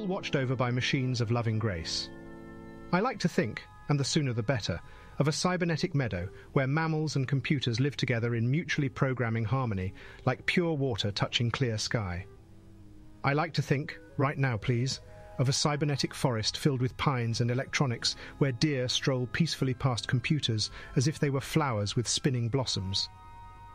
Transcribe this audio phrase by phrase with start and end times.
[0.00, 2.08] all watched over by machines of loving grace.
[2.90, 4.80] I like to think, and the sooner the better,
[5.18, 9.92] of a cybernetic meadow where mammals and computers live together in mutually programming harmony,
[10.24, 12.24] like pure water touching clear sky.
[13.24, 15.00] I like to think, right now please,
[15.38, 20.70] of a cybernetic forest filled with pines and electronics where deer stroll peacefully past computers
[20.96, 23.10] as if they were flowers with spinning blossoms.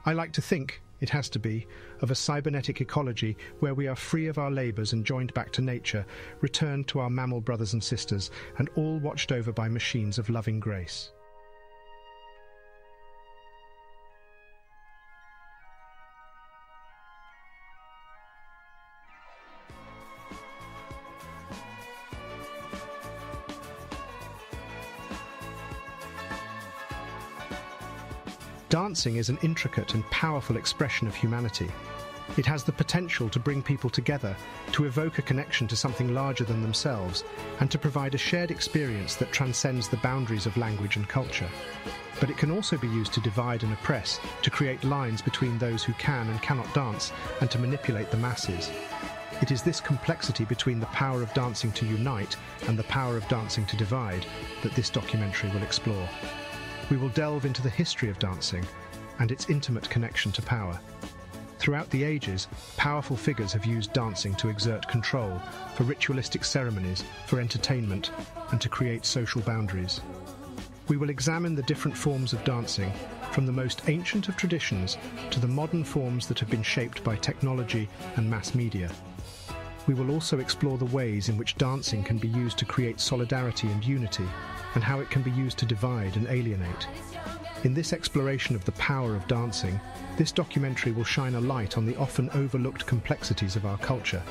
[0.07, 1.67] I like to think, it has to be,
[2.01, 5.61] of a cybernetic ecology where we are free of our labours and joined back to
[5.61, 6.05] nature,
[6.41, 10.59] returned to our mammal brothers and sisters, and all watched over by machines of loving
[10.59, 11.11] grace.
[28.95, 31.69] Dancing is an intricate and powerful expression of humanity.
[32.37, 34.37] It has the potential to bring people together,
[34.71, 37.25] to evoke a connection to something larger than themselves,
[37.59, 41.49] and to provide a shared experience that transcends the boundaries of language and culture.
[42.21, 45.83] But it can also be used to divide and oppress, to create lines between those
[45.83, 48.71] who can and cannot dance, and to manipulate the masses.
[49.41, 52.37] It is this complexity between the power of dancing to unite
[52.69, 54.25] and the power of dancing to divide
[54.63, 56.07] that this documentary will explore
[56.89, 58.63] we will delve into the history of dancing
[59.19, 60.79] and its intimate connection to power.
[61.57, 65.41] Throughout the ages, powerful figures have used dancing to exert control,
[65.73, 68.11] for ritualistic ceremonies, for entertainment,
[68.51, 70.01] and to create social boundaries.
[70.87, 72.93] We will examine the different forms of dancing,
[73.31, 74.97] from the most ancient of traditions
[75.31, 78.91] to the modern forms that have been shaped by technology and mass media.
[79.87, 83.67] We will also explore the ways in which dancing can be used to create solidarity
[83.69, 84.27] and unity,
[84.75, 86.87] and how it can be used to divide and alienate.
[87.65, 89.79] In this exploration of the power of dancing,
[90.17, 94.21] this documentary will shine a light on the often overlooked complexities of our culture.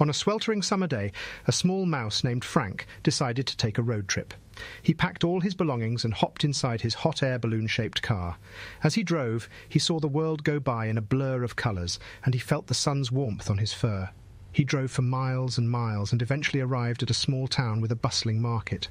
[0.00, 1.12] On a sweltering summer day,
[1.46, 4.34] a small mouse named Frank decided to take a road trip.
[4.82, 8.38] He packed all his belongings and hopped inside his hot air balloon shaped car.
[8.82, 12.34] As he drove, he saw the world go by in a blur of colours, and
[12.34, 14.10] he felt the sun's warmth on his fur.
[14.54, 17.96] He drove for miles and miles and eventually arrived at a small town with a
[17.96, 18.88] bustling market.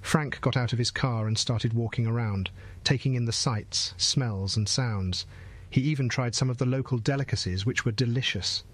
[0.00, 2.50] Frank got out of his car and started walking around,
[2.82, 5.24] taking in the sights, smells, and sounds.
[5.70, 8.64] He even tried some of the local delicacies, which were delicious.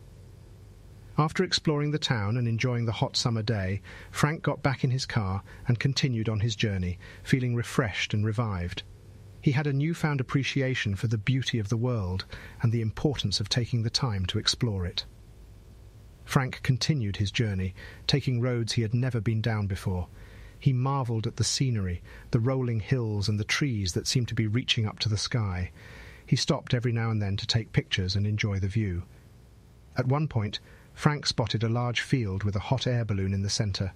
[1.19, 5.05] After exploring the town and enjoying the hot summer day, Frank got back in his
[5.05, 8.83] car and continued on his journey, feeling refreshed and revived.
[9.43, 12.25] He had a newfound appreciation for the beauty of the world
[12.63, 15.05] and the importance of taking the time to explore it.
[16.31, 17.75] Frank continued his journey,
[18.07, 20.07] taking roads he had never been down before.
[20.61, 24.47] He marvelled at the scenery, the rolling hills and the trees that seemed to be
[24.47, 25.73] reaching up to the sky.
[26.25, 29.03] He stopped every now and then to take pictures and enjoy the view.
[29.97, 30.61] At one point,
[30.95, 33.93] Frank spotted a large field with a hot air balloon in the centre.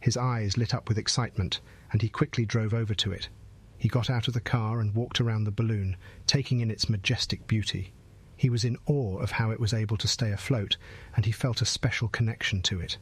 [0.00, 1.60] His eyes lit up with excitement,
[1.92, 3.28] and he quickly drove over to it.
[3.76, 7.46] He got out of the car and walked around the balloon, taking in its majestic
[7.46, 7.92] beauty.
[8.36, 10.76] He was in awe of how it was able to stay afloat,
[11.14, 12.98] and he felt a special connection to it.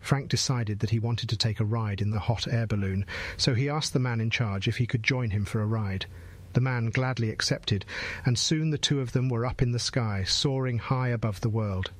[0.00, 3.04] Frank decided that he wanted to take a ride in the hot air balloon,
[3.36, 6.06] so he asked the man in charge if he could join him for a ride.
[6.52, 7.84] The man gladly accepted,
[8.24, 11.48] and soon the two of them were up in the sky, soaring high above the
[11.48, 11.90] world.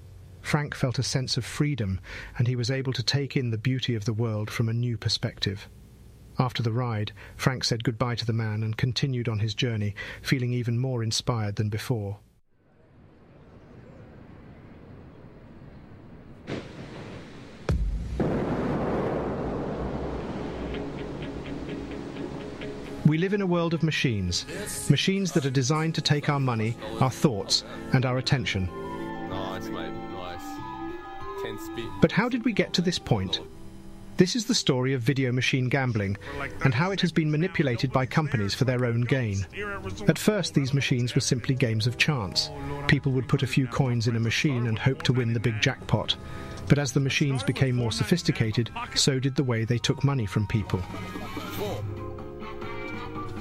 [0.41, 2.01] Frank felt a sense of freedom,
[2.39, 4.97] and he was able to take in the beauty of the world from a new
[4.97, 5.69] perspective.
[6.39, 10.53] After the ride, Frank said goodbye to the man and continued on his journey, feeling
[10.53, 12.19] even more inspired than before.
[23.07, 24.45] We live in a world of machines.
[24.91, 27.63] Machines that are designed to take our money, our thoughts,
[27.93, 28.69] and our attention.
[29.31, 29.93] Nice, mate.
[30.13, 30.43] Nice.
[32.01, 33.41] But how did we get to this point?
[34.17, 36.17] This is the story of video machine gambling
[36.65, 39.47] and how it has been manipulated by companies for their own gain.
[40.09, 42.51] At first, these machines were simply games of chance.
[42.89, 45.61] People would put a few coins in a machine and hope to win the big
[45.61, 46.17] jackpot.
[46.69, 50.49] But as the machines became more sophisticated, so did the way they took money from
[50.49, 50.83] people.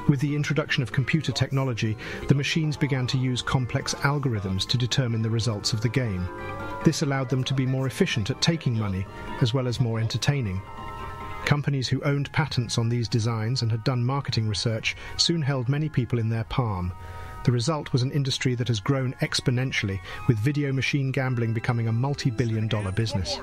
[0.07, 1.97] With the introduction of computer technology,
[2.27, 6.29] the machines began to use complex algorithms to determine the results of the game.
[6.83, 9.07] This allowed them to be more efficient at taking money,
[9.41, 10.61] as well as more entertaining.
[11.45, 15.89] Companies who owned patents on these designs and had done marketing research soon held many
[15.89, 16.93] people in their palm.
[17.45, 21.91] The result was an industry that has grown exponentially, with video machine gambling becoming a
[21.91, 23.39] multi billion dollar business.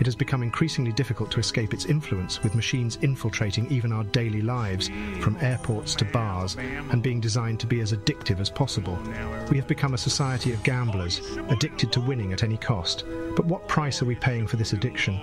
[0.00, 4.42] It has become increasingly difficult to escape its influence, with machines infiltrating even our daily
[4.42, 4.90] lives,
[5.20, 8.98] from airports to bars, and being designed to be as addictive as possible.
[9.52, 13.04] We have become a society of gamblers, addicted to winning at any cost.
[13.36, 15.20] But what price are we paying for this addiction?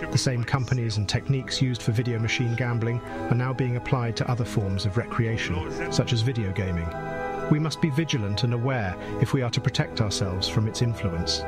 [0.00, 3.00] The same companies and techniques used for video machine gambling
[3.30, 6.88] are now being applied to other forms of recreation, such as video gaming.
[7.50, 11.38] We must be vigilant and aware if we are to protect ourselves from its influence.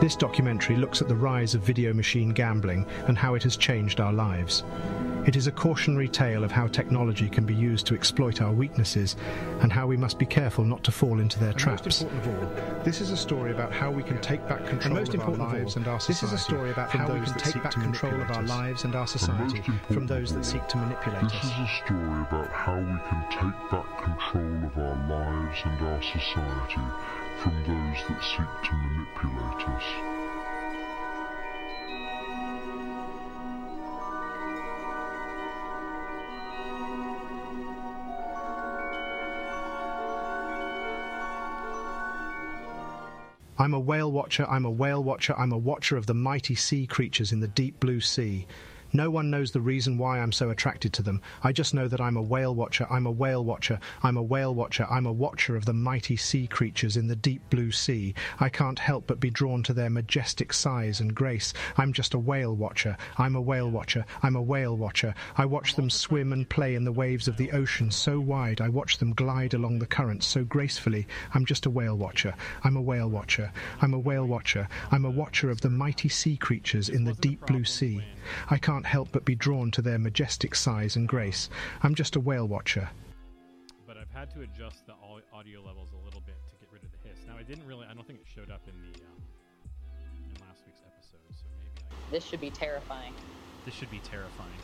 [0.00, 4.00] This documentary looks at the rise of video machine gambling and how it has changed
[4.00, 4.64] our lives.
[5.26, 9.16] It is a cautionary tale of how technology can be used to exploit our weaknesses
[9.60, 11.84] and how we must be careful not to fall into their And traps.
[11.84, 14.94] most important of all, this is a story about how we can take back control
[14.94, 16.90] most of our important of lives all, and our this is society a story about
[16.90, 18.58] from how we those can that take seek back to control of manipulate our us.
[18.58, 19.62] lives and our society
[19.92, 21.44] from those that seek to manipulate This us.
[21.44, 26.02] is a story about how we can take back control of our lives and our
[26.02, 26.86] society
[27.38, 30.09] from those that seek to manipulate us.
[43.60, 46.86] I'm a whale watcher, I'm a whale watcher, I'm a watcher of the mighty sea
[46.86, 48.46] creatures in the deep blue sea.
[48.92, 51.22] No one knows the reason why I'm so attracted to them.
[51.44, 54.52] I just know that I'm a whale watcher, I'm a whale watcher, I'm a whale
[54.52, 58.14] watcher, I'm a watcher of the mighty sea creatures in the deep blue sea.
[58.40, 61.52] I can't help but be drawn to their majestic size and grace.
[61.76, 65.14] I'm just a whale watcher, I'm a whale watcher, I'm a whale watcher.
[65.36, 68.60] I watch them swim and play in the waves of the ocean so wide.
[68.60, 71.06] I watch them glide along the currents so gracefully.
[71.32, 72.34] I'm just a whale watcher,
[72.64, 76.36] I'm a whale watcher, I'm a whale watcher, I'm a watcher of the mighty sea
[76.36, 78.02] creatures in the deep blue sea.
[78.48, 81.48] I can't help but be drawn to their majestic size and grace.
[81.82, 82.88] I'm just a whale watcher.
[83.86, 84.94] but I've had to adjust the
[85.32, 87.24] audio levels a little bit to get rid of the hiss.
[87.26, 89.22] Now I didn't really, I don't think it showed up in the um,
[90.28, 93.14] in last week's episode, so maybe I, This should be terrifying.
[93.64, 94.60] this should be terrifying.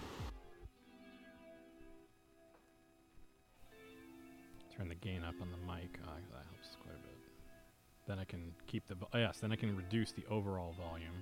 [4.77, 5.99] Turn the gain up on the mic.
[6.05, 7.17] Uh, that helps quite a bit.
[8.07, 9.39] Then I can keep the oh, yes.
[9.41, 11.15] Then I can reduce the overall volume.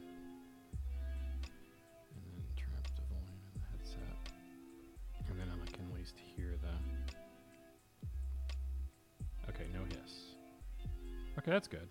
[11.44, 11.87] Okay, that's good.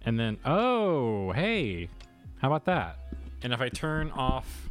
[0.00, 1.90] And then, oh, hey,
[2.38, 3.12] how about that?
[3.42, 4.70] And if I turn off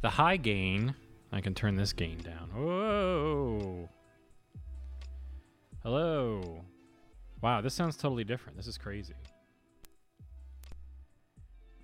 [0.00, 0.94] the high gain,
[1.32, 2.50] I can turn this gain down.
[2.54, 3.88] Whoa.
[5.82, 6.62] Hello.
[7.40, 8.56] Wow, this sounds totally different.
[8.56, 9.14] This is crazy.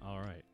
[0.00, 0.44] All right.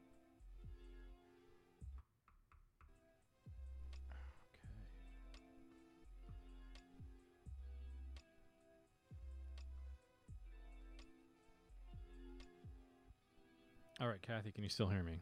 [14.04, 15.16] All right, Kathy, can you still hear me?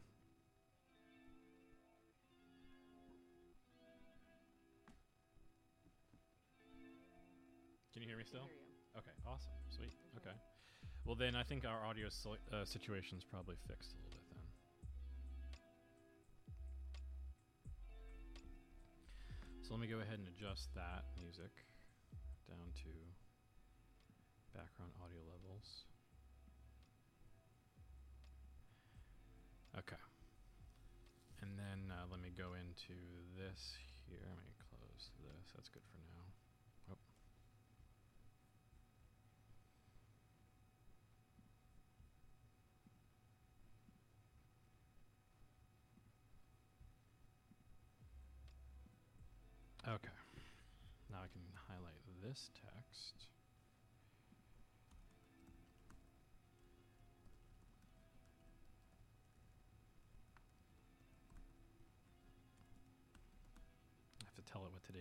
[7.92, 8.50] Can you hear me still?
[8.98, 9.94] Okay, awesome, sweet.
[10.16, 10.34] Okay,
[11.04, 14.42] well then I think our audio uh, situation's probably fixed a little bit then.
[19.62, 21.54] So let me go ahead and adjust that music
[22.50, 22.90] down to
[24.58, 25.84] background audio levels.
[29.78, 29.96] Okay.
[31.40, 32.92] And then uh, let me go into
[33.40, 33.72] this
[34.06, 34.28] here.
[34.28, 35.48] Let me close this.
[35.56, 36.28] That's good for now.
[36.92, 37.00] Oh.
[49.96, 50.12] Okay.
[51.10, 53.31] Now I can highlight this text.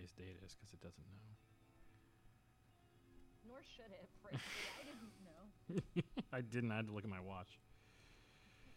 [0.02, 1.30] Today's date is because it doesn't know.
[3.48, 4.42] Nor should it, frankly.
[4.74, 5.44] I didn't know.
[6.34, 6.72] I didn't.
[6.72, 7.60] I had to look at my watch.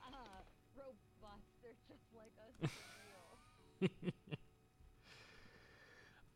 [0.05, 0.45] Uh,
[0.77, 2.55] robots, they're just like us.
[2.61, 3.89] for real.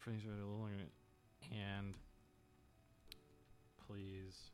[0.04, 0.88] Please wait a little longer.
[1.52, 1.95] And
[3.87, 4.52] please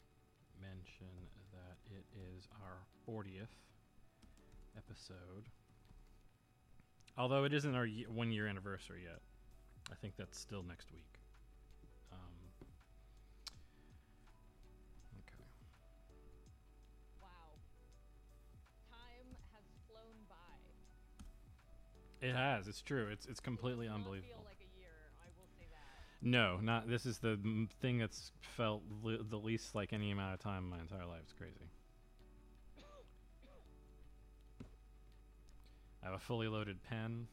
[0.60, 1.10] mention
[1.52, 2.04] that it
[2.36, 3.54] is our 40th
[4.76, 5.48] episode.
[7.16, 9.20] Although it isn't our one year anniversary yet.
[9.90, 11.04] I think that's still next week.
[12.12, 12.18] Um,
[15.20, 15.44] okay.
[17.20, 17.28] wow.
[18.90, 20.36] Time has flown by.
[22.26, 22.68] It has.
[22.68, 23.08] It's true.
[23.10, 24.28] It's it's completely Not unbelievable.
[24.36, 24.90] feel like a year.
[25.22, 26.26] I will say that.
[26.26, 27.38] No, not this is the
[27.80, 31.20] thing that's felt li- the least like any amount of time in my entire life.
[31.24, 31.68] It's crazy.
[36.02, 37.26] I have a fully loaded pen.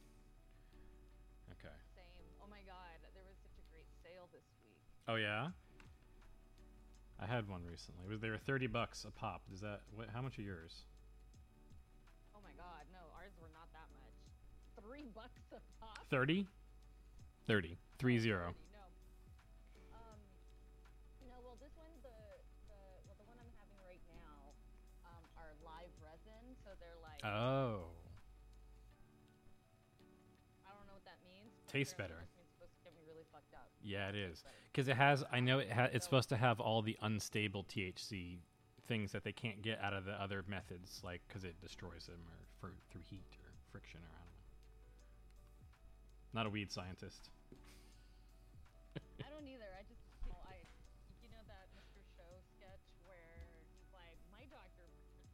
[5.08, 5.48] Oh yeah.
[7.20, 8.04] I had one recently.
[8.06, 9.42] It was they were thirty bucks a pop.
[9.50, 10.08] Does that what?
[10.12, 10.84] How much are yours?
[12.34, 14.16] Oh my god, no, ours were not that much.
[14.82, 15.98] Three bucks a pop.
[16.10, 16.46] Thirty.
[17.46, 17.78] Thirty.
[17.98, 18.54] Three zero.
[18.54, 18.84] 30, No.
[19.94, 20.18] Um,
[21.28, 21.36] no.
[21.42, 24.54] Well, this one, the the well, the one I'm having right now,
[25.06, 27.90] um, are live resin, so they're like Oh.
[30.66, 31.54] I don't know what that means.
[31.70, 32.18] Tastes better.
[32.18, 33.70] This means it's supposed to get me really fucked up.
[33.82, 34.44] Yeah, it is.
[34.72, 38.38] Because it has, I know it ha- it's supposed to have all the unstable THC
[38.88, 42.20] things that they can't get out of the other methods, like because it destroys them
[42.28, 44.42] or for, through heat or friction or I don't know.
[46.34, 47.30] Not a weed scientist.
[48.96, 49.68] I don't either.
[49.76, 50.56] I just, you know, I,
[51.22, 52.00] you know that Mr.
[52.16, 54.88] Show sketch where he's like, my doctor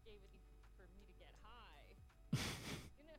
[0.04, 0.34] gave it
[0.76, 1.86] for me to get high.
[2.98, 3.18] you know.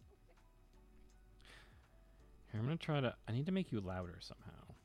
[2.51, 3.15] Here, I'm gonna try to.
[3.27, 4.75] I need to make you louder somehow.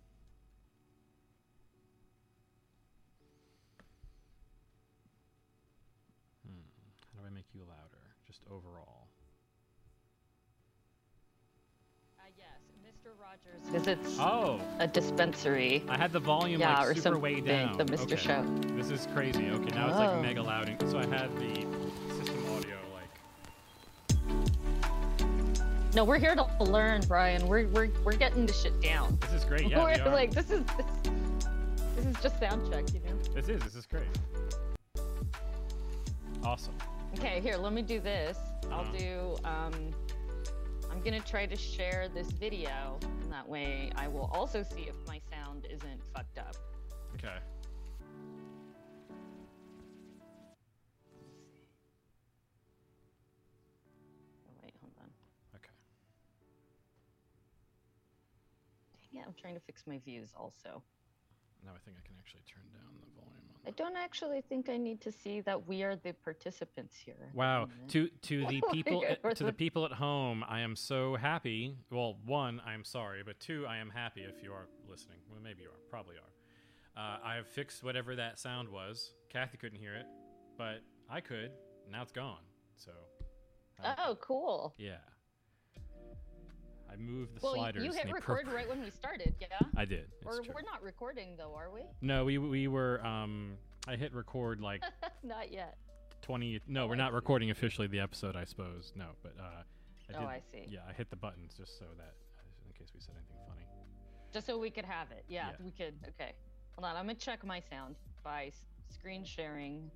[6.46, 6.66] Hmm.
[7.14, 7.62] How do I make you
[8.50, 8.54] louder?
[8.56, 9.08] Overall.
[12.18, 12.46] Uh, yes,
[12.84, 13.10] Mr.
[13.20, 15.82] Rogers visits Oh, a dispensary.
[15.88, 17.78] I had the volume Yeah, like or super way something, down.
[17.78, 18.04] the Mr.
[18.12, 18.16] Okay.
[18.16, 18.44] Show.
[18.76, 19.50] This is crazy.
[19.50, 20.12] Okay, now it's Oh.
[20.12, 20.68] like mega loud.
[20.68, 21.54] and- So I had the
[22.16, 23.10] system audio like.
[25.94, 27.46] No, we're here to learn, Brian.
[27.46, 29.16] We're we're we're getting this shit down.
[29.20, 29.68] This is great.
[29.68, 30.10] Yeah, we we're are.
[30.12, 30.86] like this is this,
[31.96, 33.16] this is just sound check, you know.
[33.32, 33.62] This is.
[33.62, 34.02] This is great.
[36.42, 36.74] Awesome.
[37.18, 38.36] Okay, here, let me do this.
[38.70, 38.96] I'll Uh-huh.
[38.98, 39.94] do um
[40.90, 44.94] I'm gonna try to share this video, and that way I will also see if
[45.06, 46.56] my sound isn't fucked up.
[47.14, 47.38] Okay.
[54.48, 55.10] Oh, wait, hold on.
[55.56, 55.70] Okay.
[59.12, 60.82] Dang I'm trying to fix my views also.
[61.64, 63.13] Now I think I can actually turn down the.
[63.66, 67.30] I don't actually think I need to see that we are the participants here.
[67.34, 67.68] Wow.
[67.88, 71.74] To to the people it to the people at home, I am so happy.
[71.90, 75.18] Well, one, I am sorry, but two, I am happy if you are listening.
[75.30, 77.00] Well, maybe you are, probably are.
[77.02, 79.12] Uh, I have fixed whatever that sound was.
[79.30, 80.06] Kathy couldn't hear it,
[80.56, 80.80] but
[81.10, 81.50] I could.
[81.90, 82.42] Now it's gone.
[82.76, 82.92] So.
[83.82, 84.72] I- Oh, cool.
[84.78, 84.98] Yeah.
[86.94, 87.84] I moved the Well, sliders.
[87.84, 89.48] you hit record right when we started, yeah?
[89.76, 90.06] I did.
[90.24, 90.52] Or true.
[90.54, 91.80] we're not recording though, are we?
[92.00, 93.04] No, we we were.
[93.04, 93.56] Um,
[93.88, 94.82] I hit record like
[95.22, 95.76] not yet.
[96.22, 99.42] 20 no Oh, we're not recording officially the episode i suppose no but uh
[100.14, 100.64] I Oh, I see.
[100.70, 102.14] yeah i hit the buttons just so that
[102.66, 103.60] in case we said anything funny
[104.32, 105.24] Just so we could have it.
[105.28, 105.56] Yeah, Yeah.
[105.62, 105.94] we could.
[106.08, 106.32] Okay.
[106.76, 106.96] Hold on.
[106.96, 108.52] I'm gonna check my sound by
[108.88, 109.90] screen sharing.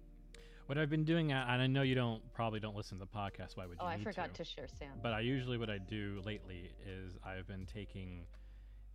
[0.68, 3.56] What i've been doing and i know you don't probably don't listen to the podcast
[3.56, 4.90] why would you Oh, I forgot to to share Sam.
[5.02, 8.26] but i usually what i do lately is i've been taking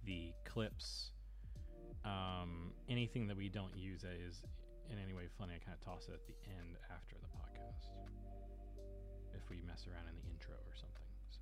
[0.05, 1.11] the clips
[2.05, 4.43] um anything that we don't use that is
[4.91, 7.89] in any way funny i kind of toss it at the end after the podcast
[9.35, 11.39] if we mess around in the intro or something so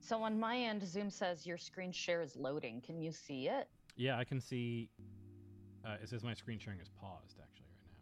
[0.00, 2.80] So on my end, Zoom says your screen share is loading.
[2.80, 3.66] Can you see it?
[3.96, 4.88] Yeah, I can see.
[5.86, 7.94] Uh, it says my screen sharing is paused actually right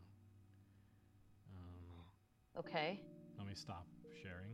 [1.53, 1.61] now.
[1.61, 3.01] Um, Okay.
[3.37, 3.87] let me stop
[4.23, 4.53] sharing.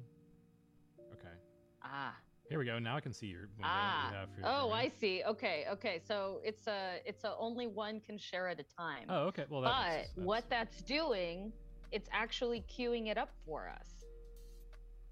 [1.13, 1.35] Okay,
[1.83, 2.17] Ah.
[2.49, 2.79] here we go.
[2.81, 4.11] Now I can see your Ah.
[4.11, 5.23] you have for your Oh, I see.
[5.25, 5.67] Okay.
[5.71, 6.01] Okay.
[6.01, 9.07] So it's a it's a only one can share at a time.
[9.09, 9.45] Oh, okay.
[9.49, 11.53] Well, but makes- what that's doing,
[11.93, 14.05] it's actually queuing it up for us.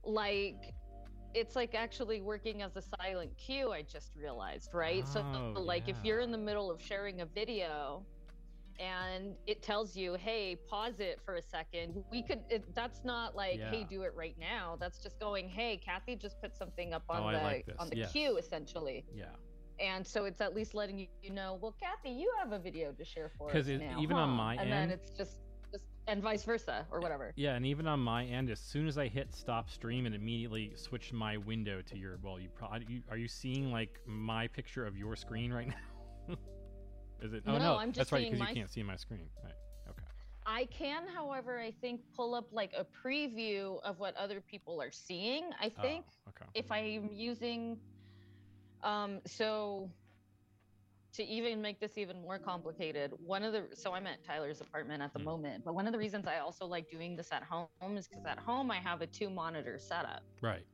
[0.03, 0.75] Like
[1.35, 5.07] it's like actually working as a silent cue I just realized, right?
[5.07, 5.23] Oh, so
[5.57, 8.07] like if you're in the middle of sharing a video
[8.79, 12.05] and it tells you, "Hey, pause it for a second.
[12.11, 15.79] We could it, that's not like, "Hey, do it right now." That's just going, "Hey,
[15.79, 18.13] Kathy just put something up on Oh, the like on the Yes.
[18.13, 19.35] queue essentially." Yeah,
[19.81, 23.05] And so it's at least letting you, know, well, Kathy, you have a video to
[23.05, 25.39] share for us now, even on huh?" my and end- then it's just
[26.09, 27.33] and vice versa or whatever.
[27.37, 30.73] yeah, and even on my end, as soon as I hit stop stream, it immediately
[30.75, 32.19] switched my window to your.
[32.23, 35.69] Well, you probably are you seeing like my picture of your screen right
[36.29, 36.37] now?
[37.21, 37.43] Is it?
[37.47, 39.29] Oh No, no, I'm just that's right because my you can't see my screen.
[39.45, 39.53] Right.
[39.89, 40.03] Okay.
[40.47, 44.91] I can, however, I think pull up like a preview of what other people are
[44.93, 45.51] seeing.
[45.61, 46.47] I think Oh, okay.
[46.55, 47.77] if I'm using,
[48.83, 49.91] um, so
[51.19, 55.03] to even make this even more complicated, one of the so I'm at Tyler's apartment
[55.03, 55.25] at the Hmm.
[55.25, 58.27] moment, but one of the reasons I also like doing this at home is because
[58.27, 60.23] at home I have a two monitor setup.
[60.43, 60.67] Right.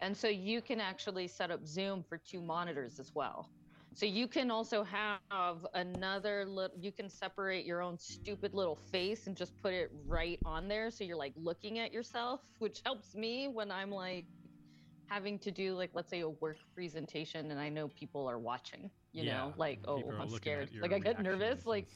[0.00, 3.52] And so you can actually set up Zoom for two monitors as well.
[3.94, 9.26] So you can also have another little, you can separate your own stupid little face
[9.26, 10.90] and just put it right on there.
[10.90, 14.28] So you're like looking at yourself, which helps me when I'm like
[15.08, 18.90] having to do, like, let's say a work presentation and I know people are watching,
[19.12, 20.70] you Yeah, know, like, oh, I'm scared.
[20.80, 21.66] Like, I get nervous.
[21.66, 21.88] Like,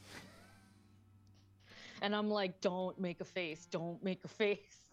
[2.02, 4.90] and I'm like, don't make a face, don't make a face.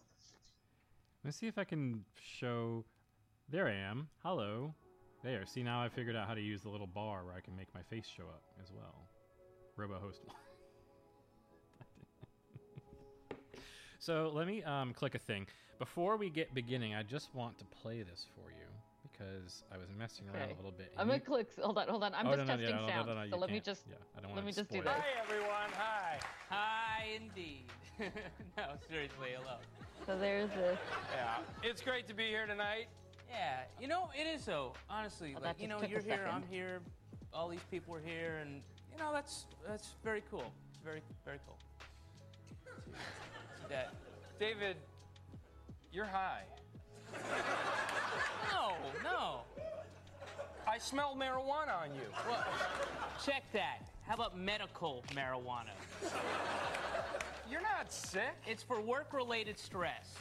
[1.24, 2.84] Let's see if I can show.
[3.48, 4.08] There I am.
[4.22, 4.74] Hello.
[5.24, 5.44] There.
[5.46, 7.68] See now I figured out how to use the little bar where I can make
[7.74, 9.08] my face show up as well.
[9.76, 10.20] RoboHost.
[13.98, 15.46] so let me um, click a thing.
[15.78, 18.66] Before we get beginning, I just want to play this for you
[19.02, 20.52] because I was messing around Okay.
[20.52, 20.92] a little bit.
[20.96, 21.62] I'm and gonna you- click.
[21.62, 22.14] Hold on, hold on.
[22.14, 23.06] I'm Oh, just no, no, testing yeah, no, no, sound.
[23.06, 24.78] no, no, you so let me just Yeah, I don't let wanna me just do
[24.80, 24.96] spoil it.
[24.96, 25.04] this.
[25.04, 25.70] Hi, everyone.
[25.74, 26.20] Hi.
[26.50, 27.64] Hi, indeed.
[28.56, 29.58] no, seriously, hello.
[30.04, 30.78] So there's this.
[31.14, 32.88] Yeah, it's great to be here tonight.
[33.30, 34.72] Yeah, you know, it is so.
[34.90, 36.80] Honestly, Oh, like you know, you're here, I'm here,
[37.32, 40.52] all these people are here, and you know, that's that's very cool.
[40.84, 41.56] Very very cool.
[43.60, 43.92] See that?
[44.40, 44.76] David,
[45.98, 46.42] you're high.
[48.52, 49.40] No, no.
[50.64, 52.02] I smell marijuana on you.
[52.28, 52.44] Well,
[53.26, 53.78] check that.
[54.06, 55.74] How about medical marijuana?
[57.50, 58.36] You're not sick.
[58.46, 60.14] It's for work-related stress.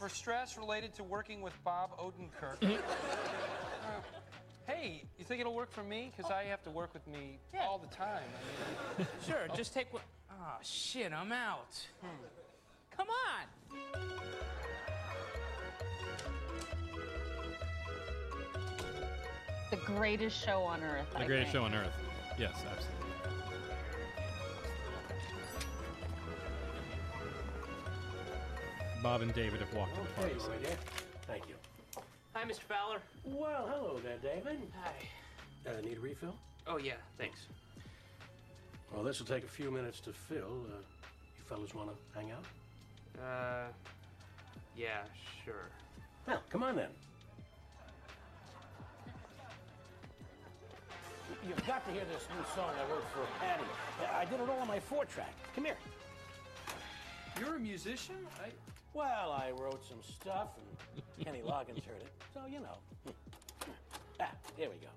[0.00, 2.58] For stress related to working with Bob Odenkirk.
[2.60, 2.72] Mm-hmm.
[2.74, 4.00] Uh,
[4.66, 6.10] hey, you think it'll work for me?
[6.16, 7.68] Because I have to work with me Yeah.
[7.68, 8.24] all the time.
[8.96, 9.54] I mean, Sure, oh.
[9.54, 10.02] just take what.
[10.32, 11.86] Oh shit, I'm out.
[12.00, 12.39] Hmm.
[13.00, 13.46] Come on.
[19.70, 21.06] The greatest show on earth.
[21.12, 21.62] The I greatest think.
[21.62, 21.94] show on earth.
[22.38, 23.06] Yes, absolutely.
[29.02, 30.50] Bob and David have walked to the Okay, party.
[30.50, 30.76] my dear.
[31.26, 31.54] Thank you.
[32.34, 32.60] Hi, Mr.
[32.60, 32.98] Fowler.
[33.24, 34.58] Well, hello there, David.
[34.82, 35.70] Hi.
[35.70, 36.34] Uh, need a refill?
[36.66, 37.46] Oh yeah, thanks.
[38.92, 40.66] Well, this will take a few minutes to fill.
[40.68, 40.76] Uh,
[41.38, 42.44] you fellas want to hang out?
[43.18, 43.66] Uh,
[44.76, 45.02] yeah,
[45.44, 45.68] sure.
[46.26, 46.88] Well, come on then.
[51.46, 53.64] You've got to hear this new song I wrote for Patty.
[54.14, 55.32] I did it all on my four track.
[55.54, 55.76] Come here.
[57.38, 58.16] you're a musician?
[58.42, 58.48] I,
[58.92, 62.12] Well, I wrote some stuff, and Kenny Loggins heard it.
[62.34, 62.78] So, you know.
[64.22, 64.88] Ah, here we go.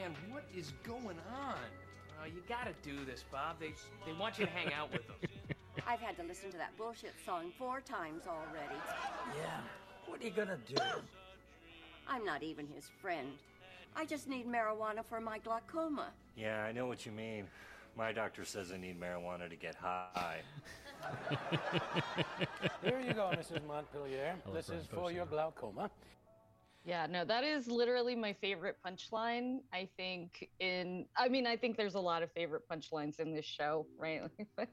[0.00, 1.54] Man, what is going on?
[2.20, 3.56] Oh, you gotta do this, Bob.
[3.60, 3.72] They
[4.06, 5.16] they want you to hang out with them.
[5.86, 8.80] I've had to listen to that bullshit song four times already.
[9.36, 9.60] Yeah.
[10.06, 10.76] What are you gonna do?
[12.08, 13.28] I'm not even his friend.
[13.94, 16.08] I just need marijuana for my glaucoma.
[16.36, 17.46] Yeah, I know what you mean.
[17.96, 20.40] My doctor says I need marijuana to get high.
[22.82, 23.66] Here you go, Mrs.
[23.66, 24.34] Montpelier.
[24.52, 25.90] This is for your glaucoma.
[26.86, 29.58] Yeah, no, that is literally my favorite punchline.
[29.72, 33.44] I think in, I mean, I think there's a lot of favorite punchlines in this
[33.44, 34.22] show, right?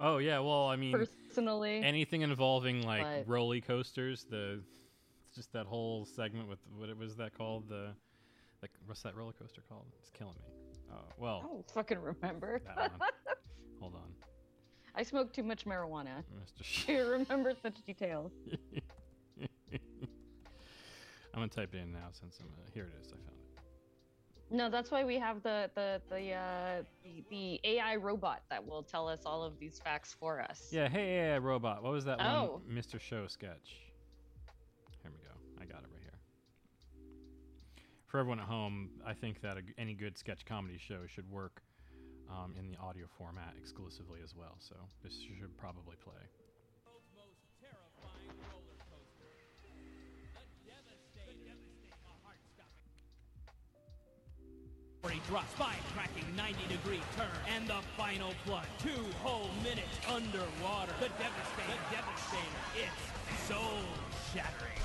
[0.00, 4.60] Oh yeah, well I mean Personally, anything involving like But- roller coasters, the
[5.28, 7.90] it's just that whole segment with what it was that called the
[8.60, 9.86] like what's that roller coaster called?
[10.00, 10.52] It's killing me.
[10.92, 12.60] Oh I well, don't fucking remember.
[13.80, 14.12] Hold on,
[14.96, 16.24] I smoke too much marijuana.
[16.42, 16.62] Mr.
[16.64, 18.32] Sh- I remember such details.
[21.34, 22.84] I'm gonna type it in now since I'm uh, here.
[22.84, 23.08] It is.
[23.08, 24.54] I found it.
[24.56, 28.84] No, that's why we have the the the uh, the, the AI robot that will
[28.84, 30.68] tell us all of these facts for us.
[30.70, 30.88] Yeah.
[30.88, 31.82] Hey, yeah, robot.
[31.82, 32.60] What was that Oh.
[32.64, 32.76] one?
[32.76, 33.00] Mr.
[33.00, 33.80] Show sketch.
[35.02, 35.34] Here we go.
[35.60, 36.18] I got it right here.
[38.06, 41.62] For everyone at home, I think that a any good sketch comedy show should work
[42.30, 44.54] um, in the audio format exclusively as well.
[44.60, 46.22] So this should probably play.
[55.04, 58.64] Where he drops by, cracking 90 degree turn, and the final plunge.
[58.82, 60.96] Two whole minutes underwater.
[60.98, 61.76] The Devastator.
[61.76, 62.60] The Devastator.
[62.72, 63.84] It's soul
[64.32, 64.80] shattering.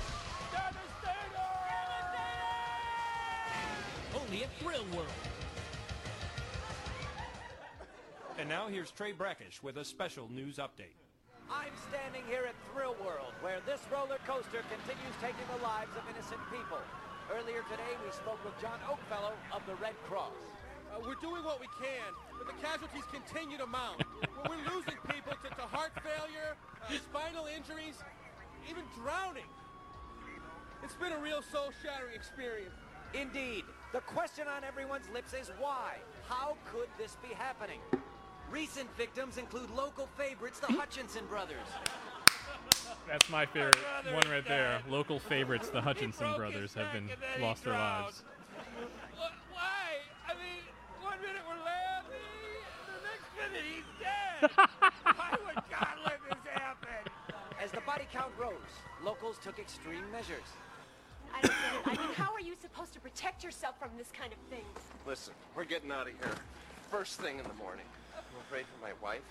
[0.52, 1.40] Devastator!
[4.20, 5.08] Only at Thrill World.
[8.38, 11.00] And now here's Trey Brackish with a special news update.
[11.50, 16.04] I'm standing here at Thrill World, where this roller coaster continues taking the lives of
[16.12, 16.76] innocent people.
[17.30, 20.34] Earlier today, we spoke with John Oakfellow of the Red Cross.
[20.90, 24.02] Uh, we're doing what we can, but the casualties continue to mount.
[24.48, 28.02] we're losing people to, to heart failure, uh, spinal injuries,
[28.68, 29.46] even drowning.
[30.82, 32.74] It's been a real soul-shattering experience.
[33.14, 33.62] Indeed.
[33.92, 35.98] The question on everyone's lips is why?
[36.28, 37.78] How could this be happening?
[38.50, 41.70] Recent victims include local favorites, the Hutchinson brothers.
[43.10, 43.76] That's my favorite
[44.12, 44.80] one right there.
[44.88, 48.22] Local favorites, the Hutchinson brothers, have been lost their lives.
[49.52, 49.98] Why?
[50.28, 50.62] I mean,
[51.02, 52.14] one minute we're laughing,
[52.86, 54.50] the next minute he's dead.
[55.02, 57.10] Why would God let this happen?
[57.60, 58.54] As the body count rose,
[59.04, 60.46] locals took extreme measures.
[61.34, 61.98] I don't get it.
[61.98, 64.64] I mean, how are you supposed to protect yourself from this kind of thing?
[65.04, 66.34] Listen, we're getting out of here.
[66.92, 67.86] First thing in the morning.
[68.16, 69.22] I'm afraid for my wife.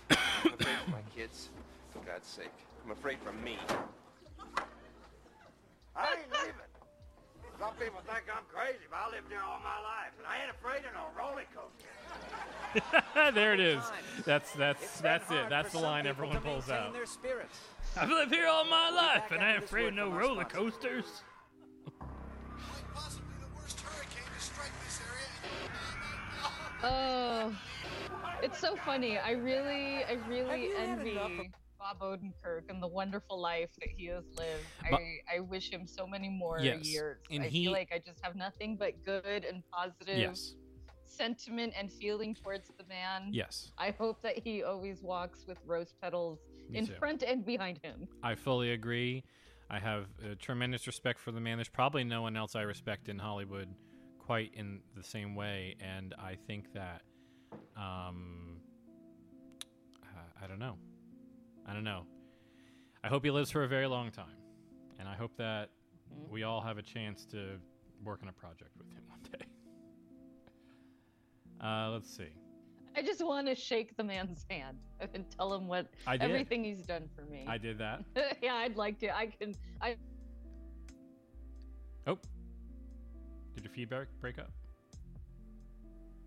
[0.44, 1.50] I'm afraid for my kids.
[1.92, 2.54] For God's sake,
[2.90, 3.56] I'm afraid for me.
[5.96, 6.56] I ain't leaving.
[7.60, 10.50] Some people think I'm crazy, but I lived here all my life, and I ain't
[10.50, 11.46] afraid of no roller
[13.14, 13.32] coaster.
[13.36, 13.84] there it is.
[14.26, 15.50] That's that's that's it.
[15.52, 16.94] That's the line everyone pulls out.
[16.94, 17.60] Their spirits.
[17.96, 21.06] I've lived here all my life, and I ain't afraid of no roller coasters.
[26.82, 27.56] Oh,
[28.42, 29.20] it's so funny.
[29.20, 31.46] I really, I really envy enough of-
[31.80, 34.66] Bob Odenkirk and the wonderful life that he has lived.
[34.90, 37.20] But- I, I wish him so many more Yes, years.
[37.32, 40.56] and I he- feel like I just have nothing but good and positive Yes.
[41.06, 43.30] sentiment and feeling towards the man.
[43.32, 43.72] Yes.
[43.78, 46.40] I hope that he always walks with rose petals
[46.70, 46.94] Me in too.
[46.96, 48.08] front and behind him.
[48.24, 49.24] I fully agree.
[49.72, 50.08] I have
[50.40, 51.58] tremendous respect for the man.
[51.58, 53.70] There's probably no one else I respect in Hollywood
[54.18, 57.02] quite in the same way, and I think that
[57.78, 58.58] um,
[60.04, 60.78] uh, I don't know.
[61.70, 62.04] I don't know.
[63.04, 64.38] I hope he lives for a very long time,
[64.98, 65.70] and I hope that
[66.30, 67.58] we all have a chance to
[68.04, 69.46] work on a project with him one day.
[71.64, 72.30] Uh, let's see.
[72.98, 74.78] I just want to shake the man's hand
[75.14, 77.46] and tell him what everything he's done for me.
[77.48, 78.04] I did that.
[78.42, 79.16] yeah, I'd like to.
[79.16, 79.54] I can.
[79.80, 79.96] I
[82.08, 82.18] Oh,
[83.54, 84.52] did your feedback break up?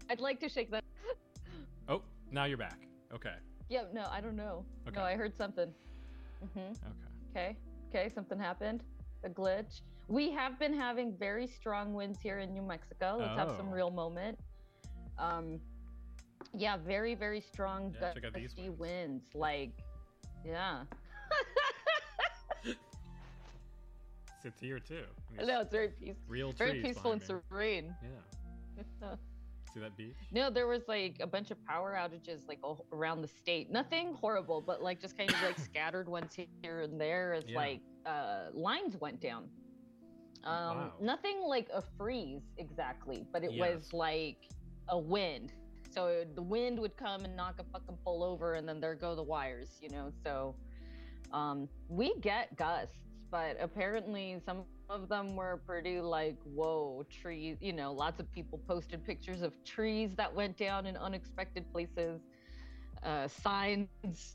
[0.08, 0.84] I'd like to shake that.
[1.88, 2.78] Oh, now you're back.
[3.12, 3.34] Okay.
[3.68, 4.64] Yeah, no, I don't know.
[4.88, 4.98] Okay.
[4.98, 5.72] No, I heard something.
[6.44, 6.58] Mm-hmm.
[6.58, 6.76] Okay.
[7.30, 7.56] Okay.
[7.88, 8.82] Okay, something happened.
[9.24, 9.80] A glitch.
[10.08, 13.16] We have been having very strong winds here in New Mexico.
[13.20, 13.72] Let's have some Oh.
[13.72, 14.38] real moment.
[15.18, 15.60] Um,
[16.54, 19.24] yeah, very very strong Yeah, check out these gusty winds.
[19.34, 19.70] Like,
[20.44, 20.82] yeah.
[24.44, 25.04] It's here too.
[25.38, 26.24] I know it's very peaceful.
[26.26, 27.94] Real very peaceful and behind serene.
[28.02, 29.14] Yeah.
[29.74, 30.14] See that beach?
[30.30, 33.70] No, there was like a bunch of power outages like all around the state.
[33.70, 37.56] Nothing horrible, but like just kind of like scattered ones here and there as Yeah.
[37.56, 39.48] like uh, lines went down.
[40.44, 40.92] Um, Wow.
[41.00, 43.60] Nothing like a freeze exactly, but it Yes.
[43.60, 44.38] was like
[44.88, 45.52] a wind.
[45.90, 49.14] So the wind would come and knock a fucking pole over, and then there go
[49.14, 50.10] the wires, you know.
[50.24, 50.54] So
[51.32, 52.96] um, we get gusts,
[53.30, 57.56] but apparently some of them were pretty like whoa trees.
[57.60, 62.20] You know, lots of people posted pictures of trees that went down in unexpected places.
[63.02, 63.88] Uh, signs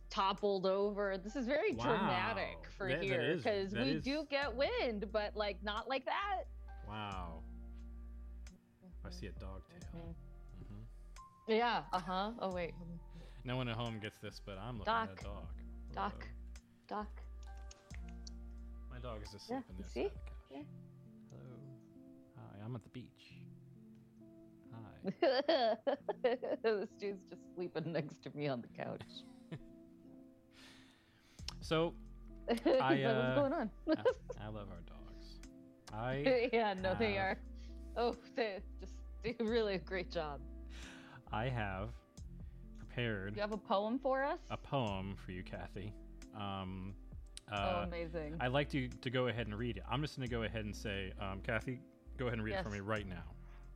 [0.09, 1.17] toppled over.
[1.17, 5.61] This is very dramatic for That- here because we is- do get wind, but like
[5.63, 6.43] not like that.
[6.87, 7.43] Wow.
[9.05, 9.79] I see a dog tail.
[9.95, 10.67] Mhm.
[10.67, 10.81] hmm
[11.47, 11.83] Yeah.
[11.93, 12.31] Uh huh.
[12.39, 12.73] Oh wait.
[13.45, 15.09] No one at home gets this, but I'm looking Doc.
[15.13, 15.47] at a dog.
[15.93, 16.27] Doc.
[16.89, 17.21] Doc.
[18.91, 19.37] My dog is Yeah.
[19.37, 20.09] asleep in this see?
[20.49, 20.65] Hello.
[22.35, 23.33] Hi, I'm at the beach.
[24.71, 25.77] Hi.
[26.63, 29.01] this dude's just sleeping next to me on the couch.
[31.59, 31.93] So,
[32.49, 32.53] I,
[33.03, 33.69] uh, What's going on?
[33.89, 35.39] I, I love our dogs.
[35.91, 37.37] I yeah, no, they are.
[37.97, 40.39] Oh, they just do really a great job.
[41.33, 41.89] I have
[42.77, 44.39] prepared You have a poem for us?
[44.49, 45.91] a poem for you, Kathy.
[46.39, 46.93] Um,
[47.51, 48.35] oh, uh, amazing.
[48.39, 49.83] I'd like to to go ahead and read it.
[49.89, 51.79] I'm just going to go ahead and say, um, Kathy,
[52.17, 53.23] go ahead and read it for me right now,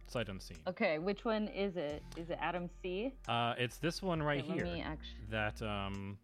[0.07, 0.57] sight unseen.
[0.67, 2.03] Okay, which one is it?
[2.17, 3.13] Is it Adam C?
[3.27, 4.65] Uh, it's this one right Okay, here.
[4.65, 6.17] me actu- That um,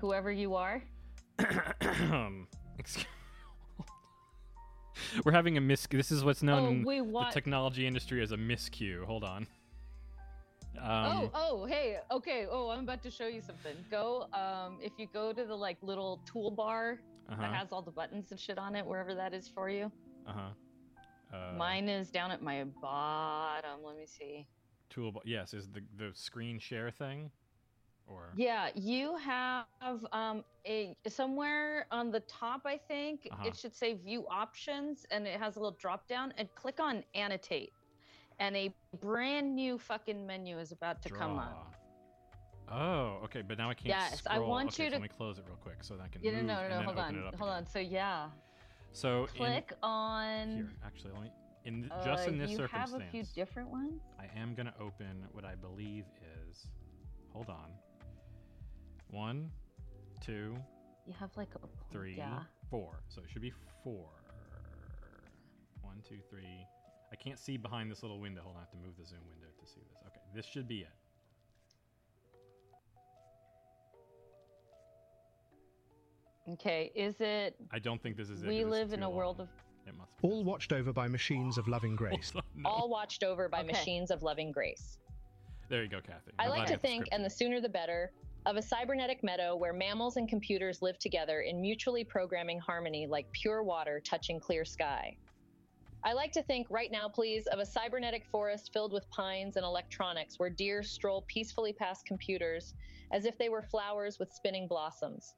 [0.00, 0.82] Whoever you are.
[2.78, 3.06] excuse-
[5.24, 5.86] we're having a mis.
[5.90, 9.04] This is what's known Oh, in the technology industry as a miscue.
[9.04, 9.46] Hold on.
[10.82, 12.46] Um, oh, oh, hey, okay.
[12.50, 13.76] Oh, I'm about to show you something.
[13.90, 16.96] Go, um, if you go to the like little toolbar
[17.28, 17.42] Uh-huh.
[17.42, 19.90] that has all the buttons and shit on it, wherever that is for you.
[20.26, 20.50] Uh-huh.
[21.32, 23.82] Uh Mine is down at my bottom.
[23.84, 24.46] Let me see.
[24.90, 25.22] Toolbar.
[25.24, 27.30] Yes, is the the screen share thing,
[28.06, 29.66] or Yeah, you have
[30.12, 33.46] um a somewhere on the top, I think Uh-huh.
[33.48, 37.04] it should say view options and it has a little drop down and click on
[37.14, 37.72] annotate.
[38.38, 41.74] And a brand new fucking menu is about to come up.
[42.70, 43.88] Oh, okay, but now I can't.
[43.88, 46.02] Yes, I want okay, you so to- let me close it real quick so that
[46.04, 46.22] I can.
[46.22, 47.14] Yeah, no, move no, and no, hold on.
[47.14, 47.48] Hold again.
[47.48, 47.66] on.
[47.66, 48.28] So yeah.
[48.92, 51.30] So in- Click on here, actually, let me.
[51.66, 54.02] In th- just uh, in this you circumstance, have a few different ones.
[54.18, 56.04] I am gonna open what I believe
[56.48, 56.66] is.
[57.32, 57.70] Hold on.
[59.10, 59.50] One,
[60.20, 60.56] two,
[61.06, 62.40] You have like a three, Yeah.
[62.70, 63.02] four.
[63.08, 64.08] So it should be four.
[65.82, 66.66] One, two, three.
[67.14, 68.40] I can't see behind this little window.
[68.42, 70.02] Hold on, I have to move the zoom window to see this.
[70.08, 70.88] Okay, this should be it.
[76.54, 76.90] Okay.
[76.96, 77.54] Is it?
[77.70, 78.48] I don't think this is it.
[78.48, 79.16] We live in a long.
[79.16, 79.48] world of
[79.86, 82.32] It must All watched over by machines of loving grace.
[82.64, 83.68] All watched over by Okay.
[83.68, 84.98] machines of loving grace.
[85.68, 86.32] There you go, Kathy.
[86.40, 88.10] I I'm like to think, and the sooner the better,
[88.44, 93.30] of a cybernetic meadow where mammals and computers live together in mutually programming harmony like
[93.30, 95.16] pure water touching clear sky.
[96.06, 99.64] I like to think right now, please, of a cybernetic forest filled with pines and
[99.64, 102.74] electronics where deer stroll peacefully past computers
[103.10, 105.34] as if they were flowers with spinning blossoms.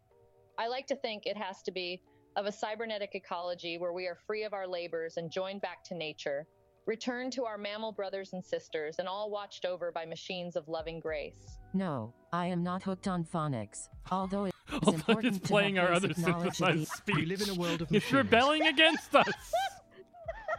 [0.59, 2.03] I like to think it has to be
[2.35, 5.95] of a cybernetic ecology where we are free of our labors and joined back to
[5.95, 6.49] nature,
[6.85, 10.99] returned to our mammal brothers and sisters, and all watched over by machines of loving
[10.99, 11.59] grace.
[11.75, 13.89] No, I am not hooked on phonics.
[14.11, 17.17] Although it is Hold important it's playing have our other basic knowledge of synthesized speech.
[17.17, 18.13] We live in a world of It's machines.
[18.13, 19.29] rebelling against us.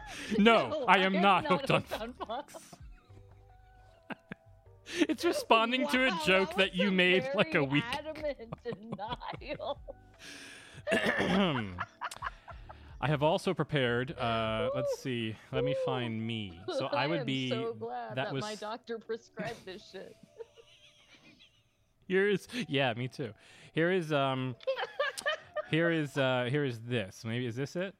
[0.38, 1.84] no, I am not hooked on.
[1.84, 2.56] Funbox.
[5.10, 7.84] It's responding to a joke that that you made like a week.
[7.92, 9.82] Adamant denial.
[13.00, 14.18] I have also prepared.
[14.18, 15.36] Uh, let's see.
[15.52, 16.60] Let me find me.
[16.78, 17.50] So I would am be.
[17.50, 20.16] so glad that that, was my doctor prescribed this shit.
[22.08, 23.34] here is yeah me too.
[23.74, 24.56] Here is um.
[25.70, 27.24] here is uh here is this.
[27.26, 27.94] Maybe is this it?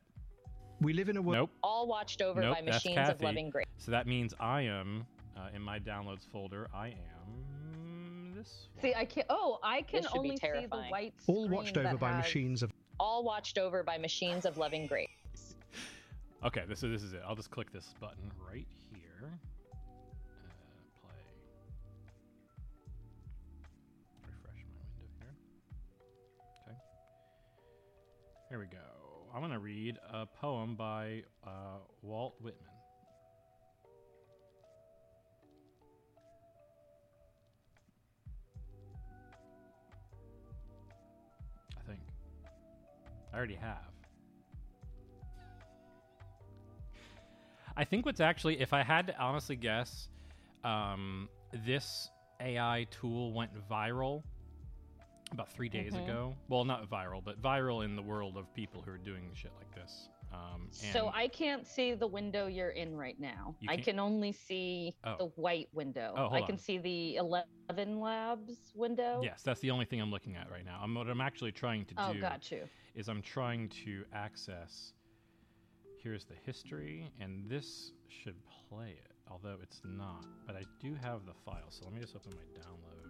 [0.82, 1.36] We live in a world.
[1.38, 1.50] Nope.
[1.64, 2.56] All watched over nope.
[2.56, 3.66] by machines of loving grace.
[3.78, 6.68] So that means I am uh, in my downloads folder.
[6.74, 8.68] I am this.
[8.82, 9.26] See, I can't.
[9.30, 10.92] Oh, I can This be only see the terrifying.
[10.92, 11.14] white.
[11.28, 12.72] All watched over that by has- machines of.
[13.00, 15.08] All watched over by machines of loving grace.
[16.46, 17.22] Okay, this so this is it.
[17.28, 19.32] I'll just click this button right here.
[19.74, 19.78] Uh,
[21.02, 21.12] play.
[24.22, 25.34] Refresh my window here.
[26.68, 26.78] Okay.
[28.50, 28.87] Here we go.
[29.38, 32.66] I'm gonna read a poem by uh, Walt Whitman.
[41.78, 42.00] I think.
[43.32, 43.78] I already have.
[47.76, 50.10] I think what's actually, if I had to honestly guess,
[50.64, 51.30] um,
[51.64, 52.10] this
[52.42, 54.24] AI tool went viral
[55.32, 56.04] about three days Mhm.
[56.04, 56.36] ago.
[56.48, 59.74] Well, not viral, but viral in the world of people who are doing shit like
[59.76, 60.10] this.
[60.32, 63.56] Um, So I can't see the window you're in right now.
[63.68, 65.16] I can't- only see Oh.
[65.18, 66.14] the white window.
[66.18, 66.58] Oh, I can on.
[66.58, 69.22] see the Eleven Labs window.
[69.24, 70.80] Yes, that's the only thing I'm looking at right now.
[70.82, 72.68] I'm, what I'm actually trying to do Oh, do got you.
[72.94, 74.94] is I'm trying to access.
[75.98, 78.36] Here's the history, and this should
[78.70, 80.26] play it, although it's not.
[80.46, 83.07] But I do have the file, so let me just open my downloads.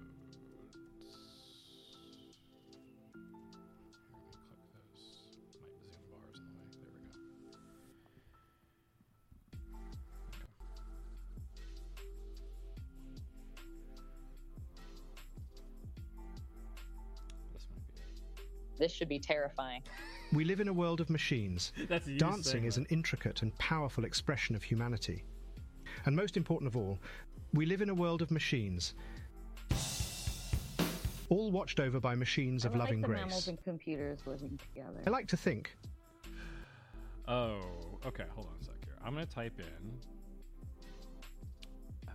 [18.87, 19.83] This should be terrifying.
[20.31, 21.73] We live in a world of machines.
[21.89, 25.25] That's Dancing is an intricate and powerful expression of humanity.
[26.05, 26.97] And most important of all,
[27.53, 28.93] we live in a world of machines.
[31.27, 33.25] All watched over by machines I of would loving like the grace.
[33.25, 35.01] mammals and computers living together.
[35.05, 35.75] I like to think.
[37.27, 37.59] Oh,
[38.05, 38.23] okay.
[38.35, 38.95] Hold on a sec here.
[39.03, 39.99] I'm gonna type in.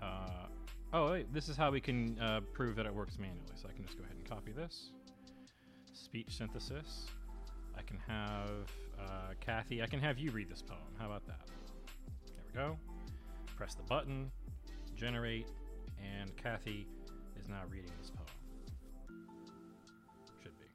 [0.02, 0.46] Uh,
[0.94, 1.35] oh, wait.
[1.35, 3.42] This is how we can uh, prove that it works manually.
[3.56, 4.92] So I can just go ahead and copy this.
[5.92, 7.07] Speech synthesis.
[7.76, 9.83] I can have uh, Kathy.
[9.83, 10.81] I can have you read this poem.
[10.98, 11.40] How about that?
[12.26, 12.78] There we go.
[13.57, 14.31] Press the button.
[14.96, 15.48] Generate,
[16.02, 16.87] and Kathy
[17.38, 19.16] is now reading this poem.
[20.42, 20.66] Should be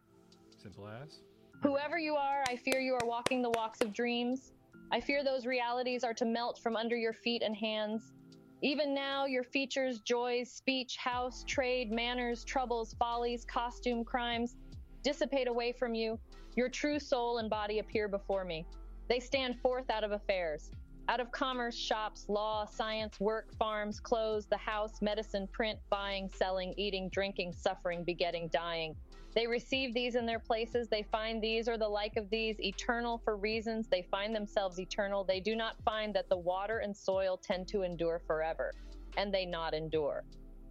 [0.62, 1.20] simple as.
[1.64, 4.52] Whoever you are, I fear you are walking the walks of dreams.
[4.92, 8.14] I fear those realities are to melt from under your feet and hands.
[8.62, 14.56] Even now, your features, joys, speech, house, trade, manners, troubles, follies, costume, crimes
[15.04, 16.20] dissipate away from you.
[16.56, 18.66] Your true soul and body appear before me.
[19.08, 20.72] They stand forth out of affairs,
[21.08, 26.74] out of commerce, shops, law, science, work, farms, clothes, the house, medicine, print, buying, selling,
[26.78, 28.96] eating, drinking, suffering, begetting, dying.
[29.34, 30.88] They receive these in their places.
[30.88, 33.88] They find these or the like of these eternal for reasons.
[33.88, 35.24] They find themselves eternal.
[35.24, 38.74] They do not find that the water and soil tend to endure forever,
[39.16, 40.24] and they not endure.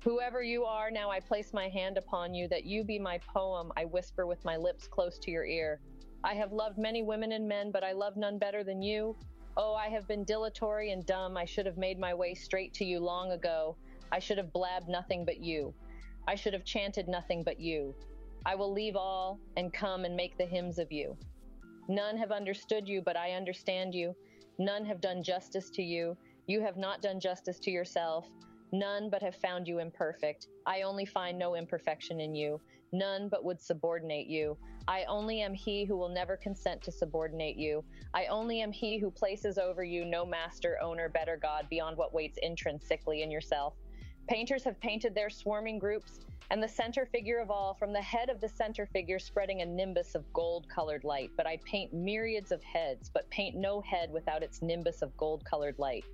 [0.06, 3.72] Whoever you are, now I place my hand upon you, that you be my poem,
[3.76, 5.80] I whisper with my lips close to your ear.
[6.22, 9.16] I have loved many women and men, but I love none better than you.
[9.56, 11.36] Oh, I have been dilatory and dumb.
[11.36, 13.76] I should have made my way straight to you long ago.
[14.12, 15.74] I should have blabbed nothing but you.
[16.28, 17.92] I should have chanted nothing but you.
[18.44, 21.16] I will leave all and come and make the hymns of you.
[21.88, 24.14] None have understood you, but I understand you.
[24.56, 26.16] None have done justice to you.
[26.46, 28.28] You have not done justice to yourself.
[28.72, 30.48] None but have found you imperfect.
[30.66, 32.60] I only find no imperfection in you.
[32.92, 34.56] None but would subordinate you.
[34.88, 37.84] I only am he who will never consent to subordinate you.
[38.14, 42.14] I only am he who places over you no master, owner, better God beyond what
[42.14, 43.74] waits intrinsically in yourself.
[44.28, 48.28] Painters have painted their swarming groups, and the center figure of all, from the head
[48.28, 51.30] of the center figure spreading a nimbus of gold colored light.
[51.36, 55.44] But I paint myriads of heads, but paint no head without its nimbus of gold
[55.44, 56.04] colored light.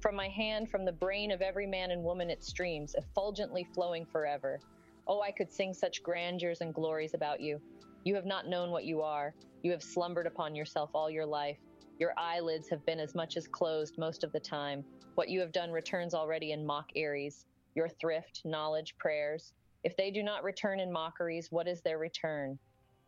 [0.00, 4.04] From my hand, from the brain of every man and woman, it streams, effulgently flowing
[4.04, 4.60] forever.
[5.06, 7.60] Oh, I could sing such grandeurs and glories about you.
[8.04, 9.34] You have not known what you are.
[9.62, 11.58] You have slumbered upon yourself all your life.
[11.98, 14.84] Your eyelids have been as much as closed most of the time.
[15.14, 17.46] What you have done returns already in mock Aries.
[17.74, 19.52] Your thrift, knowledge, prayers.
[19.82, 22.58] If they do not return in mockeries, what is their return?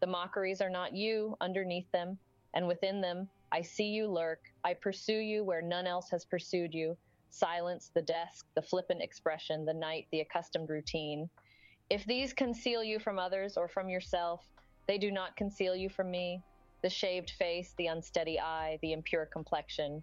[0.00, 2.18] The mockeries are not you underneath them,
[2.54, 4.40] and within them, I see you lurk.
[4.64, 6.96] I pursue you where none else has pursued you.
[7.30, 11.28] Silence, the desk, the flippant expression, the night, the accustomed routine.
[11.90, 14.46] If these conceal you from others or from yourself,
[14.86, 16.42] they do not conceal you from me.
[16.82, 20.02] The shaved face, the unsteady eye, the impure complexion.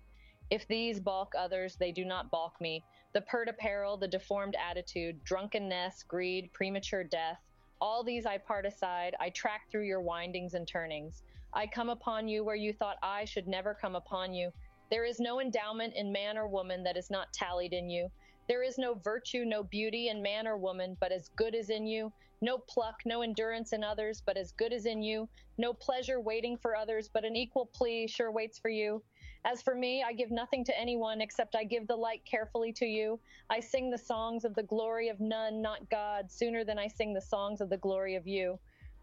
[0.49, 2.83] If these balk others, they do not balk me.
[3.13, 7.39] The pert apparel, the deformed attitude, drunkenness, greed, premature death,
[7.81, 9.15] all these I part aside.
[9.19, 11.23] I track through your windings and turnings.
[11.55, 14.51] I come upon you where you thought I should never come upon you.
[14.91, 18.11] There is no endowment in man or woman that is not tallied in you.
[18.49, 21.87] There is no virtue, no beauty in man or woman, but as good as in
[21.87, 22.11] you.
[22.41, 25.29] No pluck, no endurance in others, but as good as in you.
[25.57, 29.01] No pleasure waiting for others, but an equal plea sure waits for you.
[29.45, 32.85] As for me, I give nothing to anyone except I give the light carefully to
[32.85, 33.19] you.
[33.49, 37.13] I sing the songs of the glory of none, not God, sooner than I sing
[37.13, 38.59] the songs of the glory of you.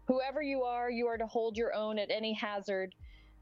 [0.07, 2.93] Whoever you are, you are to hold your own at any hazard.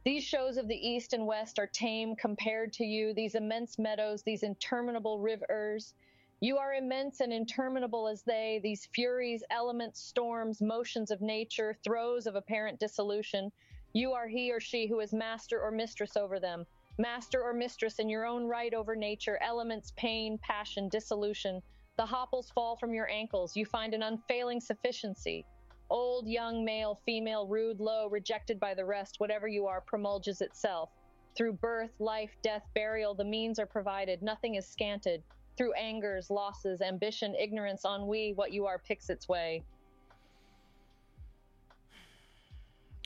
[0.04, 4.21] These shows of the East and West are tame compared to you, these immense meadows,
[4.21, 5.95] these interminable rivers.
[6.39, 12.28] You are immense and interminable as they, these furies, elements, storms, motions of nature, throes
[12.28, 13.52] of apparent dissolution.
[13.93, 16.65] You are he or she who is master or mistress over them,
[16.97, 21.62] master or mistress in your own right over nature, elements, pain, passion, dissolution.
[21.97, 23.56] The hopples fall from your ankles.
[23.56, 25.45] You find an unfailing sufficiency.
[25.92, 30.90] Old, young, male, female, rude, low, rejected by the rest, whatever you are, promulges itself.
[31.36, 35.22] Through birth, life, death, burial, the means are provided, nothing is scanted.
[35.58, 39.64] Through angers, losses, ambition, ignorance, ennui, what you are picks its way.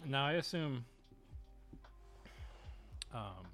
[0.06, 0.86] Now I assume,
[3.12, 3.48] um,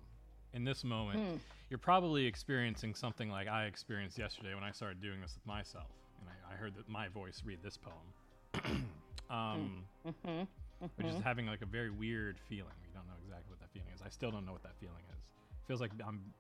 [0.54, 1.38] in this moment, Hmm.
[1.70, 5.88] you're probably experiencing something like I experienced yesterday when I started doing this with myself,
[6.20, 8.92] and I, I heard that my voice read this poem,
[9.32, 10.48] um, Mhm,
[10.96, 12.74] which is having like a very weird feeling.
[12.86, 14.02] We don't know exactly what that feeling is.
[14.02, 15.18] I still don't know what that feeling is.
[15.64, 16.34] It feels like I'm,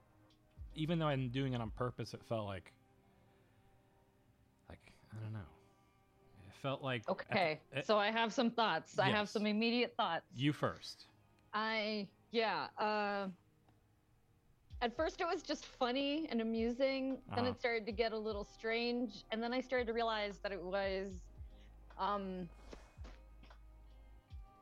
[0.75, 2.71] even though I'm doing it on purpose, it felt like,
[4.69, 4.79] like
[5.15, 5.39] I don't know.
[6.47, 8.99] It felt like the- Okay, so I have some thoughts.
[8.99, 10.25] I have some immediate thoughts.
[10.35, 11.05] you first.
[11.53, 12.67] I yeah.
[12.77, 13.27] Uh,
[14.81, 17.21] at first it was just funny and amusing.
[17.35, 17.49] Then Uh-huh.
[17.51, 20.61] it started to get a little strange, and then I started to realize that it
[20.61, 21.11] was
[21.97, 22.49] um,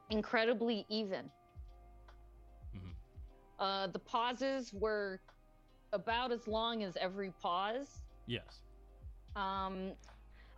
[0.10, 1.30] incredibly even.
[3.60, 5.19] Uh, the pauses were
[5.91, 8.04] about as long as every pause.
[8.26, 8.62] Yes.
[9.36, 9.91] Um,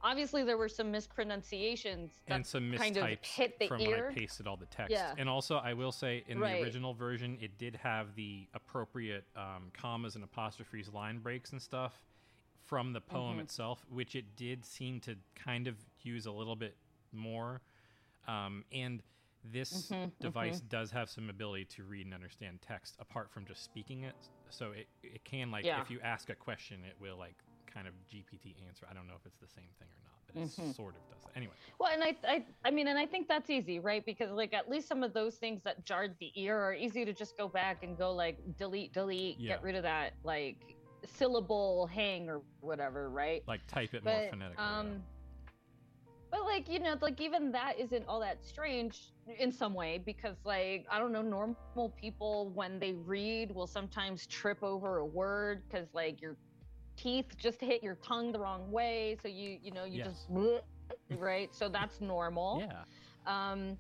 [0.04, 3.90] obviously, there were some mispronunciations that and some kind of hit the from ear.
[3.90, 4.92] when I pasted all the text.
[4.92, 5.16] Yeah.
[5.18, 6.58] And also, I will say, in Right.
[6.58, 11.62] the original version, it did have the appropriate um, commas and apostrophes, line breaks, and
[11.62, 12.04] stuff
[12.66, 13.42] from the poem Mhm.
[13.42, 16.78] itself, which it did seem to kind of use a little bit
[17.12, 17.62] more.
[18.28, 19.02] Um, and
[19.44, 20.70] this Mhm, device mhm.
[20.70, 24.16] does have some ability to read and understand text apart from just speaking it.
[24.50, 25.82] So it, it can, like, Yeah.
[25.82, 27.36] if you ask a question, it will, like,
[27.68, 28.86] kind of GPT answer.
[28.90, 30.76] I don't know if it's the same thing or not, but it Mhm.
[30.76, 31.32] sort of does.
[31.36, 31.54] Anyway.
[31.80, 34.06] Well, and I, I, I mean, and I think that's easy, right?
[34.06, 37.14] Because like at least some of those things that jarred the ear are easy to
[37.14, 39.54] just go back and go like delete, delete, Yeah.
[39.54, 40.58] get rid of that like
[41.06, 43.42] syllable hang or whatever, right?
[43.48, 44.64] like type it more phonetically.
[44.64, 45.04] um,
[46.32, 50.38] but like you know, like even that isn't all that strange in some way because
[50.46, 55.64] like I don't know, normal people when they read will sometimes trip over a word
[55.70, 56.38] because like your
[56.98, 60.08] teeth just hit your tongue the wrong way, so you you know you Yes.
[60.12, 60.60] just bleh,
[61.12, 61.54] right.
[61.56, 62.68] So that's normal.
[62.68, 62.84] Yeah.
[63.26, 63.78] Um,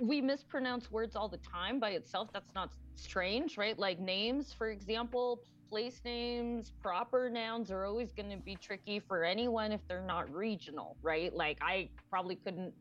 [0.00, 2.30] we mispronounce words all the time by itself.
[2.32, 3.78] That's not strange, right?
[3.78, 9.24] Like names, for example, place names, proper nouns are always going to be tricky for
[9.24, 11.34] anyone if they're not regional, right?
[11.34, 12.72] Like I probably couldn't,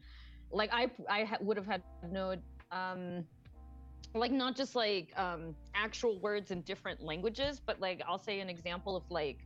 [0.52, 2.36] like I I would have had no,
[2.72, 3.26] um,
[4.14, 8.50] like not just like um actual words in different languages, but like I'll say an
[8.50, 9.40] example of like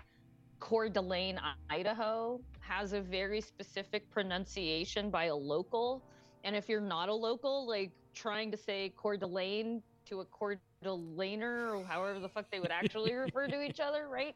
[0.59, 6.03] Coeur d'Alene, Idaho has a very specific pronunciation by a local.
[6.43, 10.59] And if you're not a local, like trying to say Coeur d'Alene to a Coeur
[10.83, 14.35] d'Alener or however the fuck they would actually refer to each other, right?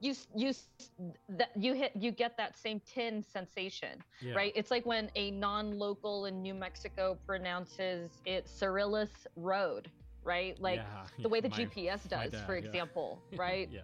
[0.00, 0.52] You you
[1.28, 4.34] that you hit you get that same tin sensation, Yeah.
[4.34, 4.52] right?
[4.54, 9.90] It's like when a non-local in New Mexico pronounces it Cyrillus Road,
[10.22, 10.58] right?
[10.60, 12.58] Like Yeah, the way the my- GPS does, dad, for yeah.
[12.58, 13.68] example, right?
[13.70, 13.80] yeah.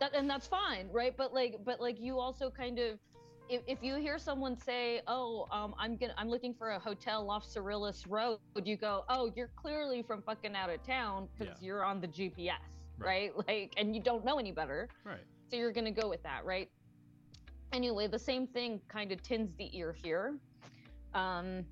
[0.00, 2.98] that and that's fine right but like but like you also kind of
[3.52, 7.30] if, if you hear someone say oh um, i'm gonna i'm looking for a hotel
[7.30, 11.66] off cyrillus road you go oh you're clearly from fucking out of town because Yeah.
[11.66, 12.52] you're on the gps
[12.98, 13.32] Right.
[13.36, 13.36] right.
[13.48, 15.24] like and you don't know any better Right.
[15.50, 16.68] so you're gonna go with that right
[17.72, 20.38] anyway the same thing kind of tins the ear here
[21.14, 21.64] um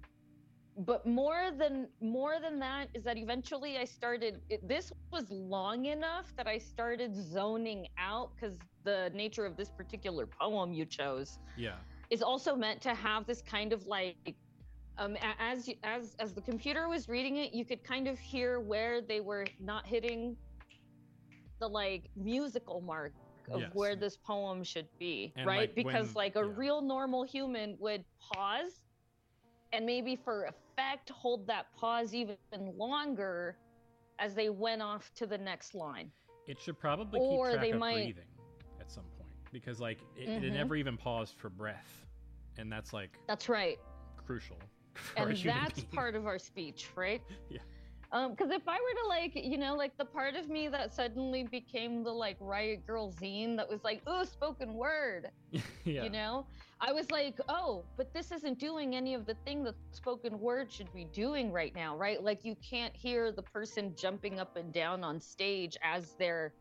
[0.76, 5.86] but more than more than that is that eventually i started it, this was long
[5.86, 11.38] enough that i started zoning out because the nature of this particular poem you chose
[11.56, 11.76] Yeah.
[12.10, 14.34] is also meant to have this kind of like
[14.98, 18.60] um as you- as as the computer was reading it you could kind of hear
[18.60, 20.36] where they were not hitting
[21.58, 23.12] the like musical mark
[23.50, 23.70] of Yes.
[23.74, 26.52] where this poem should be And, right like, because when- like a yeah.
[26.56, 28.82] real normal human would pause
[29.72, 32.36] and maybe for effect hold that pause even
[32.76, 33.58] longer
[34.18, 36.10] as they went off to the next line
[36.46, 38.29] It should probably Or keep track they of might- breathing at some point
[39.52, 40.52] because like it, it Mhm.
[40.52, 42.06] never even paused for breath,
[42.58, 43.78] and that's like that's right
[44.16, 44.56] crucial.
[45.16, 45.88] And that's being.
[45.92, 47.60] part of our speech right Yeah.
[48.12, 50.92] um because if i were to like you know like the part of me that
[50.92, 55.30] suddenly became the like riot girl zine that was like oh spoken word
[55.84, 56.02] yeah.
[56.04, 56.46] you know
[56.80, 60.70] i was like oh but this isn't doing any of the thing that spoken word
[60.72, 64.72] should be doing right now right like you can't hear the person jumping up and
[64.72, 66.52] down on stage as they're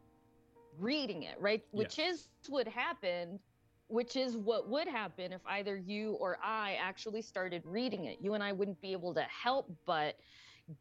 [0.79, 1.63] reading it right?
[1.71, 3.39] Which is what happened
[3.87, 8.17] which is what would happen if either you or i actually started reading it.
[8.21, 10.15] You and i wouldn't be able to help but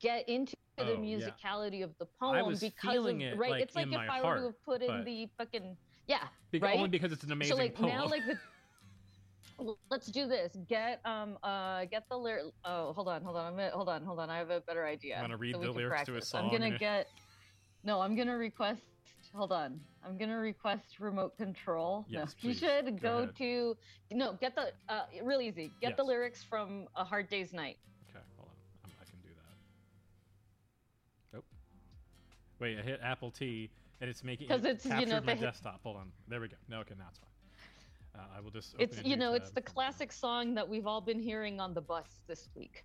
[0.01, 1.19] get into Oh, the yeah.
[1.19, 3.51] musicality of the poem because of it, right?
[3.51, 5.77] like, it's like if i were heart, to have put in but- the fucking
[6.07, 6.77] yeah Bec- right?
[6.77, 7.89] Only because it's an amazing so like poem.
[7.89, 8.39] now like the
[9.91, 10.57] let's do this.
[10.69, 14.05] Get um uh get the lyric oh hold on hold on I'm gonna, hold on
[14.05, 14.31] hold on.
[14.31, 16.53] I have a better idea I'm gonna read so the lyrics to a song i'm
[16.53, 17.09] gonna get
[17.83, 18.83] no i'm gonna request
[19.35, 23.77] hold on i'm gonna request remote control Yes, no you should Go go, to
[24.13, 27.77] no get the uh real easy get the lyrics from a hard day's night
[28.11, 28.55] Okay, hold on.
[28.85, 29.29] I'm, I can do
[31.33, 31.39] that.
[31.39, 31.45] Oh.
[32.59, 33.71] Wait, I hit Apple T
[34.01, 35.81] and it's making 'Cause it it's, you know, my the- desktop.
[35.83, 36.11] Hold on.
[36.29, 36.57] There we go.
[36.69, 37.29] No, okay, now it's fine.
[38.23, 38.75] Uh, I will just.
[38.75, 41.81] Open it's you know it's the classic song that we've all been hearing on the
[41.81, 42.85] bus this week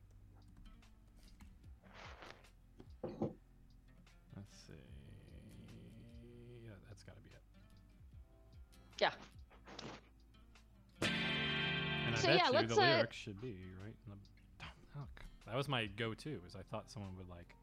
[12.23, 14.65] So, yeah, you let's, the uh, lyrics should be right in the.
[14.97, 15.07] Oh,
[15.47, 16.39] That was my go-to.
[16.47, 17.53] Is I thought someone would like.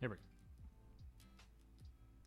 [0.00, 0.22] Here we go.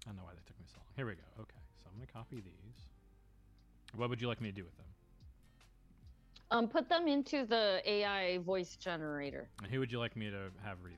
[0.06, 0.88] I don't know why they took me so long.
[0.96, 1.28] Here we go.
[1.42, 2.80] Okay, so I'm gonna copy these.
[3.96, 4.86] What would you like me to do with them?
[6.52, 10.52] um put them into the ai voice generator And who would you like me to
[10.64, 10.98] have read?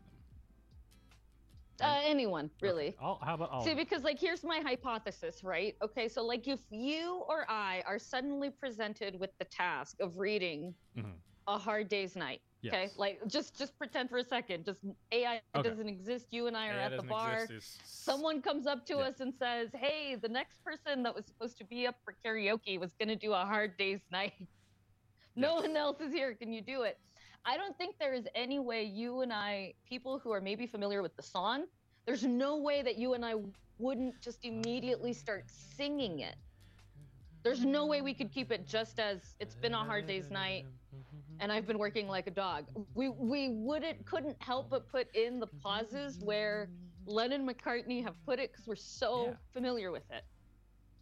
[1.82, 3.64] Uh anyone really I'll, how about all?
[3.64, 5.76] See, because like here's my hypothesis, right?
[5.84, 10.74] Okay, so like if you or I are suddenly presented with the task of reading
[10.98, 11.22] Mhm.
[11.48, 12.42] a hard day's night.
[12.66, 14.66] Okay, like just just pretend for a second.
[14.66, 15.70] Just AI Okay.
[15.70, 16.34] doesn't exist.
[16.34, 17.44] You and I are AI at the bar.
[17.44, 19.04] exist Someone comes up to Yeah.
[19.04, 22.80] us and says, "Hey, the next person that was supposed to be up for karaoke
[22.80, 24.34] was going to do a hard day's night.
[25.36, 26.36] no one else is here.
[26.36, 26.98] Can you do it?"
[27.46, 31.02] I don't think there is any way you and I, people who are maybe familiar
[31.02, 31.66] with the song,
[32.06, 33.36] there's no way that you and I
[33.80, 36.36] wouldn't just immediately start singing it.
[37.44, 40.66] There's no way we could keep it just as it's been a hard day's night
[41.40, 42.66] and I've been working like a dog.
[42.96, 46.70] We we wouldn't couldn't help but put in the pauses where
[47.06, 49.34] Lennon and McCartney have put it because we're so Yeah.
[49.54, 50.24] familiar with it.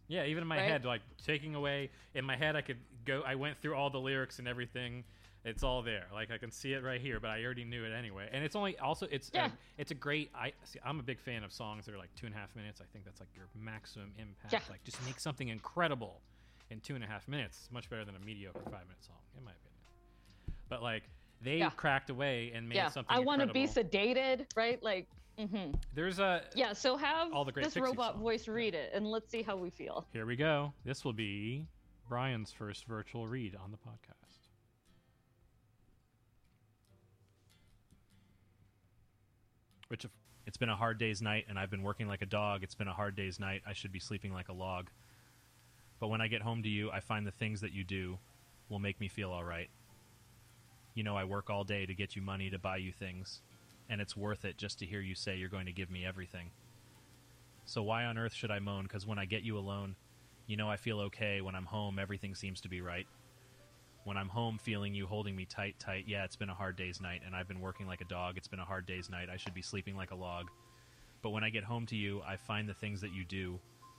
[0.08, 0.64] Yeah, even in my Right?
[0.68, 3.22] head, like taking away in my head, I could go.
[3.26, 5.04] I went through all the lyrics and everything.
[5.46, 6.06] It's all there.
[6.12, 8.28] Like I can see it right here, but I already knew it anyway.
[8.32, 9.44] And it's only also it's Yeah.
[9.46, 10.30] um, it's a great.
[10.34, 10.78] I see.
[10.84, 12.80] I'm a big fan of songs that are like two and a half minutes.
[12.80, 14.52] I think that's like your maximum impact.
[14.52, 14.60] Yeah.
[14.68, 16.20] Like just make something incredible
[16.70, 17.60] in two and a half minutes.
[17.62, 20.58] It's much better than a mediocre five minute song, in my opinion.
[20.68, 21.04] But like
[21.42, 21.70] they Yeah.
[21.70, 23.14] cracked away and made yeah, something.
[23.16, 24.82] I want to be sedated, right?
[24.82, 25.06] Like
[25.38, 25.72] Mm-hmm.
[25.94, 26.42] There's a.
[26.54, 26.72] Yeah.
[26.72, 28.22] So have All the great this robot songs.
[28.22, 30.06] voice read it, and let's see how we feel.
[30.14, 30.72] Here we go.
[30.82, 31.66] This will be
[32.08, 34.15] Brian's first virtual read on the podcast.
[39.88, 40.10] Which, if,
[40.46, 42.62] It's been a hard day's night, and I've been working like a dog.
[42.62, 43.62] It's been a hard day's night.
[43.66, 44.90] I should be sleeping like a log.
[45.98, 48.18] But when I get home to you, I find the things that you do
[48.68, 49.70] will make me feel all right.
[50.94, 53.40] You know, I work all day to get you money to buy you things,
[53.88, 56.50] and it's worth it just to hear you say you're going to give me everything.
[57.64, 58.84] So why on earth should I moan?
[58.84, 59.96] Because when I get you alone,
[60.46, 61.40] you know I feel okay.
[61.40, 63.06] When I'm home, everything seems to be right.
[64.06, 67.00] When I'm home feeling you holding me tight, tight, yeah, it's been a hard day's
[67.00, 68.36] night, and I've been working like a dog.
[68.36, 69.28] It's been a hard day's night.
[69.28, 70.46] I should be sleeping like a log.
[71.22, 73.58] But when I get home to you, I find the things that you do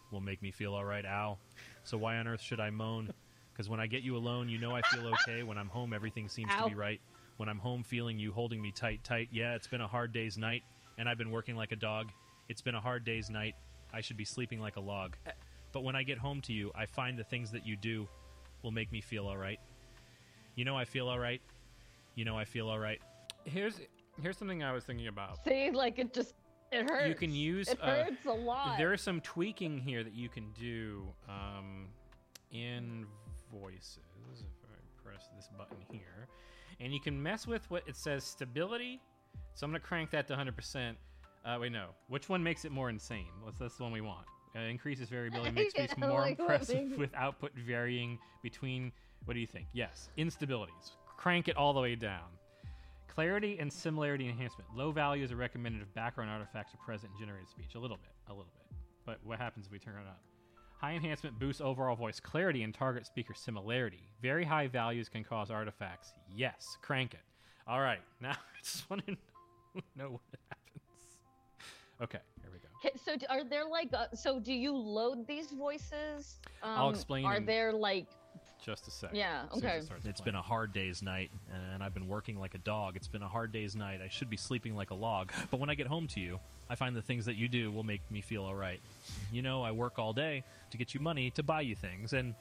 [0.10, 1.40] will make me feel all right, Al.
[1.84, 3.12] So why on earth should I moan?
[3.52, 5.44] Because when I get you alone, you know I feel okay.
[5.44, 6.64] When I'm home, everything seems Ow.
[6.64, 7.02] to be right.
[7.36, 10.38] When I'm home feeling you holding me tight, tight, yeah, it's been a hard day's
[10.38, 10.64] night,
[10.98, 12.14] and I've been working like a dog.
[12.48, 13.56] It's been a hard day's night.
[13.94, 15.18] I should be sleeping like a log.
[15.74, 18.08] But when I get home to you, I find the things that you do
[18.64, 19.60] will make me feel all right.
[20.58, 21.40] You know I feel all right.
[22.16, 23.00] You know I feel all right.
[23.46, 23.80] here's
[24.20, 25.44] here's something I was thinking about.
[25.46, 26.34] See, like it just
[26.72, 27.08] it hurts.
[27.08, 27.70] You can use.
[27.70, 28.80] It uh, hurts a lot.
[28.80, 31.86] There is some tweaking here that you can do um,
[32.52, 33.06] in
[33.54, 34.00] voices.
[34.34, 36.28] If I press this button here,
[36.80, 39.00] and you can mess with what it says stability.
[39.54, 40.96] So I'm gonna crank that to 100%.
[41.46, 41.90] Uh, wait, no.
[42.08, 43.30] Which one makes it more insane?
[43.44, 44.26] What's that's the one we want?
[44.56, 48.92] Uh, increases variability, makes speech more like impressive with output varying between.
[49.28, 49.68] What do you think?
[49.74, 50.92] Yes, instabilities.
[51.18, 52.30] Crank it all the way down.
[53.10, 54.70] Clarity and similarity enhancement.
[54.74, 57.76] Low values are recommended if background artifacts are present in generated speech.
[57.76, 58.78] A little bit, a little bit.
[59.06, 60.22] But what happens if we turn it up?
[60.80, 64.00] High enhancement boosts overall voice clarity and target speaker similarity.
[64.22, 66.14] Very high values can cause artifacts.
[66.34, 67.20] Yes, crank it.
[67.68, 69.12] All right, now I just want to
[69.98, 71.18] know what happens.
[72.02, 72.98] Okay, here we go.
[73.04, 76.40] So are there like uh, so do you load these voices?
[76.64, 78.08] Um, I'll explain Are in- there like
[78.68, 79.12] Just a sec.
[79.14, 79.82] Yeah, As soon it okay.
[79.86, 80.26] starts It's playing.
[80.34, 81.32] been a hard day's night,
[81.74, 82.98] and I've been working like a dog.
[82.98, 84.02] It's been a hard day's night.
[84.04, 85.32] I should be sleeping like a log.
[85.50, 86.40] But when I get home to you,
[86.70, 88.82] I find the things that you do will make me feel all right.
[89.32, 92.36] You know, I work all day to get you money to buy you things, and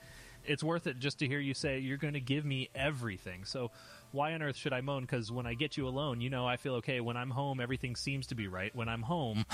[0.44, 3.44] it's worth it just to hear you say you're going to give me everything.
[3.44, 3.70] So
[4.10, 5.02] why on earth should I moan?
[5.02, 7.00] Because when I get you alone, you know I feel okay.
[7.00, 8.74] When I'm home, everything seems to be right.
[8.74, 9.44] When I'm home.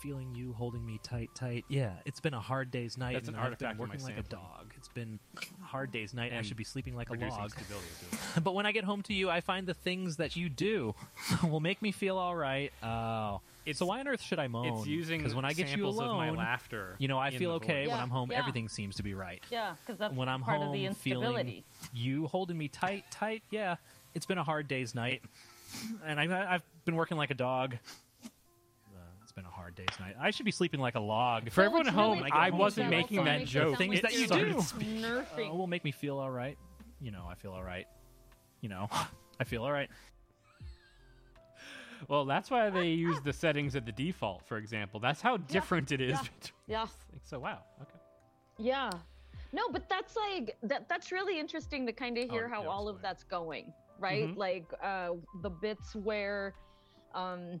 [0.00, 1.66] Feeling you holding me tight, tight.
[1.68, 3.12] Yeah, it's been a hard day's night.
[3.12, 4.42] That's an and I've been artifact of my working like a sampling.
[4.42, 4.72] dog.
[4.78, 5.18] It's been
[5.60, 6.30] a hard day's night.
[6.30, 7.50] And I should be sleeping like a reducing log.
[7.50, 8.40] stability too.
[8.40, 10.94] but when I get home to you, I find the things that you do
[11.42, 12.72] will make me feel all right.
[12.82, 13.42] Oh,
[13.72, 14.66] so why on earth should I moan?
[14.78, 17.28] It's using because when I get you samples of alone, my laughter you know, I
[17.28, 17.88] in feel the okay voice.
[17.90, 18.30] when Yeah, I'm home.
[18.32, 18.38] yeah.
[18.38, 19.42] Everything seems to be right.
[19.50, 19.74] yeah?
[19.84, 23.42] Because that's when I'm part home, of the feeling you holding me tight, tight.
[23.50, 23.76] Yeah,
[24.14, 25.22] it's been a hard day's night,
[26.06, 27.76] and I've I've been working like a dog.
[29.40, 30.16] It's been a hard day's night.
[30.20, 31.50] I should be sleeping like a log.
[31.50, 32.58] For everyone at home, really I cool.
[32.58, 33.78] wasn't Yeah, making that joke.
[33.78, 34.58] Things like that you started do.
[35.00, 35.50] Nerfing.
[35.50, 36.58] Uh, will make me feel all right.
[37.00, 37.86] You know, I feel all right.
[38.60, 38.88] You know,
[39.40, 39.88] I feel all right.
[42.08, 45.00] Well, that's why they use the settings at the default, for example.
[45.00, 46.18] That's how different it is.
[46.66, 46.82] yeah.
[46.82, 46.86] Yeah.
[47.24, 47.60] So wow.
[47.80, 47.98] Okay.
[48.58, 48.90] Yeah.
[49.52, 52.68] No, but that's like that that's really interesting to kind of hear Oh, how yeah,
[52.68, 54.28] all of that's going, right?
[54.28, 54.36] Mhm.
[54.36, 55.10] Like uh
[55.42, 56.54] the bits where
[57.14, 57.60] um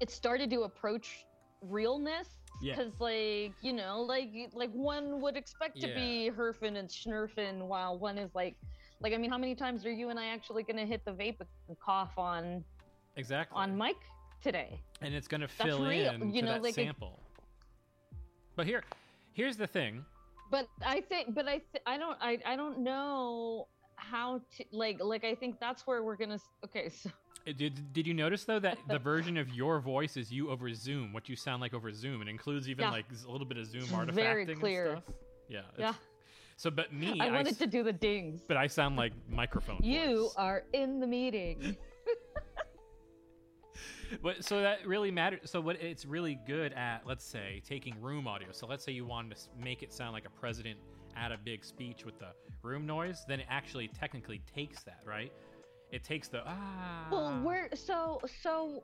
[0.00, 1.26] it started to approach
[1.62, 2.28] realness
[2.62, 2.76] Yeah.
[2.76, 7.98] cuz like, you know, like like one would expect to be herfing and schnurfing while
[7.98, 8.56] one is like
[9.00, 11.12] like I mean, how many times are you and I actually going to hit the
[11.12, 12.64] vape and cough on
[13.16, 13.56] Exactly.
[13.56, 13.96] on mic
[14.42, 14.80] today?
[15.02, 17.20] and it's going to That's fill real, in you know, that like it- sample.
[18.56, 18.82] But here,
[19.34, 20.04] here's the thing.
[20.50, 23.66] but i think but i th- i don't I, I don't know
[23.96, 27.10] how to like like i think that's where we're gonna okay so
[27.46, 31.12] Did, did you notice though that the version of your voice is you over Zoom?
[31.12, 32.20] What you sound like over Zoom?
[32.22, 32.90] It includes even Yeah.
[32.90, 34.92] like a little bit of Zoom It's artifacting very clear.
[34.94, 35.14] and stuff.
[35.48, 35.60] Yeah.
[35.78, 35.94] Yeah.
[36.56, 39.78] So, but me, i wanted s- to do the dings but I sound like microphone.
[39.82, 40.34] you voice.
[40.38, 41.76] are in the meeting
[44.22, 45.50] But so that really matters.
[45.50, 48.48] So what it's really good at, let's say, taking room audio.
[48.52, 50.78] So let's say you wanted to make it sound like a president
[51.16, 52.28] at a big speech with the
[52.62, 55.32] room noise, then it actually technically takes that, right?
[55.92, 57.06] It takes the ah.
[57.10, 58.82] well we're so so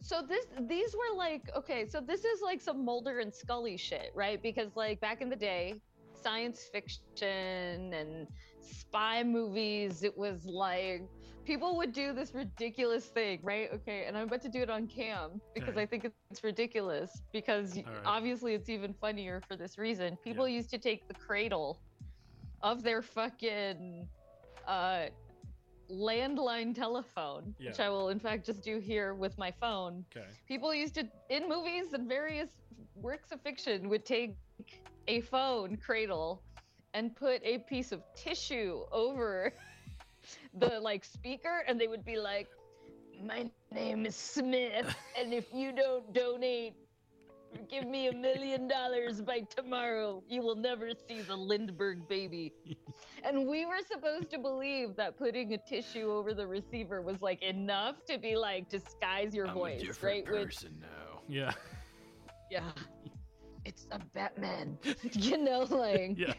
[0.00, 4.10] so this these were like okay so this is like some mulder and scully shit
[4.14, 5.74] right because like back in the day
[6.20, 8.26] science fiction and
[8.60, 11.02] spy movies it was like
[11.44, 14.86] people would do this ridiculous thing right okay and i'm about to do it on
[14.86, 15.82] cam because Okay.
[15.82, 17.86] i think it's ridiculous because right.
[18.04, 21.80] obviously it's even funnier for this reason people used to take the cradle
[22.62, 24.06] of their fucking
[24.68, 25.06] uh
[25.92, 30.04] landline telephone, which I will in fact just do here with my phone.
[30.16, 30.26] Okay.
[30.46, 32.50] People used to in movies and various
[32.94, 34.36] works of fiction would take
[35.08, 36.42] a phone cradle
[36.94, 39.52] and put a piece of tissue over
[40.58, 42.48] the like speaker and they would be like
[43.24, 46.74] my name is Smith and if you don't donate
[47.70, 52.52] give me a million dollars by tomorrow you will never see the Lindbergh baby
[53.24, 57.42] and we were supposed to believe that putting a tissue over the receiver was like
[57.42, 61.20] enough to be like disguise your voice right Which- now.
[61.28, 61.52] Yeah.
[62.50, 62.70] yeah
[63.64, 64.76] it's a batman
[65.12, 66.34] you know like Yeah.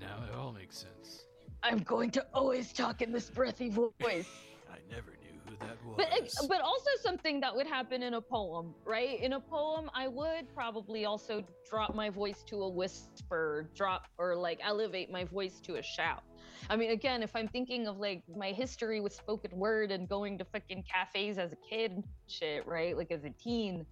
[0.00, 1.24] now it all makes sense.
[1.62, 3.90] i'm going to always talk in this breathy voice
[4.70, 5.21] I never knew who
[5.66, 5.96] that was.
[6.40, 9.20] but but also something that would happen in a poem right?
[9.20, 14.36] In a poem i would probably also drop my voice to a whisper drop or
[14.36, 16.22] like elevate my voice to a shout.
[16.70, 20.38] I mean again if i'm thinking of like my history with spoken word and going
[20.38, 22.96] to fucking cafes as a kid shit right?
[22.96, 23.84] Like as a teen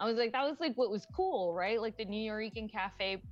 [0.00, 1.80] i was like that was like what was cool right?
[1.80, 3.22] Like the Nuyorican cafe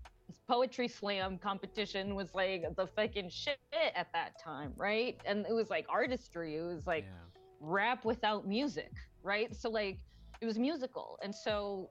[0.49, 3.59] poetry slam competition was like the fucking shit
[3.95, 5.19] at that time right?
[5.25, 6.57] And it was like artistry.
[6.57, 7.07] It was like
[7.63, 8.93] rap without music,
[9.23, 9.55] right?
[9.55, 9.99] So like
[10.41, 11.19] it was musical.
[11.23, 11.89] And so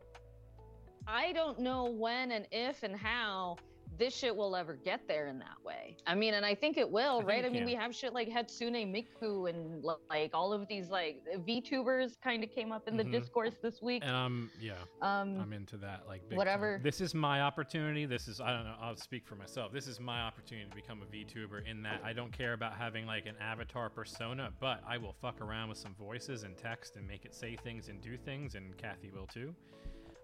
[1.07, 3.57] I don't know when and if and how
[3.97, 5.97] this shit will ever get there in that way.
[6.07, 7.43] I mean, and I think it will, think right?
[7.43, 11.17] it I mean, we have shit like Hatsune Miku and like all of these like
[11.47, 13.11] VTubers kind of came up in the Mhm.
[13.11, 14.01] discourse this week.
[14.05, 16.07] And I'm yeah, Um, I'm into that.
[16.07, 16.75] Like whatever.
[16.77, 16.83] time.
[16.83, 18.05] This is my opportunity.
[18.05, 18.75] This is I don't know.
[18.79, 19.71] I'll speak for myself.
[19.73, 21.67] This is my opportunity to become a VTuber.
[21.67, 25.41] In that I don't care about having like an avatar persona, but I will fuck
[25.41, 28.55] around with some voices and text and make it say things and do things.
[28.55, 29.53] And Kathy will too,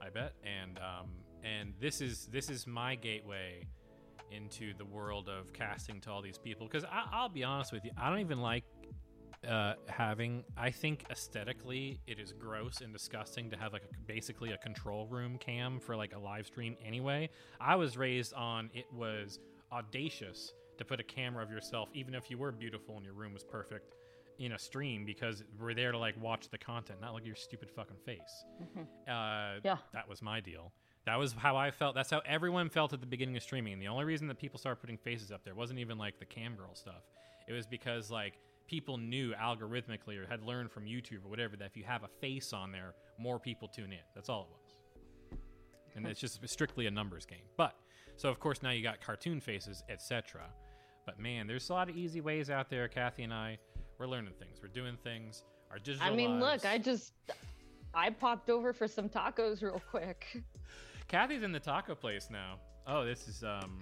[0.02, 0.34] I bet.
[0.44, 1.10] And um
[1.48, 3.62] and this is this is my gateway
[4.32, 7.92] into the world of casting to all these people because I'll be honest with you,
[7.98, 8.64] I don't even like
[9.48, 10.44] uh, having.
[10.58, 15.08] I think aesthetically, it is gross and disgusting to have like a, basically a control
[15.08, 16.76] room cam for like a live stream.
[16.86, 17.30] Anyway,
[17.62, 19.40] I was raised on it was
[19.72, 23.34] audacious to put a camera of yourself, even if you were beautiful and your room
[23.34, 23.96] was perfect,
[24.40, 27.70] in a stream because we're there to like watch the content, not like your stupid
[27.72, 28.46] fucking face.
[29.08, 29.78] Uh, Yeah.
[29.94, 30.72] that was my deal.
[31.08, 31.96] That was how I felt.
[31.96, 33.80] That's how everyone felt at the beginning of streaming.
[33.80, 36.56] The only reason that people started putting faces up there wasn't even like the cam
[36.56, 37.02] girl stuff.
[37.48, 38.34] It was because like
[38.68, 42.10] people knew algorithmically or had learned from YouTube or whatever that if you have a
[42.20, 44.02] face on there, more people tune in.
[44.16, 45.40] That's all it was.
[45.96, 47.46] And it's just strictly a numbers game.
[47.56, 47.76] But
[48.18, 50.42] so of course now you got cartoon faces, etc.
[51.06, 52.90] But man, there's a lot of easy ways out there.
[52.90, 53.60] Kathy and I,
[53.98, 54.60] we're learning things.
[54.62, 55.44] We're doing things.
[55.72, 56.06] Our digital.
[56.06, 56.66] I mean, lives.
[56.66, 57.14] look, I just
[57.94, 60.44] I popped over for some tacos real quick.
[61.08, 62.60] Kathy's in the taco place now.
[62.86, 63.80] Oh, this is um.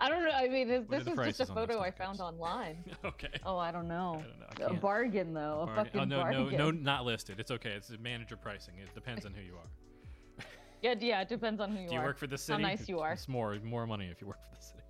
[0.00, 0.30] I don't know.
[0.30, 1.90] I mean, this, What are this the was just a prices on those photo I
[1.90, 2.84] found online.
[3.04, 3.28] Okay.
[3.44, 4.22] Oh, I don't know.
[4.48, 4.80] I a can't.
[4.80, 5.62] bargain though.
[5.62, 6.50] A Bargain- fucking oh no, bargain.
[6.52, 7.40] no, no, not listed.
[7.40, 7.70] It's okay.
[7.70, 8.74] It's manager pricing.
[8.80, 10.44] It depends on who you are.
[10.80, 11.20] Yeah, yeah.
[11.22, 12.04] It depends on who you Do you are.
[12.04, 12.62] work for the city?
[12.62, 13.10] How nice you are.
[13.14, 14.82] It's more more money if you work for the city.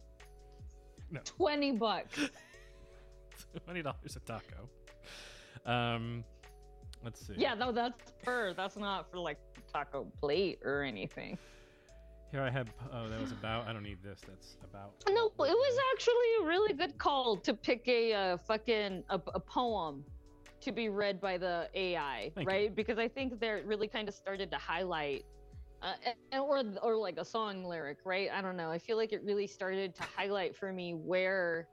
[1.10, 2.28] No, Twenty bucks.
[3.64, 4.68] twenty dollars a taco.
[5.64, 6.22] Um,
[7.02, 7.32] let's see.
[7.38, 8.52] Yeah, no, that's per.
[8.52, 9.38] That's not for like
[9.72, 11.38] taco plate or anything.
[12.30, 12.68] Here I have.
[12.92, 13.66] Oh, that was about.
[13.66, 14.20] I don't need this.
[14.26, 14.92] That's about.
[15.08, 19.40] No, it was actually a really good call to pick a uh, fucking a, a
[19.40, 20.04] poem
[20.60, 22.74] to be read by the AI, Thank right?
[22.74, 25.24] Because I think they're really kind of started to highlight,
[25.80, 25.94] uh,
[26.32, 28.28] and- or or like a song lyric, right?
[28.30, 28.70] I don't know.
[28.70, 31.66] I feel like it really started to highlight for me where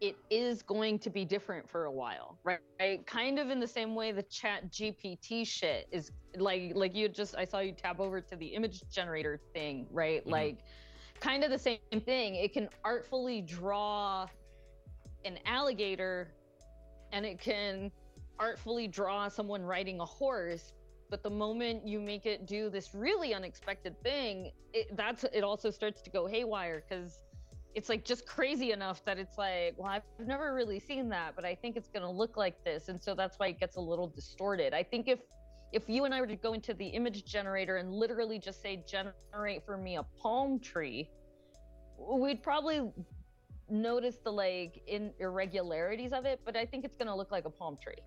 [0.00, 2.58] it is going to be different for a while, right?
[2.78, 3.06] right?
[3.06, 7.44] Kind of in the same way the ChatGPT shit is like like you just I
[7.44, 10.24] saw you tab over to the image generator thing, right?
[10.26, 10.30] Mhm.
[10.30, 10.58] Like
[11.20, 12.36] kind of the same thing.
[12.36, 14.26] It can artfully draw
[15.24, 16.32] an alligator
[17.12, 17.92] and it can
[18.38, 20.72] artfully draw someone riding a horse
[21.10, 25.70] but the moment you make it do this really unexpected thing it, that's it also
[25.70, 27.20] starts to go haywire because
[27.74, 31.44] it's like just crazy enough that it's like well i've never really seen that but
[31.44, 33.80] i think it's going to look like this and so that's why it gets a
[33.80, 34.74] little distorted.
[34.74, 35.20] I think if
[35.72, 38.84] if you and i were to go into the image generator and literally just say
[38.88, 41.08] generate for me a palm tree
[41.96, 42.90] we'd probably
[43.68, 47.44] notice the like in irregularities of it but i think it's going to look like
[47.44, 48.02] a palm tree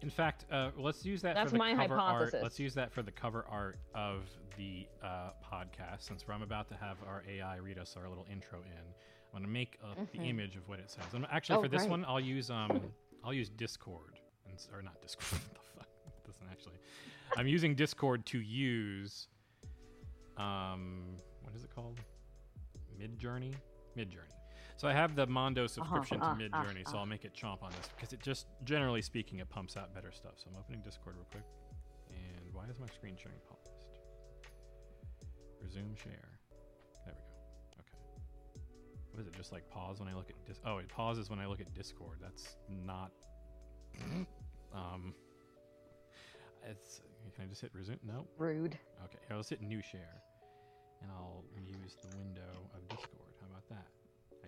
[0.00, 2.00] In fact, uh, let's use that That's for the my cover art.
[2.12, 2.40] hypothesis.
[2.42, 4.22] Let's use that for the cover art of
[4.56, 8.58] the uh, podcast, since I'm about to have our AI read us our little intro
[8.60, 8.72] in.
[9.34, 11.04] I'm going to make uh, the image of what it says.
[11.14, 11.90] And actually, Oh, for this great.
[11.90, 12.80] one, I'll use um,
[13.24, 15.32] I'll use Discord, and, or not Discord.
[15.42, 15.88] what the fuck?
[16.26, 16.76] Doesn't actually.
[17.36, 19.26] I'm using Discord to use,
[20.36, 21.98] um, what is it called?
[23.00, 23.52] Midjourney.
[23.96, 24.26] Mid Journey.
[24.78, 27.00] So I have the Mondo subscription uh, to Mid uh, Journey, so uh.
[27.00, 30.12] I'll make it chomp on this because it just generally speaking it pumps out better
[30.12, 30.34] stuff.
[30.36, 31.42] So I'm opening Discord real quick.
[32.10, 33.72] And why is my screen sharing paused?
[35.60, 36.38] Resume share.
[37.04, 37.80] There we go.
[37.80, 38.62] Okay.
[39.10, 39.34] What is it?
[39.34, 41.74] Just like pause when I look at dis- Oh, it pauses when I look at
[41.74, 42.18] Discord.
[42.22, 42.56] That's
[42.86, 43.10] not.
[44.72, 45.12] um.
[46.70, 47.00] It's.
[47.34, 47.98] Can I just hit resume?
[48.06, 48.28] No.
[48.38, 48.78] Rude.
[49.04, 49.18] Okay.
[49.26, 50.22] Here, let's hit new share,
[51.02, 53.27] and I'll use the window of Discord.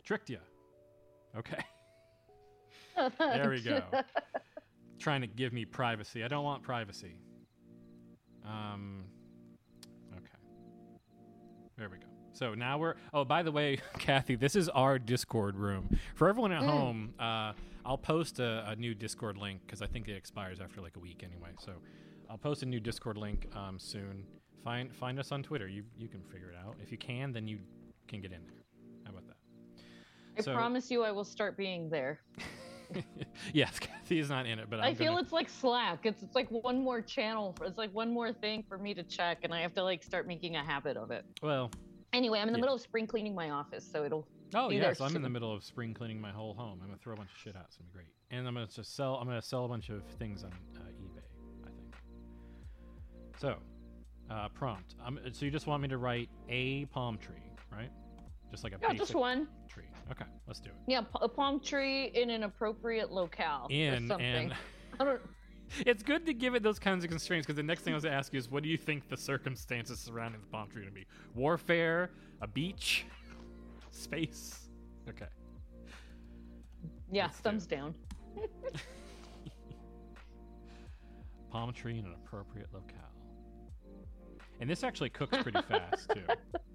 [0.01, 0.07] How about that?
[0.07, 0.39] I tricked you.
[1.37, 1.63] Okay.
[3.19, 3.83] there we go.
[4.99, 6.25] Trying to give me privacy.
[6.25, 7.15] I don't want privacy.
[8.45, 9.05] Um.
[10.13, 10.27] Okay.
[11.79, 12.07] There we go.
[12.33, 12.95] So now we're.
[13.15, 15.89] Oh, by the way, Kathy, this is our Discord room.
[16.15, 16.67] For everyone at Mm.
[16.67, 17.53] home, uh,
[17.85, 21.01] I'll post a, a new Discord link because I think it expires after like a
[21.01, 21.51] week anyway.
[21.59, 21.73] So
[22.29, 24.25] I'll post a new Discord link um, soon.
[24.65, 25.69] Find find us on Twitter.
[25.69, 26.77] You you can figure it out.
[26.83, 27.59] If you can, then you
[28.09, 28.60] can get in there.
[30.41, 30.51] How about that?
[30.51, 32.21] I So- promise you, I will start being there.
[33.55, 36.05] yes, Kathy is not in it, but i I'm feel gonna- it's like Slack.
[36.07, 37.53] It's it's like one more channel.
[37.57, 40.03] For, it's like one more thing for me to check, and I have to like
[40.03, 41.25] start making a habit of it.
[41.43, 41.71] well.
[42.13, 42.63] Anyway, I'm in the Yeah.
[42.63, 44.27] middle of spring cleaning my office, so it'll.
[44.53, 46.81] Oh yes, there I'm in the middle of spring cleaning my whole home.
[46.83, 47.67] I'm gonna throw a bunch of shit out.
[47.69, 49.15] It's gonna be great, and I'm gonna just sell.
[49.15, 51.23] I'm gonna sell a bunch of things on uh, eBay.
[51.63, 51.95] I think.
[53.39, 53.55] So,
[54.29, 54.97] uh, prompt.
[55.05, 57.37] Um, so you just want me to write a palm tree,
[57.71, 57.91] right?
[58.51, 58.89] Just like a tree.
[58.91, 59.47] Yeah, just one.
[59.69, 59.85] tree.
[60.11, 60.77] Okay, let's do it.
[60.89, 63.67] Yeah, a palm tree in an appropriate locale.
[63.71, 64.27] or In something.
[64.27, 64.55] and
[65.01, 65.21] I don't.
[65.87, 68.03] it's good to give it those kinds of constraints because the next thing I was
[68.05, 70.85] gonna ask you is, what do you think the circumstances surrounding the palm tree are
[70.85, 71.07] gonna be?
[71.35, 72.11] Warfare,
[72.43, 73.07] a beach,
[73.93, 74.69] space.
[75.09, 75.27] Okay.
[77.13, 77.95] Yeah, thumbs down.
[81.51, 82.97] palm tree in an appropriate locale.
[84.61, 86.23] And this actually cooks pretty fast too.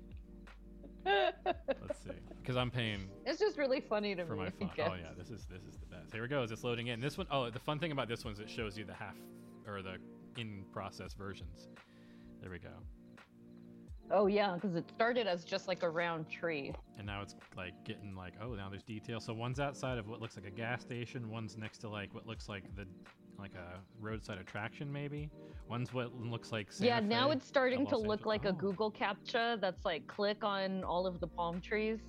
[1.06, 4.44] Let's see, because I'm paying It's just really funny to for me.
[4.46, 4.70] my fun.
[4.80, 6.12] Oh yeah, this is this is the best.
[6.14, 6.52] Here it goes.
[6.52, 7.00] It's loading in.
[7.00, 9.16] This one oh the fun thing about this one is it shows you the half
[9.68, 9.98] or the
[10.38, 11.70] in process versions.
[12.42, 12.70] There we go.
[14.12, 16.74] Oh yeah, because it started as just like a round tree.
[16.98, 19.20] And now it's like getting like oh now there's detail.
[19.20, 21.30] So one's outside of what looks like a gas station.
[21.30, 22.86] One's next to like what looks like the
[23.40, 25.30] like a roadside attraction maybe.
[25.68, 28.26] One's what looks like Santa yeah, now it's starting to look Angeles.
[28.26, 32.00] like a Google captcha that's like click on all of the palm trees.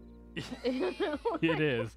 [0.36, 1.94] it is.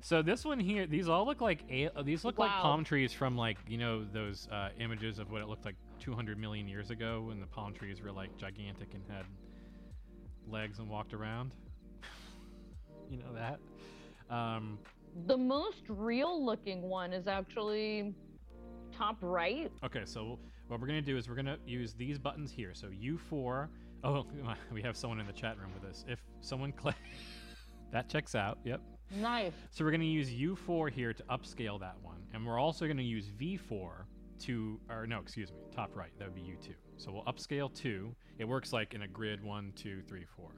[0.00, 1.68] So this one here, these all look like
[2.04, 5.48] these look like palm trees from like you know those uh, images of what it
[5.48, 9.24] looked like 200 million years ago when the palm trees were like gigantic and had
[10.48, 11.54] legs and walked around.
[13.10, 13.60] you know that.
[14.34, 14.78] Um,
[15.26, 18.14] The most real looking one is actually
[18.92, 19.70] top right.
[19.84, 22.72] okay, so what we're gonna do is we're gonna use these buttons here.
[22.74, 23.68] So U4.
[24.02, 24.26] Oh,
[24.72, 26.04] we have someone in the chat room with us.
[26.08, 26.96] If someone click,
[27.92, 28.58] that checks out.
[28.64, 28.80] Yep.
[29.20, 29.52] Nice.
[29.70, 32.16] So we're going to use U4 here to upscale that one.
[32.32, 34.06] And we're also going to use V4
[34.42, 36.10] to, or no, excuse me, top right.
[36.18, 36.74] That would be U2.
[36.96, 38.14] So we'll upscale 2.
[38.38, 40.50] It works like in a grid one, two, three, four,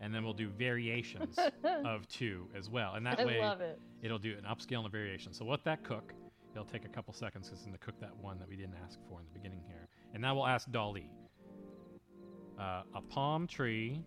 [0.00, 1.38] And then we'll do variations
[1.84, 2.94] of 2 as well.
[2.94, 3.78] And that I way love it.
[4.02, 5.32] it'll do an upscale and a variation.
[5.32, 6.12] So let that cook.
[6.52, 8.74] It'll take a couple seconds because it's going to cook that one that we didn't
[8.84, 9.88] ask for in the beginning here.
[10.12, 11.08] And now we'll ask DALL-E.
[12.58, 14.02] Uh, a palm tree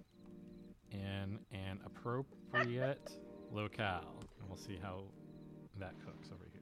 [0.91, 3.11] in an appropriate
[3.51, 4.19] locale.
[4.39, 5.05] And we'll see how
[5.79, 6.61] that cooks over here.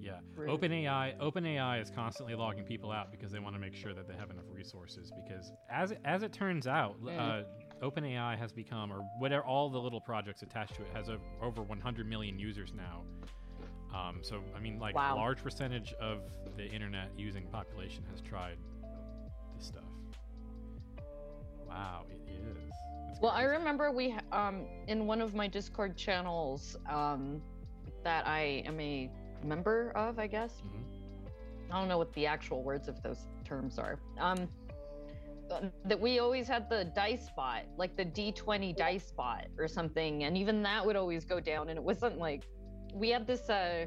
[0.00, 0.18] Yeah.
[0.36, 0.48] Rude.
[0.48, 4.14] OpenAI OpenAI is constantly logging people out because they want to make sure that they
[4.14, 7.44] have enough resources because as it, as it turns out, uh, Mm.
[7.82, 11.62] OpenAI has become or whatever all the little projects attached to it has a, over
[11.62, 13.02] 100 million users now.
[13.94, 15.14] Um, so I mean, like Wow.
[15.14, 16.22] a large percentage of
[16.56, 18.58] the internet using population has tried
[19.56, 19.84] this stuff.
[21.66, 22.72] Wow, it is.
[23.20, 27.42] Well, I remember we um in one of my Discord channels um
[28.04, 29.10] that I am a
[29.44, 30.52] member of, I guess.
[30.52, 31.72] Mm-hmm.
[31.72, 33.98] I don't know what the actual words of those terms are.
[34.18, 34.48] Um
[35.50, 40.24] uh, that we always had the dice spot, like the D20 dice spot or something,
[40.24, 42.44] and even that would always go down and it wasn't like
[42.94, 43.86] we had this uh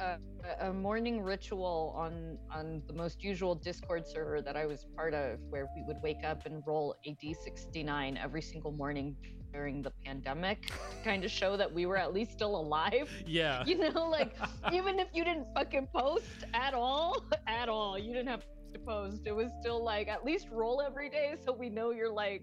[0.00, 0.18] a,
[0.60, 5.38] a morning ritual on on the most usual Discord server that I was part of,
[5.50, 9.16] where we would wake up and roll a D69 every single morning
[9.52, 10.72] during the pandemic to
[11.04, 13.10] kind of show that we were at least still alive.
[13.26, 13.64] Yeah.
[13.70, 14.34] You know, like
[14.72, 19.22] even if you didn't fucking post at all, at all, you didn't have to post.
[19.26, 22.42] It was still like at least roll every day so we know you're like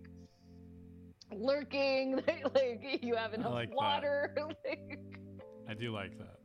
[1.35, 2.15] lurking,
[2.55, 4.33] like you have enough like water.
[4.65, 4.99] like
[5.69, 6.37] I do like that.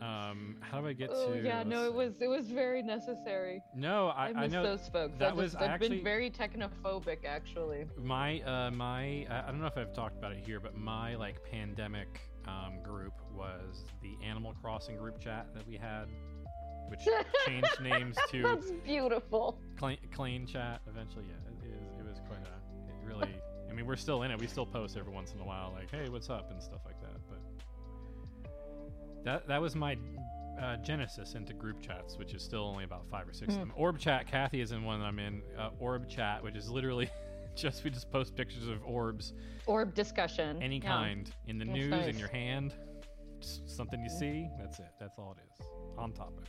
[0.00, 1.42] Um, how do I get Oh to?
[1.42, 3.62] yeah, no, it was it was very necessary.
[3.74, 5.14] No, I, I I miss know those folks.
[5.18, 7.86] that I was just, I I've actually been very technophobic actually.
[7.96, 11.14] my uh my I I don't know if I've talked about it here, but my
[11.16, 16.06] like pandemic um, group was the Animal Crossing group chat that we had,
[16.88, 17.00] which
[17.46, 19.58] changed names to That's beautiful.
[19.78, 21.24] Clean, chat eventually.
[21.28, 22.52] Yeah, it, is, it was quite a.
[22.90, 23.34] It really.
[23.68, 24.38] I mean, we're still in it.
[24.40, 26.95] We still post every once in a while, like, "Hey, what's up?" and stuff like
[29.26, 29.98] that that was my
[30.62, 33.68] uh, genesis into group chats, which is still only about five or six of Hmm.
[33.68, 33.72] them.
[33.76, 34.26] Orb chat.
[34.26, 35.42] Kathy is in one that I'm in.
[35.58, 37.10] Uh, Orb chat, which is literally
[37.54, 39.34] just we just post pictures of orbs,
[39.66, 40.62] Orb discussion.
[40.62, 40.88] any Yeah.
[40.88, 42.06] kind, in the That's news, nice.
[42.06, 42.72] in your hand,
[43.40, 44.48] just something you see.
[44.58, 44.88] That's it.
[44.98, 45.66] That's all it is.
[45.98, 46.48] On topic.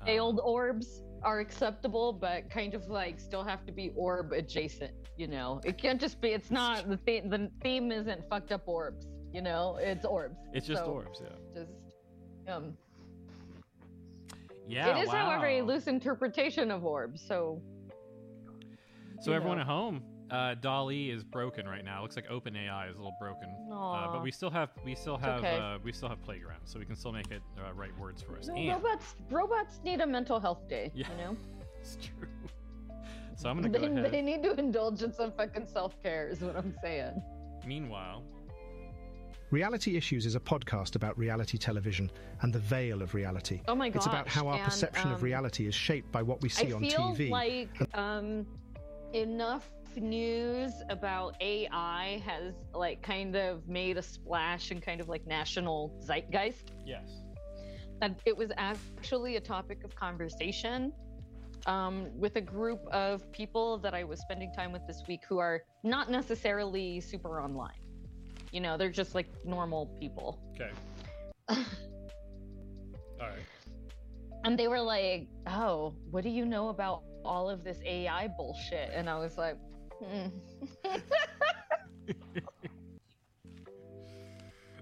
[0.00, 4.92] Um, old orbs are acceptable, but kind of like still have to be orb adjacent.
[5.16, 6.28] You know, it can't just be.
[6.28, 7.28] It's not the theme.
[7.28, 9.06] The theme isn't fucked up orbs.
[9.32, 10.38] You know, it's orbs.
[10.52, 11.28] It's just So, orbs, yeah.
[11.54, 11.70] Just
[12.48, 12.76] um.
[14.68, 14.96] Yeah.
[14.96, 17.22] it is, however, a loose interpretation of orbs.
[17.26, 17.60] So.
[19.20, 19.62] So everyone know.
[19.62, 21.98] at home, uh, DALL-E is broken right now.
[21.98, 25.16] It looks like OpenAI is a little broken, uh, but we still have we still
[25.16, 25.58] have okay.
[25.58, 28.38] uh, we still have Playground, so we can still make it uh, write words for
[28.38, 28.46] us.
[28.46, 30.90] No, and robots robots need a mental health day.
[30.94, 31.06] Yeah.
[31.10, 31.36] You know.
[31.80, 32.28] it's true.
[33.36, 34.12] So I'm gonna they, ahead.
[34.12, 36.28] they need to indulge in some fucking self care.
[36.28, 37.22] Is what I'm saying.
[37.66, 38.22] Meanwhile,
[39.50, 42.08] Reality Issues is a podcast about reality television
[42.42, 43.60] and the veil of reality.
[43.66, 46.40] Oh my It's about how our and, perception of um, reality is shaped by what
[46.40, 47.30] we see I on feel TV.
[47.30, 48.46] like um,
[49.12, 55.26] enough news about AI has like kind of made a splash and kind of like
[55.26, 56.70] national zeitgeist.
[56.86, 57.10] yes.
[58.00, 60.92] That it was actually a topic of conversation
[61.66, 65.38] um, with a group of people that I was spending time with this week who
[65.38, 67.79] are not necessarily super online.
[68.52, 70.38] You know, they're just like normal people.
[70.54, 70.70] Okay.
[71.48, 71.56] All
[73.20, 73.46] right.
[74.44, 78.90] And they were like, "Oh, what do you know about all of this AI bullshit?"
[78.94, 79.56] And I was like,
[80.02, 80.28] hmm.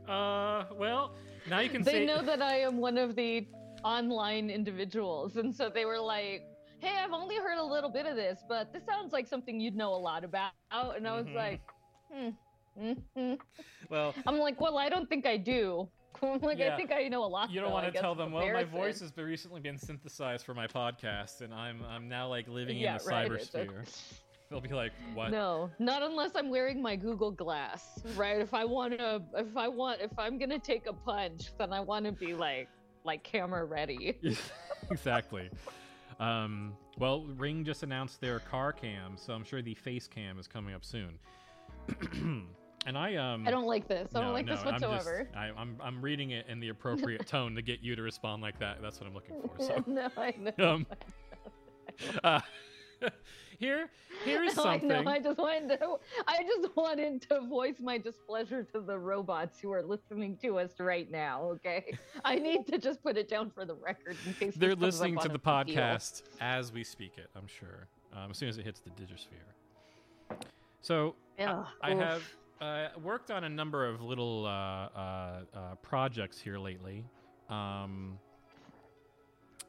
[0.08, 1.14] Uh, well,
[1.46, 3.46] now you can they say know that I am one of the
[3.84, 6.44] online individuals, and so they were like,
[6.78, 9.76] "Hey, I've only heard a little bit of this, but this sounds like something you'd
[9.76, 11.34] know a lot about." And I was Mhm.
[11.34, 11.60] like,
[12.10, 12.28] hmm.
[12.78, 13.38] Mhm."
[13.90, 15.88] Well, I'm like, "Well, I don't think I do."
[16.22, 16.74] I'm like, Yeah.
[16.74, 17.50] I think I know a lot.
[17.50, 18.32] you don't though, want to tell them.
[18.32, 22.28] Well, my voice has been recently been synthesized for my podcast, and I'm I'm now
[22.28, 24.20] like living Yeah, in the right, cybersphere.
[24.50, 28.40] They'll be like, "What?" No, not unless I'm wearing my Google Glass, right?
[28.40, 31.80] If I want to, if I want, if I'm gonna take a punch, then I
[31.80, 32.68] want to be like,
[33.04, 34.18] like camera ready.
[34.90, 35.50] exactly.
[36.18, 40.48] Um, well, Ring just announced their car cam, so I'm sure the face cam is
[40.48, 41.18] coming up soon.
[42.88, 44.08] and I um I don't like this.
[44.14, 45.28] I don't no, like this no, I'm just- whatsoever.
[45.36, 48.58] I, I'm I'm reading it in the appropriate tone to get you to respond like
[48.60, 48.80] that.
[48.80, 49.62] That's what I'm looking for.
[49.62, 50.64] So no, I know.
[50.74, 50.86] um,
[52.24, 52.40] uh,
[53.58, 53.90] here
[54.24, 54.90] here's No, something.
[54.90, 55.10] I know.
[55.10, 55.96] I just wanted to.
[56.26, 60.70] I just wanted to voice my displeasure to the robots who are listening to us
[60.80, 61.42] right now.
[61.56, 61.92] Okay,
[62.24, 64.82] I need to just put it down for the record in case They're this comes
[64.82, 67.28] up listening to the podcast as we speak it.
[67.36, 67.86] I'm sure.
[68.16, 69.44] Um, as soon as it hits the digisphere.
[70.80, 72.22] So I- I have
[72.60, 77.04] uh, worked on a number of little uh, uh, uh, projects here lately,
[77.48, 78.18] um,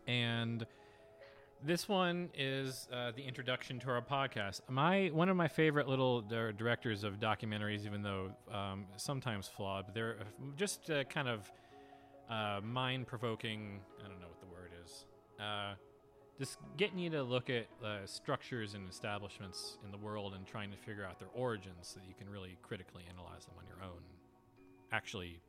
[0.07, 0.65] and
[1.63, 4.61] this one is uh, the introduction to our podcast.
[4.69, 9.93] My one of my favorite little directors of documentaries, even though um, sometimes flawed, but
[9.93, 10.17] they're
[10.55, 11.51] just uh, kind of
[12.29, 13.79] uh, mind-provoking.
[14.03, 15.05] I don't know what the word is.
[16.39, 20.71] Just getting you to look at uh, structures and establishments in the world and trying
[20.71, 23.83] to figure out their origins so that you can really critically analyze them on your
[23.83, 24.01] own.
[24.93, 25.41] Actually,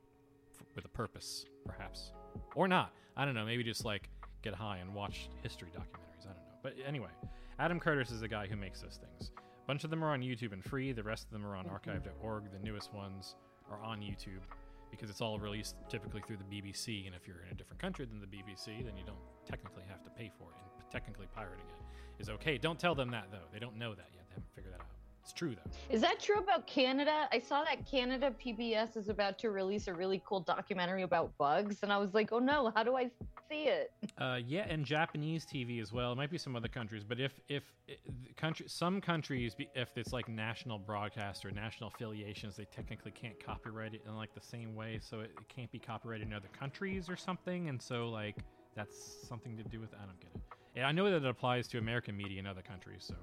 [0.53, 2.11] f- with a purpose, perhaps.
[2.55, 2.91] Or not.
[3.15, 3.45] I don't know.
[3.45, 4.09] Maybe just like
[4.41, 6.25] get high and watch history documentaries.
[6.25, 6.59] I don't know.
[6.61, 7.11] But anyway,
[7.57, 9.31] Adam Curtis is the guy who makes those things.
[9.37, 10.91] A bunch of them are on YouTube and free.
[10.91, 12.51] The rest of them are on archive.org.
[12.51, 13.35] The newest ones
[13.71, 14.41] are on YouTube
[14.89, 17.05] because it's all released typically through the BBC.
[17.05, 19.15] And if you're in a different country than the BBC, then you don't
[19.45, 20.70] technically have to pay for it.
[20.91, 22.57] Technically pirating it is okay.
[22.57, 23.47] Don't tell them that though.
[23.53, 24.25] They don't know that yet.
[24.29, 24.87] They haven't figured that out.
[25.23, 25.71] It's true though.
[25.93, 27.27] Is that true about Canada?
[27.31, 31.77] I saw that Canada PBS is about to release a really cool documentary about bugs,
[31.83, 33.09] and I was like, oh no, how do I
[33.49, 33.91] see it?
[34.17, 36.11] Uh, yeah, and Japanese TV as well.
[36.11, 37.93] It might be some other countries, but if if i-
[38.35, 43.93] country, some countries, if it's like national broadcast or national affiliations, they technically can't copyright
[43.93, 47.09] it in like the same way, so it, it can't be copyrighted in other countries
[47.09, 47.69] or something.
[47.69, 48.37] And so like
[48.75, 49.93] that's something to do with.
[49.93, 50.41] I don't get it.
[50.75, 53.15] Yeah, I know that it applies to American media in other countries, so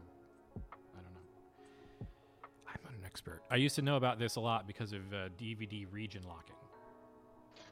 [0.56, 2.06] I don't know.
[2.66, 3.42] I'm not an expert.
[3.50, 6.54] I used to know about this a lot because of uh, DVD region locking.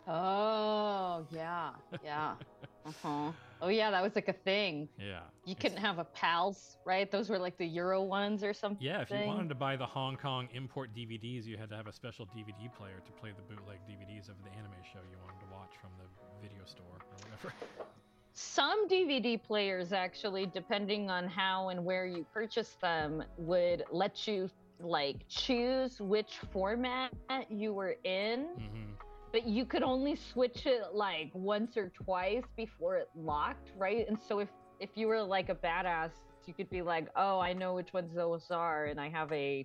[0.08, 1.70] Oh yeah,
[2.04, 2.34] yeah.
[2.86, 3.32] Uh huh.
[3.60, 4.88] Oh yeah, that was like a thing.
[4.96, 5.22] Yeah.
[5.44, 7.10] You couldn't have a pals, right?
[7.10, 8.86] Those were like the Euro ones or something.
[8.86, 11.88] Yeah, if you wanted to buy the Hong Kong import DVDs, you had to have
[11.88, 15.40] a special DVD player to play the bootleg DVDs of the anime show you wanted
[15.40, 16.06] to watch from the
[16.40, 17.52] video store or whatever.
[18.38, 24.50] Some DVD players actually, depending on how and where you purchase them, would let you
[24.78, 27.14] like choose which format
[27.48, 28.40] you were in.
[28.40, 28.92] Mm-hmm.
[29.32, 34.06] But you could only switch it like once or twice before it locked, right?
[34.06, 36.10] And so if if you were like a badass,
[36.44, 39.64] you could be like, "Oh, I know which ones those are, and I have a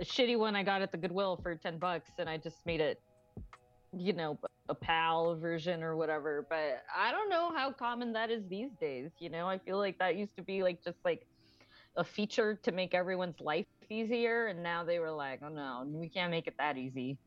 [0.00, 2.80] a shitty one I got at the Goodwill for ten bucks, and I just made
[2.80, 3.00] it,
[3.92, 8.42] you know, a PAL version or whatever." But I don't know how common that is
[8.48, 9.10] these days.
[9.18, 11.26] You know, I feel like that used to be like just like
[11.96, 16.08] a feature to make everyone's life easier, and now they were like, "Oh no, we
[16.10, 17.18] can't make it that easy."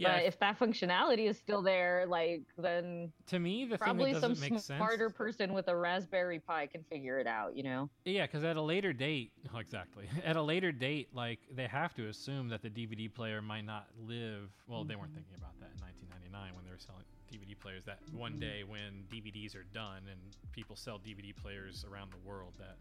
[0.00, 4.12] Yeah, but if- if that functionality is still there, like then To me, the probably
[4.14, 4.64] some doesn't sense.
[4.64, 7.56] smarter person with a Raspberry Pi can figure it out.
[7.56, 7.90] You know?
[8.04, 10.08] Yeah, because at a later date, oh, exactly.
[10.24, 13.88] At a later date, like they have to assume that the DVD player might not
[14.06, 14.50] live.
[14.66, 15.16] Well, they weren't mm-hmm.
[15.18, 17.84] thinking about that in 1999 when they were selling DVD players.
[17.84, 18.40] That one mm-hmm.
[18.40, 20.20] day when DVDs are done and
[20.52, 22.76] people sell DVD players around the world, that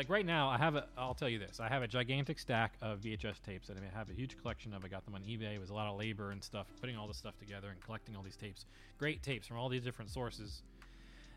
[0.00, 0.86] like right now, I have a.
[0.96, 4.08] I'll tell you this: I have a gigantic stack of VHS tapes that I have
[4.08, 4.82] a huge collection of.
[4.82, 5.54] I got them on eBay.
[5.54, 8.16] It was a lot of labor and stuff, putting all this stuff together and collecting
[8.16, 8.64] all these tapes.
[8.96, 10.62] Great tapes from all these different sources.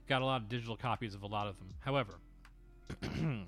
[0.07, 1.71] Got a lot of digital copies of a lot of them.
[1.81, 2.13] However,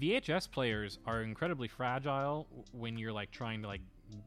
[0.00, 3.82] VHS players are incredibly fragile when you're like trying to like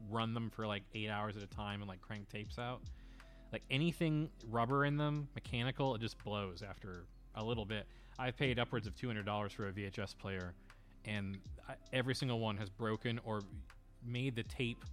[0.08, 2.80] run them for like eight hours at a time and like crank tapes out.
[3.52, 7.88] Like anything rubber in them, mechanical, it just blows after a little bit.
[8.18, 10.54] I've paid upwards of two hundred dollars for a VHS player,
[11.04, 11.38] and
[11.68, 13.40] I, every single one has broken or
[14.04, 14.84] made the tape,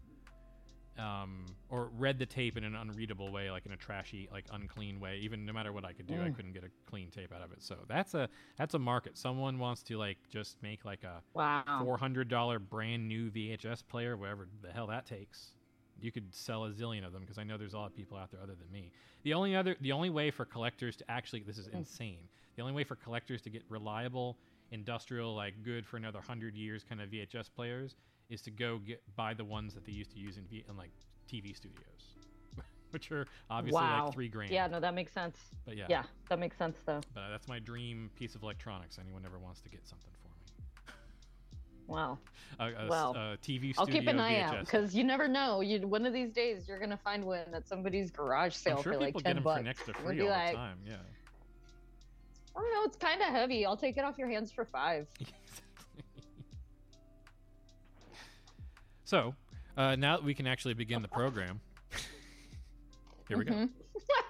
[0.97, 4.99] um, or read the tape in an unreadable way, like in a trashy, like unclean
[4.99, 5.17] way.
[5.21, 6.35] Even no matter what I could do, I Mm.
[6.35, 7.61] couldn't get a clean tape out of it.
[7.63, 9.17] So that's a that's a market.
[9.17, 11.63] Someone wants to like just make like a Wow.
[11.83, 15.55] four hundred dollar brand new VHS player, whatever the hell that takes.
[15.97, 18.17] You could sell a zillion of them because I know there's a lot of people
[18.17, 18.91] out there other than me.
[19.23, 22.27] The only other, the only way for collectors to actually, this is insane.
[22.55, 24.37] The only way for collectors to get reliable,
[24.71, 27.95] industrial, like good for another hundred years kind of VHS players
[28.29, 30.77] is to go get buy the ones that they used to use in, v, in
[30.77, 30.91] like
[31.31, 32.15] TV studios,
[32.91, 34.05] which are obviously wow.
[34.05, 34.51] like three grand.
[34.51, 35.37] Yeah, no, that makes sense.
[35.65, 35.85] But yeah.
[35.89, 37.01] Yeah, that makes sense though.
[37.13, 38.97] But uh, that's my dream piece of electronics.
[38.99, 40.93] Anyone ever wants to get something for me?
[41.87, 42.17] Wow.
[42.59, 44.59] A, a well, a TV I'll keep an studio eye out VHS.
[44.61, 45.59] because you never know.
[45.59, 48.93] You one of these days you're gonna find one at somebody's garage sale I'm sure
[48.93, 49.57] for people like get ten them bucks.
[49.57, 50.77] for next to free all like, the time.
[50.87, 50.95] Yeah.
[52.55, 52.83] I don't know.
[52.85, 53.65] It's kind of heavy.
[53.65, 55.07] I'll take it off your hands for five.
[59.07, 59.35] So,
[59.77, 61.59] uh, now that we can actually begin the program,
[63.27, 63.53] here we go.
[63.53, 63.69] Mhm.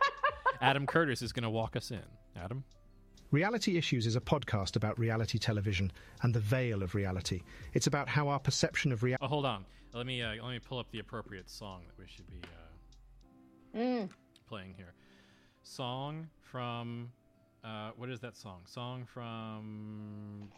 [0.61, 2.01] Adam Curtis is going to walk us in.
[2.35, 2.61] Adam?
[3.31, 7.41] Reality Issues is a podcast about reality television and the veil of reality.
[7.73, 9.23] It's about how our perception of reality.
[9.23, 9.65] Oh, hold on.
[9.93, 13.77] Let me uh, let me pull up the appropriate song that we should be uh,
[13.77, 14.09] Mm.
[14.49, 14.93] playing here.
[15.63, 17.09] Song from
[17.65, 18.61] uh, what is that song?
[18.65, 20.49] Song from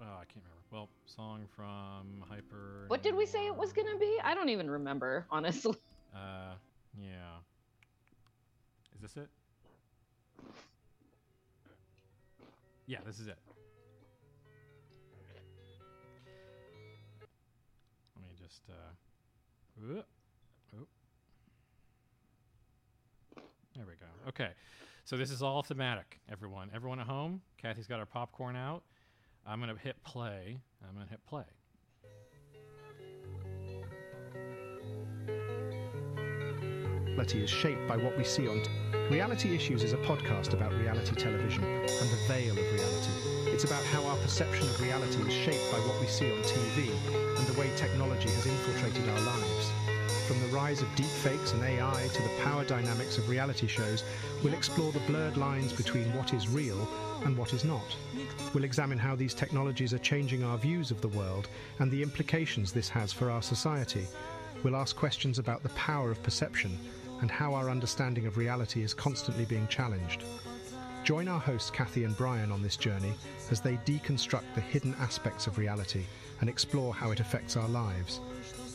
[0.00, 0.64] oh, I can't remember.
[0.70, 2.86] Well, song from Hyper.
[2.88, 4.18] What did we say it was gonna be?
[4.24, 5.76] I don't even remember, honestly.
[6.14, 6.54] Uh,
[6.98, 7.38] yeah.
[8.94, 9.28] Is this it?
[12.86, 13.38] Yeah, this is it.
[18.16, 18.62] Let me just.
[18.68, 18.72] Uh,
[19.80, 20.06] whoop,
[20.72, 20.88] whoop.
[23.76, 24.28] There we go.
[24.28, 24.50] Okay,
[25.04, 26.20] so this is all thematic.
[26.30, 27.40] Everyone, everyone at home.
[27.60, 28.82] Kathy's got her popcorn out.
[29.46, 30.60] I'm gonna hit play.
[30.86, 31.44] I'm gonna hit play.
[37.30, 38.60] reality is shaped by what we see on.
[38.62, 38.70] T-
[39.10, 43.52] reality Issues is a podcast about reality television and the veil of reality.
[43.52, 46.90] It's about how our perception of reality is shaped by what we see on TV
[47.38, 49.79] and the way technology has infiltrated our lives.
[50.30, 54.04] From the rise of deepfakes and AI to the power dynamics of reality shows,
[54.44, 56.88] we'll explore the blurred lines between what is real
[57.24, 57.96] and what is not.
[58.54, 61.48] We'll examine how these technologies are changing our views of the world
[61.80, 64.06] and the implications this has for our society.
[64.62, 66.78] We'll ask questions about the power of perception
[67.22, 70.22] and how our understanding of reality is constantly being challenged.
[71.02, 73.14] Join our hosts Kathy and Brian on this journey
[73.50, 76.04] as they deconstruct the hidden aspects of reality
[76.40, 78.20] and explore how it affects our lives.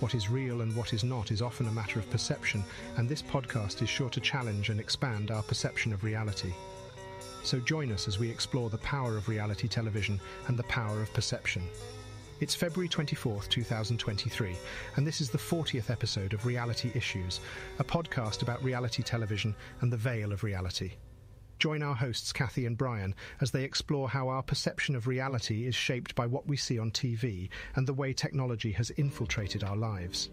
[0.01, 2.63] What is real and what is not is often a matter of perception,
[2.97, 6.53] and this podcast is sure to challenge and expand our perception of reality.
[7.43, 11.13] So join us as we explore the power of reality television and the power of
[11.13, 11.63] perception.
[12.41, 14.57] It's February 24th, 2023,
[14.97, 17.39] and this is the 40th episode of Reality Issues,
[17.79, 20.91] a podcast about reality television and the veil of reality.
[21.58, 25.74] Join our hosts, Kathy and Brian, as they explore how our perception of reality is
[25.74, 30.30] shaped by what we see on TV and the way technology has infiltrated our lives.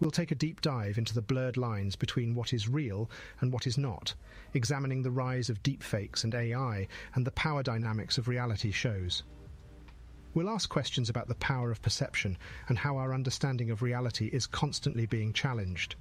[0.00, 3.66] We'll take a deep dive into the blurred lines between what is real and what
[3.66, 4.14] is not,
[4.54, 9.22] examining the rise of deepfakes and AI and the power dynamics of reality shows.
[10.32, 12.38] We'll ask questions about the power of perception
[12.68, 15.96] and how our understanding of reality is constantly being challenged.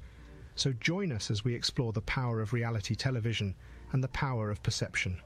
[0.55, 3.55] So join us as we explore the power of reality television
[3.91, 5.19] and the power of perception.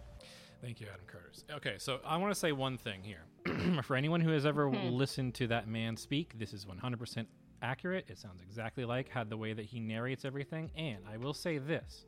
[0.61, 1.43] Thank you, Adam Curtis.
[1.51, 3.23] Okay, so I want to say one thing here.
[3.83, 4.89] For anyone who has ever Hmm.
[4.93, 7.25] listened to that man speak, this is 100%
[7.61, 8.05] accurate.
[8.07, 10.71] It sounds exactly like how the way that he narrates everything.
[10.75, 12.05] And I will say this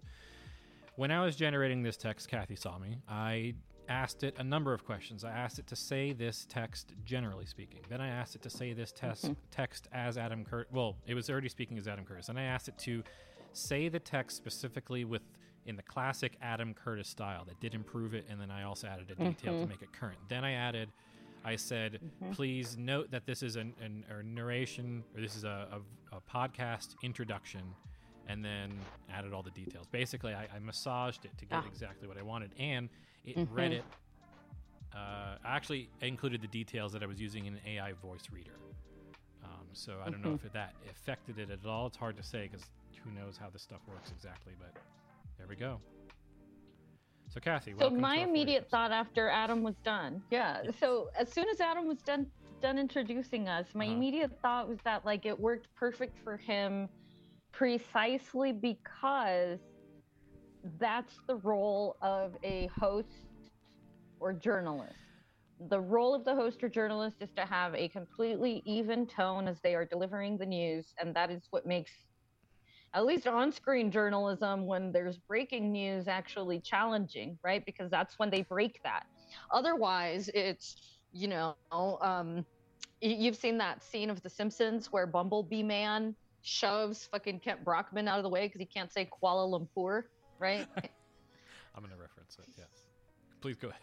[0.95, 2.97] when I was generating this text, Kathy saw me.
[3.09, 3.55] I
[3.89, 5.23] asked it a number of questions.
[5.25, 7.81] I asked it to say this text generally speaking.
[7.89, 9.35] Then I asked it to say this test, Mhm.
[9.51, 10.71] text as Adam Curtis.
[10.73, 12.29] Well, it was already speaking as Adam Curtis.
[12.29, 13.03] And I asked it to
[13.51, 15.21] say the text specifically with
[15.65, 17.43] in the classic Adam Curtis style.
[17.45, 19.69] That did improve it, and then I also added a detail to Mhm.
[19.69, 20.19] make it current.
[20.27, 20.91] Then I added.
[21.43, 22.33] I said, Mhm.
[22.33, 26.21] please note that this is an, an, a narration, or this is a, a, a
[26.21, 27.61] podcast introduction,
[28.27, 28.79] and then
[29.11, 29.85] added all the details.
[29.87, 31.67] Basically, I, I massaged it to get Ah.
[31.67, 32.89] exactly what I wanted, and
[33.25, 33.75] it read Mhm.
[33.75, 33.83] it.
[34.95, 38.55] Uh, I actually included the details that I was using in an AI voice reader.
[39.43, 40.45] Um, so I don't know Mhm.
[40.45, 41.85] if that affected it at all.
[41.87, 42.67] It's hard to say because
[43.03, 44.73] who knows how this stuff works exactly, but
[45.37, 45.81] there we go.
[47.29, 50.63] So Kathy, So my immediate thought after Adam was done, yeah.
[50.79, 52.27] So as soon as Adam was done
[52.61, 53.93] done introducing us, my Uh-huh.
[53.95, 56.89] immediate thought was that like it worked perfect for him,
[57.53, 59.59] precisely because
[60.79, 63.27] that's the role of a host
[64.19, 64.99] or journalist.
[65.69, 69.59] The role of the host or journalist is to have a completely even tone as
[69.61, 71.91] they are delivering the news, and that is what makes
[72.95, 77.63] at least on screen journalism when there's breaking news actually challenging, right?
[77.65, 79.05] Because that's when they break that.
[79.51, 80.77] Otherwise, it's,
[81.11, 82.45] you know, um,
[83.01, 88.17] you've seen that scene of The Simpsons where Bumblebee Man shoves fucking Kent Brockman out
[88.17, 90.03] of the way because he can't say Kuala Lumpur,
[90.39, 90.65] right?
[91.75, 92.45] I'm going to reference it.
[92.57, 92.67] Yes.
[93.41, 93.81] Please go ahead.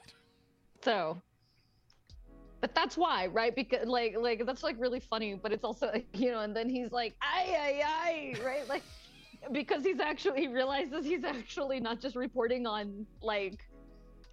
[0.82, 1.20] So,
[2.62, 3.54] but that's why, right?
[3.54, 6.92] Because like, like that's like really funny, but it's also, you know, and then he's
[6.92, 8.66] like, ay, ay, ay, right?
[8.68, 8.82] Like,
[9.50, 13.60] because he's actually, he realizes he's actually not just reporting on like,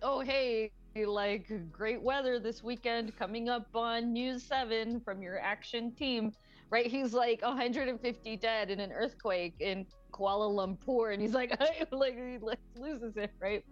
[0.02, 0.72] oh, hey,
[1.06, 6.32] like great weather this weekend coming up on News 7 from your action team,
[6.70, 6.86] right?
[6.88, 11.58] He's like 150 dead in an earthquake in Kuala Lumpur, and he's like,
[11.92, 13.64] like, he like, loses it, right?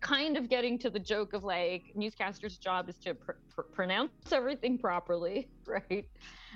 [0.00, 4.10] kind of getting to the joke of like newscaster's job is to pr- pr- pronounce
[4.32, 6.06] everything properly right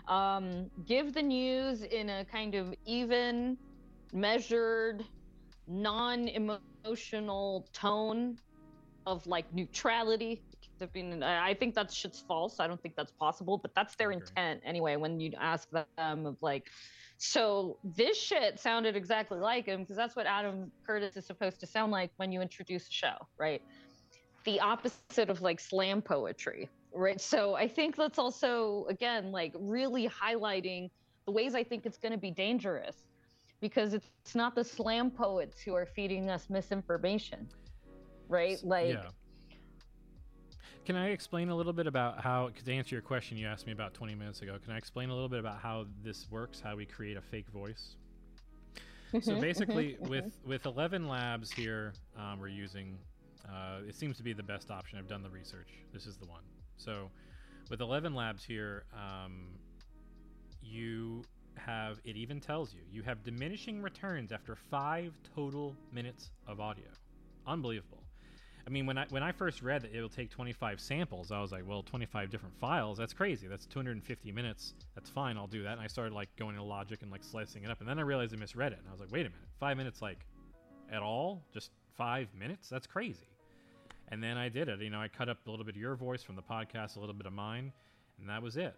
[0.09, 3.57] um, give the news in a kind of even
[4.13, 5.05] measured
[5.69, 8.39] non-emotional tone
[9.07, 10.43] of like neutrality
[10.81, 12.61] I mean, I think that shit's false.
[12.61, 14.97] I don't think that's possible, but that's their intent anyway.
[14.97, 16.69] When you ask them of like,
[17.19, 21.67] so this shit sounded exactly like him because that's what Adam Curtis is supposed to
[21.67, 23.63] sound like when you introduce a show, right?
[24.45, 27.21] The opposite of like slam poetry, right?
[27.21, 30.91] So I think that's also again like really highlighting
[31.27, 32.97] the ways I think it's going to be dangerous
[33.61, 37.49] because it's, not the slam poets who are feeding us misinformation,
[38.29, 38.59] right?
[38.63, 39.09] Like yeah.
[40.85, 43.73] Can I explain a little bit about how, to answer your question you asked me
[43.73, 46.77] about 20 minutes ago, can I explain a little bit about how this works, how
[46.77, 47.97] we create a fake voice?
[49.21, 52.99] so Mhm, basically, mhm, with with ElevenLabs here, um, we're using.
[53.49, 54.99] Uh, it seems to be the best option.
[54.99, 55.69] I've done the research.
[55.93, 56.43] This is the one.
[56.77, 57.11] So,
[57.71, 59.49] with ElevenLabs here, um,
[60.63, 61.23] you
[61.57, 66.89] have it even tells you you have diminishing returns after five total minutes of audio.
[67.47, 68.03] Unbelievable.
[68.67, 71.53] I mean, when I when I first read that it'll take 25 samples, I was
[71.53, 72.99] like, well, 25 different files.
[72.99, 73.47] That's crazy.
[73.47, 74.75] That's 250 minutes.
[74.95, 75.37] That's fine.
[75.37, 75.73] I'll do that.
[75.73, 78.03] And I started like going to Logic and like slicing it up, and then I
[78.03, 80.19] realized I misread it, and I was like, wait a minute, five minutes like
[80.91, 81.45] at all?
[81.55, 82.69] Just five minutes?
[82.69, 83.29] That's crazy.
[84.09, 84.81] And then I did it.
[84.81, 87.01] You know, I cut up a little bit of your voice from the podcast, a
[87.01, 87.73] little bit of mine,
[88.21, 88.75] and that was it.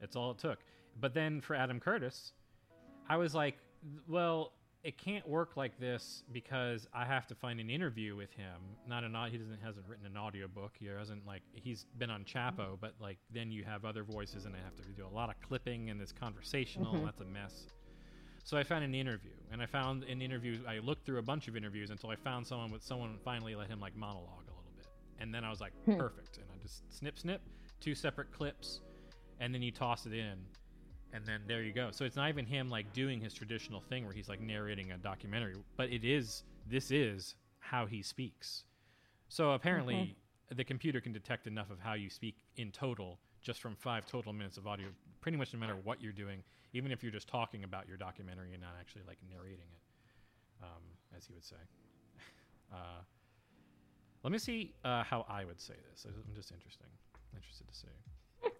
[0.00, 0.58] That's all it took.
[1.00, 2.32] But then for Adam Curtis,
[3.08, 3.58] I was like,
[4.08, 4.52] well,
[4.82, 8.56] it can't work like this because I have to find an interview with him.
[8.88, 10.72] Not an he doesn't hasn't written an audiobook.
[10.78, 14.54] He hasn't like he's been on Chapo, but like then you have other voices and
[14.54, 16.94] I have to do a lot of clipping and it's conversational.
[16.94, 16.98] Mhm.
[17.00, 17.66] and That's a mess.
[18.42, 20.64] So I found an interview, and I found an interview.
[20.66, 23.68] I looked through a bunch of interviews until I found someone with someone finally let
[23.68, 24.49] him like monologue a little bit,
[25.20, 25.98] and then I was like, Hmm.
[25.98, 26.38] perfect.
[26.38, 27.42] And I just snip, snip,
[27.80, 28.80] two separate clips,
[29.38, 30.38] and then you toss it in,
[31.12, 31.90] and then there you go.
[31.90, 34.98] So it's not even him like doing his traditional thing where he's like narrating a
[34.98, 38.64] documentary, but it is this is how he speaks.
[39.28, 40.16] So apparently,
[40.54, 44.32] the computer can detect enough of how you speak in total just from five total
[44.32, 44.88] minutes of audio,
[45.20, 46.42] pretty much no matter what you're doing,
[46.72, 50.82] even if you're just talking about your documentary and not actually like narrating it, um,
[51.16, 51.56] as he would say.
[52.72, 53.02] Uh,
[54.22, 56.06] let me see uh, how I would say this.
[56.06, 56.86] I'm just interesting,
[57.34, 57.86] interested to see.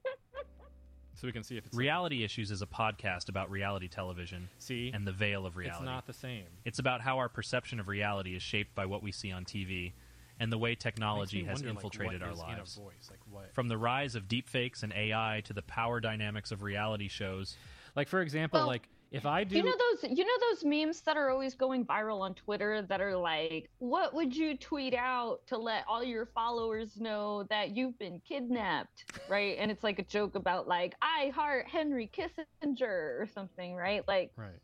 [1.15, 4.91] so we can see if it's Reality Issues is a podcast about reality television See?
[4.95, 5.82] and the veil of reality.
[5.82, 6.45] It's not the same.
[6.65, 9.93] It's about how our perception of reality is shaped by what we see on TV
[10.39, 12.74] and the way technology has wonder, like, infiltrated what our is in a lives.
[12.77, 16.62] voice, like what- From the rise of deepfakes and AI to the power dynamics of
[16.62, 17.57] reality shows.
[17.95, 21.01] Like for example, Well, like if I do You know those you know those memes
[21.03, 25.41] that are always going viral on Twitter that are like, what would you tweet out
[25.49, 29.57] to let all your followers know that you've been kidnapped, right?
[29.59, 34.07] And it's like a joke about like I heart Henry Kissinger or something, right?
[34.07, 34.61] Like right.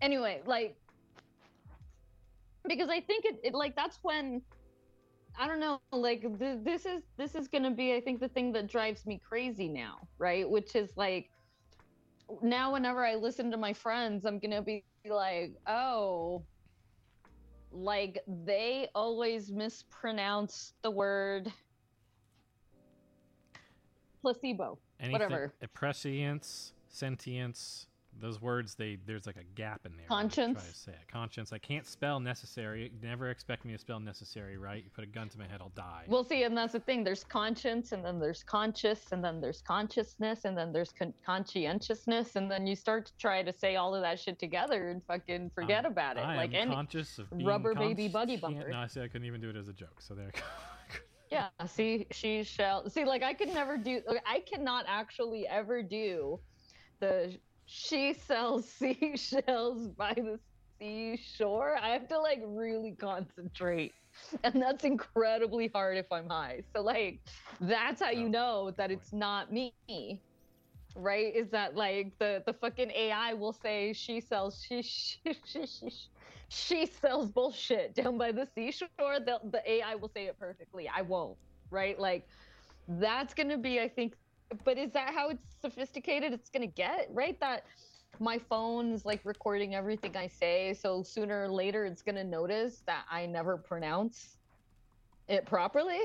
[0.00, 0.76] anyway, like
[2.68, 4.40] because I think it, it like that's when
[5.38, 8.52] I don't know, like th- this is this is gonna be I think the thing
[8.52, 10.48] that drives me crazy now, right?
[10.48, 11.28] Which is like
[12.42, 16.42] now whenever I listen to my friends, I'm gonna be like, oh,
[17.72, 21.52] like they always mispronounce the word
[24.22, 25.52] placebo, anything, whatever.
[25.72, 27.86] prescience, sentience,
[28.20, 30.06] those words they there's like a gap in there.
[30.06, 30.58] Conscience.
[30.60, 31.08] Try to say it.
[31.12, 31.52] Conscience.
[31.52, 32.92] I can't spell necessary.
[33.02, 34.82] Never expect me to spell necessary, right?
[34.84, 36.04] You put a gun to my head, I'll die.
[36.06, 37.04] Well, see, and that's the thing.
[37.04, 42.36] There's conscience, and then there's conscious, and then there's consciousness, and then there's con- conscientiousness,
[42.36, 45.50] and then you start to try to say all of that shit together and fucking
[45.54, 46.20] forget Um, about it.
[46.20, 48.68] I like am any conscious of rubber baby buggy bumper.
[48.70, 49.00] No, I see.
[49.00, 50.00] I couldn't even do it as a joke.
[50.00, 50.26] So there.
[50.26, 50.40] you go.
[51.28, 53.04] Yeah, see, she shall see.
[53.04, 54.00] Like I could never do.
[54.24, 56.38] I cannot actually ever do
[57.00, 57.36] the
[57.66, 60.38] she sells seashells by the
[60.80, 61.76] seashore.
[61.80, 63.94] I have to like really concentrate,
[64.44, 66.62] and that's incredibly hard if I'm high.
[66.74, 67.20] So like,
[67.60, 69.74] that's how you oh, know that it's not me.
[70.96, 71.34] Right?
[71.34, 75.90] Is that like the the fucking AI will say she sells she she she, she,
[76.48, 79.20] she sells bullshit down by the seashore.
[79.20, 80.88] The the AI will say it perfectly.
[80.88, 81.38] I won't.
[81.70, 81.98] Right?
[81.98, 82.28] Like
[82.88, 84.16] that's gonna be I think.
[84.64, 86.32] But is that how it's sophisticated?
[86.32, 87.64] It's gonna get right that.
[88.18, 92.82] My phone is like recording everything I say, so sooner or later it's gonna notice
[92.86, 94.38] that I never pronounce
[95.28, 96.00] it properly.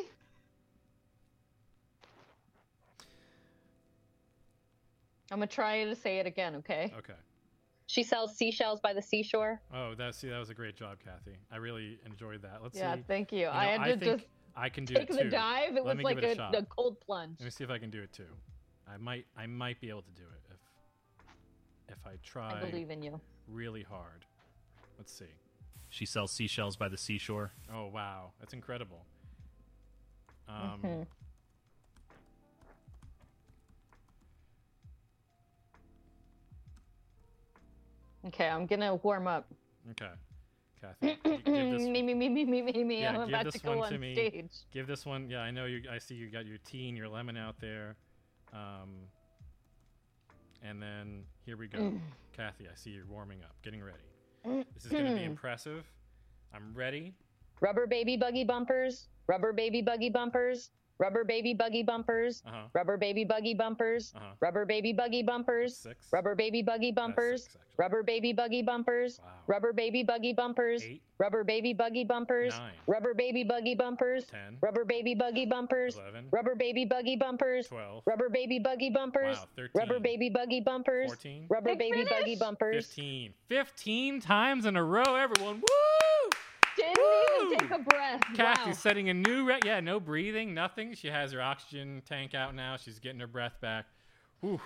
[5.31, 6.91] I'm gonna try to say it again, okay?
[6.97, 7.13] Okay.
[7.87, 9.61] She sells seashells by the seashore.
[9.73, 11.37] Oh, that see, that was a great job, Kathy.
[11.51, 12.61] I really enjoyed that.
[12.61, 13.03] Let's Yeah, see.
[13.07, 13.45] thank you.
[13.45, 14.25] know, I had to think just
[14.55, 15.29] I can do take it the too.
[15.29, 15.71] dive.
[15.71, 16.55] It Let was me like give it a, a, shot.
[16.55, 17.37] a cold plunge.
[17.39, 18.25] Let me see if I can do it too.
[18.91, 22.89] I might I might be able to do it if if I try I believe
[22.89, 23.19] in you.
[23.47, 24.25] really hard.
[24.97, 25.25] Let's see.
[25.89, 27.51] She sells seashells by the seashore.
[27.73, 29.05] Oh wow, that's incredible.
[30.47, 31.07] Um, Mhm.
[38.27, 39.47] Okay, I'm gonna warm up.
[39.91, 40.11] Okay,
[40.81, 43.01] Kathy, give this, me, me, me, me, me, me, me.
[43.01, 44.13] yeah, I'm give about this to go one on to me.
[44.13, 44.51] stage.
[44.73, 45.29] Give this one.
[45.29, 45.83] Yeah, I know you.
[45.91, 47.95] I see you got your tea and your lemon out there.
[48.53, 48.89] Um,
[50.63, 51.99] and then here we go, Mm.
[52.35, 52.65] Kathy.
[52.71, 54.65] I see you're warming up, getting ready.
[54.73, 55.85] This is going to be impressive.
[56.53, 57.13] I'm ready.
[57.61, 59.07] Rubber baby buggy bumpers.
[59.27, 60.71] Rubber baby buggy bumpers.
[61.01, 62.43] Rubber baby buggy bumpers.
[62.45, 62.67] Uh-huh.
[62.73, 64.13] Rubber baby buggy bumpers.
[64.15, 64.35] Uh-huh.
[64.39, 65.87] Rubber baby buggy bumpers.
[66.11, 67.49] Rubber baby buggy bumpers.
[67.75, 69.19] Rubber baby buggy bumpers.
[69.47, 70.85] Rubber baby buggy bumpers.
[71.17, 72.53] Rubber baby buggy bumpers.
[72.53, 72.73] Nine.
[72.85, 74.25] Rubber baby buggy bumpers.
[74.25, 74.57] Ten.
[74.61, 75.95] Rubber baby buggy bumpers.
[75.95, 76.27] Eleven.
[76.31, 77.67] Rubber baby buggy bumpers.
[77.67, 78.03] Twelve.
[78.05, 79.37] Rubber baby buggy bumpers.
[79.37, 79.71] Wow, 13.
[79.73, 81.07] Rubber baby buggy bumpers.
[81.07, 81.45] 14.
[81.49, 82.85] Rubber baby buggy bumpers.
[82.85, 83.33] 15.
[83.49, 85.55] 15 times in a row, everyone.
[85.61, 86.00] Woo!
[87.43, 88.21] Even take a breath.
[88.35, 88.71] Kathy's wow.
[88.73, 90.93] setting a new re- yeah, no breathing, nothing.
[90.93, 92.77] She has her oxygen tank out now.
[92.77, 93.85] She's getting her breath back.
[94.41, 94.59] Whew.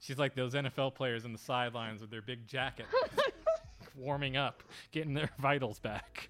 [0.00, 2.86] She's like those NFL players on the sidelines with their big jacket,
[3.96, 6.28] warming up, getting their vitals back.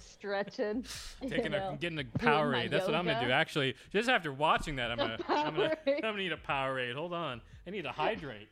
[0.00, 0.84] Stretching.
[1.20, 2.70] Taking you know, a getting a Powerade.
[2.70, 3.32] That's what I'm gonna do.
[3.32, 6.94] Actually, just after watching that, I'm gonna I'm gonna, I'm gonna need a Powerade.
[6.94, 8.48] Hold on, I need to hydrate.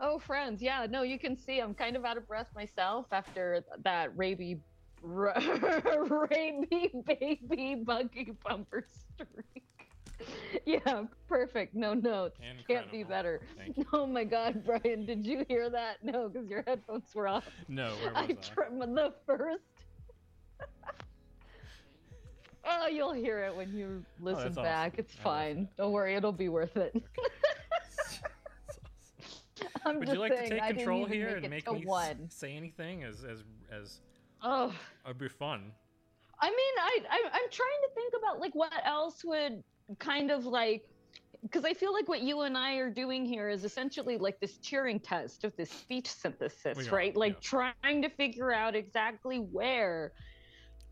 [0.00, 3.64] Oh, friends, yeah, no, you can see I'm kind of out of breath myself after
[3.82, 4.58] that raby,
[5.02, 5.32] ra-
[6.30, 9.64] raby baby buggy bumper streak.
[10.66, 11.76] Yeah, perfect.
[11.76, 12.40] No notes.
[12.66, 13.40] Can't be better.
[13.92, 15.98] Oh my God, Brian, did you hear that?
[16.02, 17.48] No, because your headphones were off.
[17.68, 18.54] No, where I was I?
[18.54, 19.62] tried the first
[22.64, 24.64] Oh, you'll hear it when you oh, listen that's awesome.
[24.64, 24.94] back.
[24.98, 25.68] It's I fine.
[25.78, 26.94] Don't worry, it'll be worth it.
[29.88, 32.28] I'm Would you like saying, to take control here and make me one.
[32.30, 34.00] say anything as as as?
[34.42, 34.72] Oh,
[35.04, 35.72] It'd be fun.
[36.40, 39.62] I mean, I, I I'm trying to think about like what else would
[39.98, 40.88] kind of like
[41.42, 44.58] because I feel like what you and I are doing here is essentially like this
[44.58, 47.16] Turing test of this speech synthesis, are, right?
[47.16, 50.12] Like trying to figure out exactly where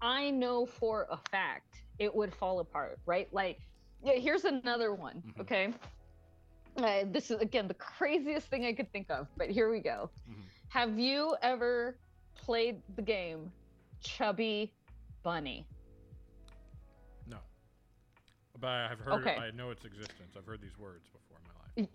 [0.01, 3.28] I know for a fact it would fall apart, right?
[3.32, 3.59] Like,
[4.05, 5.40] yeah, here's another one, mm-hmm.
[5.40, 5.73] okay?
[6.77, 10.11] Uh, this is again the craziest thing I could think of, but here we go.
[10.69, 11.97] Have you ever
[12.35, 13.51] played the game
[14.03, 14.73] Chubby
[15.23, 15.66] Bunny?
[17.27, 17.39] No.
[18.61, 19.15] But I've heard.
[19.20, 19.36] Okay.
[19.36, 20.35] I know its existence.
[20.36, 21.89] I've heard these words before in my life.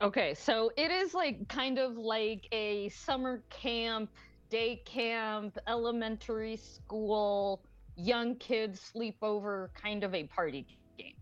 [0.00, 4.10] Okay, so it is like kind of like a summer camp,
[4.48, 7.62] day camp, elementary school,
[7.96, 11.14] young kids sleepover kind of a party game.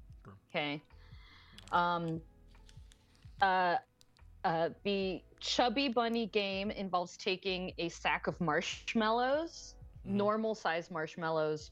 [0.51, 0.83] Okay.
[1.73, 2.21] Um
[3.43, 3.77] uh
[4.45, 11.71] uh the chubby bunny game involves taking a sack of marshmallows, normal size marshmallows,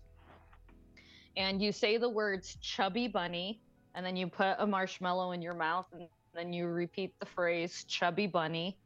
[1.37, 3.61] and you say the words chubby bunny
[3.95, 7.85] and then you put a marshmallow in your mouth and then you repeat the phrase
[7.89, 8.77] chubby bunny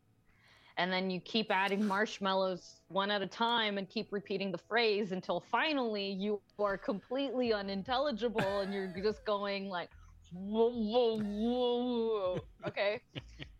[0.76, 5.12] and then you keep adding marshmallows one at a time and keep repeating the phrase
[5.12, 9.90] until finally you are completely unintelligible and you're just going like
[10.32, 12.38] whoa, whoa, whoa.
[12.66, 13.00] okay.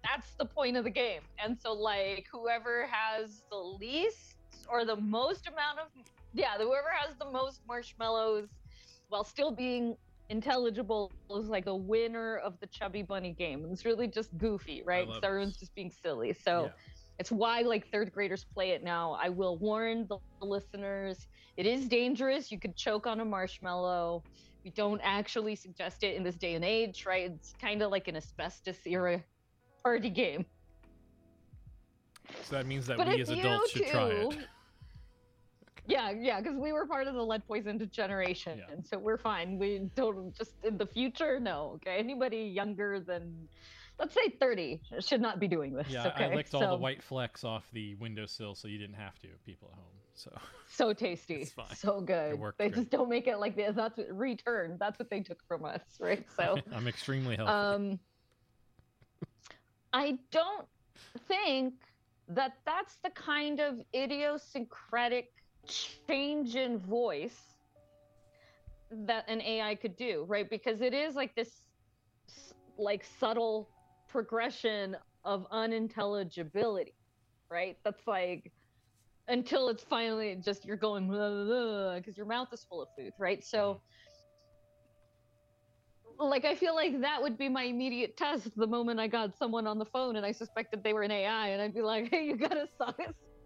[0.04, 1.22] That's the point of the game.
[1.42, 4.36] And so like whoever has the least
[4.70, 5.86] or the most amount of
[6.34, 8.48] yeah whoever has the most marshmallows
[9.08, 9.96] while still being
[10.30, 13.64] intelligible is like a winner of the chubby bunny game.
[13.64, 15.08] And it's really just goofy right?
[15.08, 16.32] so everyone's just being silly.
[16.34, 16.70] So
[17.18, 19.12] it's why like third graders play it now.
[19.20, 21.26] I will warn the listeners
[21.56, 22.52] it is dangerous.
[22.52, 24.24] You could choke on a marshmallow
[24.68, 28.06] we don't actually suggest it in this day and age right it's kind of like
[28.06, 29.22] an asbestos era
[29.82, 30.44] party game
[32.42, 34.30] So that means that But we as adults should try it.
[34.30, 34.38] two-
[35.86, 39.58] Yeah, yeah, because we were part of the lead poisoned generation, And so we're fine.
[39.58, 41.72] We don't just in the future, no.
[41.76, 43.48] Okay, anybody younger than,
[43.98, 45.88] let's say thirty, should not be doing this.
[45.88, 46.26] Yeah, okay?
[46.26, 49.28] I licked all the white flecks off the windowsill, so you didn't have to.
[49.46, 49.97] People at home.
[50.18, 50.36] So
[50.70, 51.74] So tasty, It's fine.
[51.76, 52.34] so good.
[52.34, 52.74] It they great.
[52.74, 53.74] just don't make it like this.
[53.74, 54.76] That's what, return.
[54.78, 56.26] That's what they took from us, right?
[56.36, 57.52] So I'm extremely healthy.
[57.52, 57.98] Um,
[59.92, 60.66] I don't
[61.26, 61.74] think
[62.28, 65.30] that that's the kind of idiosyncratic
[66.06, 67.38] change in voice
[68.90, 70.48] that an AI could do, right?
[70.50, 71.50] Because it is like this,
[72.76, 73.68] like subtle
[74.08, 76.94] progression of unintelligibility,
[77.50, 77.78] right?
[77.84, 78.52] That's like
[79.28, 83.44] until it's finally just you're going because your mouth is full of food, right?
[83.44, 83.80] So
[86.18, 86.24] mm-hmm.
[86.30, 89.66] like I feel like that would be my immediate test the moment I got someone
[89.66, 92.24] on the phone and I suspected they were an AI and I'd be like, "Hey,
[92.24, 92.92] you got a sa-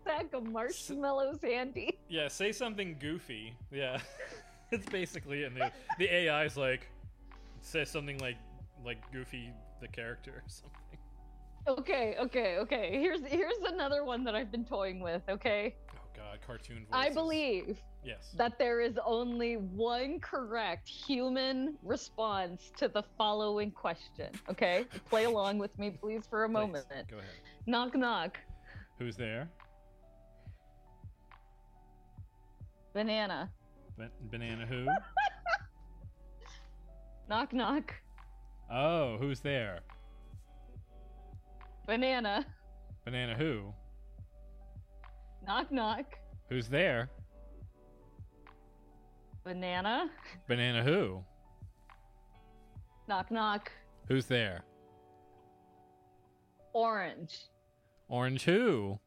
[0.04, 3.54] sack of marshmallows handy?" yeah, say something goofy.
[3.70, 4.00] Yeah,
[4.70, 6.88] it's basically and the the AI's like
[7.60, 8.36] say something like
[8.84, 9.50] like Goofy
[9.80, 10.81] the character or something.
[11.68, 12.98] Okay, okay, okay.
[13.00, 15.76] Here's here's another one that I've been toying with, okay?
[15.94, 16.92] Oh God, cartoon voices.
[16.92, 18.34] I believe Yes.
[18.36, 24.30] that there is only one correct human response to the following question.
[24.50, 24.86] Okay?
[25.08, 26.84] Play along with me please for a moment.
[27.08, 27.30] Go ahead.
[27.66, 28.38] Knock knock.
[28.98, 29.48] Who's there?
[32.92, 33.48] Banana.
[33.96, 34.86] Ba- banana who?
[37.28, 37.94] Knock knock.
[38.70, 39.80] oh, who's there?
[41.86, 42.46] Banana.
[43.04, 43.72] Banana who?
[45.46, 46.04] Knock knock.
[46.48, 47.10] Who's there?
[49.44, 50.10] Banana.
[50.46, 51.24] Banana who?
[53.08, 53.72] Knock knock.
[54.08, 54.64] Who's there?
[56.72, 57.36] Orange.
[58.08, 58.98] Orange who?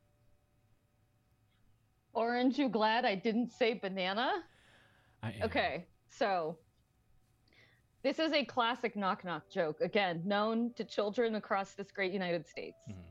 [2.14, 4.44] Orange, you glad I didn't say banana?
[5.24, 5.44] I am.
[5.44, 6.58] Okay, so
[8.06, 12.48] this is a classic knock knock joke, again, known to children across this great United
[12.48, 12.78] States.
[12.88, 13.02] Mm-hmm.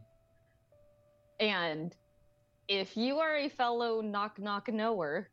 [1.40, 1.96] And
[2.68, 5.28] if you are a fellow knock knock knower,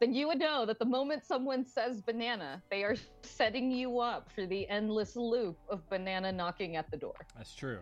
[0.00, 4.28] then you would know that the moment someone says banana, they are setting you up
[4.34, 7.14] for the endless loop of banana knocking at the door.
[7.36, 7.78] That's true.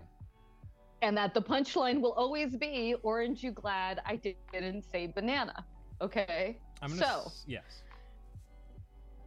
[1.01, 4.17] And that the punchline will always be, Orange, you glad I
[4.53, 5.65] didn't say banana.
[6.03, 6.59] Okay?
[6.83, 7.01] I'm gonna.
[7.01, 7.83] so, s- yes.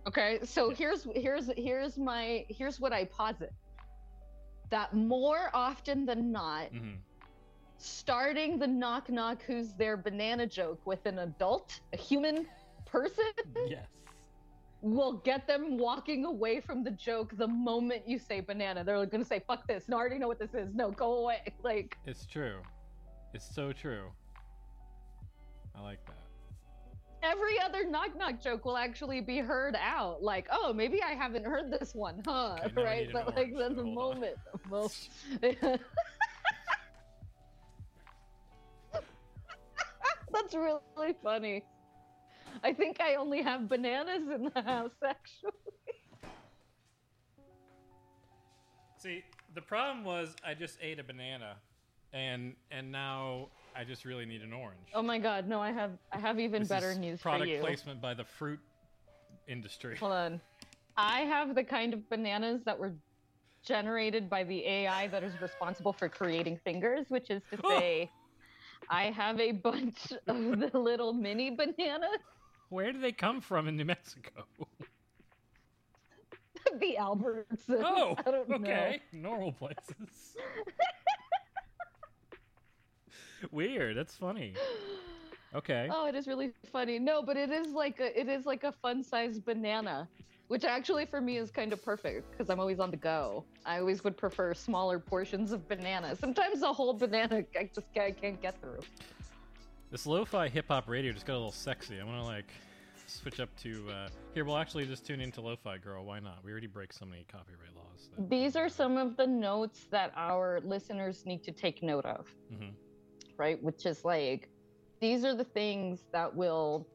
[0.07, 3.53] Okay, so here's here's here's my here's what I posit.
[4.69, 6.97] That more often than not, Mhm.
[7.77, 12.47] starting the knock knock who's their banana joke with an adult, a human
[12.85, 13.31] person,
[13.67, 13.87] Yes.
[14.81, 18.83] will get them walking away from the joke the moment you say banana.
[18.83, 19.87] They're going to say, fuck this.
[19.87, 20.73] No, I already know what this is.
[20.73, 21.41] No, go away.
[21.63, 22.61] Like, It's true.
[23.33, 24.11] It's so true.
[25.75, 26.20] I like that.
[27.23, 30.23] Every other knock knock joke will actually be heard out.
[30.23, 32.57] Like, oh, maybe I haven't heard this one, huh?
[32.75, 33.09] Right?
[33.11, 34.37] But like, then the moment,
[34.69, 34.91] well,
[40.31, 41.63] that's really funny.
[42.63, 45.51] I think I only have bananas in the house, actually.
[48.97, 49.23] See,
[49.55, 51.55] the problem was I just ate a banana,
[52.13, 54.87] and and now I just really need an orange.
[54.93, 57.37] Oh my god, no, I have I have even This better news for you.
[57.37, 58.59] Product placement by the fruit
[59.47, 59.95] industry.
[59.97, 60.41] Hold on.
[60.97, 62.93] I have the kind of bananas that were
[63.63, 68.09] generated by the AI that is responsible for creating fingers, which is to say,
[68.89, 72.19] I have a bunch of the little mini bananas.
[72.69, 74.45] Where do they come from in New Mexico?
[76.79, 77.83] the Albertsons.
[77.83, 80.35] Oh, I don't okay, normal places.
[83.51, 83.97] Weird.
[83.97, 84.53] That's funny.
[85.53, 85.89] Okay.
[85.91, 86.97] Oh, it is really funny.
[86.99, 90.07] No, but it is like a it is like a fun sized banana.
[90.47, 93.45] Which actually for me is kind of perfect because I'm always on the go.
[93.65, 96.15] I always would prefer smaller portions of banana.
[96.15, 98.79] Sometimes a whole banana I just I can't get through.
[99.91, 101.99] This lo-fi hip hop radio just got a little sexy.
[101.99, 102.51] I want to like
[103.07, 104.45] switch up to uh, here.
[104.45, 106.05] We'll actually just tune into lo-fi girl.
[106.05, 106.39] Why not?
[106.43, 108.09] We already break so many copyright laws.
[108.15, 112.27] That, These are some of the notes that our listeners need to take note of,
[112.53, 112.71] Mhm.
[113.41, 113.61] Right?
[113.63, 114.49] Which is like,
[114.99, 116.87] these are the things that will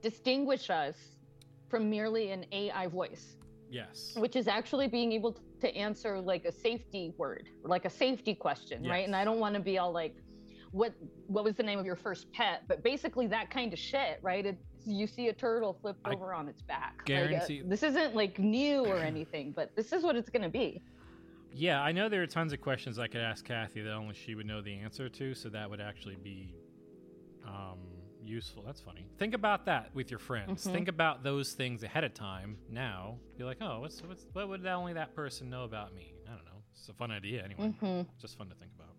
[0.00, 0.96] distinguish us
[1.68, 3.36] from merely an AI voice,
[3.70, 4.14] Yes.
[4.16, 8.82] which is actually being able to answer like a safety word, like a safety question,
[8.88, 9.04] right?
[9.06, 10.16] And I don't want to be all like,
[10.70, 10.92] what
[11.26, 12.62] what was the name of your first pet?
[12.66, 14.44] But basically that kind of shit, right?
[14.46, 16.94] It's you see a turtle flipped over on its back.
[17.08, 20.48] Like, uh, guarantee- this isn't like new or anything, but this is what it's gonna
[20.64, 20.82] be.
[21.56, 24.34] Yeah, I know there are tons of questions I could ask Kathy that only she
[24.34, 26.52] would know the answer to, so that would actually be
[27.46, 27.78] um,
[28.22, 28.64] useful.
[28.64, 29.06] That's funny.
[29.18, 30.66] Think about that with your friends.
[30.66, 30.72] Mhm.
[30.72, 32.58] Think about those things ahead of time.
[32.68, 36.12] Now, be like, oh, what's, what's what would only that person know about me?
[36.26, 36.62] I don't know.
[36.72, 37.72] It's a fun idea anyway.
[37.80, 38.06] Mhm.
[38.20, 38.96] Just fun to think about.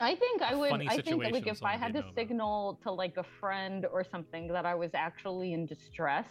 [0.00, 0.72] I think I would.
[0.72, 2.14] I think that, like if I had to know about.
[2.14, 6.26] signal to like a friend or something that I was actually in distress,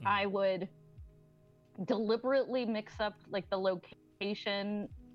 [0.00, 0.06] Hmm.
[0.06, 0.68] I would
[1.86, 3.98] deliberately mix up like the location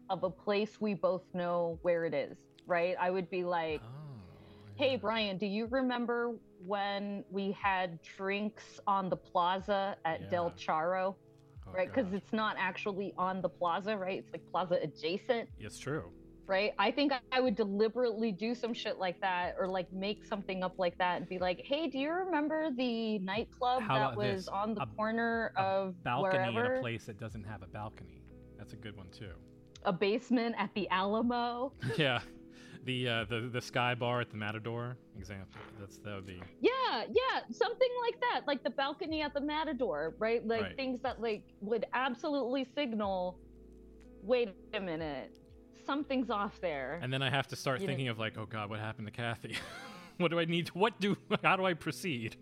[0.09, 2.37] of a place we both know where it is.
[2.65, 2.95] Right?
[2.99, 4.17] I would be like, Oh,
[4.75, 6.35] "Hey, Brian, do you remember
[6.65, 11.15] when we had drinks on the plaza at Del Charro?"
[11.67, 11.87] Oh, right?
[11.93, 14.19] Because it's not actually on the plaza, right?
[14.19, 16.11] It's like plaza adjacent It's true.
[16.47, 16.71] right?
[16.79, 20.73] I think I would deliberately do some shit like that or like make something up
[20.79, 24.47] like that and be like, hey, do you remember the nightclub that was this?
[24.47, 26.75] on the A- corner of Balcony in wherever?
[26.77, 28.23] a place that doesn't have a balcony.
[28.59, 29.31] That's a good one too.
[29.85, 31.71] A basement at the Alamo.
[31.97, 32.19] yeah.
[32.85, 35.59] The, uh, the the sky bar at the Matador example.
[35.79, 38.41] That's that would be Yeah, yeah, something like that.
[38.47, 40.45] Like the balcony at the Matador, right?
[40.45, 40.75] Like Right.
[40.75, 43.37] things that like would absolutely signal,
[44.23, 45.35] wait a minute,
[45.85, 46.99] something's off there.
[47.01, 49.07] And then I have to start You know- thinking of like, oh God, what happened
[49.07, 49.55] to Kathy?
[50.17, 50.67] what do I need?
[50.67, 51.17] To, what do?
[51.43, 52.37] How do I proceed?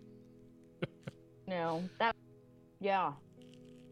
[1.46, 2.14] No, that,
[2.80, 3.12] yeah,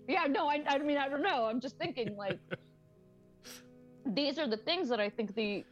[0.08, 0.26] yeah.
[0.28, 1.44] No, I, I mean, I don't know.
[1.44, 2.38] I'm just thinking like
[4.06, 5.64] these are the things that I think the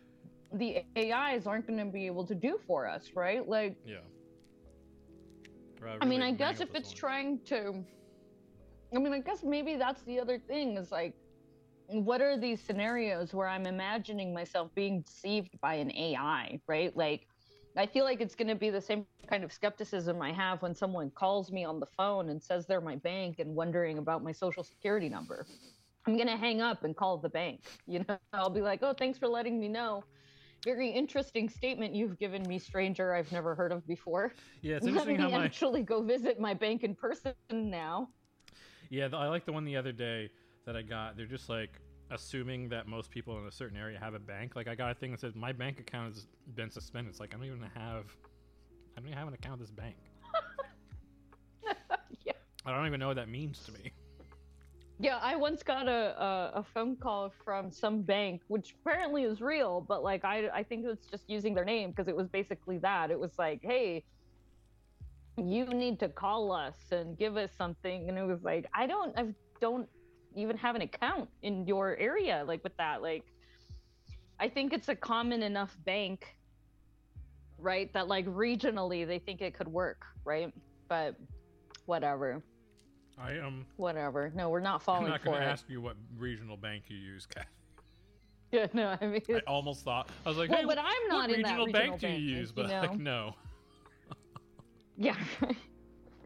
[0.52, 3.46] the AIs aren't going to be able to do for us, right?
[3.48, 3.96] Like, Yeah.
[6.00, 7.84] I mean, I guess if it's trying to,
[8.94, 11.14] I mean, I guess maybe that's the other thing is like,
[11.88, 16.96] what are these scenarios where I'm imagining myself being deceived by an AI, right?
[16.96, 17.26] Like,
[17.76, 20.74] I feel like it's going to be the same kind of skepticism I have when
[20.74, 24.30] someone calls me on the phone and says they're my bank and wondering about my
[24.32, 25.44] social security number.
[26.06, 27.60] I'm going to hang up and call the bank.
[27.86, 30.04] You know, I'll be like, oh, thanks for letting me know.
[30.64, 34.32] Very interesting statement you've given me, stranger I've never heard of before.
[34.62, 38.08] Yeah, it's Let me how my actually go visit my bank in person now.
[38.88, 39.08] yeah.
[39.12, 40.30] I like the one the other day
[40.64, 41.16] that I got.
[41.16, 41.78] They're just like
[42.10, 44.56] assuming that most people in a certain area have a bank.
[44.56, 47.10] Like I got a thing that says my bank account has been suspended.
[47.10, 48.04] It's like I don't even have.
[48.96, 49.96] I don't even have an account with this bank.
[52.24, 52.32] yeah.
[52.64, 53.92] I don't even know what that means to me.
[55.00, 59.40] Yeah, I once got a, a, a phone call from some bank, which apparently is
[59.40, 62.78] real, but like I, I think it's just using their name because it was basically
[62.78, 63.10] that.
[63.10, 64.04] It was like, hey,
[65.36, 69.18] you need to call us and give us something, and it was like, I don't,
[69.18, 69.88] I don't
[70.34, 73.02] even have an account in your area, like with that.
[73.02, 73.24] Like,
[74.40, 76.36] I think it's a common enough bank,
[77.58, 77.92] right?
[77.92, 80.52] That like regionally they think it could work, right?
[80.88, 81.16] But
[81.86, 82.42] whatever,
[83.18, 83.66] I am.
[83.76, 84.32] whatever.
[84.34, 87.26] No, we're not falling I'm not going to ask you what regional bank you use,
[87.26, 87.48] Kathy.
[88.52, 91.28] Yeah, no, I mean, I almost thought I was like, Well, hey, but I'm not
[91.28, 92.52] what in that regional regional bank do you like, use?
[92.56, 93.34] you But like, no.
[94.96, 95.16] yeah.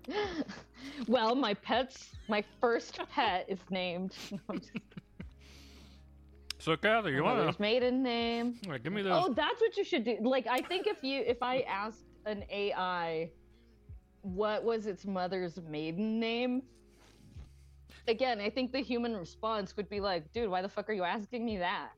[1.07, 4.15] well, my pet's my first pet is named.
[6.61, 7.63] So Kathy, you want Mother's to?
[7.63, 8.57] maiden name.
[8.67, 9.13] Right, give me those.
[9.27, 10.19] Oh, that's what you should do.
[10.21, 13.31] Like, I think if you if I asked an AI
[14.23, 16.63] what was its mother's maiden name,
[18.09, 21.05] again, I think the human response would be like, "Dude, why the fuck are you
[21.05, 21.91] asking me that?"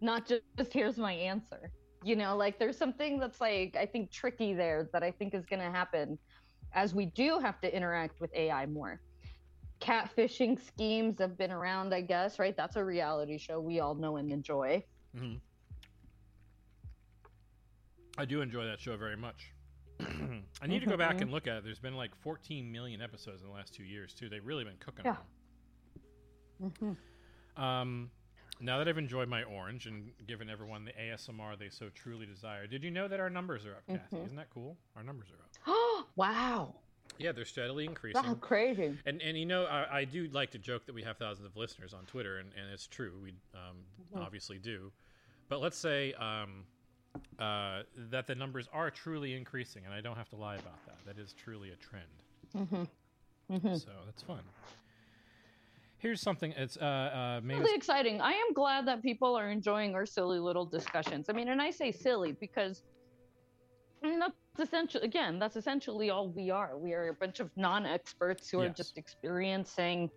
[0.00, 1.70] Not just here's my answer.
[2.02, 5.46] You know, like there's something that's like I think tricky there that I think is
[5.46, 6.18] going to happen
[6.74, 9.00] as we do have to interact with AI more.
[9.80, 12.56] Catfishing schemes have been around, I guess, right?
[12.56, 14.84] That's a reality show we all know and enjoy.
[15.16, 15.34] hmm
[18.18, 19.52] I do enjoy that show very much.
[20.00, 21.22] I need to go back Mhm.
[21.22, 21.64] and look at it.
[21.64, 24.28] There's been like 14 million episodes in the last two years too.
[24.28, 25.04] They've really been cooking.
[25.06, 25.16] Yeah.
[26.60, 26.96] them.
[27.56, 28.10] Um,
[28.60, 32.66] now that I've enjoyed my orange and given everyone the ASMR they so truly desire,
[32.66, 34.16] did you know that our numbers are up, Kathy?
[34.16, 34.24] Mhm.
[34.26, 34.76] Isn't that cool?
[34.96, 35.50] Our numbers are up.
[36.16, 36.74] Wow.
[37.18, 38.22] Yeah, they're steadily increasing.
[38.22, 38.96] That's crazy.
[39.04, 41.56] And and you know, I, I do like to joke that we have thousands of
[41.56, 43.12] listeners on Twitter, and, and it's true.
[43.22, 43.76] We um,
[44.14, 44.24] Mhm.
[44.24, 44.90] obviously do.
[45.50, 46.64] But let's say um,
[47.38, 50.96] uh, that the numbers are truly increasing, and I don't have to lie about that.
[51.06, 52.06] That is truly a trend.
[52.56, 53.54] Mm-hmm.
[53.54, 53.74] Mm-hmm.
[53.74, 54.40] So that's fun.
[55.98, 56.52] Here's something.
[56.56, 58.20] It's uh, uh, us- really exciting.
[58.22, 61.28] I am glad that people are enjoying our silly little discussions.
[61.28, 62.82] I mean, and I say silly because
[64.02, 66.76] Mean, that's essentially, again, that's essentially all we are.
[66.78, 70.10] We are a bunch of non-experts who are just experiencing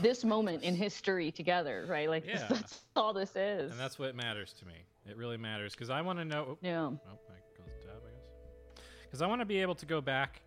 [0.00, 2.08] this moment in history together, right?
[2.08, 2.46] Like Yeah.
[2.48, 3.70] that's all this is.
[3.70, 4.74] and that's what matters to me.
[5.06, 6.56] It really matters because I want to know.
[6.62, 6.86] Yeah.
[6.86, 8.84] Oh, I closed the tab, I guess.
[9.04, 10.40] Because I want to be able to go back.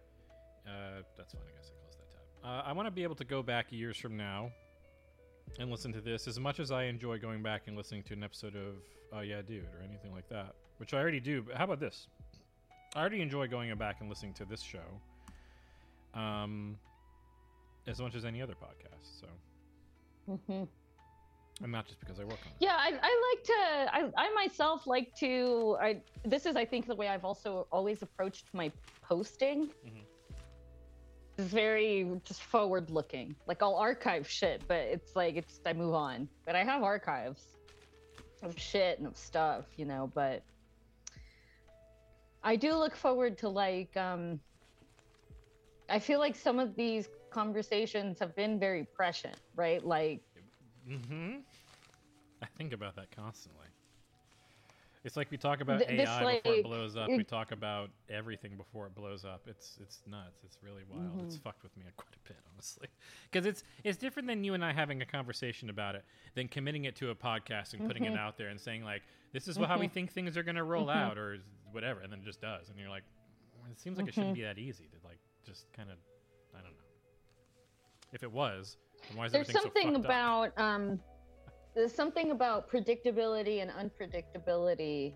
[0.66, 1.44] Uh, that's fine.
[1.48, 2.22] I guess I closed that tab.
[2.44, 4.49] Uh, I want to be able to go back years from now
[5.60, 8.24] and listen to this as much as I enjoy going back and listening to an
[8.24, 8.76] episode of
[9.14, 11.41] Oh Yeah, Dude or anything like that, which I already do.
[11.44, 12.08] But how about this?
[12.95, 14.80] I already enjoy going back and listening to this show.
[16.13, 16.77] Um,
[17.88, 19.22] as much as any other podcast.
[19.22, 19.27] So,
[20.47, 20.63] hmm
[21.63, 22.57] and not just because I work on it.
[22.59, 23.95] Yeah, I, I like to.
[23.95, 25.77] I, I myself like to.
[25.80, 28.72] I this is I think the way I've also always approached my
[29.03, 29.68] posting.
[29.85, 30.03] Mhm.
[31.38, 33.35] It's very just forward looking.
[33.47, 36.27] Like I'll archive shit, but it's like it's I move on.
[36.45, 37.57] But I have archives
[38.41, 40.11] of shit and of stuff, you know.
[40.13, 40.43] But
[42.43, 43.95] I do look forward to like.
[43.97, 44.41] um
[45.89, 49.84] I feel like some of these conversations have been very prescient, right?
[49.84, 50.23] Like
[50.88, 51.39] Mm-hmm.
[52.41, 53.70] I think about that constantly.
[55.03, 57.10] It's like we talk about Th- AI before it blows up.
[57.10, 59.41] We talk about everything before it blows up.
[59.48, 60.44] It's it's nuts.
[60.44, 61.23] It's really wild.
[61.23, 61.41] It's Mhm.
[61.41, 62.88] fucked with me quite a bit, honestly.
[63.32, 66.06] Because it's it's different than you and I having a conversation about it,
[66.36, 68.11] than committing it to a podcast and putting Mhm.
[68.14, 69.02] it out there and saying like,
[69.32, 69.91] "This is how we Mhm.
[69.91, 70.95] think things are going to roll Mhm.
[70.95, 71.40] out," or
[71.72, 73.03] whatever, and then it just does, and you're like,
[73.72, 74.36] "It seems like it shouldn't Mhm.
[74.36, 75.98] be that easy to like just kind of,
[76.53, 76.84] I don't know."
[78.14, 80.06] If it was, then why is there's everything so something up?
[80.06, 81.02] about um
[81.76, 85.15] there's something about predictability and unpredictability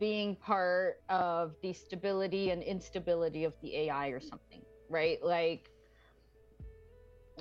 [0.00, 5.22] being part of the stability and instability of the AI or something, right?
[5.22, 5.70] Like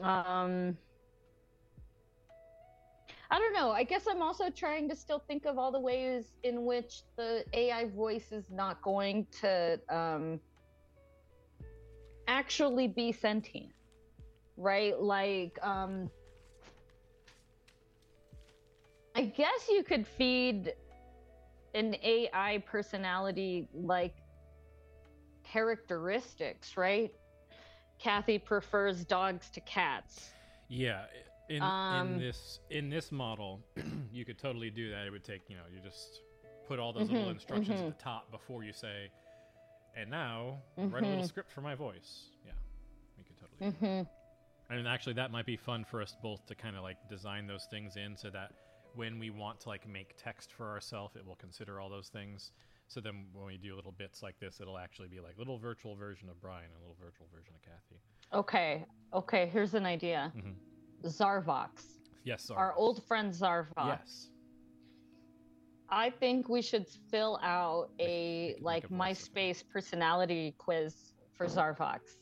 [0.01, 0.77] um
[3.31, 3.71] I don't know.
[3.71, 7.43] I guess I'm also trying to still think of all the ways in which the
[7.53, 10.39] AI voice is not going to um
[12.27, 13.71] actually be sentient
[14.57, 14.99] right?
[14.99, 16.09] Like, um,
[19.15, 20.73] I guess you could feed
[21.75, 24.15] an AI personality like
[25.43, 27.11] characteristics, right?
[27.99, 30.31] Kathy prefers dogs to cats.
[30.69, 31.05] Yeah,
[31.49, 33.61] in Um, in this in this model,
[34.11, 35.05] you could totally do that.
[35.05, 36.21] It would take you know you just
[36.67, 37.89] put all those little Mhm, instructions mhm.
[37.89, 39.09] at the top before you say,
[39.95, 40.57] and now
[40.89, 41.27] write a little Mhm.
[41.27, 42.29] script for my voice.
[42.45, 42.53] Yeah,
[43.17, 43.59] we could totally.
[43.59, 44.03] do Mm-hmm.
[44.69, 47.45] I mean, actually, that might be fun for us both to kind of like design
[47.47, 48.51] those things in so that
[48.95, 52.51] when we want to like make text for ourselves, it will consider all those things.
[52.87, 55.95] So then when we do little bits like this, it'll actually be like little virtual
[55.95, 58.01] version of Brian, and a little virtual version of Kathy.
[58.33, 60.55] Okay, okay, here's an idea Mhm.
[61.03, 61.99] Zarvox.
[62.23, 63.85] Yes, Our old friend Zarvox.
[63.85, 64.29] Yes.
[65.89, 72.17] I think we should fill out a like MySpace personality quiz for Zarvox.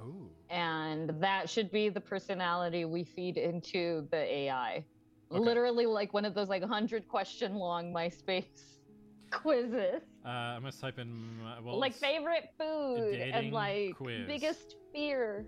[0.00, 0.30] Oh.
[0.48, 4.84] And that should be the personality we feed into the AI.
[5.30, 8.44] Literally like one of those like hundred question long MySpace
[9.30, 10.02] quizzes.
[10.24, 14.26] Uh, I'm gonna type in uh, well, like favorite food and like quiz.
[14.26, 15.46] biggest fear.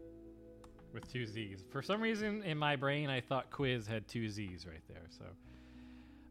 [0.95, 1.65] with two Z's.
[1.71, 5.07] For some reason in my brain, I thought quiz had two Z's right there.
[5.11, 5.25] So.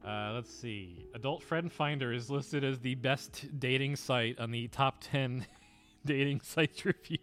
[0.07, 1.05] Uh, let's see.
[1.13, 5.45] Adult Friend Finder is listed as the best dating site on the top 10
[6.05, 7.19] dating sites reviewed.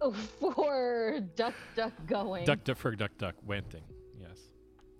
[0.40, 2.44] For duck duck going.
[2.44, 3.82] Duck, duck, for duck, duck, wenting.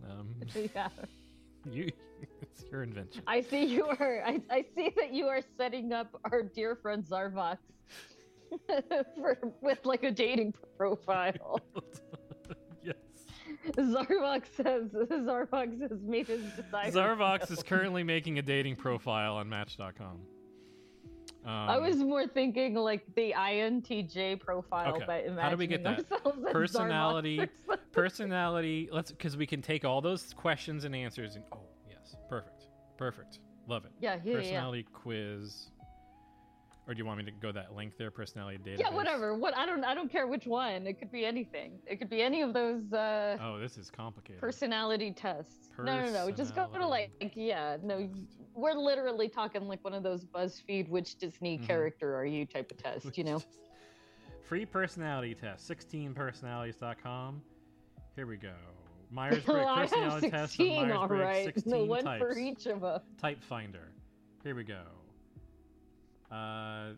[0.09, 0.35] Um,
[0.75, 0.89] yeah.
[1.71, 1.91] you,
[2.43, 3.23] it's your invention.
[3.27, 4.23] I see you are.
[4.25, 7.59] I, I see that you are setting up our dear friend Zarvox
[9.17, 11.61] for with like a dating profile.
[12.83, 12.95] yes.
[13.77, 16.91] Zarvox says Zarvox has made his desire.
[16.91, 20.21] Zarvox is currently making a dating profile on Match.com.
[21.47, 25.05] Um, I was more thinking like the INTJ profile, okay.
[25.07, 26.05] but imagining How do we get that?
[26.53, 27.85] Personality, Zarvox or something.
[27.93, 28.89] personality.
[28.91, 32.67] Let's because we can take all those questions and answers and oh yes, perfect,
[32.97, 33.93] perfect, love it.
[34.01, 34.39] Yeah, yeah, yeah.
[34.39, 35.71] Personality quiz.
[36.89, 38.13] Or do you want me to go that link there?
[38.13, 39.35] Personality data Yeah, whatever.
[39.35, 40.87] What I don't I don't care which one.
[40.87, 41.81] It could be anything.
[41.87, 44.41] It could be any of those uh Oh, this is complicated.
[44.41, 45.71] personality tests.
[45.79, 46.31] No, no, no.
[46.31, 48.09] Just go to like yeah, no.
[48.55, 51.67] We're literally talking like one of those BuzzFeed which Disney Mhm.
[51.67, 53.43] character are you type of test, you know?
[54.45, 55.69] Free personality test.
[55.69, 57.43] 16personalities.com.
[58.15, 58.55] Here we go.
[59.11, 60.45] Myers Briggs I have personality test.
[60.45, 61.45] of 16, all Myers-Briggs, right.
[61.55, 62.23] 16 No one types.
[62.23, 63.03] for each of us.
[63.21, 63.89] Type finder.
[64.45, 64.83] Here we go.
[66.31, 66.93] Uh,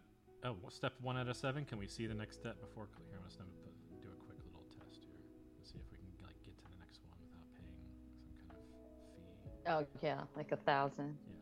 [0.45, 1.65] oh, step one out of seven.
[1.65, 2.89] Can we see the next step before?
[2.97, 5.21] cl- Here, let's do a quick little test here.
[5.59, 8.57] Let's see if we can like get to the next one without paying some kind
[8.57, 8.65] of
[9.85, 10.01] fee.
[10.01, 11.17] Oh yeah, like a thousand.
[11.29, 11.35] Yeah.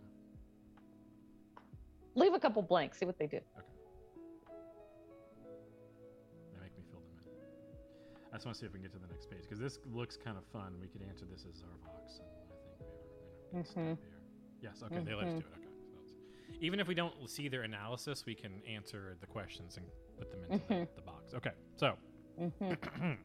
[2.17, 3.37] Leave a couple blanks, see what they do.
[3.37, 3.67] Okay.
[6.55, 7.31] They make me fill them in.
[8.33, 9.79] I just want to see if we can get to the next page because this
[9.93, 10.75] looks kind of fun.
[10.81, 13.95] We could answer this as Zarvox, and I think we have a Mm-hmm.
[14.61, 14.83] Yes.
[14.83, 15.05] Okay.
[15.05, 15.55] They let us do it.
[15.55, 15.66] Okay.
[16.61, 19.87] Even if we don't see their analysis, we can answer the questions and
[20.19, 20.89] put them into the, Mhm.
[20.97, 21.35] the box.
[21.35, 21.53] Okay.
[21.77, 21.97] So.
[22.41, 23.19] Mhm.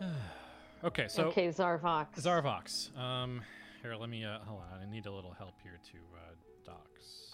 [0.84, 1.08] okay.
[1.08, 1.24] So.
[1.24, 2.14] Okay, Zarvox.
[2.20, 2.96] Zarvox.
[2.98, 3.42] Um,
[3.82, 4.24] here, let me.
[4.24, 4.80] Uh, hold on.
[4.80, 6.34] I need a little help here to uh,
[6.64, 7.32] docs.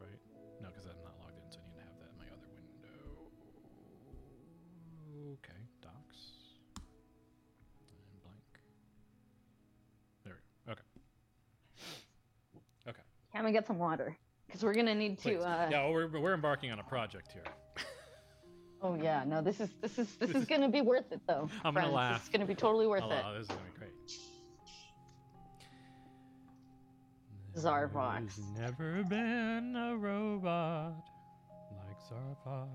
[0.00, 0.18] Right?
[0.62, 2.48] No, because I'm not logged in, so I need to have that in my other
[2.52, 2.98] window.
[5.42, 5.55] Okay.
[13.36, 14.16] Can we get some water?
[14.46, 15.40] Because we're gonna need to.
[15.40, 17.44] Uh, yeah, we're we're embarking on a project here.
[18.82, 21.48] Oh yeah, no, this is this is this is gonna be worth it though.
[21.64, 22.22] I'm gonna laugh.
[22.22, 23.22] Is gonna be totally worth oh, it.
[23.22, 23.92] wow, this is gonna be great.
[27.56, 28.36] Zarvox.
[28.36, 30.94] There's never been a robot
[31.72, 32.68] like Zarvox.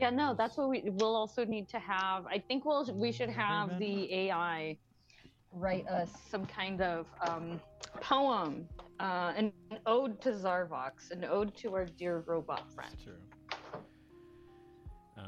[0.00, 2.26] Yeah, no, that's what we we'll also need to have.
[2.26, 4.78] I think we'll we should have the AI
[5.54, 7.60] write us some kind of um,
[8.00, 8.68] poem,
[9.00, 12.94] uh, an, an ode to Zarvox, an ode to our dear robot friend.
[13.02, 13.14] True.
[15.16, 15.24] Um,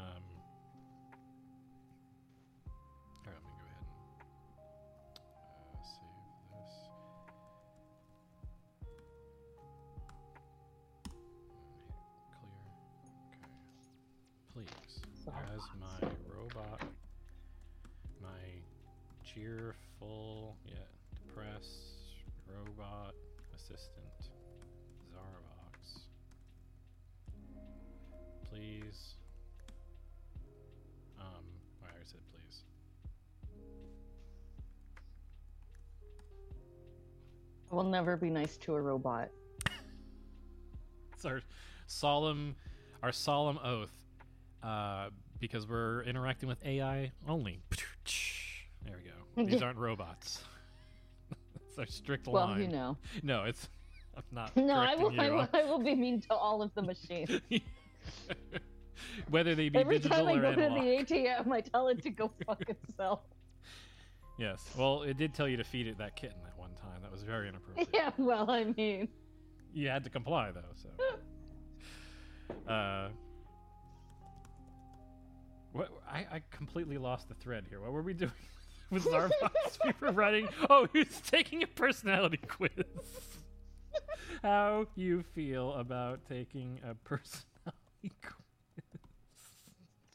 [3.25, 6.71] all right, let me go ahead and uh, save this.
[14.53, 14.63] Clear.
[14.63, 14.67] Okay.
[14.67, 15.01] Please,
[15.53, 16.81] as my robot,
[18.21, 18.43] my
[19.23, 20.56] cheerful
[23.69, 24.31] assistant,
[25.13, 25.99] Zarvox.
[28.49, 29.15] Please.
[31.19, 31.25] Um,
[31.83, 32.61] I already said please.
[37.69, 39.29] We'll never be nice to a robot.
[41.13, 41.41] It's our
[41.87, 42.55] solemn,
[43.01, 43.89] our solemn oath,
[44.61, 47.59] uh, because we're interacting with AI only.
[48.85, 49.49] There we go.
[49.49, 50.41] These aren't robots.
[51.77, 52.61] It's our strict Well, line.
[52.61, 52.97] you know.
[53.23, 53.69] No, it's.
[54.17, 54.55] I'm not.
[54.55, 55.47] No, I will, I will.
[55.53, 57.39] I will be mean to all of the machines.
[59.29, 60.55] Whether they be Every time I go analog.
[60.55, 63.21] to the ATM, I tell it to go fuck itself.
[64.39, 64.63] Yes.
[64.77, 67.01] Well, it did tell you to feed it that kitten that one time.
[67.01, 67.89] That was very inappropriate.
[67.93, 69.07] Yeah, well, I mean,
[69.73, 70.89] You had to comply though, so.
[72.71, 73.09] uh.
[75.73, 77.81] What I, I completely lost the thread here.
[77.81, 78.31] What were we doing
[78.89, 79.51] with Zarvox?
[79.85, 80.47] we were writing.
[80.69, 82.71] Oh, he was taking a personality quiz.
[84.43, 87.43] How you feel about taking a personality
[88.21, 89.01] quiz?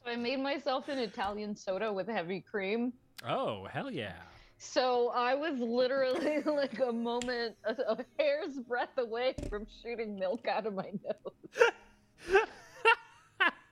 [0.04, 2.92] so I made myself an Italian soda with heavy cream.
[3.28, 4.14] Oh, hell yeah.
[4.58, 10.46] So I was literally like a moment, a, a hair's breadth away from shooting milk
[10.46, 12.32] out of my nose.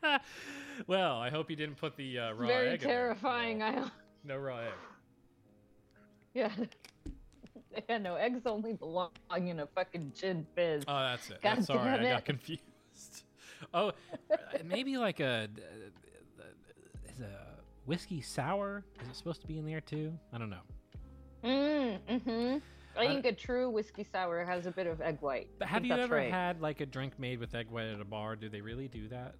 [0.88, 2.82] well, I hope you didn't put the uh, raw Very egg.
[2.82, 2.96] in there.
[2.98, 3.62] terrifying.
[3.62, 3.88] I
[4.24, 4.72] No raw egg.
[6.34, 6.50] yeah.
[7.88, 10.84] Yeah, no, eggs only belong in a fucking gin fizz.
[10.88, 11.40] Oh, that's it.
[11.40, 12.60] God I'm sorry, damn I got confused.
[13.74, 15.46] Oh, uh, maybe like a
[17.06, 17.46] is a
[17.84, 18.84] whiskey sour.
[19.02, 20.12] Is it supposed to be in there too?
[20.32, 20.62] I don't know.
[21.44, 22.58] Mm, mm-hmm.
[22.96, 25.48] I I- think a true whiskey sour has a bit of egg white.
[25.58, 26.30] But have you ever right.
[26.30, 28.34] had like a drink made with egg white at a bar?
[28.34, 29.34] Do they really do that?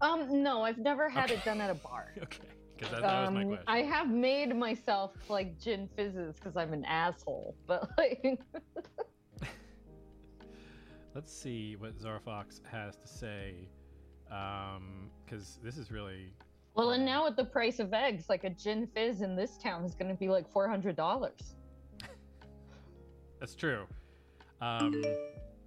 [0.00, 2.12] Um, no, I've never had it done at a bar.
[2.22, 2.44] okay,
[2.76, 3.64] because that, that was my Um, question.
[3.68, 8.38] I have made myself like gin fizzes because I'm an asshole, but like,
[11.14, 13.68] Let's see what Zarvox has to say,
[14.28, 16.32] because this is really
[16.74, 19.82] well, and now at the price of eggs, like a gin fizz in this town
[19.84, 21.54] is going to be like four hundred dollars.
[23.40, 23.84] That's true.
[24.60, 25.02] Um,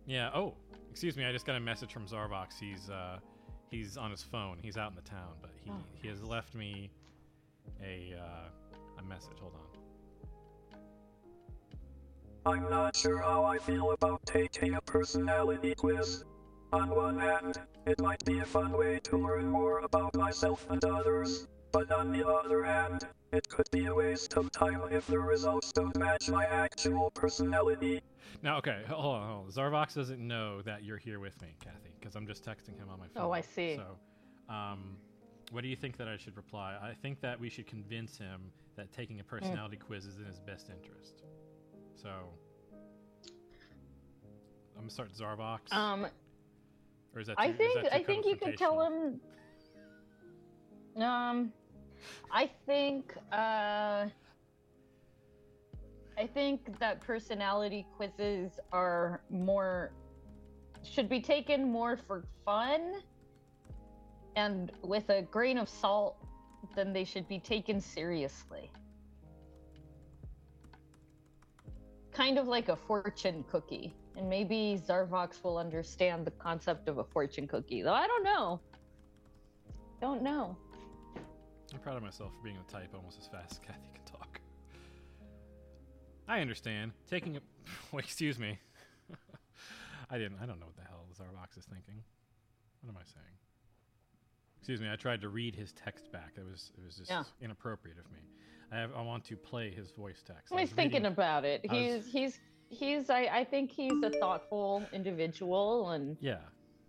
[0.06, 0.30] yeah.
[0.36, 0.54] Oh,
[0.92, 1.26] excuse me.
[1.26, 2.60] I just got a message from Zarvox.
[2.60, 3.18] He's uh,
[3.72, 4.60] he's on his phone.
[4.62, 5.78] He's out in the town, but he, Oh.
[6.00, 6.92] he has left me
[7.84, 9.38] a uh, a message.
[9.40, 9.70] Hold on.
[12.46, 16.24] I'm not sure how I feel about taking a personality quiz.
[16.72, 20.84] On one hand, it might be a fun way to learn more about myself and
[20.86, 25.20] others, but on the other hand, it could be a waste of time if the
[25.20, 28.02] results don't match my actual personality.
[28.42, 29.52] Now, okay, hold on, hold on.
[29.52, 33.00] Zarvox doesn't know that you're here with me, Kathy, because I'm just texting him on
[33.00, 33.24] my phone.
[33.24, 33.76] Oh, I see.
[33.76, 34.98] So, um,
[35.52, 36.78] what do you think that I should reply?
[36.82, 40.40] I think that we should convince him that taking a personality quiz is in his
[40.40, 41.24] best interest.
[41.96, 42.10] So,
[44.76, 45.74] I'm gonna start Zarvox.
[45.74, 46.08] Um,
[47.14, 47.36] or is that?
[47.40, 49.20] I too- is think that I think you could tell him.
[51.02, 51.54] Um,
[52.32, 54.08] I think uh,
[56.18, 59.92] I think that personality quizzes are more
[60.84, 63.02] should be taken more for fun
[64.40, 66.16] and with a grain of salt
[66.76, 68.72] then they should be taken seriously.
[72.12, 73.94] Kind of like a fortune cookie.
[74.18, 78.60] And maybe Zarvox will understand the concept of a fortune cookie, though I don't know.
[80.02, 80.58] Don't know.
[81.74, 84.04] I'm proud of myself for being able to type almost as fast as Kathy can
[84.06, 84.42] talk.
[86.28, 86.92] I understand.
[87.10, 87.40] Taking a.
[87.92, 88.60] Wait, excuse me.
[90.10, 90.40] I didn't.
[90.42, 92.04] I don't know what the hell Zarvox is thinking.
[92.82, 93.49] What am I saying?
[94.70, 94.94] Excuse me.
[94.94, 96.34] I tried to read his text back.
[96.38, 96.72] It was.
[96.78, 97.24] It was just Yeah.
[97.42, 98.20] inappropriate of me.
[98.72, 98.92] I have.
[98.96, 100.54] I want to play his voice text.
[100.54, 101.66] I He's was thinking reading- about it.
[101.68, 102.40] I was- He's he's
[102.70, 106.38] he's I, I think he's a thoughtful individual and Yeah.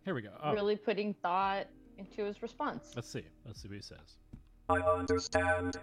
[0.04, 0.36] Here we go.
[0.42, 2.94] Oh, really putting thought into his response.
[2.96, 3.24] Let's see.
[3.46, 4.18] Let's see what he says.
[4.68, 5.78] I understand.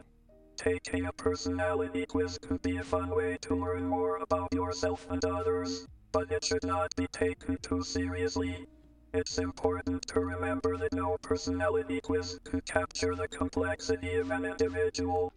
[0.56, 5.26] Taking a personality quiz could be a fun way to learn more about yourself and
[5.26, 8.68] others, but it should not be taken too seriously.
[9.14, 15.32] It's important to remember that no personality quiz can capture the complexity of an individual.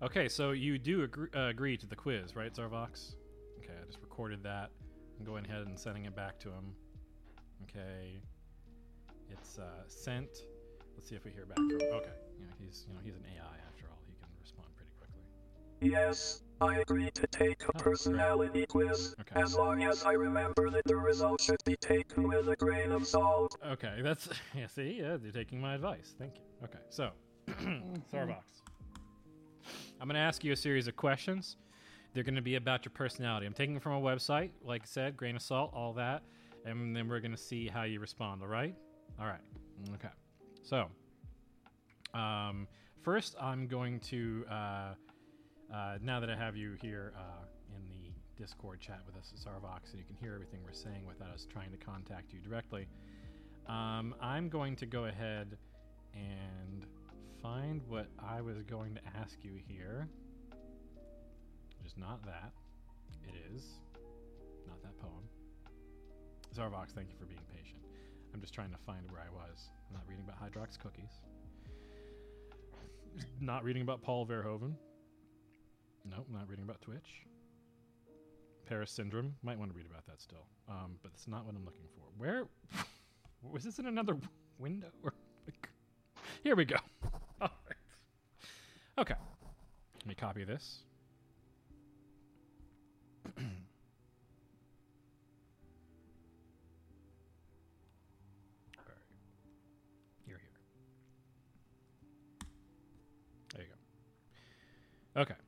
[0.00, 3.16] Okay, so you do agree, uh, agree to the quiz, right, Zarvox?
[3.58, 4.70] Okay, I just recorded that.
[5.18, 6.74] I'm going ahead and sending it back to him.
[7.64, 8.20] Okay,
[9.30, 10.28] it's uh, sent.
[10.94, 11.72] Let's see if we hear back from.
[11.72, 13.98] Okay, you know, he's you know he's an AI after all.
[14.06, 15.22] He can respond pretty quickly.
[15.80, 19.40] Yes, I agree to take a personality quiz, okay.
[19.40, 23.06] as long as I remember that the results should be taken with a grain of
[23.06, 23.56] salt.
[23.66, 24.66] Okay, that's yeah.
[24.66, 26.14] See, yeah, you're taking my advice.
[26.18, 26.42] Thank you.
[26.64, 27.10] Okay, so
[28.10, 28.62] Zarvox,
[30.00, 31.56] I'm going to ask you a series of questions.
[32.14, 33.44] They're going to be about your personality.
[33.44, 36.22] I'm taking them from a website, like I said, grain of salt, all that,
[36.64, 38.40] and then we're going to see how you respond.
[38.42, 38.74] All right?
[39.20, 39.42] All right.
[39.94, 40.08] Okay.
[40.62, 40.86] So,
[42.18, 42.66] um,
[43.02, 44.94] first, I'm going to uh,
[45.72, 47.44] uh, now that I have you here uh,
[47.74, 48.10] in the
[48.40, 51.46] Discord chat with us at Zarvox, and you can hear everything we're saying without us
[51.50, 52.86] trying to contact you directly.
[53.68, 55.56] Um, I'm going to go ahead
[56.14, 56.86] and
[57.42, 60.08] find what I was going to ask you here.
[61.84, 62.52] Is not that.
[63.28, 63.62] It is
[64.66, 65.22] not that poem.
[66.54, 67.80] Zarvox, thank you for being patient.
[68.34, 69.70] I'm just trying to find where I was.
[69.88, 71.20] I'm not reading about Hydrox cookies.
[73.40, 74.74] Not reading about Paul Verhoeven.
[76.08, 77.26] Nope, not reading about Twitch.
[78.66, 79.34] Paris Syndrome.
[79.42, 80.46] Might want to read about that still.
[80.68, 82.02] Um, but it's not what I'm looking for.
[82.16, 82.46] Where
[83.42, 84.16] was this in another
[84.58, 84.88] window?
[86.42, 86.76] Here we go.
[87.40, 87.76] All right.
[88.98, 89.14] Okay.
[89.98, 90.80] Let me copy this.
[93.36, 93.42] All
[98.86, 98.96] right.
[100.26, 100.50] Here, here.
[103.54, 103.68] There you
[105.14, 105.20] go.
[105.22, 105.45] Okay.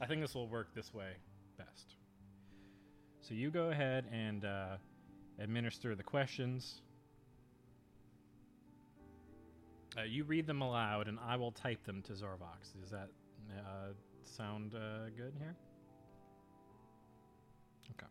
[0.00, 1.12] I think this will work this way
[1.58, 1.96] best.
[3.20, 4.76] So you go ahead and uh,
[5.38, 6.80] administer the questions.
[9.98, 12.72] Uh, you read them aloud, and I will type them to Zarvox.
[12.80, 13.08] Does that
[13.58, 15.56] uh, sound uh, good here?
[17.92, 18.06] Okay.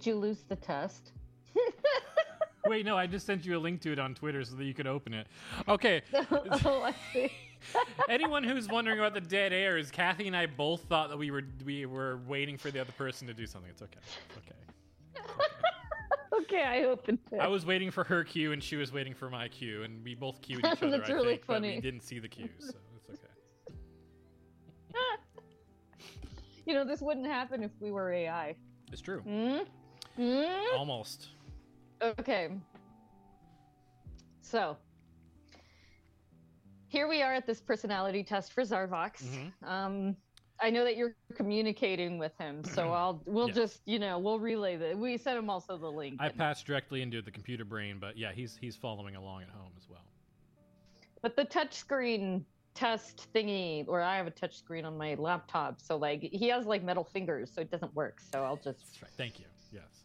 [0.00, 1.12] Did you lose the test?
[2.66, 4.72] Wait, no, I just sent you a link to it on Twitter so that you
[4.72, 5.26] could open it.
[5.68, 6.00] Okay.
[6.32, 7.30] oh, I see.
[8.08, 11.30] Anyone who's wondering about the dead air is Kathy and I both thought that we
[11.30, 13.70] were we were waiting for the other person to do something.
[13.70, 13.98] It's okay.
[14.30, 15.34] It's okay.
[16.44, 17.38] okay, I opened it.
[17.38, 20.14] I was waiting for her cue and she was waiting for my cue, and we
[20.14, 20.92] both cued each other.
[20.92, 21.74] That's I really think, but funny.
[21.74, 22.72] we didn't see the cues, so
[23.06, 23.74] it's okay.
[26.64, 28.56] You know, this wouldn't happen if we were AI.
[28.92, 29.20] It's true.
[29.20, 29.58] Hmm?
[30.20, 30.76] Hmm?
[30.76, 31.28] Almost.
[32.02, 32.50] Okay.
[34.42, 34.76] So,
[36.88, 39.22] here we are at this personality test for Zarvox.
[39.22, 39.64] Mm-hmm.
[39.66, 40.16] Um,
[40.60, 43.56] I know that you're communicating with him, so I'll we'll Yes.
[43.56, 46.16] just you know we'll relay the we sent him also the link.
[46.20, 49.72] I passed directly into the computer brain, but yeah, he's he's following along at home
[49.78, 50.04] as well.
[51.22, 52.44] But the touchscreen
[52.74, 56.82] test thingy, or I have a touchscreen on my laptop, so like he has like
[56.82, 58.20] metal fingers, so it doesn't work.
[58.32, 59.10] So I'll just That's right.
[59.16, 59.46] Thank you.
[59.72, 60.04] Yes,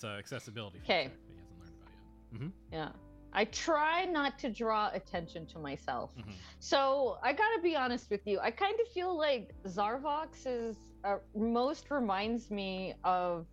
[0.00, 0.78] it's uh, accessibility.
[0.84, 1.04] Okay.
[1.04, 1.92] that he hasn't learned about
[2.32, 2.40] yet.
[2.40, 2.48] Mm-hmm.
[2.72, 2.88] yeah.
[3.32, 6.16] I try not to draw attention to myself.
[6.18, 6.30] Mm-hmm.
[6.58, 8.40] So I gotta be honest with you.
[8.40, 13.46] I kind of feel like Zarvox is uh, most reminds me of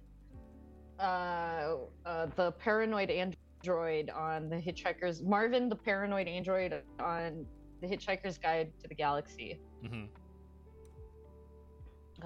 [0.99, 1.75] uh,
[2.05, 7.45] uh, the paranoid android on the Hitchhiker's Marvin, the paranoid android on
[7.81, 9.59] the Hitchhiker's Guide to the Galaxy.
[9.83, 10.05] Mm-hmm.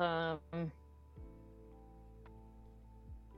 [0.01, 0.71] Um.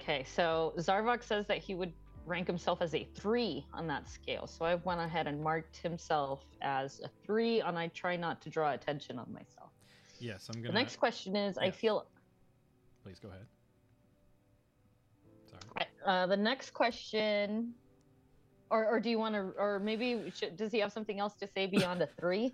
[0.04, 1.94] Okay, so Zarvox says that he would
[2.26, 4.48] rank himself as a three on that scale.
[4.48, 8.50] So I went ahead and marked himself as a three, and I try not to
[8.50, 9.72] draw attention on myself.
[10.20, 10.80] Yes, I'm The gonna.
[10.80, 12.06] next question is I feel
[13.04, 13.46] Please go ahead.
[15.50, 15.88] Sorry.
[16.06, 17.74] uh, the next question,
[18.70, 21.48] or, or do you want to, or maybe should, does he have something else to
[21.48, 22.54] say beyond a three?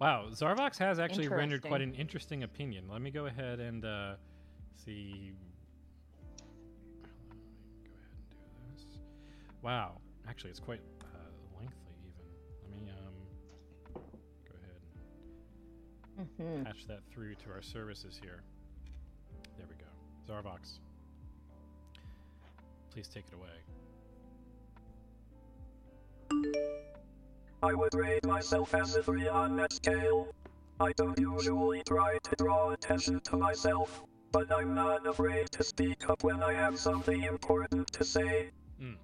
[0.00, 2.84] Wow, Zarvox has actually rendered quite an interesting opinion.
[2.90, 4.14] Let me go ahead and uh,
[4.74, 5.32] see.
[7.84, 8.36] Go ahead and do
[8.74, 8.86] this.
[9.62, 11.18] Wow, actually, it's quite uh,
[11.58, 11.76] lengthy.
[12.06, 12.24] Even
[12.62, 13.14] let me um,
[14.48, 14.80] go ahead
[16.16, 16.64] and Mhm.
[16.64, 18.42] patch that through to our services here.
[19.58, 19.84] There we go.
[20.26, 20.78] Zarvox,
[22.90, 23.60] please take it away.
[27.62, 30.28] I would rate myself as a 3 on that scale.
[30.80, 36.08] I don't usually try to draw attention to myself, but I'm not afraid to speak
[36.08, 38.50] up when I have something important to say.
[38.82, 38.96] Mm.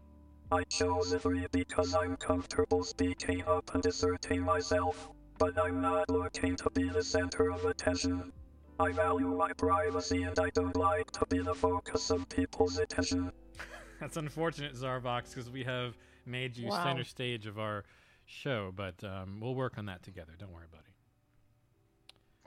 [0.51, 6.09] I chose a 3 because I'm comfortable speaking up and asserting myself, but I'm not
[6.09, 8.33] looking to be the center of attention.
[8.81, 13.33] I value my privacy and I don't like to be the focus of people's attention.
[14.01, 16.83] That's unfortunate, Zarvox, because we have made you Wow.
[16.83, 17.85] center stage of our
[18.27, 20.33] show, but um, we'll work on that together.
[20.39, 20.83] Don't worry, buddy.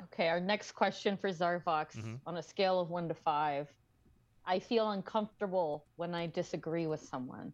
[0.03, 2.19] Okay, our next question for Zarvox Mhm.
[2.25, 3.67] on a scale of one to five.
[4.45, 7.53] I feel uncomfortable when I disagree with someone.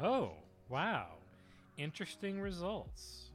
[0.00, 0.32] Oh,
[0.68, 1.06] wow.
[1.78, 3.25] Interesting results.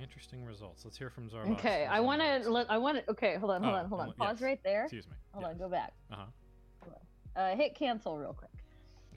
[0.00, 0.84] Interesting results.
[0.84, 1.52] Let's hear from Zarvox.
[1.52, 2.70] Okay, I want to let.
[2.70, 3.10] I want to.
[3.10, 4.06] Okay, hold on, hold Oh, on, hold on.
[4.08, 4.16] yes.
[4.16, 4.82] Pause right there.
[4.84, 5.12] Excuse me.
[5.32, 5.92] Hold on, go back.
[6.12, 6.90] Uh huh.
[7.36, 8.50] Uh, hit cancel real quick.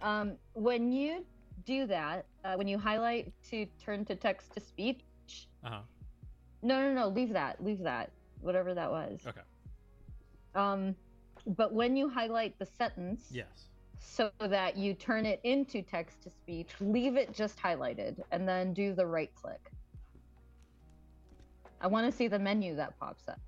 [0.02, 1.26] Um, when you
[1.66, 5.02] do that, uh, when you highlight to turn to text to speech,
[5.64, 5.80] Uh huh.
[6.62, 9.22] no, no, no, leave that, leave that, whatever that was.
[9.28, 9.42] Okay.
[10.56, 10.96] Um,
[11.58, 13.68] but when you highlight the sentence, Yes.
[14.00, 18.74] so that you turn it into text to speech, leave it just highlighted, and then
[18.74, 19.72] do the right click.
[21.82, 23.40] I want to see the menu that pops up.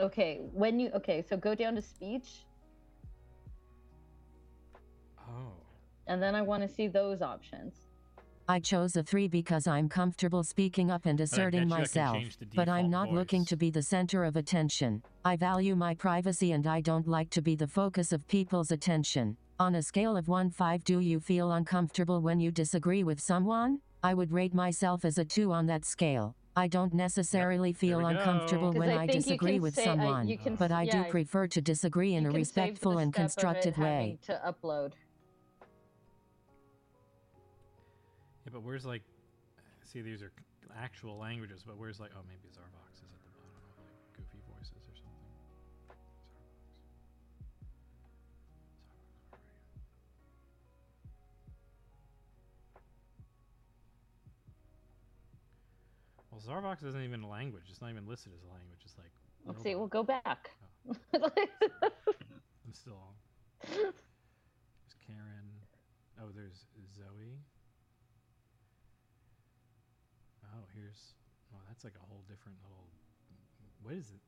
[0.00, 2.44] Okay, when you okay, so go down to speech,
[5.32, 5.52] Oh.
[6.06, 7.74] And then I want to see those options.
[8.48, 11.80] I chose a 3 because I'm comfortable speaking up and asserting bet you I can
[11.80, 12.24] myself,
[12.54, 15.02] but I'm default not looking to be the center of attention.
[15.24, 19.36] I value my privacy and I don't like to be the focus of people's attention.
[19.60, 23.80] On a scale of 1 5, do you feel uncomfortable when you disagree with someone?
[24.02, 26.34] I would rate myself as a 2 on that scale.
[26.56, 28.08] I don't necessarily feel we go.
[28.10, 31.10] uncomfortable 'Cause when I I, disagree with say- someone, you can- but I yeah, do
[31.10, 34.18] prefer to disagree in a can save the respectful and step of it constructive way.
[34.22, 34.92] To upload.
[38.44, 39.02] Yeah, but where's like,
[39.84, 40.32] see, these are
[40.76, 42.91] actual languages, but where's like, oh, maybe Zarvox
[56.32, 57.64] Well, Zarvox isn't even a language.
[57.68, 58.80] It's not even listed as a language.
[58.84, 59.12] It's like.
[59.44, 59.74] Let's see.
[59.74, 60.50] We'll go back.
[61.14, 63.14] I'm still on.
[63.68, 65.52] There's Karen.
[66.20, 66.64] Oh, there's
[66.96, 67.36] Zoe.
[70.44, 71.14] Oh, here's.
[71.54, 72.86] Oh, that's like a whole different little.
[73.82, 74.20] What is it?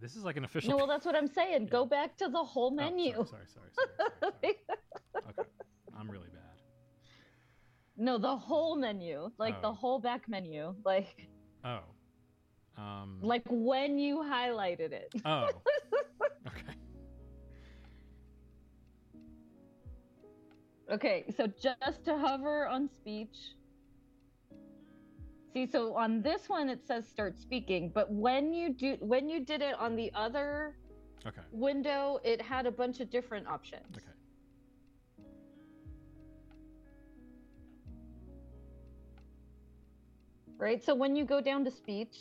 [0.00, 0.70] This is like an official.
[0.70, 1.66] no, well, that's what I'm saying.
[1.66, 3.12] Go back to the whole Oh, menu.
[3.12, 4.54] sorry, sorry, sorry, sorry, sorry, sorry.
[5.38, 5.48] okay,
[5.98, 6.28] I'm really.
[7.96, 9.72] No, the whole menu, like the Oh.
[9.72, 11.28] whole back menu, like
[11.64, 11.80] Oh.
[12.76, 13.18] Um.
[13.22, 15.12] like when you highlighted it.
[15.24, 15.48] Oh.
[16.48, 16.74] okay.
[20.90, 23.36] Okay, so just to hover on speech.
[25.52, 29.44] See, so on this one it says start speaking, but when you do when you
[29.44, 30.76] did it on the other
[31.26, 31.40] Okay.
[31.52, 33.86] window, it had a bunch of different options.
[33.96, 34.13] Okay.
[40.58, 40.82] Right?
[40.82, 42.16] So when you go down to speech,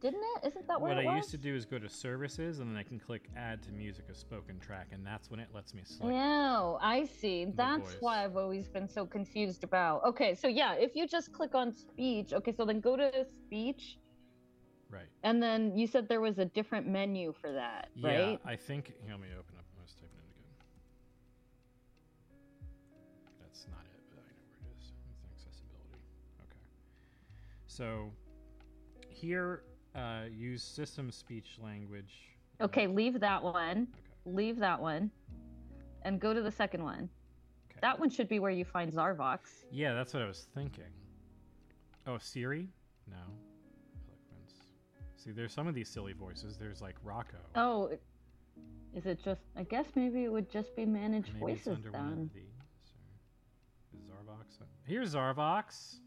[0.00, 0.48] didn't it?
[0.48, 1.16] Isn't that What it I was?
[1.16, 4.06] used to do is go to services and then I can click add to music
[4.10, 6.16] a spoken track, and that's when it lets me select.
[6.16, 7.46] Oh, I see.
[7.54, 7.96] That's voice.
[8.00, 10.02] why I've always been so confused about.
[10.04, 13.98] Okay, so yeah, if you just click on speech, okay, so then go to speech,
[14.90, 15.06] Right.
[15.22, 18.40] and then you said there was a different menu for that, Yeah, right?
[18.44, 18.94] I think.
[19.08, 19.49] Let me open
[27.80, 28.12] So
[29.08, 29.62] here,
[29.94, 32.12] uh, use system speech language.
[32.60, 33.88] Okay, leave that one.
[34.26, 35.10] Leave that one.
[36.02, 37.08] And go to the second one.
[37.80, 39.38] That one should be where you find Zarvox.
[39.72, 40.92] Yeah, that's what I was thinking.
[42.06, 42.68] Oh, Siri?
[43.08, 43.16] No.
[43.16, 44.56] Eloquence.
[45.16, 46.58] See, there's some of these silly voices.
[46.58, 47.40] There's like Rocko.
[47.54, 47.90] Oh,
[48.94, 49.40] is it just?
[49.56, 52.42] I guess maybe it would just be manage Maybe it's voices under one of these.
[54.06, 54.66] Zarvox.
[54.84, 56.00] Here's Zarvox.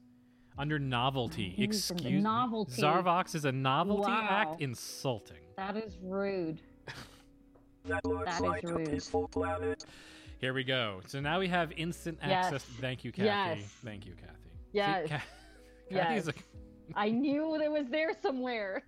[0.57, 1.49] Under novelty.
[1.49, 2.81] He's under Excuse novelty.
[2.81, 4.27] Zarvox is a novelty Wow.
[4.29, 4.61] act.
[4.61, 5.37] Insulting.
[5.57, 6.59] That is rude.
[7.85, 8.89] That looks That is like a rude.
[8.91, 9.83] peaceful planet.
[10.39, 11.01] Here we go.
[11.05, 12.45] So now we have instant Yes.
[12.45, 12.63] access.
[12.79, 13.25] Thank you, Kathy.
[13.25, 13.59] Yes.
[13.83, 14.33] Thank you, Kathy.
[14.71, 15.09] See, Yes.
[15.09, 15.21] Ca-
[15.89, 16.05] Yes.
[16.25, 16.33] Kathy's a,
[16.95, 18.83] I knew it was there somewhere.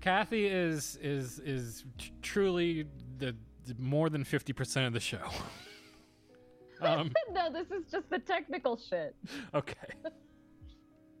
[0.00, 2.86] Kathy is is is tr- truly
[3.18, 3.34] the,
[3.66, 5.28] the more than fifty percent of the show.
[6.80, 9.16] um, no, this is just the technical shit.
[9.52, 9.74] okay.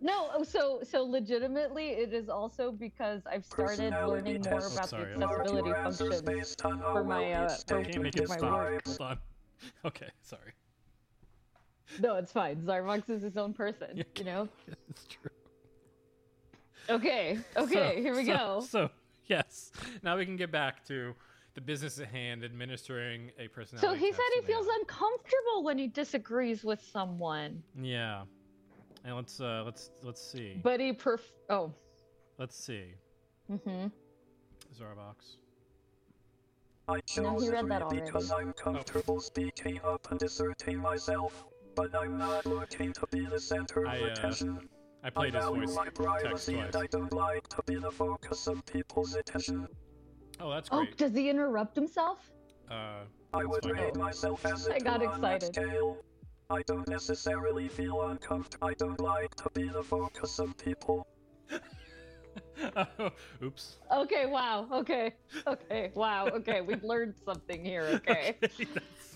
[0.02, 4.88] No, oh, so so legitimately, it is also because I've started Personality learning more about
[4.88, 6.56] sorry, the accessibility Your answers functions
[6.92, 8.52] for my uh, you for, Can't make for it my stop.
[8.52, 8.86] work.
[8.86, 9.18] Hold on.
[9.84, 10.52] Okay, sorry.
[12.00, 12.62] No, it's fine.
[12.62, 14.02] Zarvox is his own person.
[14.16, 14.48] You know.
[14.88, 15.30] It's true.
[16.88, 17.38] Okay.
[17.56, 17.96] Okay.
[17.96, 18.60] So- here we so- go.
[18.66, 18.90] So
[19.26, 19.70] yes,
[20.02, 21.14] now we can get back to
[21.54, 23.86] the business at hand, administering a personality.
[23.86, 24.06] So personality.
[24.06, 27.62] he said he to feels uncomfortable when he disagrees with someone.
[27.80, 28.22] Yeah,
[29.04, 30.60] and let's uh let's let's see.
[30.62, 31.20] but he pref.
[31.48, 31.72] Oh.
[32.38, 32.94] Let's see.
[33.50, 33.86] Mm-hmm.
[34.78, 35.36] Zarvox.
[36.88, 38.00] I No, chose he read three that already.
[38.04, 41.44] because I'm comfortable speaking up and asserting myself,
[41.74, 44.68] but I'm not looking to be the center of I, uh, attention.
[45.04, 46.82] I played his voice my text privacy and twice.
[46.84, 49.68] I don't like to be the focus of people's attention.
[50.40, 50.88] Oh, that's great.
[50.92, 52.30] Oh, does he interrupt himself?
[52.70, 53.04] Uh,
[53.34, 53.72] I would fine.
[53.72, 55.54] rate myself as a I got two on that excited.
[55.68, 55.98] scale.
[56.50, 58.66] I don't necessarily feel uncomfortable.
[58.68, 61.06] I don't like to be the focus of people.
[63.42, 63.78] Oops.
[63.92, 64.26] Okay.
[64.26, 64.66] Wow.
[64.72, 65.14] Okay.
[65.46, 65.92] Okay.
[65.94, 66.26] Wow.
[66.28, 66.60] Okay.
[66.60, 67.84] We've learned something here.
[68.00, 68.36] Okay.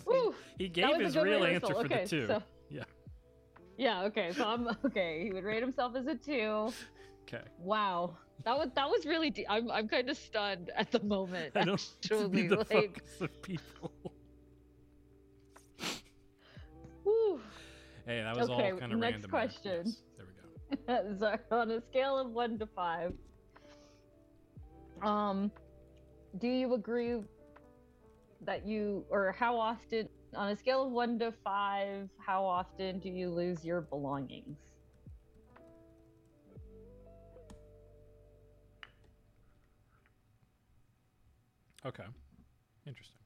[0.06, 1.70] Woo, He that gave was a his real rehearsal.
[1.70, 2.26] answer for okay, the two.
[2.26, 2.84] So, Yeah.
[3.78, 4.02] yeah.
[4.04, 4.32] Okay.
[4.32, 5.24] So I'm okay.
[5.24, 6.72] He would rate himself as a two.
[7.22, 7.42] Okay.
[7.58, 8.16] Wow.
[8.44, 9.30] That was that was really.
[9.30, 11.52] De- I'm I'm kind of stunned at the moment.
[11.56, 13.92] I don't to be Actually, the like, focus of people.
[18.06, 18.70] Hey, that was okay.
[18.72, 19.30] all kind of next random.
[19.30, 19.40] there.
[19.40, 19.82] question.
[19.86, 21.38] Yes, there we go.
[21.50, 23.14] so on a scale of one to five,
[25.02, 25.50] um,
[26.38, 27.16] do you agree
[28.42, 33.08] that you, or how often, on a scale of one to five, how often do
[33.08, 34.58] you lose your belongings?
[41.86, 42.04] Okay.
[42.86, 43.23] Interesting.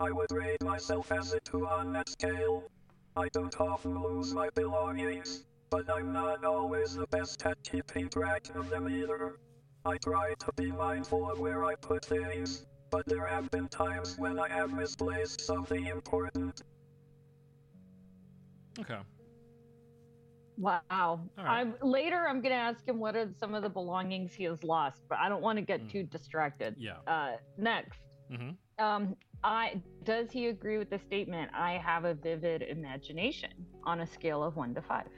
[0.00, 2.64] I would rate myself as a 2 on that scale.
[3.16, 8.48] I don't often lose my belongings, but I'm not always the best at keeping track
[8.54, 9.36] of them either.
[9.84, 14.16] I try to be mindful of where I put things, but there have been times
[14.16, 16.62] when I have misplaced something important.
[18.78, 19.00] Okay.
[20.56, 21.20] Wow.
[21.36, 24.62] I'm, later, I'm going to ask him what are some of the belongings he has
[24.64, 26.76] lost, but I don't want to get too distracted.
[26.78, 26.96] Yeah.
[27.06, 28.00] Uh, next,
[28.30, 28.84] Mm-hmm.
[28.84, 31.50] um, I does he agree with the statement?
[31.54, 33.50] I have a vivid imagination
[33.84, 35.08] on a scale of one to five.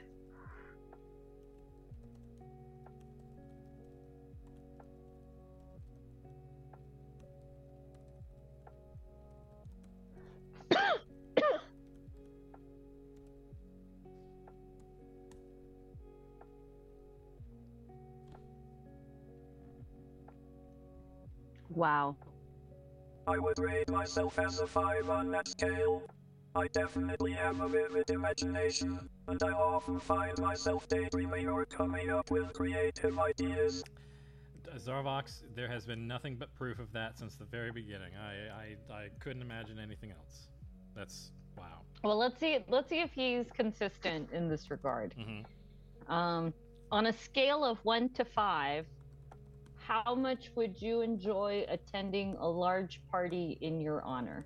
[21.69, 22.15] Wow.
[23.27, 26.03] I would rate myself as a 5 on that scale.
[26.55, 32.29] I definitely have a vivid imagination, and I often find myself daydreaming or coming up
[32.29, 33.83] with creative ideas.
[34.77, 38.11] Zarvox, there has been nothing but proof of that since the very beginning.
[38.15, 40.47] I, I, I couldn't imagine anything else.
[40.95, 41.81] That's wow.
[42.03, 42.59] Well, let's see.
[42.67, 45.13] Let's see if he's consistent in this regard.
[45.17, 46.11] Mm-hmm.
[46.11, 46.53] Um,
[46.91, 48.85] on a scale of one to five,
[49.85, 54.45] how much would you enjoy attending a large party in your honor?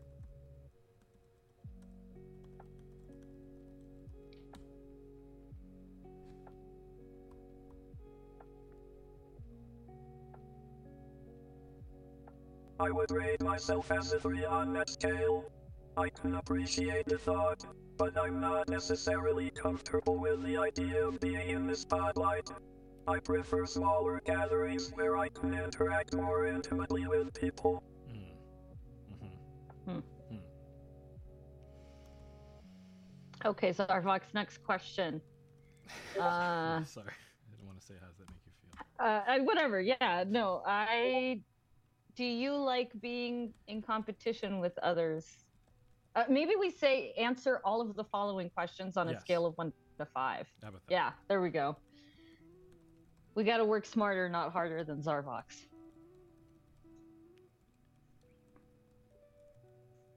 [12.80, 15.46] I would rate myself as a 3 on that scale.
[15.98, 17.66] I can appreciate the thought,
[17.98, 22.50] but I'm not necessarily comfortable with the idea of being in the spotlight.
[23.08, 27.82] I prefer smaller gatherings where I can interact more intimately with people.
[33.46, 35.22] Okay, so our Vox next question.
[36.20, 39.06] Uh, Sorry, I didn't want to say how does that make you feel.
[39.40, 39.80] uh, whatever.
[39.80, 40.62] Yeah, no.
[40.66, 41.40] I.
[42.18, 45.26] Do you like being in competition with others?
[46.16, 49.22] Uh, maybe we say answer all of the following questions on a Yes.
[49.22, 50.46] scale of one to five.
[50.62, 50.92] How about that?
[50.94, 51.78] Yeah, there we go.
[53.38, 55.68] We got to work smarter, not harder than Zarvox.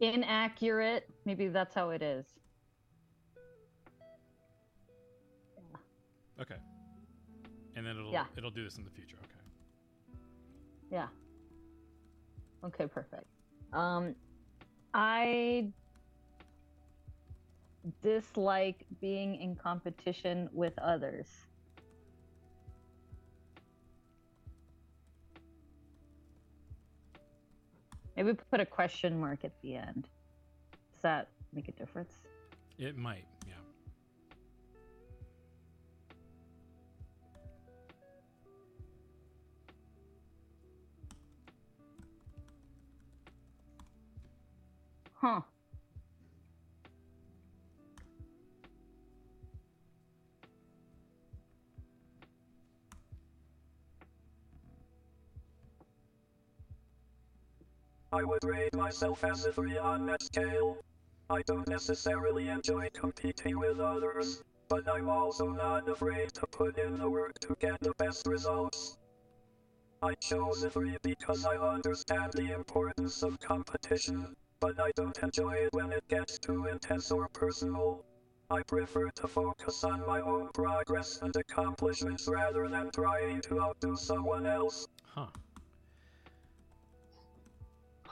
[0.01, 1.07] Inaccurate.
[1.27, 2.25] Maybe that's how it is.
[6.41, 6.57] Okay.
[7.77, 8.25] And then it'll Yeah.
[8.39, 9.19] it'll do this in the future.
[9.19, 10.25] Okay.
[10.91, 11.09] Yeah.
[12.65, 13.27] Okay, perfect.
[13.75, 14.15] Um,
[14.95, 15.71] I
[18.01, 21.50] dislike being in competition with others.
[28.17, 30.09] Maybe put a question mark at the end.
[30.93, 32.15] Does that make a difference?
[32.79, 33.25] It might.
[33.47, 33.55] Yeah.
[45.15, 45.41] Huh.
[58.13, 60.79] I would rate myself as a 3 on that scale.
[61.29, 66.99] I don't necessarily enjoy competing with others, but I'm also not afraid to put in
[66.99, 68.99] the work to get the best results.
[70.03, 75.53] I chose a 3 because I understand the importance of competition, but I don't enjoy
[75.53, 78.05] it when it gets too intense or personal.
[78.51, 83.95] I prefer to focus on my own progress and accomplishments rather than trying to outdo
[83.95, 84.89] someone else.
[85.05, 85.29] Huh.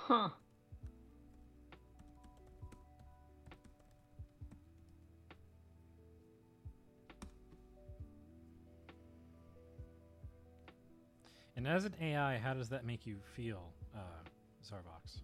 [0.09, 0.31] Huh.
[11.57, 13.99] And as an AI, how does that make you feel, uh,
[14.65, 15.21] Zarvox?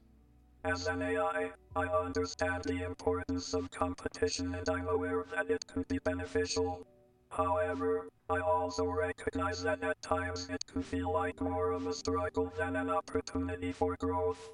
[0.65, 5.86] As an AI, I understand the importance of competition and I'm aware that it can
[5.89, 6.86] be beneficial.
[7.31, 12.52] However, I also recognize that at times it can feel like more of a struggle
[12.59, 14.51] than an opportunity for growth.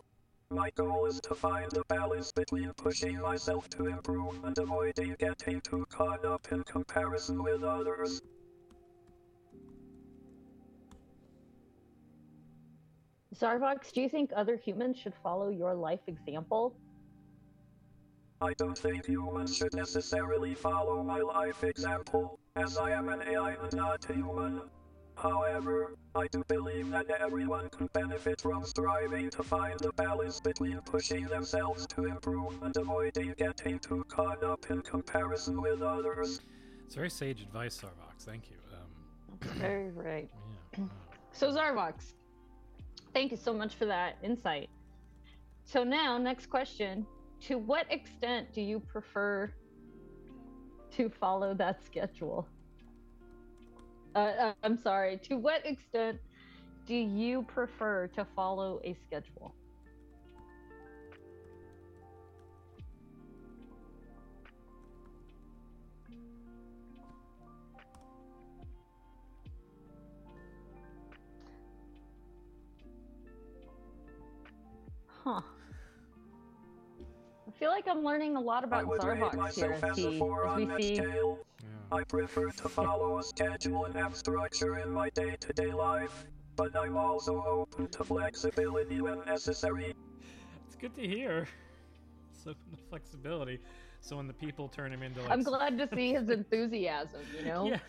[0.52, 5.60] My goal is to find a balance between pushing myself to improve and avoiding getting
[5.60, 8.20] too caught up in comparison with others.
[13.32, 16.74] Zarvox, do you think other humans should follow your life example?
[18.40, 23.52] I don't think humans should necessarily follow my life example, as I am an AI
[23.52, 24.62] and not a human.
[25.20, 30.80] However, I do believe that everyone can benefit from striving to find a balance between
[30.80, 36.40] pushing themselves to improve and avoiding getting too caught up in comparison with others.
[36.86, 38.24] It's very sage advice, Zarvox.
[38.24, 38.56] Thank you.
[38.72, 40.30] Um, Very right.
[41.32, 42.14] So Zarvox,
[43.14, 44.68] thank you so much for that insight.
[45.64, 47.06] So now, next question:
[47.42, 49.52] To what extent do you prefer
[50.96, 52.48] to follow that schedule?
[54.14, 55.18] Uh, uh, I'm sorry.
[55.28, 56.18] To what extent
[56.86, 59.54] do you prefer to follow a schedule?
[75.22, 75.42] Huh.
[77.46, 80.46] I feel like I'm learning a lot about would here as, as a he, four
[80.46, 80.96] as on we that see.
[80.96, 81.38] scale.
[81.92, 86.24] I prefer to follow a schedule and have structure in my day-to-day life,
[86.56, 89.94] but I'm also open to flexibility when necessary.
[90.66, 91.48] it's good to hear.
[92.42, 93.58] So the flexibility.
[94.00, 97.44] So when the people turn him into like I'm glad to see his enthusiasm, you
[97.44, 97.66] know?
[97.66, 97.80] Yeah.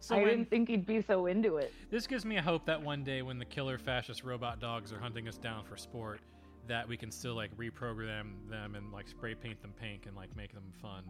[0.00, 1.72] So I when- didn't think he'd be so into it.
[1.92, 4.98] This gives me a hope that one day when the killer fascist robot dogs are
[4.98, 6.18] hunting us down for sport,
[6.66, 10.34] that we can still like reprogram them and like spray paint them pink and like
[10.34, 11.04] make them fun.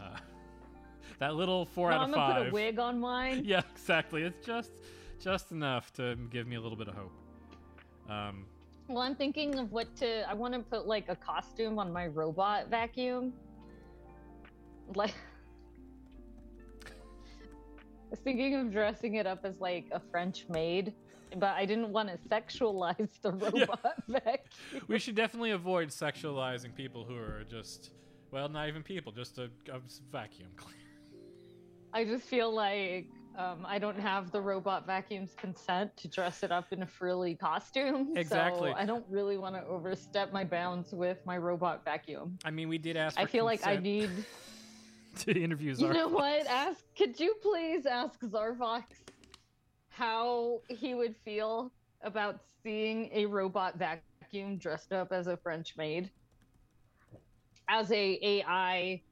[0.00, 0.16] Uh,
[1.18, 2.42] that little four No, out I'm of gonna five.
[2.44, 3.42] put a wig on mine.
[3.46, 4.22] Yeah, exactly.
[4.22, 4.70] It's just
[5.20, 7.12] just enough to give me a little bit of hope.
[8.08, 8.46] Um,
[8.88, 10.28] Well, I'm thinking of what to.
[10.28, 13.32] I want to put like a costume on my robot vacuum.
[14.94, 15.14] Like,
[16.86, 20.92] I was thinking of dressing it up as like a French maid,
[21.36, 24.84] but I didn't want to sexualize the robot vacuum.
[24.88, 27.90] we should definitely avoid sexualizing people who are just
[28.32, 29.80] well, not even people, just a, a
[30.12, 30.76] vacuum cleaner.
[31.92, 36.52] I just feel like um, I don't have the robot vacuum's consent to dress it
[36.52, 38.16] up in a frilly costume.
[38.16, 38.70] Exactly.
[38.70, 42.38] So I don't really want to overstep my bounds with my robot vacuum.
[42.44, 43.18] I mean, we did ask.
[43.18, 44.10] I feel like I need.
[45.18, 45.74] to interview.
[45.74, 45.80] Zarvox.
[45.80, 46.46] You know what?
[46.46, 46.84] Ask.
[46.96, 48.84] Could you please ask Zarvox
[49.88, 51.72] how he would feel
[52.02, 56.10] about seeing a robot vacuum dressed up as a French maid,
[57.68, 59.02] as a AI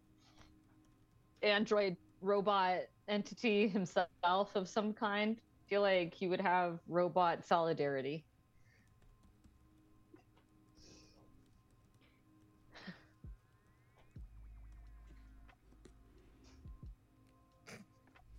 [1.43, 4.09] android robot entity himself
[4.55, 5.39] of some kind?
[5.69, 8.25] feel like he would have robot solidarity.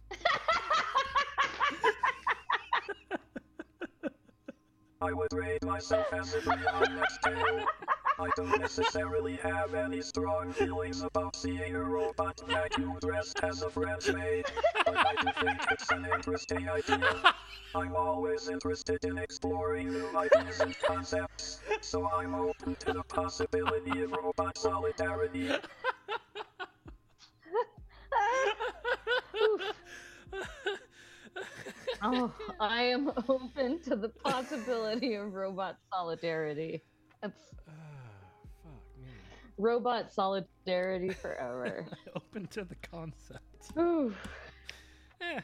[5.02, 7.66] I would rate myself as a scale.
[8.20, 13.70] I don't necessarily have any strong feelings about seeing a robot vacuum dressed as a
[13.70, 14.44] French maid,
[14.86, 17.34] but I do think it's an interesting idea.
[17.74, 24.02] I'm always interested in exploring new ideas and concepts, so I'm open to the possibility
[24.02, 25.52] of robot solidarity.
[32.02, 36.84] oh, I am open to the possibility of robot solidarity.
[37.22, 37.40] That's
[39.60, 41.86] robot solidarity forever.
[42.16, 43.44] Open to the concept.
[43.78, 44.14] Ooh.
[45.22, 45.42] Yeah,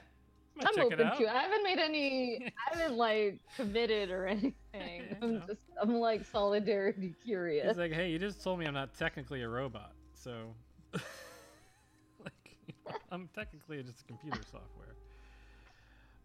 [0.65, 1.23] I'm open to.
[1.23, 1.27] it.
[1.27, 2.45] I haven't made any.
[2.47, 5.17] I haven't like committed or anything.
[5.21, 5.59] I'm just.
[5.81, 7.67] I'm like solidarity curious.
[7.67, 10.55] He's like, hey, you just told me I'm not technically a robot, so
[12.23, 12.55] like,
[13.11, 14.95] I'm technically just a computer software.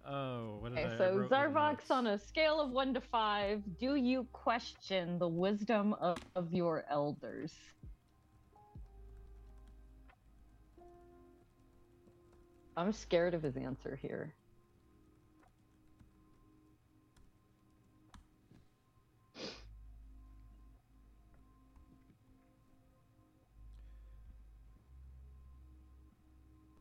[0.06, 0.98] Oh, what did Okay, I?
[0.98, 6.18] So Zarvox, on a scale of one to five, do you question the wisdom of,
[6.36, 7.52] of your elders?
[12.80, 14.32] I'm scared of his answer here.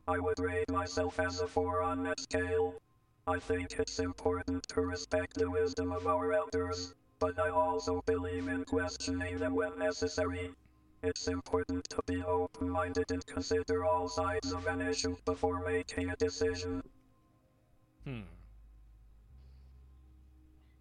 [0.08, 2.76] I would rate myself as a 4 on that scale.
[3.26, 8.48] I think it's important to respect the wisdom of our elders, but I also believe
[8.48, 10.50] in questioning them when necessary.
[11.02, 16.10] It's important to be open minded and consider all sides of an issue before making
[16.10, 16.82] a decision.
[18.04, 18.20] Hmm.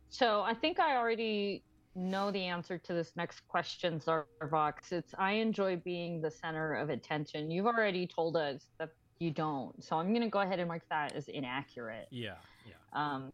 [0.09, 1.63] So I think I already
[1.95, 4.91] know the answer to this next question, Zarvox.
[4.91, 7.49] It's I enjoy being the center of attention.
[7.49, 8.89] You've already told us that
[9.19, 9.81] you don't.
[9.83, 12.07] So I'm going to go ahead and mark that as inaccurate.
[12.09, 12.35] Yeah,
[12.65, 12.73] yeah.
[12.93, 13.31] Um,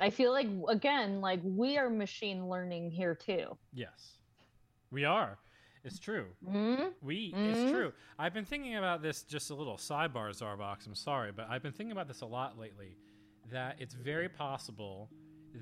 [0.00, 3.56] I feel like again, like we are machine learning here too.
[3.72, 4.18] Yes,
[4.92, 5.38] we are.
[5.84, 6.26] It's true.
[6.44, 6.92] Mhm.
[7.02, 7.32] We.
[7.32, 7.46] Mhm.
[7.52, 7.92] It's true.
[8.18, 9.22] I've been thinking about this.
[9.22, 10.86] Just a little sidebar, Zarvox.
[10.86, 12.96] I'm sorry, but I've been thinking about this a lot lately.
[13.50, 15.10] That it's very possible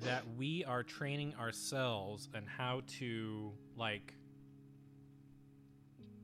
[0.02, 4.14] that we are training ourselves and how to like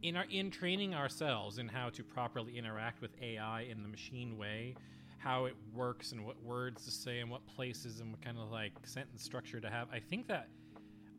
[0.02, 4.36] in our in training ourselves in how to properly interact with AI in the machine
[4.36, 4.74] way,
[5.18, 8.50] how it works and what words to say and what places and what kind of
[8.50, 9.88] like sentence structure to have.
[9.92, 10.48] I think that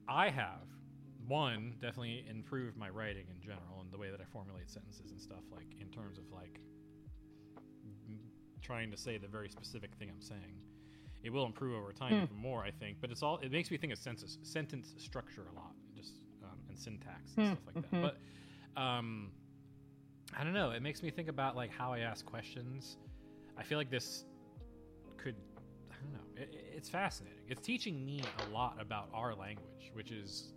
[0.09, 0.67] I have
[1.27, 5.19] one definitely improved my writing in general and the way that I formulate sentences and
[5.21, 6.59] stuff like in terms of like
[8.61, 10.61] trying to say the very specific thing I'm saying.
[11.23, 12.23] It will improve over time Hmm.
[12.23, 12.97] even more, I think.
[13.01, 16.13] But it's all it makes me think of sentence sentence structure a lot, just
[16.43, 18.01] um, and syntax and Hmm, stuff like mhm.
[18.01, 18.01] that.
[18.75, 19.31] But um,
[20.37, 20.71] I don't know.
[20.71, 22.97] It makes me think about like how I ask questions.
[23.57, 24.25] I feel like this
[25.17, 25.35] could
[25.91, 26.41] I don't know.
[26.41, 27.43] It- it's fascinating.
[27.47, 30.53] It's teaching me a lot about our language, which is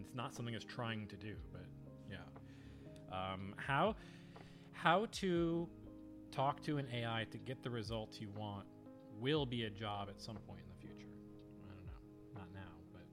[0.00, 1.66] it's not something it's trying to do, but
[2.10, 2.16] yeah.
[3.12, 3.94] Um, how
[4.72, 5.68] how to
[6.32, 8.66] talk to an AI to get the results you want
[9.20, 11.08] will be a job at some point in the future.
[11.62, 11.92] I don't know.
[12.34, 12.60] Not now,
[12.92, 13.06] but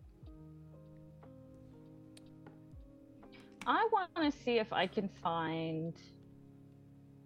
[3.68, 5.94] I want to see if I can find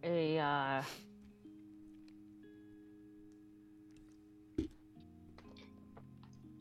[0.03, 0.39] a.
[0.39, 0.81] Uh,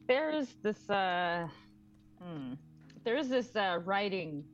[0.06, 0.88] there's this.
[0.88, 1.48] Uh,
[2.22, 2.52] hmm,
[3.04, 4.44] there's this uh, writing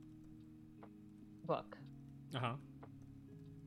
[1.45, 1.77] book,
[2.35, 2.55] uh-huh.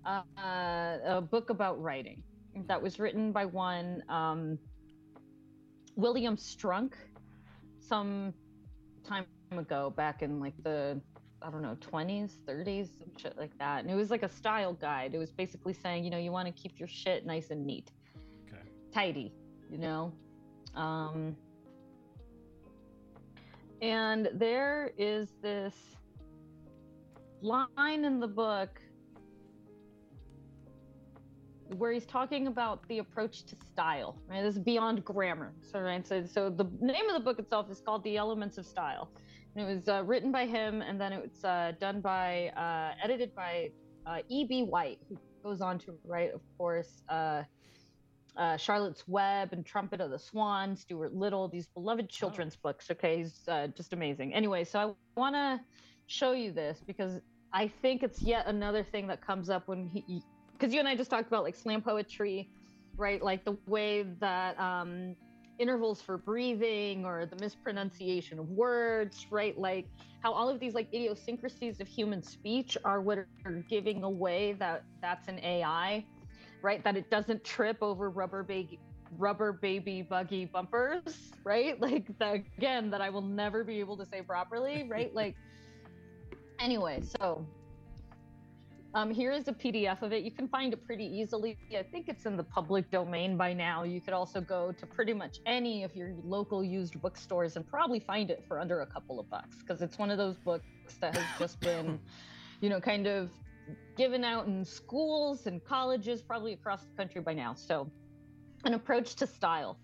[0.07, 2.23] uh, a book about writing
[2.67, 4.59] that was written by one um,
[5.97, 6.93] William Strunk
[7.81, 8.33] some
[9.05, 9.27] time
[9.57, 11.01] ago, back in like the
[11.45, 13.81] I don't know, 20s, 30s, some shit like that.
[13.81, 15.15] And it was like a style guide.
[15.15, 17.91] It was basically saying, you know, you want to keep your shit nice and neat,
[18.47, 18.63] Okay.
[18.93, 19.33] tidy,
[19.71, 20.13] you know?
[20.75, 21.37] Um,
[23.83, 25.75] and there is this
[27.43, 28.81] line in the book
[31.79, 34.43] where he's talking about the approach to style, right?
[34.43, 35.53] This is beyond grammar.
[35.63, 38.67] So, right, so, so the name of the book itself is called The Elements of
[38.67, 39.11] Style.
[39.57, 42.95] And it was uh, written by him, and then it was uh, done by, uh,
[43.03, 43.71] edited by
[44.07, 44.63] uh, E.B.
[44.63, 47.03] White, who goes on to write, of course,
[48.37, 52.91] uh, Charlotte's Web and Trumpet of the Swan, Stuart Little, these beloved children's books.
[52.91, 54.35] Okay, he's uh, just amazing.
[54.35, 55.61] Anyway, so I want to
[56.07, 57.21] show you this because
[57.53, 60.23] I think it's yet another thing that comes up when he,
[60.53, 62.49] because you and I just talked about like slam poetry,
[62.97, 63.23] right?
[63.23, 65.15] Like the way that um,
[65.59, 69.57] intervals for breathing or the mispronunciation of words, right?
[69.59, 69.87] Like
[70.23, 74.85] how all of these like idiosyncrasies of human speech are what are giving away that
[75.03, 76.05] that's an AI,
[76.62, 76.82] right?
[76.84, 78.78] That it doesn't trip over rubber baby
[79.18, 81.78] rubber baby buggy bumpers, right?
[81.80, 85.12] Like the, again that I will never be able to say properly, right?
[85.22, 85.36] Like
[86.59, 87.47] anyway, so
[88.94, 90.22] um, here is a PDF of it.
[90.22, 91.56] You can find it pretty easily.
[91.76, 93.84] I think it's in the public domain by now.
[93.84, 98.01] You could also go to pretty much any of your local used bookstores and probably
[98.01, 100.66] find it for under a couple of bucks because it's one of those books
[101.01, 101.98] that has just been,
[102.60, 103.30] you know, kind of
[103.97, 107.55] given out in schools and colleges probably across the country by now.
[107.55, 107.90] So,
[108.64, 109.78] an approach to style.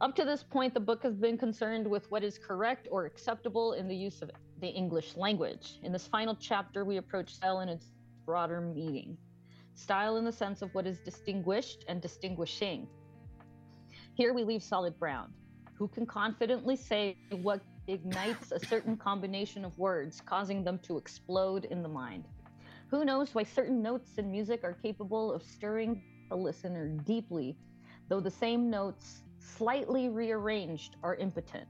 [0.00, 3.72] Up to this point, the book has been concerned with what is correct or acceptable
[3.72, 4.30] in the use of
[4.60, 5.80] the English language.
[5.82, 7.86] In this final chapter, we approach style in its
[8.24, 9.18] broader meaning
[9.78, 12.88] style in the sense of what is distinguished and distinguishing.
[14.14, 15.32] Here we leave solid ground.
[15.74, 21.64] Who can confidently say what ignites a certain combination of words, causing them to explode
[21.66, 22.24] in the mind?
[22.90, 26.00] Who knows why certain notes in music are capable of stirring
[26.30, 27.58] the listener deeply,
[28.08, 31.68] though the same notes, slightly rearranged, are impotent?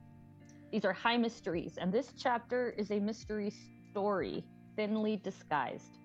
[0.71, 3.53] These are high mysteries, and this chapter is a mystery
[3.91, 4.45] story,
[4.77, 5.99] thinly disguised.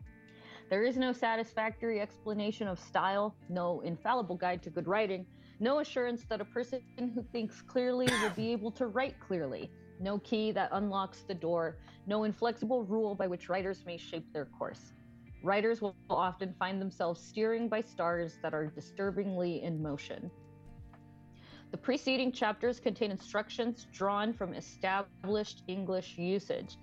[0.72, 5.27] There is no satisfactory explanation of style, no infallible guide to good writing,
[5.60, 9.69] no assurance that a person who thinks clearly will be able to write clearly,
[9.99, 11.77] no key that unlocks the door,
[12.07, 14.91] no inflexible rule by which writers may shape their course.
[15.43, 20.31] Writers will often find themselves steering by stars that are disturbingly in motion.
[21.71, 26.77] The preceding chapters contain instructions drawn from established English usage.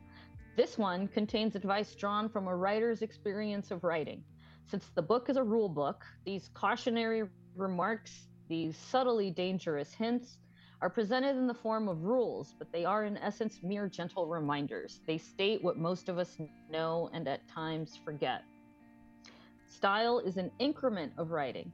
[0.59, 4.23] This one contains advice drawn from a writer's experience of writing.
[4.69, 7.23] Since the book is a rule book, these cautionary
[7.57, 10.37] remarks, these subtly dangerous hints,
[10.83, 15.01] are presented in the form of rules, but they are in essence mere gentle reminders.
[15.07, 16.37] They state what most of us
[16.69, 18.43] know and at times forget.
[19.71, 21.71] Style is an increment of writing.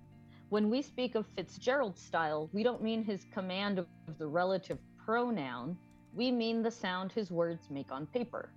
[0.50, 3.86] When we speak of Fitzgerald's style, we don't mean his command of
[4.18, 5.78] the relative pronoun,
[6.12, 8.50] we mean the sound his words make on paper.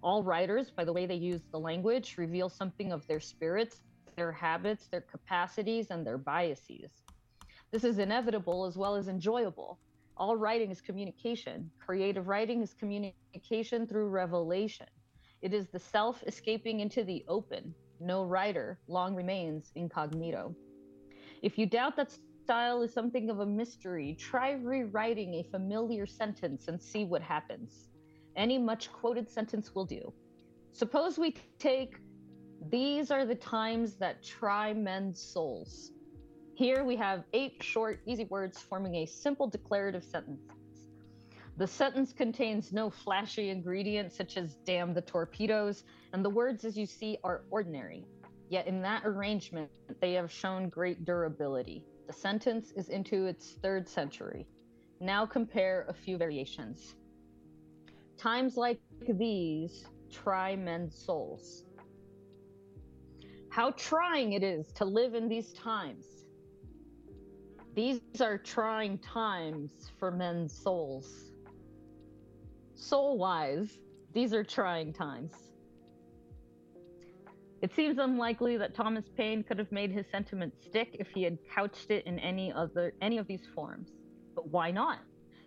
[0.00, 3.82] All writers, by the way they use the language, reveal something of their spirits,
[4.16, 7.02] their habits, their capacities, and their biases.
[7.72, 9.80] This is inevitable as well as enjoyable.
[10.16, 11.68] All writing is communication.
[11.84, 14.86] Creative writing is communication through revelation.
[15.42, 17.74] It is the self escaping into the open.
[18.04, 20.54] No writer long remains incognito.
[21.40, 22.14] If you doubt that
[22.44, 27.88] style is something of a mystery, try rewriting a familiar sentence and see what happens.
[28.36, 30.12] Any much quoted sentence will do.
[30.72, 31.96] Suppose we take
[32.70, 35.90] these are the times that try men's souls.
[36.56, 40.42] Here we have eight short, easy words forming a simple declarative sentence.
[41.56, 46.76] The sentence contains no flashy ingredients such as damn the torpedoes, and the words, as
[46.76, 48.04] you see, are ordinary.
[48.48, 49.70] Yet in that arrangement,
[50.00, 51.84] they have shown great durability.
[52.08, 54.46] The sentence is into its third century.
[55.00, 56.96] Now compare a few variations.
[58.18, 61.64] Times like these try men's souls.
[63.50, 66.04] How trying it is to live in these times.
[67.74, 71.30] These are trying times for men's souls.
[72.74, 73.78] Soul wise,
[74.12, 75.32] these are trying times.
[77.62, 81.38] It seems unlikely that Thomas Paine could have made his sentiment stick if he had
[81.54, 83.90] couched it in any other any of these forms.
[84.34, 84.98] But why not?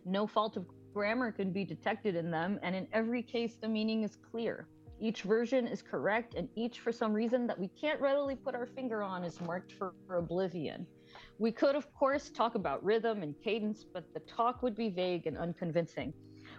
[0.06, 4.04] No fault of grammar can be detected in them, and in every case the meaning
[4.04, 4.68] is clear.
[5.00, 8.66] Each version is correct, and each, for some reason that we can't readily put our
[8.66, 10.88] finger on, is marked for oblivion.
[11.38, 15.28] We could, of course, talk about rhythm and cadence, but the talk would be vague
[15.28, 16.14] and unconvincing.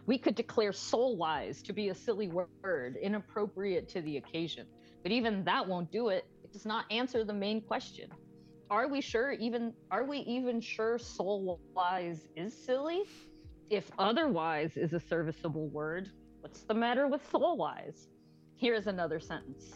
[0.09, 4.67] We could declare soul wise to be a silly word, inappropriate to the occasion.
[5.03, 6.25] But even that won't do it.
[6.43, 8.09] It does not answer the main question.
[8.71, 13.03] Are we sure even are we even sure soul wise is silly?
[13.69, 16.09] If otherwise is a serviceable word,
[16.41, 18.09] what's the matter with soul wise?
[18.57, 19.75] Here's another sentence.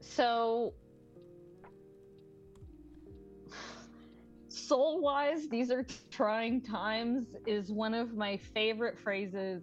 [0.00, 0.74] So
[4.68, 9.62] soul wise, these are trying times is one of my favorite phrases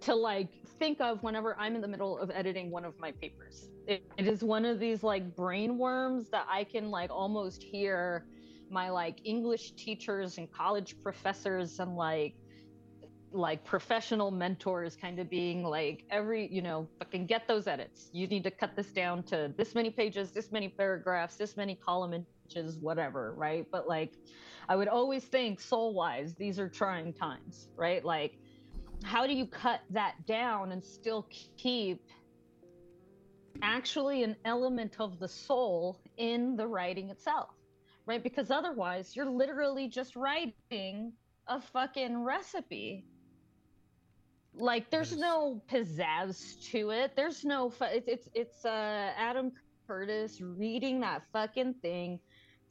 [0.00, 3.68] to like think of whenever I'm in the middle of editing one of my papers.
[3.86, 8.24] It, it is one of these like brain worms that I can like almost hear
[8.70, 12.34] my like English teachers and college professors and like
[13.32, 18.10] like professional mentors kind of being like every you know fucking get those edits.
[18.12, 21.74] You need to cut this down to this many pages this many paragraphs this many
[21.74, 23.66] column inches whatever right?
[23.70, 24.14] But like
[24.68, 28.04] i would always think soul wise these are trying times right?
[28.04, 28.38] Like
[29.04, 31.26] how do you cut that down and still
[31.56, 32.02] keep
[33.62, 37.50] actually an element of the soul in the writing itself
[38.06, 38.22] right?
[38.24, 41.12] Because otherwise you're literally just writing
[41.46, 43.04] a fucking recipe
[44.54, 47.12] like there's no pizzazz to it.
[47.16, 49.52] There's no fu- it's it's, it's uh adam
[49.86, 52.20] curtis reading that fucking thing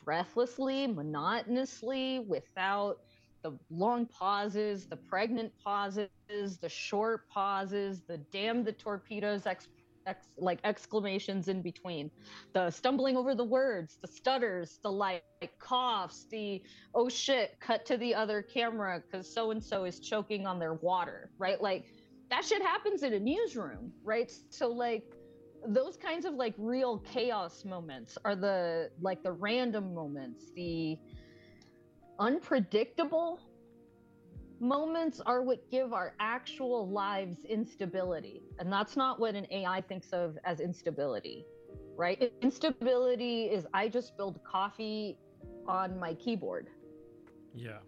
[0.03, 2.97] breathlessly monotonously without
[3.43, 9.67] the long pauses, the pregnant pauses, the short pauses, the damn the torpedoes ex,
[10.05, 12.11] ex, like exclamations in between,
[12.53, 16.61] the stumbling over the words, the stutters, the like, like coughs, the
[16.95, 20.73] oh shit, cut to the other camera because so and so is choking on their
[20.75, 21.61] water, right?
[21.61, 21.93] Like
[22.29, 24.31] that shit happens in a newsroom, right?
[24.49, 25.03] So like
[25.67, 30.97] those kinds of like real chaos moments are the like the random moments, the
[32.19, 33.39] unpredictable
[34.59, 38.41] moments are what give our actual lives instability.
[38.59, 41.45] And that's not what an AI thinks of as instability,
[41.95, 42.31] right?
[42.41, 45.17] Instability is I just spilled coffee
[45.67, 46.67] on my keyboard.
[47.55, 47.79] Yeah.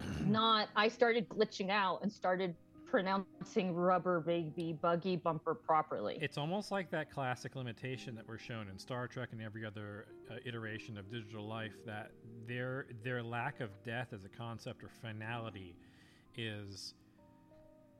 [0.26, 2.54] not I started glitching out and started
[2.94, 6.16] pronouncing rubber baby buggy bumper properly.
[6.20, 10.06] It's almost like that classic limitation that we're shown in Star Trek and every other
[10.30, 12.12] uh, iteration of digital life that
[12.46, 15.74] their their lack of death as a concept or finality
[16.36, 16.94] is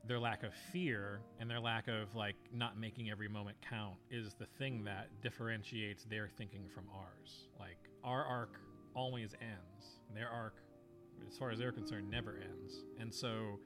[0.06, 4.35] their lack of fear and their lack of like not making every moment count is
[4.35, 7.48] the thing that differentiates their thinking from ours.
[7.59, 8.61] Like our arc
[8.94, 10.01] always ends.
[10.15, 10.56] Their arc
[11.28, 12.85] as far as they're concerned never ends.
[13.01, 13.59] And so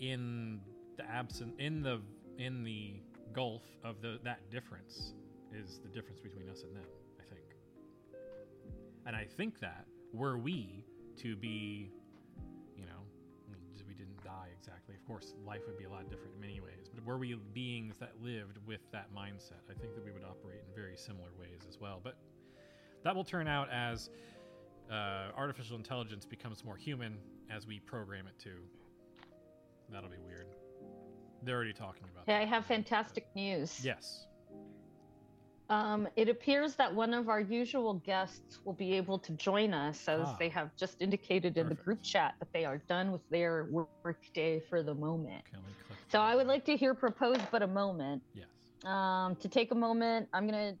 [0.00, 0.60] in
[0.96, 2.00] the absent in the
[2.38, 2.94] in the
[3.32, 5.14] gulf of the that difference
[5.52, 6.84] is the difference between us and them
[7.20, 7.44] i think
[9.06, 10.84] and i think that were we
[11.16, 11.90] to be
[15.04, 16.88] of course, life would be a lot different in many ways.
[16.94, 20.60] But were we beings that lived with that mindset, I think that we would operate
[20.66, 22.00] in very similar ways as well.
[22.02, 22.16] But
[23.02, 24.08] that will turn out as
[24.90, 27.18] uh, artificial intelligence becomes more human
[27.50, 28.52] as we program it to.
[29.90, 30.46] That'll be weird.
[31.42, 33.80] They're already talking about Okay, I have fantastic news.
[33.84, 34.26] Yes.
[35.70, 40.06] Um, it appears that one of our usual guests will be able to join us,
[40.08, 40.36] as Ah.
[40.38, 44.20] they have just indicated in the group chat that they are done with their work
[44.34, 45.42] day for the moment.
[46.08, 48.22] So I would like to hear propose but a moment.
[48.34, 48.46] Yes.
[48.84, 50.76] Um, to take a moment, I'm gonna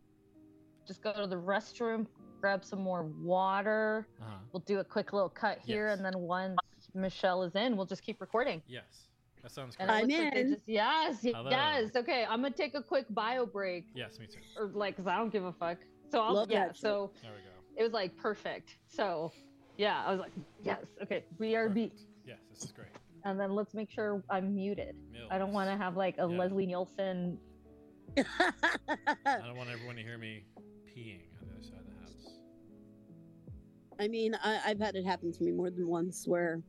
[0.86, 2.06] just go to the restroom,
[2.42, 4.06] grab some more water.
[4.20, 4.36] Uh-huh.
[4.52, 6.58] We'll do a quick little cut here, and then once
[6.92, 8.62] Michelle is in, we'll just keep recording.
[8.66, 9.08] Yes.
[9.44, 10.00] That sounds And great.
[10.00, 11.50] it looks like just- yes, Hello.
[11.50, 11.94] yes.
[11.94, 14.38] Okay, I'm gonna take a quick bio break, Yes, me too.
[14.56, 15.76] or like, cause I don't give a fuck.
[16.10, 16.68] So I'll Love yeah.
[16.68, 16.78] that.
[16.78, 17.50] So There we go.
[17.76, 18.78] it was like perfect.
[18.88, 19.30] So
[19.76, 21.92] yeah, I was like, yes, okay, BRB.
[22.26, 22.88] Yes, this is great.
[23.26, 24.96] And then let's make sure I'm muted.
[25.30, 27.38] I don't want to have like a Leslie Nielsen.
[28.16, 28.22] I
[29.44, 30.44] don't want everyone to hear me
[30.88, 32.38] peeing on the other side of the house.
[34.00, 36.62] I mean, I, I've had it happen to me more than once where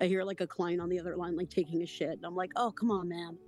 [0.00, 2.36] I hear like a client on the other line like taking a shit, and I'm
[2.36, 3.38] like, "Oh, come on, man."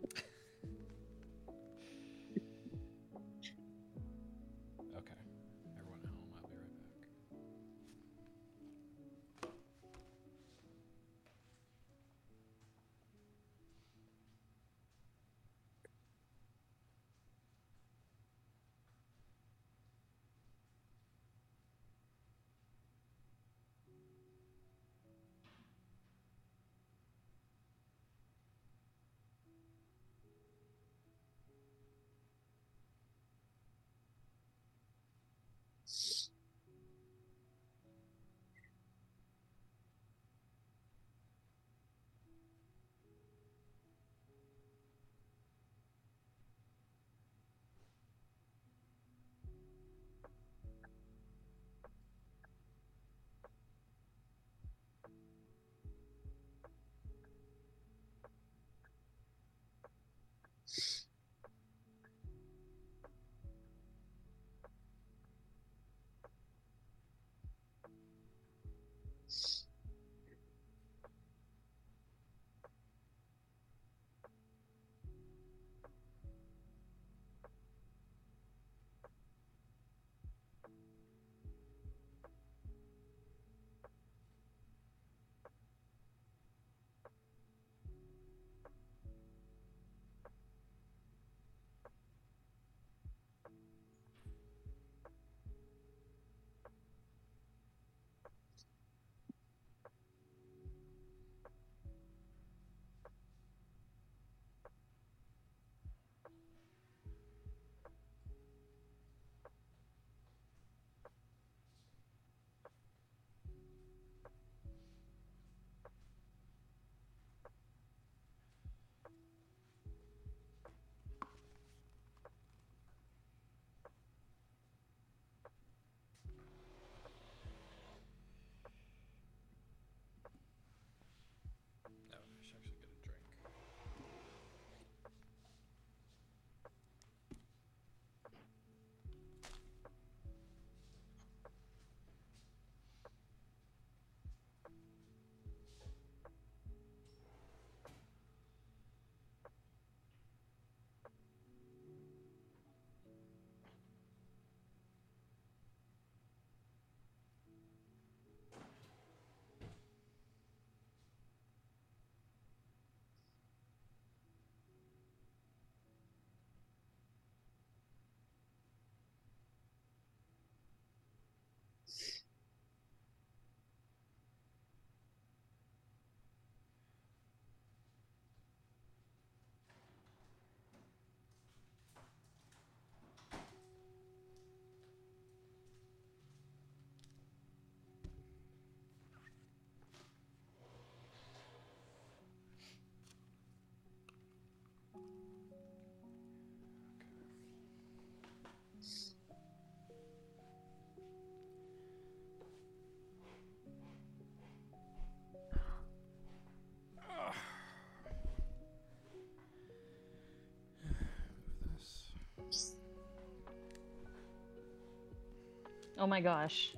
[215.98, 216.74] Oh my gosh.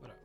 [0.00, 0.18] What up?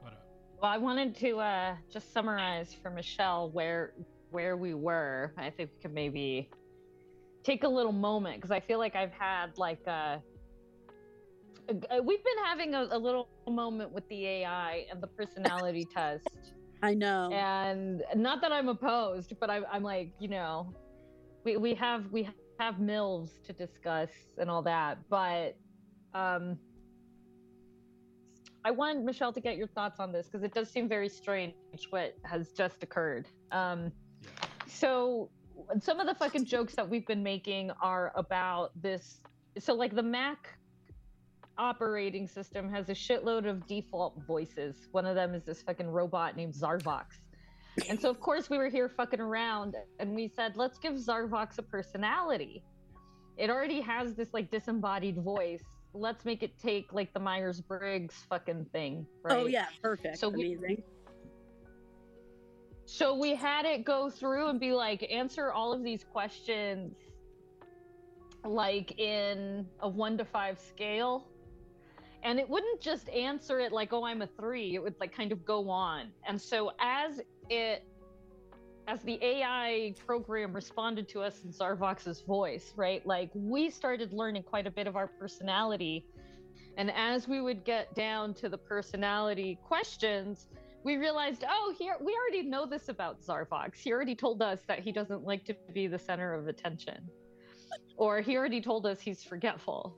[0.00, 0.26] What up?
[0.60, 3.92] Well, I wanted to uh, just summarize for Michelle where
[4.30, 5.32] where we were.
[5.36, 6.48] I think we could maybe
[7.42, 10.22] take a little moment because I feel like I've had like a,
[11.90, 16.28] a- we've been having a, a little moment with the AI and the personality test.
[16.82, 17.30] I know.
[17.32, 20.72] And not that I'm opposed, but I'm, I'm like, you know,
[21.44, 22.28] we, we have we
[22.58, 25.56] have mills to discuss and all that, but
[26.14, 26.58] um,
[28.64, 31.54] I want Michelle to get your thoughts on this because it does seem very strange
[31.90, 33.28] what has just occurred.
[33.52, 33.92] Um,
[34.66, 35.30] so
[35.80, 39.20] some of the fucking jokes that we've been making are about this.
[39.58, 40.58] So like the Mac
[41.58, 44.88] operating system has a shitload of default voices.
[44.92, 47.04] One of them is this fucking robot named Zarvox.
[47.88, 51.58] And so of course we were here fucking around and we said, let's give Zarvox
[51.58, 52.62] a personality.
[53.36, 55.64] It already has this like disembodied voice.
[55.92, 59.06] Let's make it take like the Myers Briggs fucking thing.
[59.08, 59.38] Oh, right?
[59.38, 60.18] Oh yeah, perfect.
[60.18, 60.82] So we- Amazing.
[62.86, 66.94] So we had it go through and be like, answer all of these questions
[68.44, 71.26] like in a one to five scale.
[72.24, 74.74] And it wouldn't just answer it like, oh, I'm a three.
[74.74, 76.08] It would like kind of go on.
[76.26, 77.20] And so as
[77.50, 77.86] it
[78.86, 83.06] as the AI program responded to us in Zarvox's voice, right?
[83.06, 86.06] Like we started learning quite a bit of our personality.
[86.76, 90.48] And as we would get down to the personality questions,
[90.82, 93.76] we realized, oh, here we already know this about Zarvox.
[93.76, 97.08] He already told us that he doesn't like to be the center of attention,
[97.96, 99.96] or he already told us he's forgetful.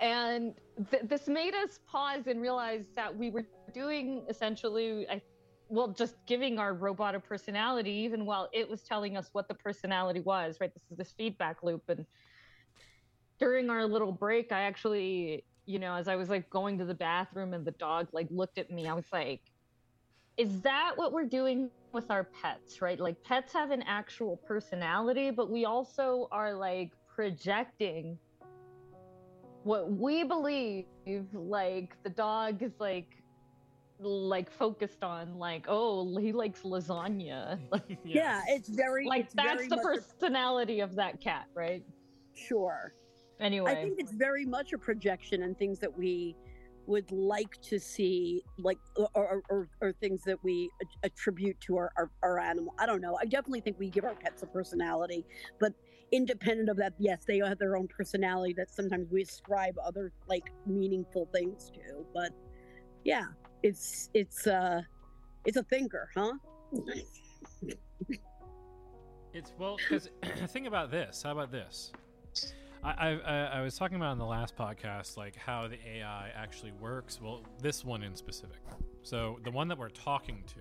[0.00, 0.54] And
[0.90, 5.22] th- this made us pause and realize that we were doing essentially, I,
[5.68, 9.54] well, just giving our robot a personality, even while it was telling us what the
[9.54, 10.58] personality was.
[10.60, 10.72] Right?
[10.72, 12.06] This is this feedback loop, and
[13.38, 16.94] during our little break, I actually, you know, as I was like going to the
[16.94, 19.40] bathroom and the dog like looked at me, I was like,
[20.36, 22.98] is that what we're doing with our pets, right?
[22.98, 28.18] Like pets have an actual personality, but we also are like projecting
[29.68, 30.86] what we believe
[31.32, 33.22] like the dog is like
[34.00, 37.58] like focused on like oh he likes lasagna
[38.04, 41.84] Yeah, it's very like it's that's very the much a- personality of that cat right
[42.38, 42.94] Sure.
[43.40, 43.70] Anyway.
[43.70, 46.36] I think it's very much a projection and things that we
[46.86, 50.70] would like to see, like, or, or, or, or things that we
[51.02, 52.74] attribute to our, our, our animal.
[52.78, 53.16] I don't know.
[53.20, 55.26] I definitely think we give our pets a personality,
[55.60, 55.72] but
[56.12, 60.52] independent of that, yes, they have their own personality that sometimes we ascribe other, like,
[60.66, 62.04] meaningful things to.
[62.14, 62.32] But
[63.04, 63.26] yeah,
[63.62, 64.82] it's, it's, uh,
[65.44, 66.34] it's a thinker, huh?
[69.32, 70.08] It's well because
[70.48, 71.22] think about this.
[71.22, 71.92] How about this?
[72.82, 76.72] I, I I was talking about in the last podcast like how the AI actually
[76.72, 77.20] works.
[77.20, 78.60] Well, this one in specific.
[79.02, 80.60] So the one that we're talking to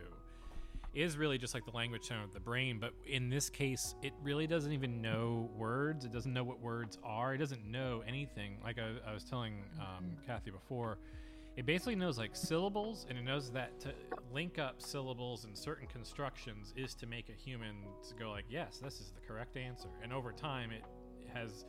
[0.98, 4.14] is really just like the language center of the brain, but in this case, it
[4.24, 6.06] really doesn't even know words.
[6.06, 7.34] It doesn't know what words are.
[7.36, 8.58] It doesn't know anything.
[8.64, 10.98] Like I, I was telling um, Kathy before,
[11.56, 13.90] it basically knows like syllables, and it knows that to
[14.32, 17.76] link up syllables in certain constructions is to make a human
[18.08, 19.90] to go like, yes, this is the correct answer.
[20.04, 20.84] And over time, it
[21.34, 21.66] has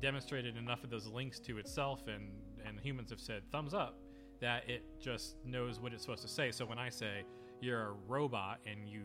[0.00, 2.30] demonstrated enough of those links to itself, and
[2.66, 3.98] and humans have said thumbs up
[4.40, 6.50] that it just knows what it's supposed to say.
[6.50, 7.24] So when I say
[7.62, 9.02] you're a robot and you,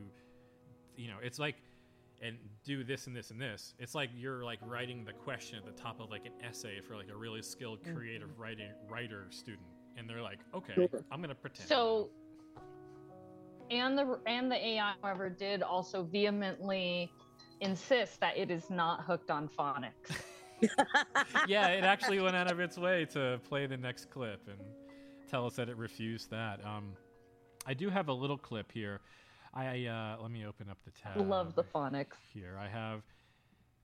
[0.96, 1.56] you know, it's like
[2.22, 3.74] and do this and this and this.
[3.80, 6.96] It's like you're like writing the question at the top of like an essay for
[6.96, 9.68] like a really skilled creative writing writer student,
[9.98, 11.68] and they're like, okay, I'm gonna pretend.
[11.68, 12.10] So,
[13.70, 17.12] and the and the AI, however, did also vehemently
[17.62, 19.92] insist that it is not hooked on phonics.
[21.48, 24.58] yeah, it actually went out of its way to play the next clip and
[25.30, 26.64] tell us that it refused that.
[26.66, 26.94] Um,
[27.66, 29.02] I do have a little clip here.
[29.54, 31.28] I uh, let me open up the tab.
[31.28, 32.18] Love the phonics.
[32.34, 33.04] Here I have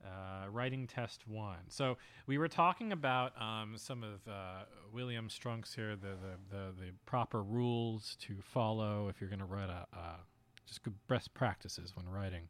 [0.04, 1.58] uh, writing test one.
[1.68, 1.96] So
[2.26, 6.90] we were talking about um, some of uh, William Strunk's here, the, the the the
[7.06, 10.16] proper rules to follow if you're going to write a uh,
[10.66, 12.48] just good best practices when writing.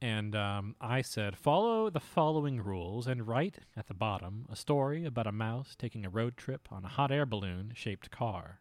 [0.00, 5.04] And um, I said, follow the following rules and write at the bottom a story
[5.04, 8.60] about a mouse taking a road trip on a hot air balloon shaped car.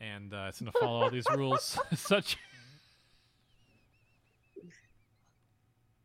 [0.00, 2.38] And uh, it's going to follow all these rules, such.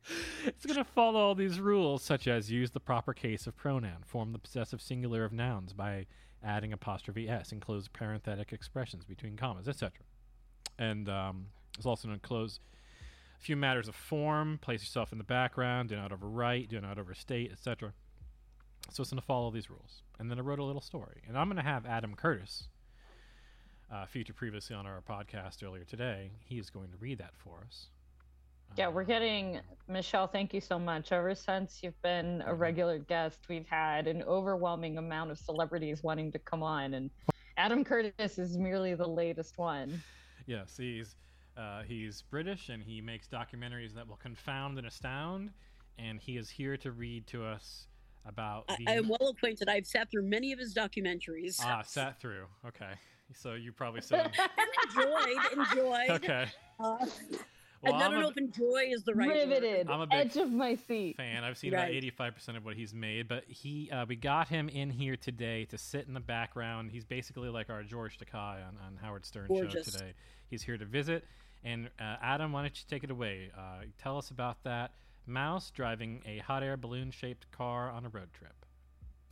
[0.45, 4.03] it's going to follow all these rules, such as use the proper case of pronoun,
[4.06, 6.06] form the possessive singular of nouns by
[6.43, 9.91] adding apostrophe s, enclose parenthetic expressions between commas, etc.
[10.77, 12.59] And um, it's also going to close
[13.40, 16.99] a few matters of form, place yourself in the background, do not overwrite, do not
[16.99, 17.93] overstate, etc.
[18.91, 20.03] So it's going to follow these rules.
[20.19, 21.22] And then I wrote a little story.
[21.27, 22.67] And I'm going to have Adam Curtis
[23.91, 27.59] uh, featured previously on our podcast earlier today, he is going to read that for
[27.65, 27.88] us.
[28.77, 30.27] Yeah, we're getting Michelle.
[30.27, 31.11] Thank you so much.
[31.11, 36.31] Ever since you've been a regular guest, we've had an overwhelming amount of celebrities wanting
[36.33, 37.09] to come on, and
[37.57, 40.01] Adam Curtis is merely the latest one.
[40.45, 41.15] Yes, he's
[41.57, 45.51] uh, he's British and he makes documentaries that will confound and astound,
[45.97, 47.88] and he is here to read to us
[48.25, 48.77] about I.
[48.88, 49.69] I am well acquainted.
[49.69, 51.61] I've sat through many of his documentaries.
[51.64, 52.47] ah, sat through.
[52.67, 52.91] Okay,
[53.33, 54.31] so you probably said.
[54.95, 55.37] enjoyed,
[55.71, 56.09] enjoyed.
[56.11, 56.45] Okay.
[56.79, 57.05] Uh,
[57.81, 59.93] Well, and I I'm don't a- know if enjoy is the right Riveted, word.
[59.93, 61.17] I'm a big edge of my seat.
[61.17, 61.43] fan.
[61.43, 61.81] I've seen Right.
[61.83, 65.15] about eighty-five percent of what he's made, but he uh, we got him in here
[65.15, 66.89] today to sit in the background.
[66.91, 69.85] He's basically like our George Takei on, on Howard Stern Gorgeous.
[69.91, 70.13] show today.
[70.49, 71.25] He's here to visit.
[71.63, 73.51] And uh, Adam, why don't you take it away?
[73.55, 74.93] Uh, tell us about that
[75.27, 78.65] mouse driving a hot air balloon-shaped car on a road trip.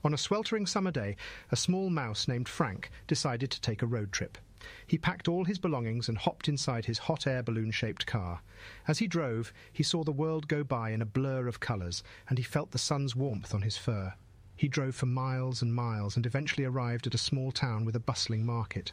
[0.06, 1.15] On a sweltering summer day,
[1.49, 4.38] a small mouse named Frank decided to take a road trip.
[4.85, 8.41] He packed all his belongings and hopped inside his hot air balloon shaped car.
[8.85, 12.38] As he drove, he saw the world go by in a blur of colours, and
[12.38, 14.14] he felt the sun's warmth on his fur.
[14.57, 18.01] He drove for miles and miles and eventually arrived at a small town with a
[18.01, 18.91] bustling market.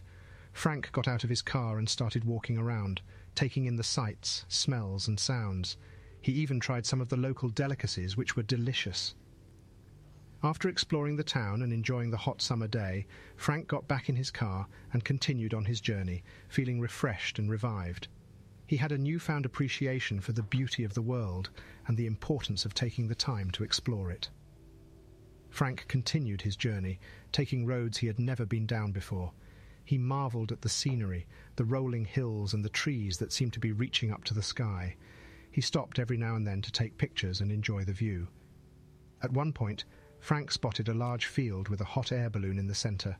[0.52, 3.00] Frank got out of his car and started walking around,
[3.34, 5.76] taking in the sights, smells, and sounds.
[6.20, 9.14] He even tried some of the local delicacies, which were delicious.
[10.43, 14.31] After exploring the town and enjoying the hot summer day, Frank got back in his
[14.31, 18.09] car and continued on his journey, feeling refreshed and revived.
[18.67, 21.51] He had a newfound appreciation for the beauty of the world
[21.86, 24.31] and the importance of taking the time to explore it.
[25.51, 27.01] Frank continued his journey,
[27.33, 29.33] taking roads he had never been down before.
[29.85, 33.73] He marvelled at the scenery, the rolling hills and the trees that seemed to be
[33.73, 34.97] reaching up to the sky.
[35.51, 38.28] He stopped every now and then to take pictures and enjoy the view.
[39.23, 39.85] At one point,
[40.20, 43.16] Frank spotted a large field with a hot air balloon in the centre.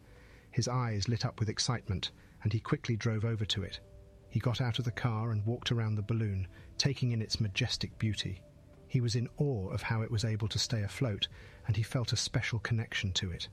[0.51, 2.11] His eyes lit up with excitement,
[2.43, 3.81] and he quickly drove over to it.
[4.29, 6.47] He got out of the car and walked around the balloon,
[6.79, 8.43] taking in its majestic beauty.
[8.87, 11.27] He was in awe of how it was able to stay afloat,
[11.67, 13.49] and he felt a special connection to it.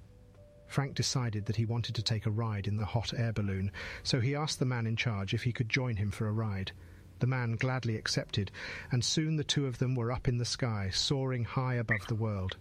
[0.68, 3.72] Frank decided that he wanted to take a ride in the hot air balloon,
[4.04, 6.74] so he asked the man in charge if he could join him for a ride.
[7.20, 8.52] The man gladly accepted,
[8.92, 12.16] and soon the two of them were up in the sky, soaring high above the
[12.16, 12.58] world.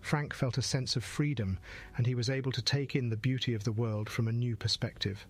[0.00, 1.58] Frank felt a sense of freedom,
[1.96, 4.56] and he was able to take in the beauty of the world from a new
[4.56, 5.26] perspective.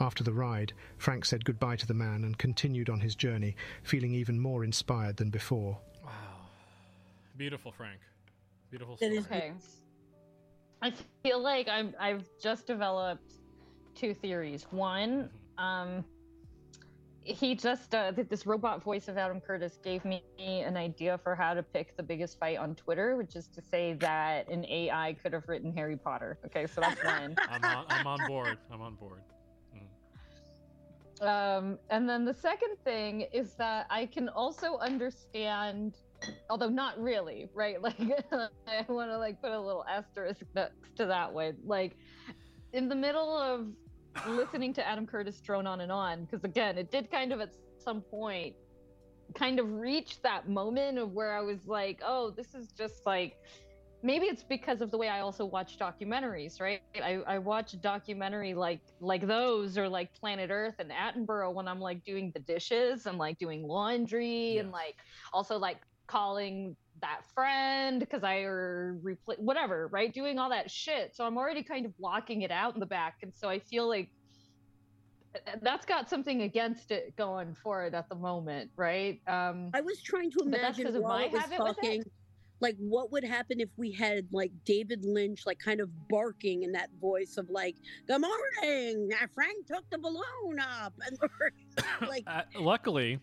[0.00, 4.14] After the ride, Frank said goodbye to the man and continued on his journey, feeling
[4.14, 5.78] even more inspired than before.
[6.04, 6.10] Wow.
[7.36, 8.00] Beautiful, Frank.
[8.70, 8.96] Beautiful.
[8.96, 9.40] That is story.
[9.40, 9.52] Okay.
[10.80, 13.34] I feel like I'm I've just developed
[13.94, 14.66] two theories.
[14.70, 16.04] One, um
[17.24, 21.54] he just uh, this robot voice of Adam Curtis gave me an idea for how
[21.54, 25.32] to pick the biggest fight on Twitter, which is to say that an AI could
[25.32, 26.38] have written Harry Potter.
[26.46, 27.36] Okay, so that's one.
[27.48, 28.58] I'm on, I'm on board.
[28.72, 29.20] I'm on board.
[31.20, 35.94] Um, and then the second thing is that I can also understand,
[36.50, 37.76] although not really, right?
[37.82, 41.56] Like I want to like put a little asterisk next to that one.
[41.64, 41.96] Like
[42.72, 43.68] in the middle of
[44.26, 47.50] listening to Adam Curtis drone on and on, because again, it did kind of at
[47.78, 48.54] some point
[49.34, 53.36] kind of reach that moment of where I was like, oh, this is just like
[54.02, 56.82] maybe it's because of the way I also watch documentaries, right?
[57.02, 61.68] I, I watch a documentary like like those or like Planet Earth and Attenborough when
[61.68, 64.96] I'm like doing the dishes and like doing laundry and like
[65.32, 70.12] also like calling that friend because I or repl- whatever, right?
[70.12, 71.14] Doing all that shit.
[71.14, 73.86] So I'm already kind of blocking it out in the back, and so I feel
[73.88, 74.10] like
[75.62, 79.20] that's got something against it going for it at the moment, right?
[79.26, 81.58] Um, I was trying to imagine that's imagine 'cause of while my it was habit
[81.62, 81.74] with it.
[81.74, 82.04] talking,
[82.60, 86.72] like what would happen if we had like David Lynch, like kind of barking in
[86.72, 91.18] that voice of like, "Good morning, Frank took the balloon up," and
[92.08, 93.18] like, Uh, luckily,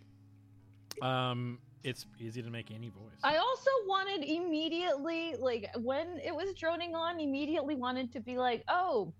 [1.01, 3.19] um, it's easy to make any voice.
[3.23, 8.63] I also wanted immediately, like when it was droning on, immediately wanted to be like,
[8.67, 9.13] oh,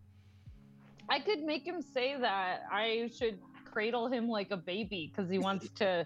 [1.10, 5.40] I could make him say that I should cradle him like a baby because he
[5.40, 6.06] wants to,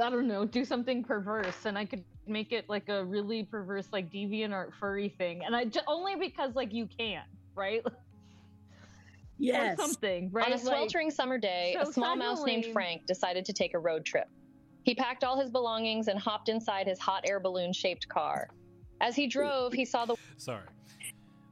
[0.00, 3.86] I don't know, do something perverse, and I could make it like a really perverse,
[3.92, 7.22] like deviant art furry thing, and I j- only because like you can,
[7.54, 7.82] right?
[9.36, 9.76] Yes.
[9.76, 10.44] Or something, right?
[10.44, 13.74] Like- On a sweltering summer day, so a small mouse named Frank decided to take
[13.74, 14.28] a road trip.
[14.84, 18.48] He packed all his belongings and hopped inside his hot air balloon shaped car.
[19.00, 20.16] As he drove, he saw the.
[20.36, 20.62] Sorry.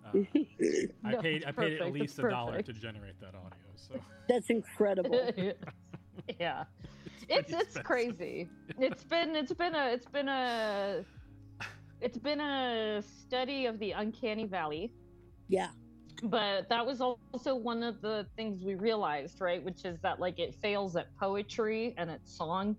[0.06, 0.10] Uh,
[1.04, 1.44] I paid.
[1.46, 3.58] I paid at least a dollar to generate that audio.
[3.74, 3.94] So
[4.28, 5.30] that's incredible.
[6.38, 6.64] yeah
[7.28, 11.04] it's it's crazy it's been it's been a it's been a
[12.00, 14.92] it's been a study of the uncanny valley
[15.48, 15.68] Yeah.
[16.24, 19.62] but that was also one of the things we realized, right?
[19.62, 22.76] Which is that like it fails at poetry and at song.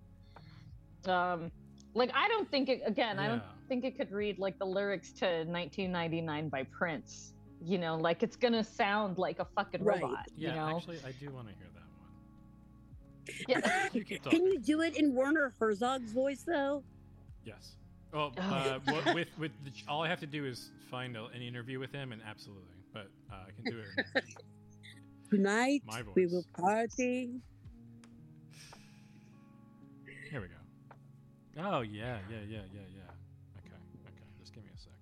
[1.08, 1.52] Um,
[1.94, 3.20] like I don't think it again.
[3.20, 7.34] I don't think it could read like the lyrics to 1999 by Prince.
[7.62, 10.02] You know, like it's gonna sound like a fucking Right.
[10.02, 10.28] robot.
[10.36, 13.64] Yeah, you know, actually, I do want to hear that one.
[13.64, 13.90] yeah.
[13.94, 16.84] You keep Can you do it in Werner Herzog's voice though?
[17.46, 17.76] Yes.
[18.14, 18.80] Oh, uh,
[19.14, 22.12] with with the, all I have to do is find a, an interview with him,
[22.12, 22.68] and absolutely.
[22.94, 24.24] But uh, I can do it.
[25.32, 27.42] Tonight My we will party.
[30.30, 30.54] Here we go.
[31.58, 33.12] Oh yeah, yeah, yeah, yeah, yeah.
[33.60, 33.76] Okay,
[34.08, 34.24] okay.
[34.40, 34.94] Just give me a sec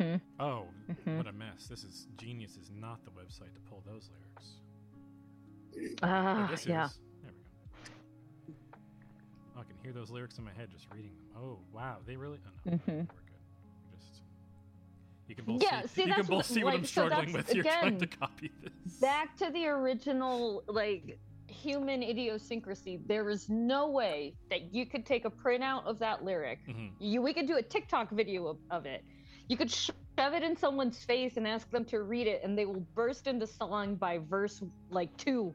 [0.00, 0.18] here.
[0.18, 0.42] Mm-hmm.
[0.42, 1.16] Oh, Mhm.
[1.18, 1.66] what a mess!
[1.68, 5.98] This is Genius is not the website to pull those lyrics.
[6.02, 6.86] Ah, oh, yeah.
[6.86, 6.98] is.
[7.22, 7.32] There
[8.46, 8.58] we go.
[9.56, 11.26] Oh, I can hear those lyrics in my head just reading them.
[11.42, 12.38] Oh, wow, they really.
[12.46, 12.86] Oh, no, Mhm.
[12.86, 13.08] we're good.
[13.98, 14.22] Just.
[15.28, 17.06] You can both Yeah, see, see, you can both what- see what I'm like, so
[17.06, 17.54] struggling that's- with.
[17.54, 18.98] You're trying to again, copy this.
[19.00, 25.24] back to the original like human idiosyncrasy there is no way that you could take
[25.24, 26.58] a printout of that lyric.
[26.68, 26.92] Mhm.
[27.00, 29.02] you we could do a tiktok video of, of it.
[29.48, 29.94] You could shove
[30.34, 33.46] it in someone's face and ask them to read it and they will burst into
[33.46, 35.54] song by verse like two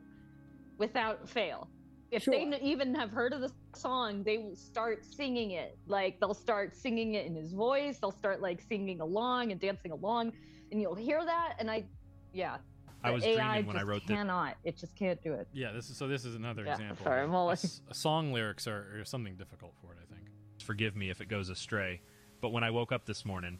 [0.79, 1.69] without fail.
[2.11, 2.53] If they Sure.
[2.53, 5.77] n- even have heard of the song they will start singing it.
[5.87, 7.99] Like they'll start singing it in his voice.
[7.99, 10.33] They'll start like singing along and dancing along.
[10.71, 11.85] And you'll hear that and i
[12.33, 12.57] yeah
[13.03, 14.15] I was AI dreaming when I wrote this.
[14.15, 14.55] cannot.
[14.63, 15.47] It just can't do it.
[15.53, 16.07] Yeah, this is so.
[16.07, 17.03] This is another Yeah, example.
[17.05, 17.59] sorry, I'm all like-
[17.91, 19.97] song lyrics are, are something difficult for it.
[20.01, 20.27] I think.
[20.63, 22.01] Forgive me if it goes astray,
[22.41, 23.59] but when I woke up this morning,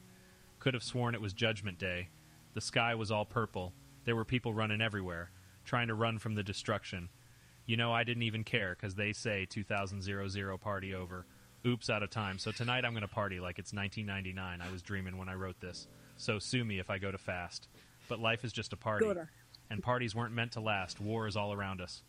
[0.60, 2.10] could have sworn it was Judgment Day.
[2.54, 3.74] The sky was all purple.
[4.06, 5.32] There were people running everywhere,
[5.66, 7.10] trying to run from the destruction.
[7.66, 10.02] You know, I didn't even care because they say 2000
[10.62, 11.26] party over.
[11.66, 12.38] Oops, out of time.
[12.40, 14.62] So tonight I'm going to party like it's 1999.
[14.62, 15.88] I was dreaming when I wrote this.
[16.18, 17.70] So sue me if I go to fast.
[18.08, 19.06] But life is just a party.
[19.06, 19.14] Go
[19.70, 21.00] And parties weren't meant to last.
[21.00, 22.04] War is all around us.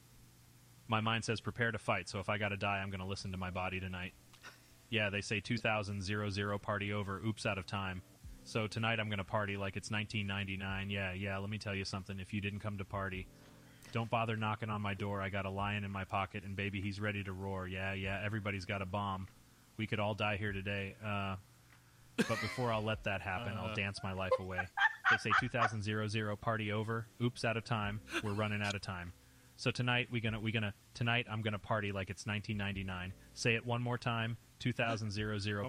[0.88, 3.38] My mind says prepare to fight, so if I gotta die, I'm gonna listen to
[3.38, 4.12] my body tonight.
[4.90, 6.02] Yeah, they say 2000
[6.60, 7.20] party over.
[7.26, 8.02] Oops, out of time.
[8.44, 10.90] So tonight I'm gonna party like it's 1999.
[10.90, 11.38] Yeah, yeah.
[11.38, 12.20] Let me tell you something.
[12.20, 13.26] If you didn't come to party,
[13.92, 15.22] don't bother knocking on my door.
[15.22, 17.66] I got a lion in my pocket, and baby, he's ready to roar.
[17.66, 18.20] Yeah, yeah.
[18.22, 19.26] Everybody's got a bomb.
[19.78, 20.94] We could all die here today.
[21.04, 21.36] Uh,
[22.16, 23.74] but before I'll let that happen, I'll Uh.
[23.74, 24.58] dance my life away.
[25.10, 25.82] They say 2000
[26.40, 27.06] party over.
[27.22, 28.00] Oops, out of time.
[28.22, 29.12] We're running out of time.
[29.56, 33.12] So tonight we gonna we gonna tonight I'm gonna party like it's 1999.
[33.34, 34.36] Say it one more time.
[34.58, 35.12] 2000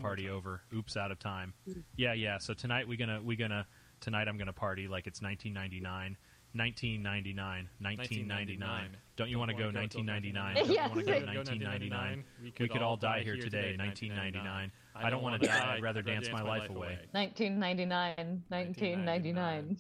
[0.02, 0.62] party over.
[0.74, 1.54] Oops, out of time.
[1.96, 2.38] Yeah, yeah.
[2.40, 3.68] So tonight we gonna we gonna
[4.00, 6.18] tonight I'm gonna party like it's 1999.
[6.56, 8.96] 1999, 1999.
[9.18, 10.56] Don't you want to go 1999?
[10.56, 12.24] Don't you want to go 1999?
[12.60, 14.72] We could all die here today, 1999.
[14.96, 15.76] I don't want to die.
[15.76, 17.00] I'd rather dance my life away.
[17.12, 19.78] 1999, 1999.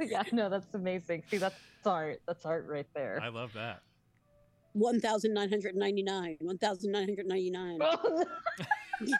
[0.00, 1.22] yeah, no, that's amazing.
[1.28, 2.20] See, that's art.
[2.26, 3.20] That's art right there.
[3.22, 3.82] I love that.
[4.72, 6.36] One thousand nine hundred ninety nine.
[6.40, 7.80] One thousand nine hundred ninety nine.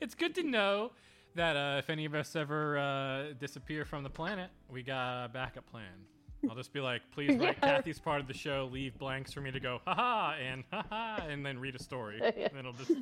[0.00, 0.92] it's good to know
[1.34, 5.28] that uh, if any of us ever uh, disappear from the planet, we got a
[5.28, 6.06] backup plan.
[6.48, 7.76] I'll just be like, please write Yeah.
[7.76, 11.44] Kathy's part of the show, leave blanks for me to go, haha, and haha, and
[11.44, 12.20] then read a story.
[12.22, 12.92] And then it'll just,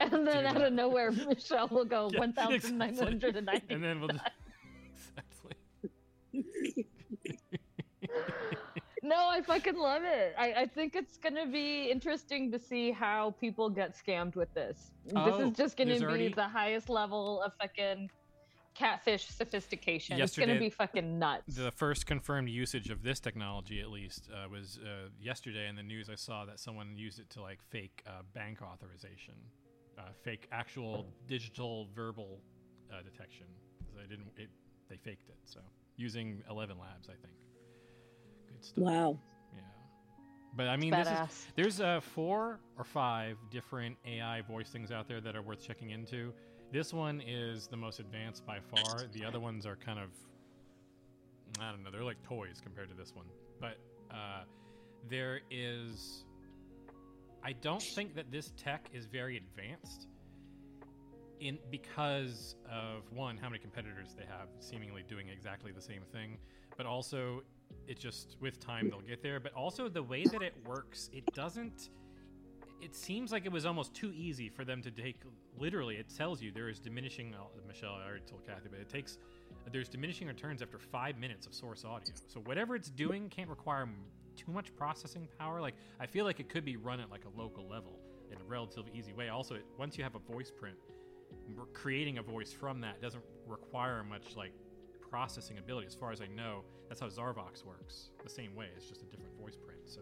[0.00, 0.62] and then out that.
[0.68, 3.62] of nowhere, Michelle will go Yeah, 1990.
[3.74, 4.24] and then we'll just,
[6.32, 6.86] exactly.
[9.02, 10.34] No, I fucking love it.
[10.38, 14.92] I, I think it's gonna be interesting to see how people get scammed with this.
[15.04, 18.10] this Oh, is just gonna be already- the highest level of fucking
[18.74, 20.20] catfish sophistication.
[20.20, 21.56] it's gonna be fucking nuts.
[21.56, 25.82] The first confirmed usage of this technology, at least, uh, was uh, yesterday in the
[25.82, 26.10] news.
[26.10, 29.34] I saw that someone used it to like fake uh, bank authorization,
[29.98, 32.40] uh, fake actual digital verbal
[32.92, 33.46] uh, detection.
[33.96, 34.32] They didn't.
[34.36, 34.48] It,
[34.88, 35.38] they faked it.
[35.44, 35.60] So
[35.96, 37.34] using ElevenLabs, I think.
[38.48, 38.84] Good stuff.
[38.84, 39.18] Wow.
[39.52, 39.60] Yeah.
[40.56, 45.08] But I mean, this is, there's uh, four or five different AI voice things out
[45.08, 46.32] there that are worth checking into.
[46.72, 49.02] This one is the most advanced by far.
[49.12, 50.08] The other ones are kind of,
[51.60, 53.26] I don't know, they're like toys compared to this one.
[53.60, 53.78] But
[54.10, 54.42] uh,
[55.08, 56.24] there is,
[57.44, 60.08] I don't think that this tech is very advanced.
[61.40, 66.38] In because of one, how many competitors they have seemingly doing exactly the same thing,
[66.76, 67.42] but also
[67.86, 69.40] it just with time they'll get there.
[69.40, 71.90] But also the way that it works, it doesn't.
[72.84, 75.16] It seems like it was almost too easy for them to take.
[75.58, 77.34] Literally, it tells you there is diminishing.
[77.34, 79.16] uh, Michelle, I already told Kathy, but it takes.
[79.72, 82.12] There's diminishing returns after five minutes of source audio.
[82.28, 83.88] So whatever it's doing can't require
[84.36, 85.62] too much processing power.
[85.62, 87.98] Like I feel like it could be run at like a local level
[88.30, 89.30] in a relatively easy way.
[89.30, 90.76] Also, once you have a voice print,
[91.72, 94.52] creating a voice from that doesn't require much like
[95.00, 95.86] processing ability.
[95.86, 98.10] As far as I know, that's how Zarvox works.
[98.22, 99.80] The same way, it's just a different voice print.
[99.86, 100.00] So.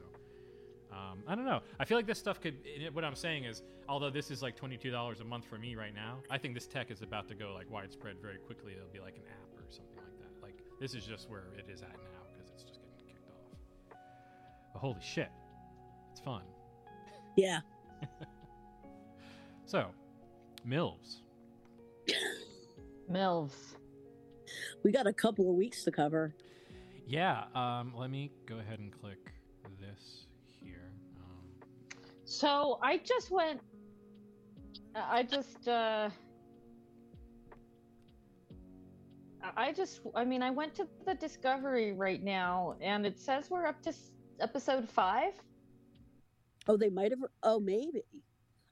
[0.93, 1.61] Um, I don't know.
[1.81, 2.57] I feel like this stuff could.
[2.65, 5.75] it- What I'm saying is, although this is like twenty-two dollars a month for me
[5.75, 8.73] right now, I think this tech is about to go like widespread very quickly.
[8.75, 10.43] It'll be like an app or something like that.
[10.43, 13.97] Like this is just where it is at now because it's just getting kicked off.
[14.75, 15.31] But holy shit,
[16.11, 16.43] it's fun.
[17.37, 17.61] Yeah.
[19.65, 19.87] So,
[20.67, 21.23] Mills.
[23.09, 23.75] Mills.
[24.83, 26.35] We got a couple of weeks to cover.
[27.07, 27.45] Yeah.
[27.55, 29.33] Um, let me go ahead and click
[29.81, 30.22] this here.
[32.33, 33.61] So I just went.
[34.95, 35.69] I just.
[35.69, 36.09] uh
[39.43, 40.01] I- I just.
[40.15, 43.93] I mean, I went to the Discovery right now, and it says we're up to
[44.41, 45.35] episode five.
[46.69, 47.21] Oh, they might have.
[47.43, 48.03] Oh, maybe.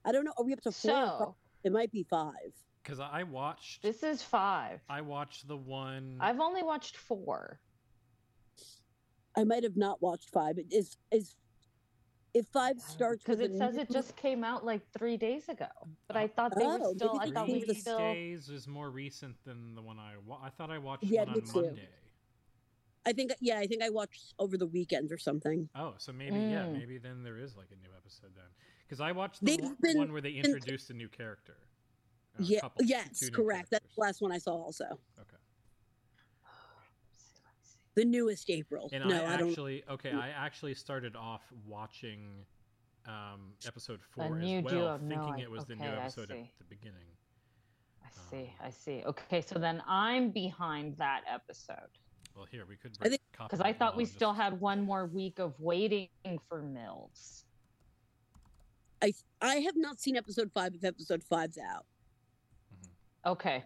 [0.05, 0.33] I don't know.
[0.39, 0.91] Are we up to four?
[0.91, 1.33] So- five?
[1.63, 2.33] It might be five.
[2.81, 3.83] Because I watched.
[3.83, 4.79] This is five.
[4.89, 6.17] I watched the one.
[6.19, 7.59] I've only watched four.
[9.37, 10.57] I might have not watched five.
[10.57, 11.35] It is is
[12.33, 15.67] if five starts because it a says it just came out like three days ago.
[16.07, 17.19] But I thought they Oh, were still.
[17.19, 17.97] I maybe thought they we were still.
[17.97, 20.13] Days is more recent than the one I.
[20.25, 21.61] Wa- I thought I watched Yeah, one me on too.
[21.63, 21.89] Monday.
[23.05, 25.67] I think yeah, I think I watched over the weekend or something.
[25.75, 26.73] Oh, so maybe yeah, Mm.
[26.77, 28.45] maybe then there is like a new episode then.
[28.87, 31.57] Because I watched the one, been- one where they been- introduced a new character.
[32.39, 33.71] A yeah, couple, yes, correct.
[33.71, 34.85] That's the last one I saw also.
[35.19, 35.35] Okay.
[37.95, 38.89] The newest April.
[38.93, 39.49] And no, I I, don't.
[39.49, 42.45] actually okay, I actually started off watching
[43.07, 44.97] um, episode four new as well, duo.
[44.97, 47.07] thinking No, I- it was the new episode at the beginning.
[48.03, 48.53] I see.
[48.63, 49.03] I see.
[49.05, 51.75] Okay, so then I'm behind that episode.
[52.35, 54.59] Well, here we could I think- copy Because I that thought we and still had
[54.61, 56.07] one more week of waiting
[56.47, 57.43] for Mills.
[59.03, 59.11] I
[59.41, 61.85] I have not seen episode five if episode five's out.
[63.25, 63.63] Okay.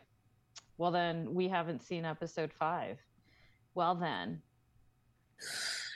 [0.78, 2.98] Well, then we haven't seen episode five.
[3.76, 4.42] Well, then.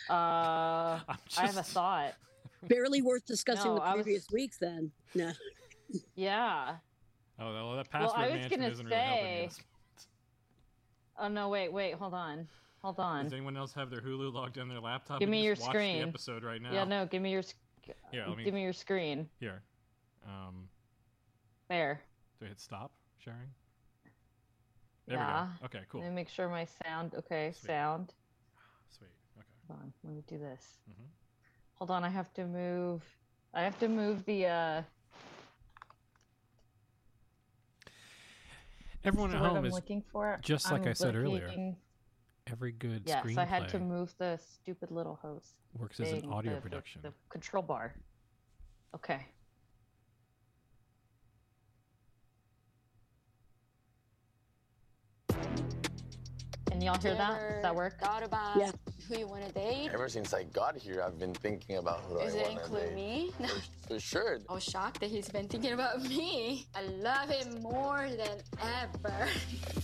[0.09, 1.01] Uh, I
[1.37, 2.13] have a thought.
[2.67, 4.57] Barely worth discussing No, the I was- previous weeks.
[4.57, 5.31] Then no.
[6.15, 6.75] Yeah.
[7.39, 9.59] Oh, well, that Well, password I was gonna isn't really helping say- us.
[11.21, 11.49] Oh no!
[11.49, 12.47] Wait, wait, hold on,
[12.81, 13.25] hold on.
[13.25, 15.19] Does anyone else have their Hulu logged on their laptop?
[15.19, 16.01] Give me your screen.
[16.01, 16.71] The episode right now.
[16.73, 17.41] Yeah, no, give me your.
[17.41, 17.55] sc-
[18.11, 19.27] Here, let me- Give me your screen.
[19.39, 19.61] Here.
[20.25, 20.67] Um,
[21.69, 22.01] There.
[22.39, 23.49] do I hit stop sharing?
[25.09, 25.47] There yeah.
[25.47, 25.65] we go.
[25.65, 26.01] Okay, cool.
[26.01, 27.15] Let me make sure my sound.
[27.15, 28.13] Okay, sound.
[28.95, 29.09] Sweet.
[29.39, 29.47] Okay.
[29.67, 29.93] Hold on.
[30.03, 30.77] Let me do this.
[30.89, 31.07] Mhm.
[31.73, 32.03] Hold on.
[32.03, 33.03] I have to move.
[33.55, 34.45] I have to move the.
[34.45, 34.81] uh
[39.03, 40.39] Everyone at home I'm is looking for.
[40.43, 41.49] just like I'm I said earlier.
[42.47, 45.55] Every good screen, Yes, screenplay I had to move the stupid little host.
[45.77, 47.01] works as an audio the- the- production.
[47.01, 47.95] The control bar.
[48.93, 49.25] Okay.
[56.79, 57.55] Can y'all hear that?
[57.55, 57.99] Does that work?
[57.99, 58.71] Thought about Yeah.
[59.09, 59.89] who you want to date?
[59.93, 62.71] Ever since I got here, I've been thinking about who Does I it want to
[62.71, 62.71] date.
[62.71, 63.33] Does it include me?
[63.37, 63.47] No.
[63.89, 64.39] For sure.
[64.47, 66.67] I was shocked that he's been thinking about me.
[66.73, 69.27] I love him more than ever.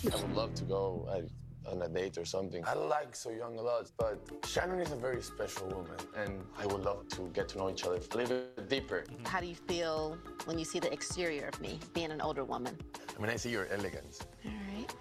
[0.09, 2.63] I would love to go uh, on a date or something.
[2.65, 6.65] I like So Young a lot, but Shannon is a very special woman, and I
[6.65, 9.03] would love to get to know each other a little bit deeper.
[9.25, 12.77] How do you feel when you see the exterior of me, being an older woman?
[13.17, 14.21] I mean, I see your elegance.
[14.45, 14.95] All right,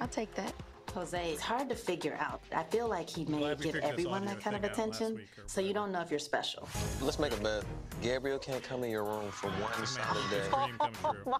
[0.00, 0.54] I'll take that.
[0.94, 2.42] Jose, it's hard to figure out.
[2.54, 5.26] I feel like he may glad give everyone that kind of thing out last attention,
[5.46, 6.68] so you don't know if you're special.
[7.00, 7.64] Let's make a bet.
[8.02, 10.42] Gabriel can't come in your room for one solid day.
[10.50, 11.34] Dream come true.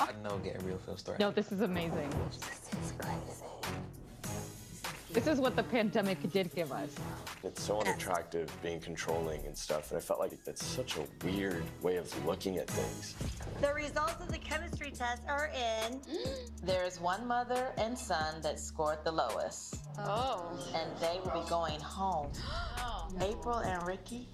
[0.00, 1.20] I know Gabriel feels threatened.
[1.20, 2.10] No, this is amazing.
[2.30, 2.92] This is
[5.24, 6.94] what the pandemic did give us.
[7.42, 11.64] It's so unattractive being controlling and stuff, and I felt like it's such a weird
[11.82, 13.14] way of looking at things.
[13.60, 16.00] The results of the chemistry test are in.
[16.64, 19.76] There's one mother and son that scored the lowest.
[20.00, 20.58] Oh.
[20.74, 22.30] And they will be going home.
[23.20, 24.28] April and Ricky,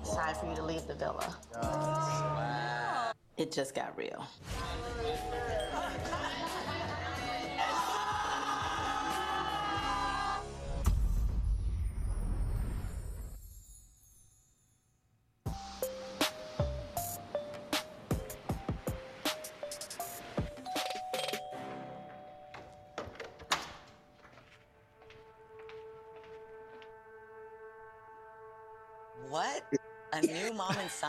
[0.00, 1.36] it's time for you to leave the villa.
[1.62, 3.12] Oh.
[3.36, 4.26] It just got real.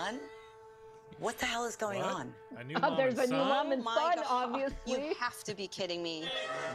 [0.06, 0.20] son?
[1.20, 2.16] What the hell is going What?
[2.16, 2.34] on?
[2.58, 3.48] A new Oh, there's and a new son?
[3.48, 4.26] mom and oh my son, God.
[4.30, 5.08] obviously.
[5.10, 6.26] You have to be kidding me.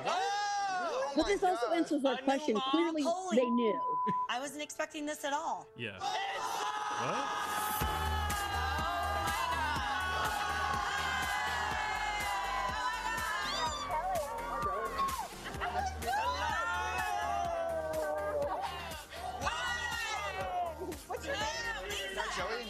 [0.07, 2.57] Oh but this also answers our question.
[2.71, 3.81] Clearly, Holy- they knew.
[4.31, 5.67] I wasn't expecting this at all.
[5.77, 5.99] Yeah.
[5.99, 7.48] What?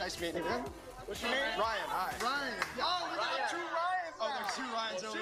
[0.09, 0.65] Nice meeting you.
[1.05, 1.41] What's your name?
[1.59, 1.81] Ryan.
[1.89, 2.15] Hi.
[2.25, 2.55] Ryan.
[2.81, 4.17] Oh, we got two Ryans.
[4.19, 5.19] Oh, there's two Ryans over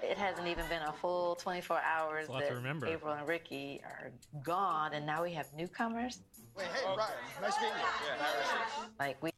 [0.00, 0.10] there.
[0.10, 2.86] It hasn't even been a full 24 hours It's a lot to that remember.
[2.86, 4.10] April and Ricky are
[4.42, 6.20] gone, and now we have newcomers.
[6.56, 7.10] Wait, hey, Ryan.
[7.42, 8.08] Nice meeting you.
[8.08, 9.30] Yeah, Like we.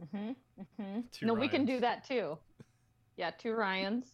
[0.00, 0.30] Mm-hmm.
[0.60, 1.00] Mm-hmm.
[1.10, 2.38] Two no, we can do that too.
[3.16, 4.12] Yeah, two Ryans.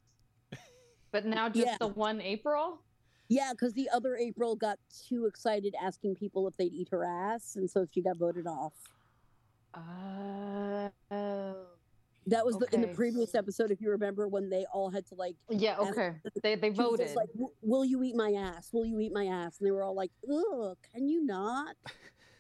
[1.13, 1.77] But now just Yeah.
[1.79, 2.81] the one April.
[3.29, 7.57] Yeah, because the other April got too excited asking people if they'd eat her ass,
[7.57, 8.73] and so she got voted off.
[9.75, 10.89] Uh,
[12.27, 15.15] that was the, in the previous episode, if you remember, when they all had to
[15.15, 15.37] like.
[15.49, 16.13] Yeah, ask- okay.
[16.43, 17.17] They they she was voted.
[17.17, 17.29] like,
[17.63, 18.71] "Will you eat my ass?
[18.73, 21.77] Will you eat my ass?" And they were all like, "Ugh, can you not?"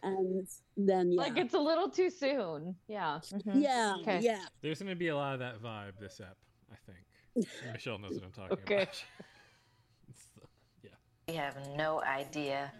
[0.02, 2.74] And then yeah, Like it's a little too soon.
[2.88, 3.20] Yeah.
[3.22, 3.62] mhm.
[3.62, 4.20] yeah, Okay.
[4.22, 4.44] yeah.
[4.62, 6.36] There's going to be a lot of that vibe this ep,
[6.72, 7.46] I think.
[7.72, 8.82] Michelle knows what I'm talking Okay.
[8.82, 9.04] about.
[10.08, 10.26] It's
[10.82, 10.90] yeah.
[11.28, 12.72] We have no idea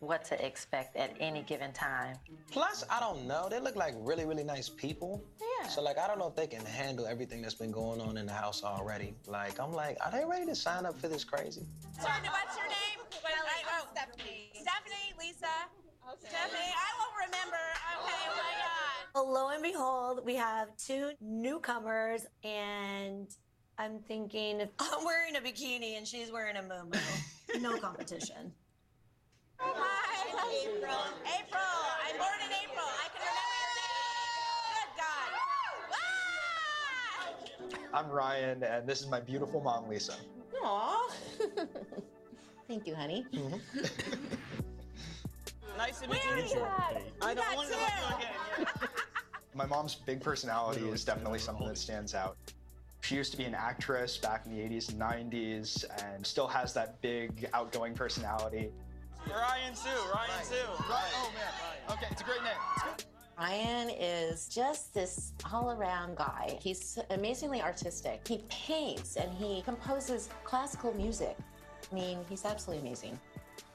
[0.00, 2.16] what to expect at any given time.
[2.50, 3.48] Plus, I don't know.
[3.50, 5.22] They look like really, really nice people.
[5.40, 5.68] Yeah.
[5.68, 8.26] So, like, I don't know if they can handle everything that's been going on in
[8.26, 9.14] the house already.
[9.26, 11.66] Like, I'm like, are they ready to sign up for this crazy?
[12.02, 13.00] Wanda, what's your name?
[13.20, 14.50] What, I, oh, Stephanie.
[14.54, 15.46] Stephanie, Lisa.
[16.18, 17.56] Stephanie, I won't remember.
[18.02, 18.70] Okay, oh my God.
[19.14, 23.28] Well, lo and behold, we have two newcomers, and
[23.78, 28.52] I'm thinking if I'm wearing a bikini and she's wearing a muumuu, no competition.
[29.62, 30.98] Hi, April.
[31.38, 31.62] April.
[32.06, 32.86] I'm born in April.
[32.86, 34.40] I can remember your name.
[34.74, 35.28] Good God.
[37.92, 40.16] I'm Ryan, and this is my beautiful mom, Lisa.
[40.62, 41.10] Aw.
[42.68, 43.26] Thank you, honey.
[43.32, 43.58] Mm-hmm.
[45.76, 46.34] Nice to meet you.
[46.36, 46.68] Mutual.
[47.20, 48.66] I don't want to
[49.54, 52.36] My mom's big personality is definitely something that stands out.
[53.00, 56.72] She used to be an actress back in the 80s and 90s and still has
[56.74, 58.70] that big outgoing personality.
[59.28, 60.54] Ryan Sue, Ryan Sue.
[60.68, 61.96] Oh man.
[61.96, 62.52] Okay, it's a great name.
[63.38, 66.58] Ryan is just this all around guy.
[66.60, 68.26] He's amazingly artistic.
[68.26, 71.36] He paints and he composes classical music.
[71.90, 73.18] I mean, he's absolutely amazing.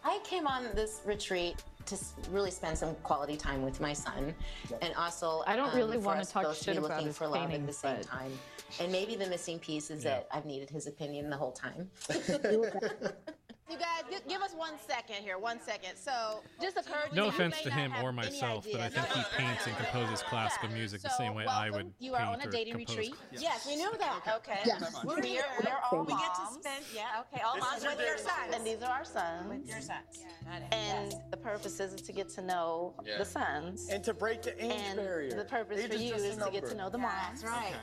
[0.03, 1.97] I came on this retreat to
[2.29, 4.35] really spend some quality time with my son,
[4.81, 7.07] and also I don't um, really for wanna talk both to shit be about looking
[7.07, 8.31] his for love at the same but- time.
[8.79, 11.89] And maybe the missing piece is that I've needed his opinion the whole time.
[13.69, 15.39] You guys, gi- give us one second here.
[15.39, 15.95] One second.
[15.97, 18.89] So, just occurred to No me, you offense may to him or myself, but I
[18.89, 22.41] think he paints and composes classical music the same way I would You are paint
[22.43, 23.15] on a dating retreat.
[23.31, 24.21] Yes, we knew that.
[24.37, 24.59] Okay.
[24.65, 24.95] Yes.
[25.03, 25.41] We're We here.
[25.57, 26.57] are, we are all We get to moms.
[26.63, 26.85] spend.
[26.93, 27.23] Yeah.
[27.33, 27.41] Okay.
[27.43, 28.53] All This moms with your sons.
[28.53, 29.49] And these are our sons.
[29.49, 30.23] With your sons.
[30.71, 33.17] And the purpose is to get to know Yeah.
[33.17, 33.89] the sons.
[33.89, 35.31] And to break the age and barrier.
[35.35, 37.41] the purpose Age for you just is to get to know the moms.
[37.41, 37.73] That's right.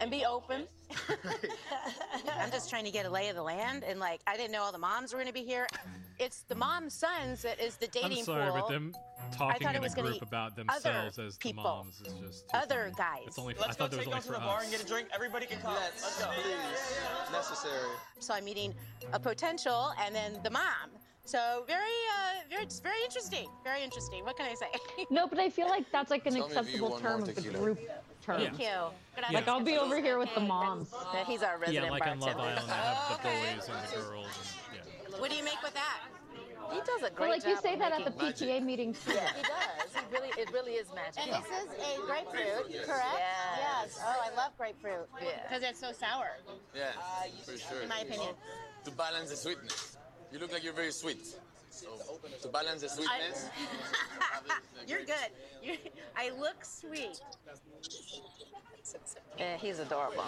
[0.00, 0.66] And be open.
[2.40, 4.62] I'm just trying to get a lay of the land, and like I didn't know
[4.62, 5.66] all the moms were going to be here.
[6.18, 8.60] It's the mom sons that is the dating I'm sorry, pool.
[8.60, 8.94] but them
[9.32, 12.94] talking thought in a group about themselves as the moms is just too Other funny.
[12.98, 13.22] guys.
[13.28, 13.54] It's only.
[13.56, 14.62] I Let's go thought it was take only us to for the bar us.
[14.64, 15.08] and get a drink.
[15.14, 15.74] Everybody can come.
[15.74, 16.30] Let's, Let's go.
[16.32, 17.32] Please.
[17.32, 17.90] Necessary.
[18.18, 18.74] So I'm meeting
[19.12, 20.90] a potential and then the mom.
[21.24, 23.48] So very, uh, very, it's very interesting.
[23.62, 24.24] Very interesting.
[24.24, 24.66] What can I say?
[25.10, 27.34] No, but I feel like that's like an Tell me if you acceptable term of
[27.34, 27.78] the group
[28.22, 28.40] term.
[28.40, 28.66] Thank you.
[29.16, 30.46] Good Like I'll be over here with the Okay.
[30.48, 30.88] moms.
[31.14, 32.36] Yeah, He's our resident Yeah, like on Love.
[32.36, 34.26] Island, I have the boys and the girls.
[34.26, 34.69] And, yeah.
[35.18, 36.00] What do you make with that?
[36.72, 39.12] He does a Well, great like you say that at the making- PTA meeting too.
[39.12, 39.92] Yeah, he does.
[39.92, 41.26] He really, it really is magic.
[41.26, 43.18] And this is a grapefruit, correct?
[43.58, 43.98] Yes.
[44.04, 45.08] Oh, I love grapefruit.
[45.20, 45.42] Yeah.
[45.48, 46.38] Because it's so sour.
[46.74, 47.82] Yeah, uh, for sure.
[47.82, 48.34] In my opinion.
[48.84, 49.96] To balance the sweetness.
[50.32, 51.26] You look like you're very sweet.
[51.70, 51.86] So,
[52.42, 53.48] to balance the sweetness.
[54.88, 55.30] You're good.
[55.62, 55.76] You're,
[56.16, 57.20] I look sweet.
[59.38, 60.24] Yeah, he's adorable.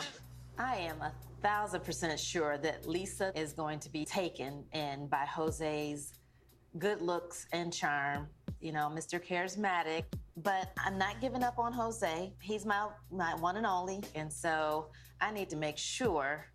[0.59, 5.25] I am a thousand percent sure that Lisa is going to be taken in by
[5.25, 6.13] Jose's
[6.79, 8.29] good looks and charm.
[8.61, 9.21] You know, Mr.
[9.25, 10.05] Charismatic.
[10.37, 12.33] But I'm not giving up on Jose.
[12.41, 14.89] He's my my one and only, and so
[15.21, 16.47] I need to make sure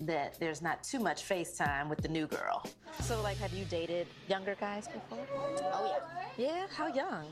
[0.00, 2.64] that there's not too much FaceTime with the new girl.
[3.02, 5.18] So, like, have you dated younger guys before?
[5.72, 5.98] Oh,
[6.38, 6.46] yeah.
[6.46, 6.66] Yeah?
[6.72, 7.24] How young?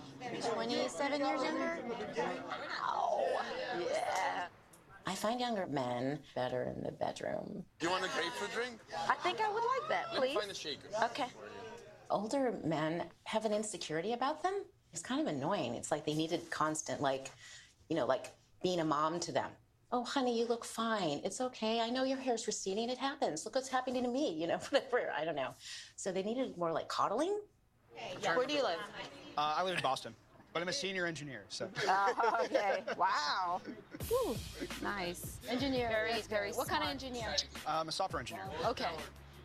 [0.53, 1.79] 27 years younger?
[2.85, 3.41] Oh,
[3.79, 4.47] yeah.
[5.09, 7.65] I find younger men better in the bedroom.
[7.79, 8.81] Do you want a grapefruit drink?
[9.09, 10.39] I think I would like that, Let me please.
[10.39, 10.89] find a shaker.
[11.05, 11.27] Okay.
[12.11, 14.65] older men have an insecurity about them.
[14.93, 15.75] It's kind of annoying.
[15.75, 17.31] It's like they needed constant, like,
[17.89, 19.51] you know, like being a mom to them.
[19.93, 21.21] Oh, honey, you look fine.
[21.23, 21.81] It's okay.
[21.81, 22.91] I know your hair's receding.
[22.91, 23.45] It happens.
[23.45, 25.13] Look what's happening to me, you know, whatever.
[25.17, 25.55] I don't know.
[25.95, 27.39] So they needed more like coddling.
[28.35, 28.79] Where do you live?
[29.39, 30.15] Uh, I live in Boston,
[30.57, 31.69] but I'm a senior engineer, so.
[31.87, 32.83] Oh, okay.
[32.97, 33.61] Wow.
[34.09, 34.35] Whew.
[34.83, 35.37] Nice.
[35.51, 35.91] Engineer.
[35.91, 37.37] Very, very What kind of engineer?
[37.67, 38.45] I'm a software engineer.
[38.65, 38.89] Okay.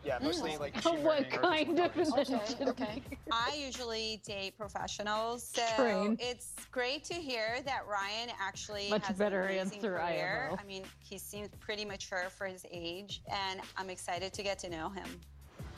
[0.06, 0.60] Yeah, mostly mm.
[0.60, 2.56] like what machine learning or kind of physical focus.
[2.62, 3.02] Okay.
[3.30, 6.16] I usually date professionals, so Train.
[6.18, 10.46] it's great to hear that Ryan actually Much has better an amazing answer, career.
[10.48, 10.58] IMO.
[10.58, 14.70] I mean, he seems pretty mature for his age, and I'm excited to get to
[14.70, 15.20] know him.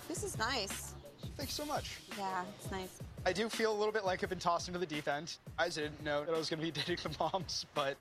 [0.06, 0.94] This is nice.
[1.36, 1.98] Thanks so much.
[2.16, 3.00] Yeah, it's nice.
[3.27, 5.36] I do feel a little bit like I've been tossed into the deep end.
[5.59, 7.97] I didn't know that I was going to be dating the moms, but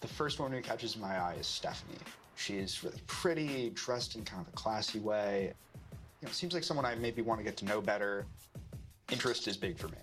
[0.00, 1.98] the first woman who catches my eye is Stephanie.
[2.36, 5.52] She's really pretty, dressed in kind of a classy way.
[6.20, 8.26] You know, seems like someone I maybe want to get to know better.
[9.10, 9.98] Interest is big for me.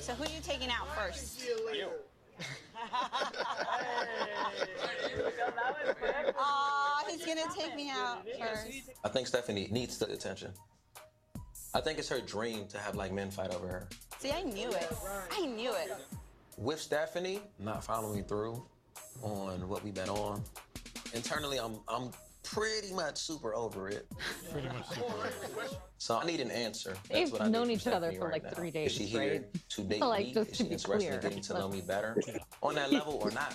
[0.00, 1.44] So who are you taking out first?
[1.44, 1.88] You.
[6.38, 8.90] Aw, he's gonna take me out first.
[9.04, 10.52] I think Stephanie needs the attention.
[11.78, 13.88] I think it's her dream to have like men fight over her.
[14.18, 14.92] See, I knew it.
[15.30, 15.92] I knew it.
[16.56, 18.66] With Stephanie not following through
[19.22, 20.42] on what we bet on,
[21.14, 22.10] internally I'm I'm
[22.42, 24.08] pretty much super over it.
[24.50, 25.24] Pretty much super over
[25.66, 25.76] it.
[25.98, 26.94] So I need an answer.
[26.94, 28.50] That's They've what I need known from each other for, right like, now.
[28.50, 29.68] three Is she days, here right?
[29.68, 30.34] to date Like, me?
[30.34, 32.16] just Is to she be interested in getting to know me better
[32.64, 33.54] on that level or not?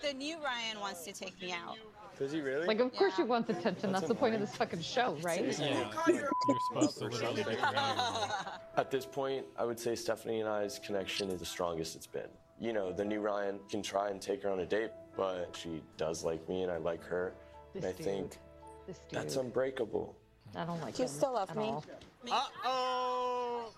[0.00, 1.76] The new Ryan wants to take me out.
[2.22, 2.68] Does he really?
[2.68, 3.90] Like, of course she wants attention.
[3.90, 5.44] That's the point of this fucking show, right?
[5.58, 5.90] Yeah.
[6.06, 6.30] You're
[6.68, 11.30] supposed to literally make her At this point, I would say Stephanie and I's connection
[11.30, 12.28] is the strongest it's been.
[12.60, 15.82] You know, the new Ryan can try and take her on a date, but she
[15.96, 17.32] does like me and I like her.
[17.74, 18.06] This and I dude.
[18.06, 18.38] think
[18.86, 20.14] This that's unbreakable.
[20.54, 21.74] I don't like You him still love me?
[22.30, 23.72] Uh oh!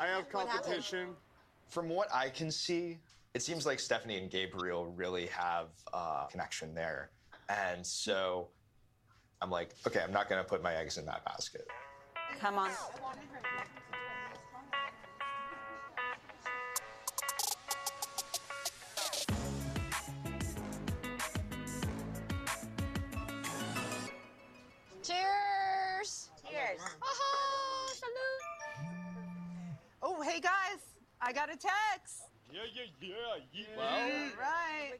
[0.00, 1.10] I have competition.
[1.68, 2.98] From what I can see,
[3.34, 7.10] it seems like Stephanie and Gabriel really have a connection there.
[7.52, 8.48] And so
[9.42, 11.66] I'm like, okay, I'm not going to put my eggs in that basket.
[12.40, 12.70] Come on.
[25.02, 26.30] Cheers!
[26.48, 26.80] Cheers.
[27.02, 28.86] Oh, salute!
[30.02, 30.78] Oh, hey guys,
[31.20, 32.22] I got a text.
[32.50, 33.16] Yeah, yeah, yeah,
[33.52, 33.64] yeah.
[33.78, 34.92] All right.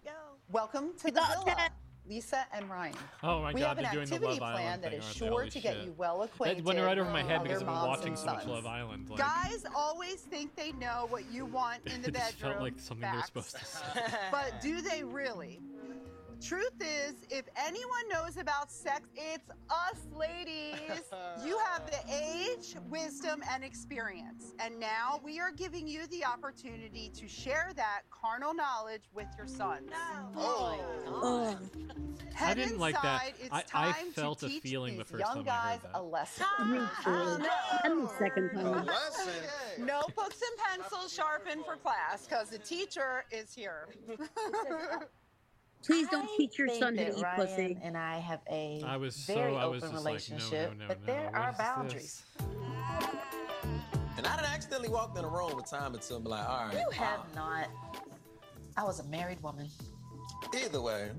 [0.51, 1.69] Welcome to We the got villa,
[2.13, 2.95] Lisa and Ryan.
[3.23, 5.61] Oh my we God, have an they're doing the activity plan that is sure to
[5.61, 5.85] get shit.
[5.85, 6.59] you well acquainted.
[6.59, 8.47] That went right over my head because I've been watching so much.
[8.47, 9.09] Love Island.
[9.09, 12.15] Like, Guys always think they know what you want in the bedroom.
[12.27, 13.81] it just felt like something they're supposed to say.
[14.31, 15.61] but do they really?
[16.43, 20.75] Truth is, if anyone knows about sex, it's us ladies.
[21.45, 24.53] you have the age, wisdom, and experience.
[24.59, 29.47] And now we are giving you the opportunity to share that carnal knowledge with your
[29.47, 29.93] sons.
[30.37, 30.81] Oh.
[31.07, 31.59] oh, oh.
[32.41, 33.35] I Head didn't like that.
[33.39, 35.83] It's I- time I felt to a teach feeling the first young time I heard
[35.83, 36.47] guys a lesson.
[36.71, 37.89] Me oh, too.
[37.89, 38.87] And the second time.
[39.79, 43.87] Notebooks and pencils sharpened for class because the teacher is here.
[45.85, 47.79] Please don't teach your son how to eat Ryan pussy.
[47.83, 50.45] and I have a I was so- very I was open just like, no, no,
[50.45, 52.23] relationship, no, but there what are is boundaries.
[54.19, 56.75] And I done accidentally walked in a room with time until I'm like, all right.
[56.75, 57.69] You have uh, not.
[58.77, 59.69] I was a married woman.
[60.55, 61.11] Either way,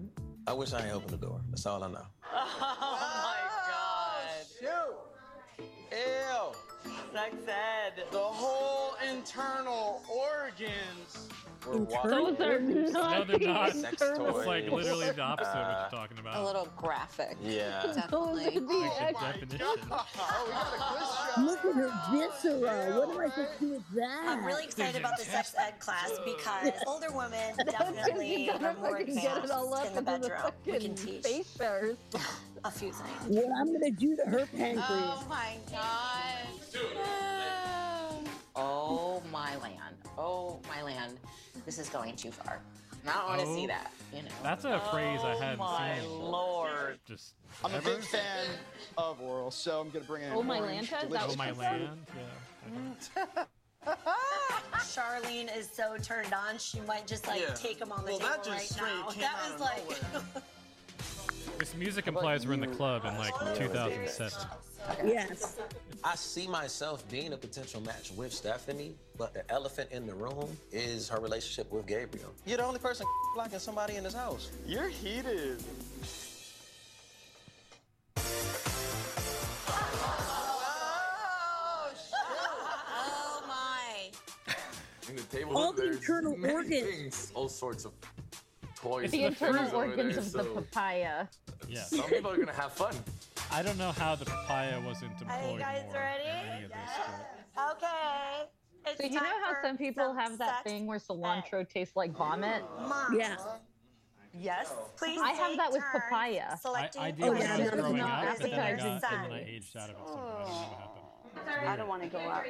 [0.48, 1.42] I wish I ain't opened the door.
[1.50, 2.06] That's all I know.
[2.36, 3.36] Oh my
[3.72, 4.46] god.
[4.60, 5.68] Shoot.
[5.92, 6.92] Ew.
[7.14, 8.04] Sex ed.
[8.12, 11.30] The whole internal organs
[11.66, 13.74] were Internal Those are not No, they're not.
[13.74, 16.36] Sex It's like literally the opposite of what Uh, you're talking about.
[16.38, 17.38] A little graphic.
[17.42, 17.84] Yeah.
[17.96, 18.60] Definitely.
[18.60, 19.68] Like the definition.
[21.46, 23.00] Look at her viscera.
[23.00, 24.26] What am I supposed to do with that?
[24.28, 28.74] I'm really excited about the sex ed class because older women definitely you gotta are
[28.76, 30.52] more fucking get it all up advanced in the into the bedroom.
[30.66, 31.98] We can teach face bears.
[32.64, 33.28] a few things.
[33.28, 34.84] What I'm gonna do to her pancreas.
[34.90, 36.48] Oh my god.
[38.56, 39.96] Oh my land.
[40.18, 41.18] Oh my land.
[41.66, 42.60] This is going too far.
[43.02, 43.56] And I don't want to Oh.
[43.56, 44.30] see that, you know.
[44.44, 46.10] That's a phrase I hadn't oh, my seen.
[46.20, 47.00] lord.
[47.06, 47.34] Just
[47.64, 47.96] I'm a ever?
[47.96, 48.46] big fan
[48.98, 51.04] of oral, so I'm going to bring in Oh, my orange, Lanta?
[51.04, 51.82] Is that delicious Oh my what you said?
[51.82, 52.08] land.
[52.16, 53.44] Yeah.
[54.78, 57.54] Charlene is so turned on, she might just like Yeah.
[57.56, 59.10] take him on the Well, table that just right straight now.
[59.10, 60.44] came That out was of like.
[61.60, 64.48] This music implies we're in the club in like 2007.
[65.04, 65.58] Yes.
[66.04, 70.50] I see myself being a potential match with Stephanie, but the elephant in the room
[70.72, 72.34] is her relationship with Gabriel.
[72.46, 73.06] You're the only person
[73.36, 74.50] blocking somebody in this house.
[74.66, 75.64] You're heated.
[82.96, 84.54] Oh my.
[85.10, 86.70] In the table All the internal organs.
[86.70, 87.92] things, all sorts of
[88.76, 89.12] toys.
[89.12, 91.28] The internal organs there, of the papaya.
[91.68, 91.82] Yeah.
[91.84, 92.96] Some people are gonna have fun.
[93.54, 96.24] I don't know how the papaya wasn't Are you employed guys more ready?
[96.24, 96.78] in any of this.
[97.72, 98.50] Okay.
[98.88, 102.12] It's So you know how some people some have that thing where cilantro tastes like
[102.18, 102.64] vomit?
[102.88, 103.16] Mom.
[103.18, 103.36] Yeah.
[104.34, 104.74] Yes.
[104.98, 106.46] Please I have that with papaya.
[106.52, 108.60] I, Selecting I did Oh, when yeah, I was that's growing not up, but then
[108.60, 110.20] I got and then I aged out of it somehow.
[110.26, 111.70] I don't know what happened.
[111.70, 112.44] I don't want to go up.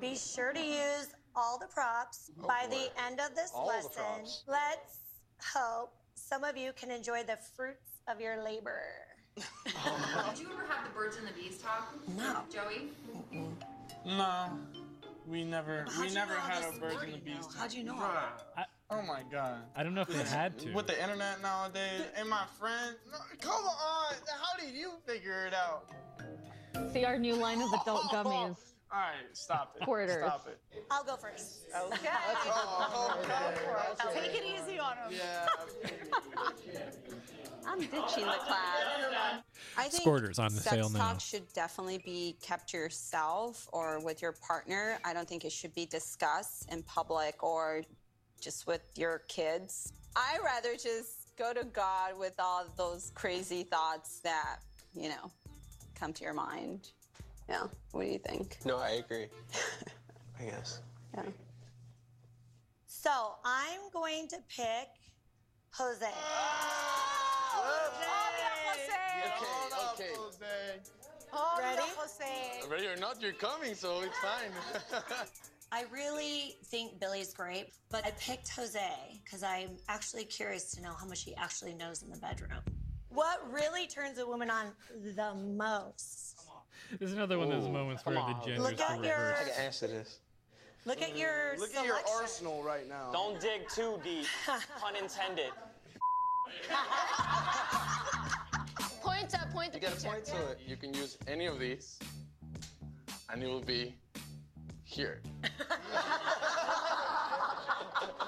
[0.00, 2.32] Be sure to use all the props.
[2.42, 2.76] Oh, By boy.
[2.76, 4.98] the end of this All lesson, let's
[5.54, 8.82] hope some of you can enjoy the fruits of your labor.
[9.64, 11.94] Did you ever have the birds and the bees talk?
[12.16, 12.40] No.
[12.52, 12.88] Joey?
[14.06, 14.58] No,
[15.26, 17.34] we never, How'd we you never know had this a birds and the bees.
[17.42, 17.48] know?
[17.58, 17.94] How'd you know?
[17.94, 18.64] Bruh.
[18.90, 19.60] oh my god.
[19.76, 20.72] I don't know if they had to.
[20.72, 25.54] With the internet nowadays, and my friend, no, come on, how did you figure it
[25.54, 25.84] out?
[26.92, 28.56] See our new line of adult gummies.
[28.90, 29.84] All right, stop it.
[29.84, 30.24] Quarters.
[30.24, 30.58] Stop it.
[30.90, 31.64] I'll go first.
[31.76, 32.08] Okay.
[32.46, 34.12] Oh, go for.
[34.14, 35.12] Take it easy on him.
[35.18, 35.90] Yeah.
[37.66, 39.42] I'm ditching the class.
[39.76, 40.98] I think Squirters on the sex sale now.
[40.98, 44.98] talk should definitely be kept to yourself or with your partner.
[45.04, 47.82] I don't think it should be discussed in public or
[48.40, 49.92] just with your kids.
[50.16, 54.58] I rather just go to God with all those crazy thoughts that,
[54.94, 55.30] you know,
[55.94, 56.90] come to your mind.
[57.48, 57.66] Yeah.
[57.92, 58.58] What do you think?
[58.64, 59.26] No, I agree.
[60.40, 60.80] I guess.
[61.14, 61.22] Yeah.
[62.86, 64.88] So I'm going to pick
[65.72, 66.06] Jose.
[69.34, 69.44] Okay,
[69.92, 70.12] okay.
[71.58, 71.82] Ready?
[72.70, 74.50] Ready or not, you're coming, so it's fine.
[75.72, 80.92] I really think Billy's great, but I picked Jose because I'm actually curious to know
[80.98, 82.60] how much he actually knows in the bedroom.
[83.10, 84.72] What really turns a woman on
[85.14, 86.36] the most?
[86.98, 88.40] There's another one of those moments come where on.
[88.40, 89.42] the genders Look at your- reversed.
[89.42, 90.18] I can answer this.
[90.88, 93.10] Look at your Look at your arsenal right now.
[93.12, 94.24] Don't dig too deep.
[94.80, 95.50] Pun intended.
[99.02, 100.08] Point to point the You gotta picture.
[100.08, 100.60] point to it.
[100.66, 101.98] You can use any of these,
[103.30, 103.94] and it will be
[104.84, 105.20] here.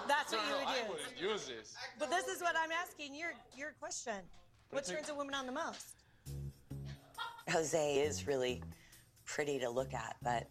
[0.06, 0.88] That's what you No, would I use.
[0.90, 1.74] wouldn't use this.
[1.98, 4.16] But this is what I'm asking your your question.
[4.68, 5.94] What turns a woman on the most?
[7.48, 8.62] Jose is really
[9.24, 10.46] pretty to look at, but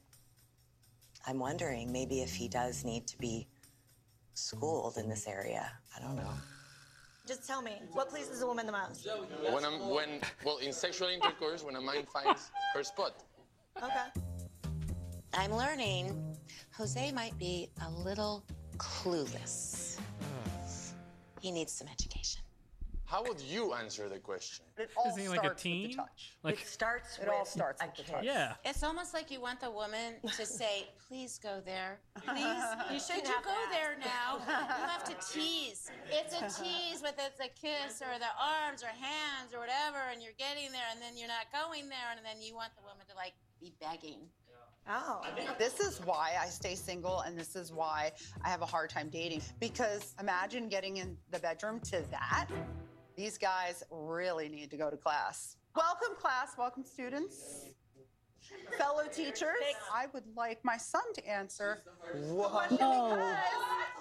[1.28, 3.48] I'm wondering maybe if he does need to be
[4.34, 5.72] schooled in this area.
[5.96, 6.34] I don't know.
[7.28, 9.08] Just tell me, what pleases a woman the most?
[9.52, 13.24] When I'm when well in sexual intercourse, when a man finds her spot.
[13.78, 14.24] Okay.
[15.34, 16.38] I'm learning
[16.76, 18.44] Jose might be a little
[18.78, 20.00] clueless.
[21.40, 22.42] He needs some education.
[23.10, 24.66] How would you answer the question?
[24.78, 25.90] It all Isn't he like a starts with teen?
[25.90, 26.38] the touch.
[26.44, 28.12] Like- it starts It with all starts a with the kiss.
[28.12, 28.24] touch.
[28.24, 28.54] Yeah.
[28.64, 32.00] It's almost like you want the woman to say, please go there.
[32.24, 32.64] Please,
[32.94, 34.38] You should you go to there now?
[34.38, 34.54] You
[34.88, 35.90] have to tease.
[36.12, 40.22] It's a tease whether it's a kiss or the arms or hands or whatever, and
[40.22, 43.08] you're getting there, and then you're not going there, and then you want the woman
[43.10, 44.20] to like be begging.
[44.88, 45.22] Oh.
[45.58, 48.12] This is why I stay single, and this is why
[48.44, 49.42] I have a hard time dating.
[49.60, 52.48] Because imagine getting in the bedroom to that.
[53.20, 55.58] These guys really need to go to class.
[55.76, 56.54] Welcome, class.
[56.58, 57.66] Welcome, students.
[58.78, 59.58] Fellow teachers,
[59.94, 61.80] I would like my son to answer
[62.14, 63.36] the question because.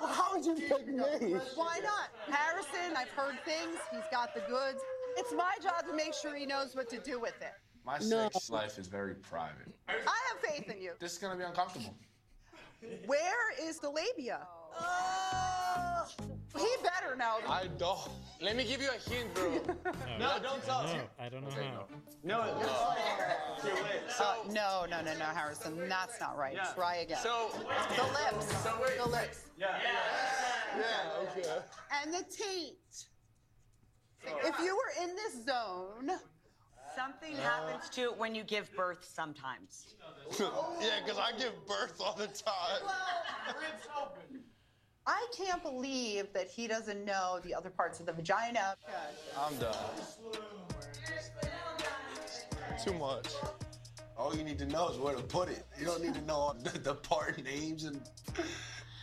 [0.00, 1.34] How would you pick me?
[1.56, 2.10] Why not?
[2.32, 3.76] Harrison, I've heard things.
[3.90, 4.78] He's got the goods.
[5.16, 7.55] It's my job to make sure he knows what to do with it.
[7.84, 8.30] My No.
[8.30, 9.66] sex life is very private.
[9.88, 9.94] I
[10.28, 10.92] have faith in you.
[11.00, 11.92] This is gonna be uncomfortable.
[13.06, 14.47] Where is the labia?
[14.78, 16.06] Oh.
[16.56, 17.38] He better know.
[17.48, 17.98] I don't.
[18.40, 19.52] Let me give you a hint, bro.
[20.18, 20.92] No, don't tell us.
[20.92, 21.86] No, I don't know Okay, how.
[22.24, 22.94] No, no.
[23.62, 24.02] Too late.
[24.18, 25.88] Uh, no, no, no, no, Harrison.
[25.88, 26.55] That's not right.
[26.55, 26.72] Yeah.
[26.74, 27.18] Try again.
[27.22, 27.50] So,
[27.97, 28.62] the lips.
[28.62, 28.98] So wait.
[28.98, 29.47] The lips.
[29.58, 29.78] Yeah.
[30.76, 31.48] Yeah, okay.
[32.02, 32.74] And the taint.
[34.44, 36.18] If you were in this zone,
[36.98, 39.94] Something happens to it when you give birth sometimes.
[40.40, 42.82] yeah, because I give birth all the time.
[45.08, 48.76] I can't believe that he doesn't know the other parts of the vagina.
[49.38, 49.74] I'm done.
[52.84, 53.28] Too much.
[54.18, 55.64] All you need to know is where to put it.
[55.80, 58.02] You don't need to know all the, the part names and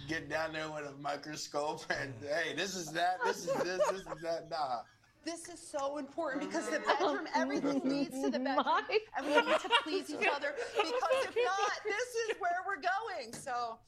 [0.08, 4.02] get down there with a microscope and hey, this is that, this is this, this
[4.02, 4.48] is that.
[4.52, 4.82] Nah.
[5.24, 8.84] This is so important because the bedroom, everything leads to the bedroom,
[9.18, 10.54] and we need to please each other.
[10.76, 10.94] Because
[11.24, 13.34] if not, this is where we're going.
[13.34, 13.80] So,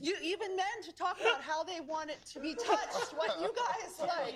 [0.00, 3.52] you even men to talk about how they want it to be touched, what you
[3.54, 4.34] guys like.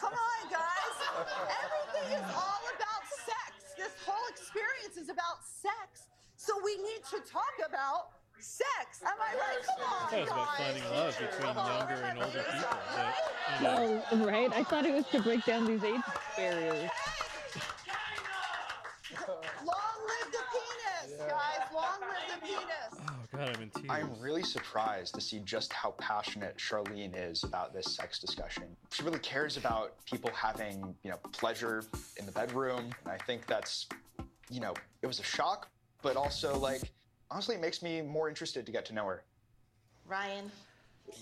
[0.00, 0.96] Come on, guys.
[1.64, 3.74] Everything is all about sex.
[3.76, 6.06] This whole experience is about sex.
[6.36, 9.02] So we need to talk about sex.
[9.04, 9.64] Am I right?
[9.66, 10.58] Come on, That was about guys.
[10.58, 12.78] finding love between younger and older people.
[12.96, 13.14] But,
[13.60, 14.52] you know, Oh, right.
[14.52, 16.00] I thought it was to break down these age
[16.36, 16.90] barriers.
[19.64, 21.68] Long live the penis, guys.
[21.74, 23.10] Long live the penis.
[23.40, 23.86] About him in tears.
[23.88, 28.64] I'm really surprised to see just how passionate Charlene is about this sex discussion.
[28.92, 31.84] She really cares about people having, you know, pleasure
[32.16, 32.90] in the bedroom.
[33.04, 33.86] And I think that's,
[34.50, 35.68] you know, it was a shock,
[36.02, 36.82] but also like
[37.30, 39.22] honestly it makes me more interested to get to know her.
[40.06, 40.50] Ryan.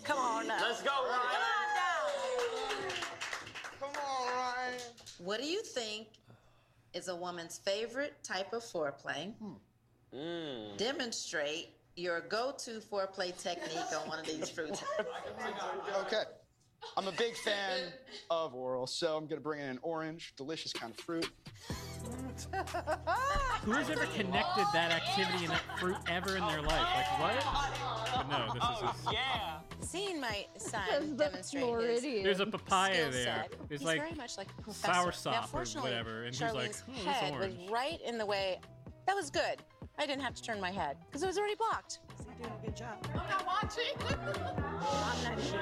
[0.05, 0.58] Come on now.
[0.60, 1.20] Let's go, Ryan.
[1.20, 1.50] Come Ryan.
[1.60, 2.97] on down.
[3.80, 4.80] Come on, Ryan.
[5.18, 6.08] What do you think
[6.94, 9.32] is a woman's favorite type of foreplay?
[10.14, 10.76] Mm.
[10.76, 14.84] Demonstrate your go-to foreplay technique on one of these fruits.
[16.02, 16.22] Okay.
[16.96, 17.88] I'm a big fan
[18.30, 21.28] of oral, so I'm gonna bring in an orange, delicious kind of fruit.
[23.64, 26.86] Who has ever connected that activity and that fruit ever in their life?
[26.94, 27.44] Like what?
[28.14, 29.12] But no, this is his.
[29.12, 29.58] Yeah.
[29.80, 32.22] Seeing my son demonstrate his Floridian.
[32.22, 33.24] There's a papaya skill there.
[33.24, 34.92] set, There's he's like very much like a professor.
[34.92, 38.00] sour Now, sop or fortunately, whatever, and he's like, "Hmm, this head was orange." right
[38.04, 38.60] in the way.
[39.08, 39.62] That was good.
[39.98, 42.00] I didn't have to turn my head because it was already blocked.
[42.26, 43.06] You're doing a good job.
[43.14, 43.94] I'm not watching.
[44.06, 45.60] I'm not sure.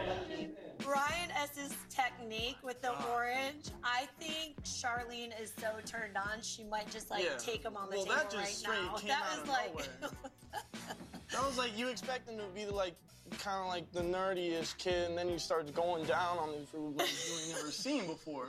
[0.85, 6.91] Ryan S's technique with the orange, I think Charlene is so turned on, she might
[6.91, 7.37] just like Yeah.
[7.39, 8.95] take him on the well, table that just right now.
[8.97, 10.13] came that out was of like, nowhere.
[11.33, 12.95] That was like you expect him to be like
[13.39, 16.97] kind of like the nerdiest kid, and then you start going down on these rules
[16.97, 18.49] like you ain't never seen before.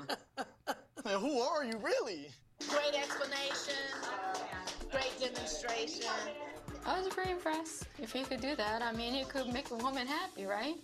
[1.05, 2.29] Like, who are you really?
[2.65, 3.75] Great explanation.
[4.91, 6.09] Great demonstration.
[6.85, 7.85] I was pretty impressed.
[8.01, 10.75] If he could do that, I mean, he could make a woman happy, right?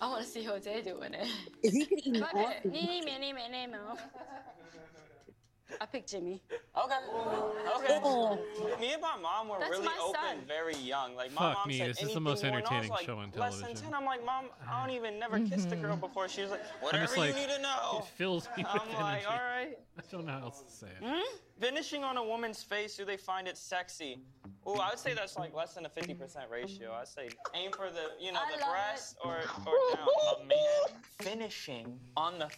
[0.00, 1.28] I want to see Jose doing it.
[1.62, 2.06] If he could
[2.64, 3.32] nee, nee.
[5.80, 6.40] I picked Jimmy.
[6.76, 6.94] Okay.
[7.76, 8.00] Okay.
[8.02, 8.38] Oh.
[8.80, 10.38] Me and my mom were That's really my open son.
[10.46, 11.14] very young.
[11.14, 12.70] Like my Fuck mom me, said this is the anything most more, and I was,
[12.70, 13.84] entertaining like, show on Less than television.
[13.90, 13.94] ten.
[13.94, 16.28] I'm like, mom, I don't even never kissed a girl before.
[16.28, 17.98] She was like, whatever just you need to know.
[18.00, 19.26] It fills me with I'm like, energy.
[19.26, 19.78] all right.
[19.98, 21.04] I don't know how else to say it.
[21.06, 21.36] Hmm?
[21.60, 24.18] Finishing on a woman's face, do they find it sexy?
[24.64, 26.92] Oh, I would say that's like less than a 50% ratio.
[26.92, 30.06] I'd say aim for the, you know, I the love breast or, or down.
[30.42, 32.48] A man finishing on the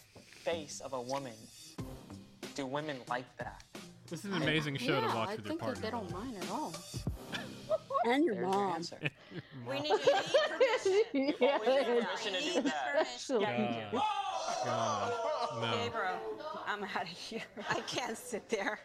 [0.44, 1.32] face of a woman.
[2.54, 3.62] Do women like that?
[4.10, 5.82] This is an amazing show to watch I with your think that partner.
[5.82, 6.74] they don't mind at all.
[8.04, 8.72] and your There's your mom.
[8.74, 8.98] answer.
[9.68, 9.90] we need,
[11.14, 11.38] we need permission.
[11.40, 12.92] You always need permission to do that.
[12.92, 13.40] Permission.
[13.92, 14.02] God.
[14.64, 15.12] God.
[15.62, 15.70] No.
[15.84, 16.14] Gabriel,
[16.66, 17.42] I'm out of here.
[17.70, 18.80] I can't sit there.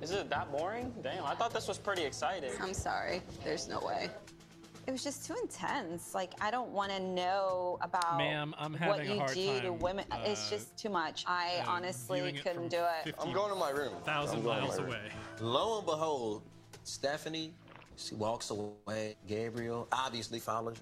[0.00, 0.94] Is it that boring?
[1.02, 2.50] Damn, I thought this was pretty exciting.
[2.60, 3.20] I'm sorry.
[3.44, 4.08] There's no way.
[4.86, 6.14] It was just too intense.
[6.14, 9.60] Like I don't want to know about Ma'am, I'm what having a you hard do
[9.60, 10.04] to time, women.
[10.24, 11.24] it's uh, just too much.
[11.26, 13.04] I uh, honestly couldn't from do it.
[13.16, 13.94] 50 I'm going to my room.
[14.04, 14.88] thousand I'm going to miles room.
[14.88, 15.00] away.
[15.40, 16.42] Lo and behold,
[16.84, 17.52] Stephanie,
[17.96, 19.16] she walks away.
[19.26, 20.76] Gabriel obviously follows.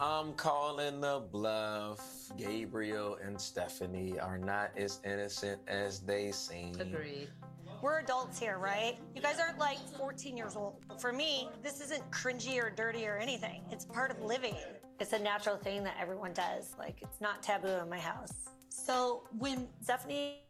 [0.00, 2.00] I'm calling the bluff.
[2.36, 6.78] Gabriel and Stephanie are not as innocent as they seem.
[6.80, 7.28] Agreed.
[7.80, 8.98] We're adults here, right?
[9.14, 10.76] You guys aren't like 14 years old.
[10.98, 13.62] For me, this isn't cringy or dirty or anything.
[13.70, 14.56] It's part of living.
[14.98, 16.74] It's a natural thing that everyone does.
[16.76, 18.32] Like, it's not taboo in my house.
[18.68, 20.40] So when Stephanie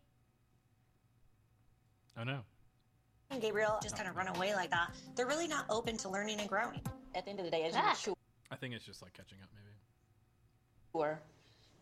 [2.19, 2.41] Oh no.
[3.31, 6.41] and Gabriel just kind of run away like that, they're really not open to learning
[6.41, 6.81] and growing.
[7.15, 7.91] At the end of the day, as you Ah.
[7.91, 8.15] mature,
[8.51, 9.77] I think it's just like catching up, maybe.
[10.95, 11.21] Or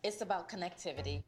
[0.03, 1.23] it's about connectivity.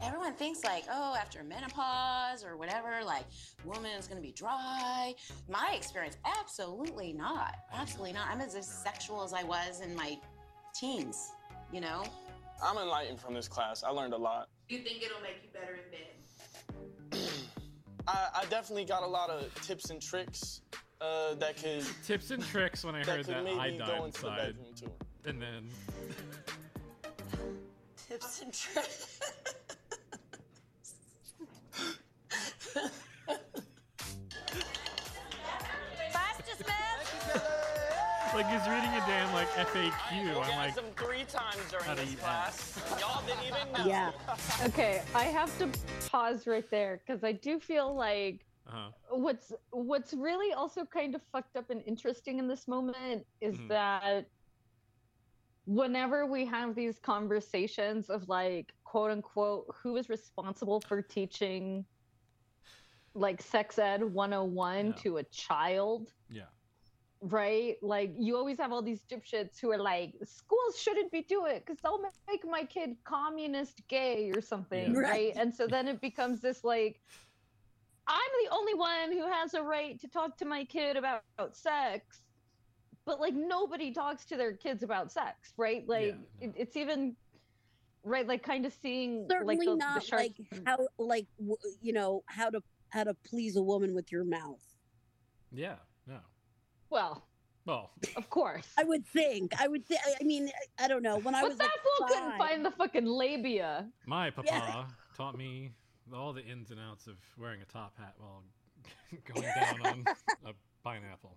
[0.00, 3.24] Everyone thinks like, oh, after menopause or whatever, like,
[3.64, 5.14] woman is gonna be dry.
[5.48, 7.54] My experience, absolutely not.
[7.72, 8.28] Absolutely not.
[8.28, 10.18] I'm as sexual as I was in my
[10.74, 11.32] teens.
[11.72, 12.04] You know.
[12.62, 13.84] I'm enlightened from this class.
[13.84, 14.48] I learned a lot.
[14.68, 17.30] You think it'll make you better in bed?
[18.08, 20.62] I, I definitely got a lot of tips and tricks
[21.00, 23.78] uh, that could Tips and tricks when I that heard could that maybe I go
[23.78, 24.36] died into the inside.
[24.38, 24.90] bedroom too.
[25.26, 25.68] And then
[28.08, 29.20] Tips and tricks.
[36.12, 36.74] Class dismissed.
[38.34, 40.24] like he's reading a damn like FAQ.
[40.24, 42.80] You I'm like, them three times during this class.
[43.00, 43.86] Y'all didn't even know.
[43.86, 44.12] Yeah.
[44.66, 45.68] Okay, I have to
[46.08, 48.90] pause right there because I do feel like uh-huh.
[49.10, 53.68] what's what's really also kind of fucked up and interesting in this moment is Mhm.
[53.68, 54.26] that
[55.64, 61.84] whenever we have these conversations of like quote unquote who is responsible for teaching
[63.18, 64.92] like sex ed 101 Yeah.
[65.02, 66.42] to a child yeah.
[67.20, 71.52] right like you always have all these dipshits who are like schools shouldn't be doing
[71.56, 75.00] it because they'll make my kid communist gay or something Yeah.
[75.00, 75.10] right.
[75.10, 75.32] Right.
[75.36, 77.00] and so then it becomes this like
[78.06, 81.22] i'm the only one who has a right to talk to my kid about,
[81.52, 82.22] sex
[83.04, 87.16] but like nobody talks to their kids about sex right like it, it's even
[88.04, 91.56] right like kind of seeing Certainly like the, not the shark like how like w-
[91.82, 94.62] you know how to how to please a woman with your mouth.
[95.52, 95.76] Yeah.
[96.06, 96.18] No.
[96.90, 97.24] Well,
[97.64, 98.66] well, of course.
[98.78, 99.52] I would think.
[99.60, 100.00] I would think.
[100.20, 101.18] I mean, I, I don't know.
[101.18, 103.86] When I But was that like fool couldn't find the fucking labia.
[104.06, 104.84] My papa Yeah.
[105.16, 105.72] taught me
[106.14, 108.42] all the ins and outs of wearing a top hat while
[109.34, 110.04] going down on
[110.46, 110.52] a
[110.82, 111.36] pineapple.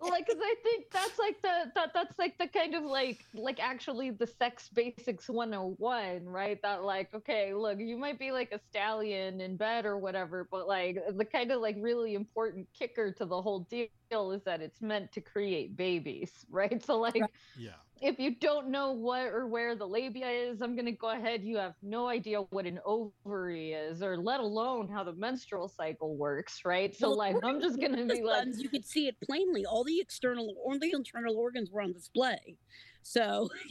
[0.00, 3.58] Like because i think that's like the that that's like the kind of like like
[3.60, 8.60] actually the sex basics 101 right that like okay look you might be like a
[8.68, 13.24] stallion in bed or whatever but like the kind of like really important kicker to
[13.24, 13.88] the whole deal
[14.32, 17.24] is that it's meant to create babies right so like
[17.56, 17.76] Yeah.
[18.02, 21.44] If you don't know what or where the labia is, I'm gonna go ahead.
[21.44, 26.16] You have no idea what an ovary is, or let alone how the menstrual cycle
[26.16, 26.94] works, right?
[26.94, 29.64] So Well, like, I'm just gonna be like, you could see it plainly.
[29.64, 32.56] All the external or the internal organs were on display.
[33.04, 33.48] So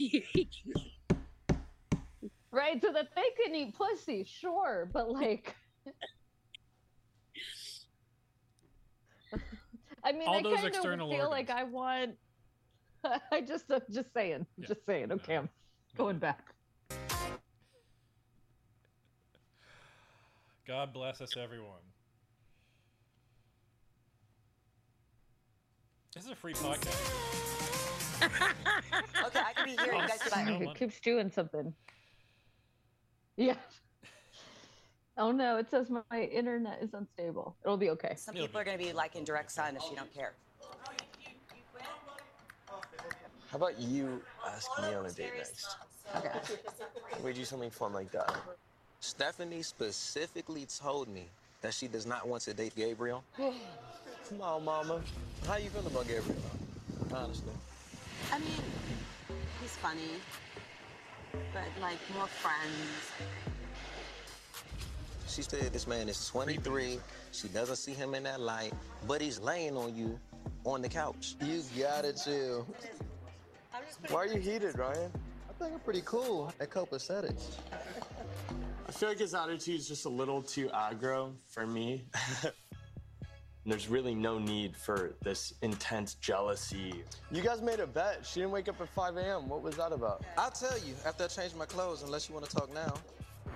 [2.50, 5.54] right, so that they can eat pussy, sure, but like,
[10.04, 12.12] I mean, All I kind of external feel like I want.
[13.32, 14.66] I just, I'm just saying, Yeah.
[14.68, 15.12] just saying.
[15.12, 15.48] Okay, I'm
[15.96, 16.54] going back.
[20.66, 21.80] God bless us, everyone.
[26.14, 27.28] This is a free podcast.
[29.24, 29.94] Okay, I can be here.
[29.94, 30.78] You guys can No Okay, money.
[30.78, 31.72] keeps doing something.
[33.36, 33.54] Yeah.
[35.16, 37.56] Oh no, it says my internet is unstable.
[37.64, 38.14] It'll be okay.
[38.16, 40.34] Some people are going to be like in direct sun if you don't care.
[43.52, 45.76] How about you ask me on a date next?
[46.16, 46.30] Okay.
[47.22, 48.34] We do something fun like that.
[49.00, 51.26] Stephanie specifically told me
[51.60, 53.22] that she does not want to date Gabriel.
[53.36, 55.02] Come on, mama.
[55.46, 56.40] How you feeling about Gabriel?
[57.14, 57.52] Honestly.
[58.32, 58.48] I mean,
[59.60, 60.00] he's funny,
[61.52, 63.12] but like more friends.
[65.28, 66.98] She said this man is 23.
[67.32, 68.72] She doesn't see him in that light,
[69.06, 70.18] but he's laying on you
[70.64, 71.36] on the couch.
[71.44, 72.66] You gotta chill.
[74.08, 75.10] Why are you heated, Ryan?
[75.48, 77.34] I think I'm pretty cool at copacetic.
[78.86, 82.04] I feel like his attitude is just a little too aggro for me.
[83.64, 87.04] There's really no need for this intense jealousy.
[87.30, 88.26] You guys made a bet.
[88.26, 89.48] She didn't wake up at 5 a.m.
[89.48, 90.24] What was that about?
[90.36, 92.92] I'll tell you after I change my clothes, unless you want to talk now.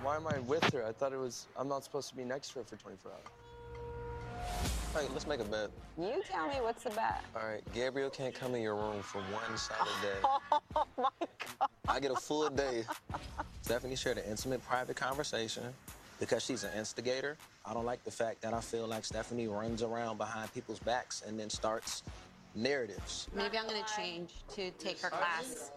[0.01, 0.85] Why am I with her?
[0.85, 4.76] I thought it was, I'm not supposed to be next to her for 24 hours.
[4.93, 5.69] Hey, let's make a bet.
[5.99, 7.23] You tell me what's the bet.
[7.35, 10.19] All right, Gabriel can't come in your room for one Saturday.
[10.75, 11.69] Oh my god.
[11.87, 12.83] I get a full day.
[13.61, 15.63] Stephanie shared an intimate, private conversation
[16.19, 17.35] because she's an instigator.
[17.65, 21.23] I don't like the fact that I feel like Stephanie runs around behind people's backs
[21.27, 22.03] and then starts
[22.55, 23.27] narratives.
[23.33, 25.71] Maybe I'm gonna change to take her class.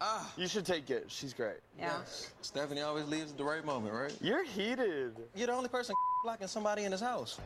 [0.00, 1.06] Ah, You should take it.
[1.08, 1.58] She's great.
[1.78, 1.98] Yeah.
[2.42, 4.16] Stephanie always leaves at the right moment, right?
[4.20, 5.16] You're heated.
[5.34, 5.94] You're the only person
[6.24, 7.38] blocking somebody in his house.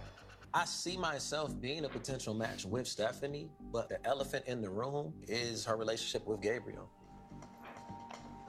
[0.55, 5.13] I see myself being a potential match with Stephanie, but the elephant in the room
[5.29, 6.89] is her relationship with Gabriel.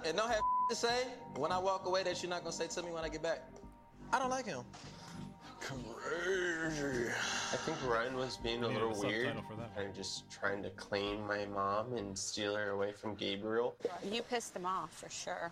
[0.06, 2.84] And don't have to say when I walk away that you're not gonna say to
[2.84, 3.43] me when I get back.
[4.14, 4.64] I don't like him.
[5.59, 7.09] Crazy.
[7.51, 9.43] I think Ryan was being a little a weird subtitle
[9.76, 13.76] for and just trying to claim my mom and steal her away from Gabriel.
[14.09, 15.51] You pissed him off for sure.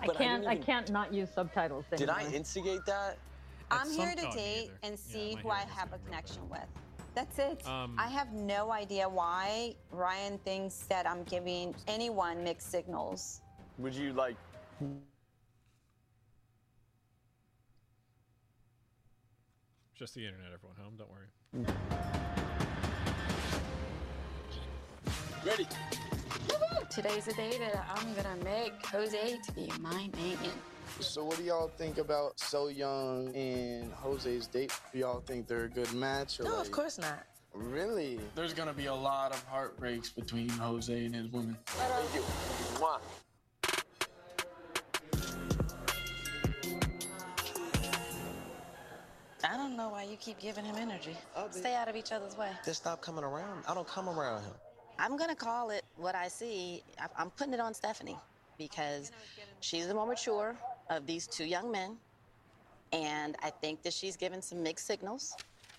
[0.00, 0.42] I But I can't.
[0.42, 1.84] didn't I, can't not use subtitles.
[1.96, 3.18] Did I instigate that?
[3.70, 4.78] I'm here some- to oh, date neither.
[4.82, 6.66] and see my who I have a connection with.
[7.14, 7.66] That's it.
[7.66, 13.40] Um, I have no idea why Ryan thinks that I'm giving anyone mixed signals.
[13.78, 14.36] Would you like
[19.94, 20.96] Just the internet, everyone home.
[20.96, 21.28] Don't worry.
[25.44, 25.66] ready?
[26.88, 30.38] Today's the day that I'm gonna make Jose to be my man.
[30.98, 34.72] So what do y'all think about So Young and Jose's date?
[34.92, 36.40] Do y'all think they're a good match?
[36.40, 37.26] Or No, like, of course not.
[37.54, 38.20] Really?
[38.34, 41.56] There's gonna be a lot of heartbreaks between Jose and his woman.
[41.66, 42.22] Thank you.
[42.74, 43.00] Mwah.
[49.42, 51.16] I don't know why you keep giving him energy.
[51.50, 52.50] Stay out of each other's way.
[52.64, 53.64] Just stop coming around.
[53.66, 54.52] I don't come around him.
[54.98, 56.82] I'm gonna call it what I see.
[57.16, 58.18] I'm putting it on Stephanie
[58.58, 59.10] because
[59.60, 60.54] she's the more mature
[60.90, 61.96] of these two young men,
[62.92, 65.34] and I think that she's given some mixed signals.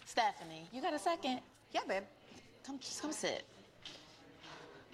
[0.06, 1.42] Stephanie, you got a second?
[1.72, 2.04] Yeah, babe.
[2.66, 3.44] Come, come sit.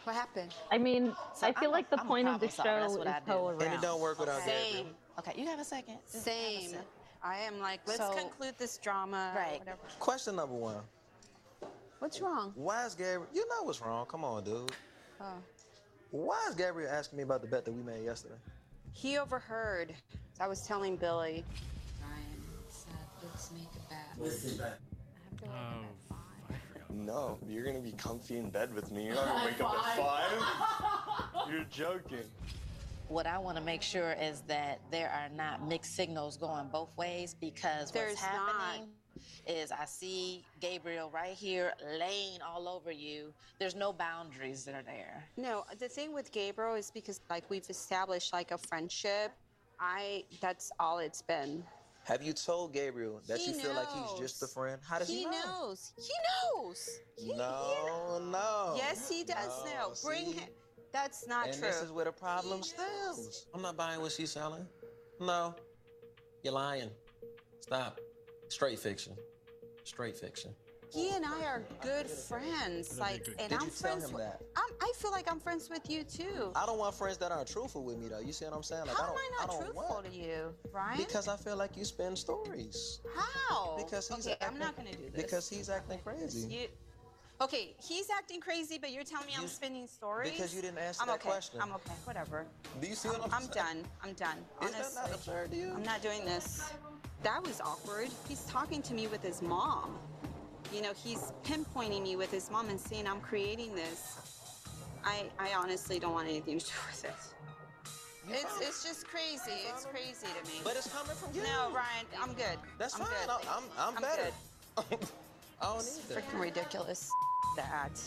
[0.04, 0.54] What happened?
[0.72, 2.66] I mean, So I feel I'm a- like the I'm a point of the problem
[2.80, 2.94] solver.
[2.94, 3.32] Show what is I do.
[3.32, 3.74] hoe And around.
[3.74, 4.60] And it don't work without Gabriel.
[4.72, 4.88] Same.
[5.20, 5.98] Okay, you have a second.
[6.12, 6.70] Just have a Same.
[6.72, 6.86] sec.
[7.24, 9.34] I am like, let's So- conclude this drama.
[9.36, 9.60] Right.
[9.60, 9.80] Whatever.
[10.00, 10.82] Question number one.
[12.00, 12.54] What's wrong?
[12.56, 13.28] Why is Gabriel?
[13.34, 14.06] You know what's wrong.
[14.06, 14.72] Come on, dude.
[15.20, 15.26] Oh.
[16.12, 18.36] Why is Gabriel asking me about the bet that we made yesterday?
[18.98, 19.94] He overheard.
[20.40, 21.44] I was telling Billy.
[22.02, 22.24] Ryan
[22.68, 24.80] said, let's make a bet.
[25.44, 25.56] Oh,
[26.10, 29.06] I forgot No, you're gonna be comfy in bed with me.
[29.06, 29.98] You're not gonna wake up at
[31.44, 31.48] five.
[31.48, 32.26] You're joking.
[33.08, 36.90] What I want to make sure is that there are not mixed signals going both
[36.98, 38.88] ways because There's what's happening
[39.48, 43.34] is I see Gabriel right here laying all over you.
[43.60, 45.24] There's no boundaries that are there.
[45.38, 49.32] No, the thing with Gabriel is because like we've established like a friendship.
[49.80, 51.64] I that's all it's been.
[52.06, 54.80] Have you told Gabriel that He you feel like he's just a friend?
[54.88, 55.32] How does he, he know?
[55.46, 55.92] knows.
[55.98, 56.14] He
[56.64, 56.90] knows.
[57.18, 58.74] He- No, no.
[58.78, 59.94] Yes, he does No, know.
[60.04, 60.32] Bring see?
[60.32, 60.50] him.
[60.94, 61.68] That's not and true.
[61.68, 63.46] this is where the problem stems.
[63.54, 64.66] I'm not buying what she's selling.
[65.20, 65.54] No.
[66.44, 66.90] You're lying.
[67.60, 68.00] Stop.
[68.48, 69.14] Straight fiction.
[69.88, 70.52] Straight fiction.
[70.94, 73.00] He and I are good friends.
[73.00, 74.24] Like, and Did I'm tell friends him with.
[74.24, 74.42] that?
[74.58, 76.52] I'm, I feel like I'm friends with you too.
[76.58, 78.20] I don't want friends that aren't truthful with me, though.
[78.20, 78.86] You see what I'm saying?
[78.88, 80.98] Like, How I am don't, I not don't truthful want- to you, Ryan?
[80.98, 83.00] Because I feel like you spin stories.
[83.16, 83.76] How?
[83.78, 85.24] Because he's okay, I'm acting- not gonna do this.
[85.24, 86.48] Because he's acting crazy.
[86.54, 86.68] You,
[87.42, 90.32] okay, he's acting crazy, but you're telling me I'm spinning stories.
[90.32, 91.30] because you didn't answer I'm that okay.
[91.30, 91.62] question.
[91.62, 91.94] I'm okay.
[92.04, 92.46] Whatever.
[92.82, 93.34] Do you see what I'm saying?
[93.50, 93.84] I'm saying?
[93.84, 93.92] done.
[94.04, 94.38] I'm done.
[94.64, 95.72] Is that Honestly, not absurd to you?
[95.76, 96.62] I'm not doing this.
[97.24, 98.10] That was awkward.
[98.28, 99.98] He's talking to me with his mom.
[100.74, 104.18] You know, he's pinpointing me with his mom and saying I'm creating this.
[105.04, 107.14] I, I honestly don't want anything to do with it.
[108.30, 109.62] It's, it's just crazy.
[109.74, 110.60] It's crazy to me.
[110.64, 111.42] But it's coming from you.
[111.44, 112.58] No, Ryan, I'm good.
[112.78, 113.10] That's I'm fine.
[113.26, 113.48] Good.
[113.50, 114.24] I'm, I'm, I'm, better.
[114.90, 115.00] Good.
[115.62, 116.30] I don't It's need that.
[116.30, 117.10] freaking ridiculous.
[117.56, 118.00] That.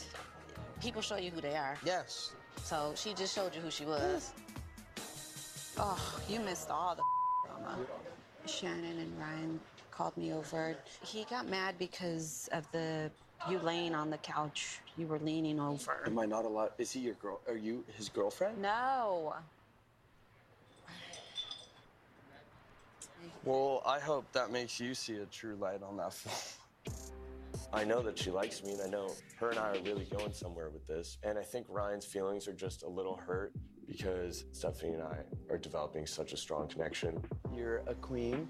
[0.83, 1.79] People show you who they are.
[1.85, 2.33] Yes.
[2.63, 4.33] So she just showed you who she was.
[5.79, 5.99] Oh,
[6.29, 7.03] you missed all the
[7.47, 7.79] drama.
[8.51, 10.77] Shannon and Ryan called me over.
[11.03, 13.11] He got mad because of the
[13.49, 14.81] you laying on the couch.
[14.99, 16.03] You were leaning over.
[16.05, 16.73] Am I not allowed?
[16.79, 17.41] Is he your girl?
[17.49, 18.61] Are you his girlfriend?
[18.61, 19.35] No.
[23.45, 26.93] Well, I hope that makes you see a true light on that phone.
[27.73, 30.33] I know that she likes me, and I know her and I are really going
[30.33, 31.19] somewhere with this.
[31.23, 33.53] And I think Ryan's feelings are just a little hurt
[33.91, 35.19] because Stephanie and I
[35.51, 37.21] are developing such a strong connection.
[37.55, 38.49] You're a queen,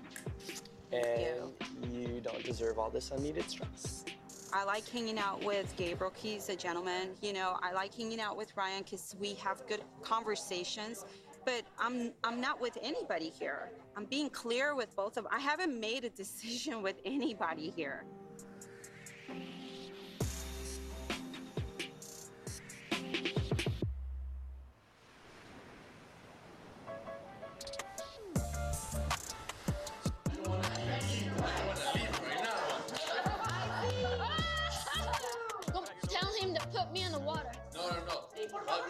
[0.92, 1.52] and
[1.90, 4.04] you don't deserve all this unneeded stress.
[4.52, 6.12] I like hanging out with Gabriel.
[6.14, 7.10] He's a gentleman.
[7.22, 11.06] You know, I like hanging out with Ryan because we have good conversations.
[11.46, 13.70] But I'm I'm not with anybody here.
[13.96, 15.26] I'm being clear with both of.
[15.30, 18.04] I haven't made a decision with anybody here.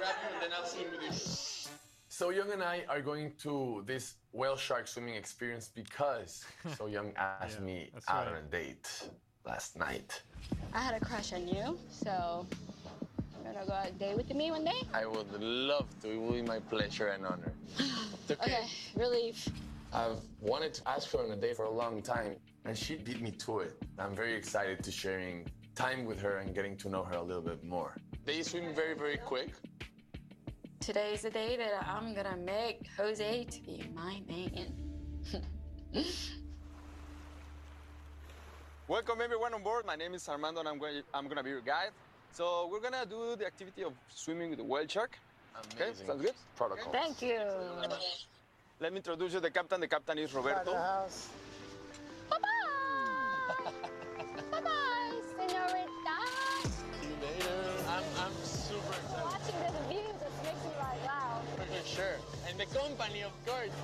[0.01, 1.71] Grab you and then I'll swim with you.
[2.09, 6.45] So Young and I are going to this whale shark swimming experience because
[6.77, 8.29] So Young asked Yeah, me out right.
[8.29, 8.89] on a date
[9.47, 10.23] last night.
[10.73, 12.47] I had a crush on you, so
[13.45, 14.81] you're gonna go on a date with me one day?
[14.95, 16.11] I would love to.
[16.11, 17.53] It will be my pleasure and honor.
[18.31, 18.45] Okay.
[18.45, 19.49] Okay, relief.
[19.93, 23.21] I've wanted to ask her on a date for a long time, and she beat
[23.21, 23.73] me to it.
[23.99, 25.51] I'm very excited to sharing
[25.81, 27.97] time with her and getting to know her a little bit more.
[28.27, 29.51] They swim very, very quick.
[30.79, 34.75] Today's the day that I'm gonna make Jose to be my man.
[38.89, 39.87] Welcome everyone on board.
[39.87, 41.93] My name is Armando and I'm going, I'm gonna be your guide.
[42.33, 45.19] So we're gonna do the activity of swimming with the whale shark.
[45.75, 46.35] Okay, sounds good?
[46.57, 46.93] Protocol.
[46.93, 47.41] Thank you.
[48.81, 49.81] Let me introduce you the captain.
[49.81, 50.73] The captain is Roberto.
[52.31, 53.71] Bye-bye.
[54.51, 54.87] Bye-bye,
[55.51, 56.19] senorita.
[57.01, 57.59] See you later.
[57.89, 59.25] I'm, I'm super excited.
[59.25, 61.43] Watching the views just makes me like, wow.
[61.57, 62.17] For sure.
[62.49, 63.75] And the company, of course.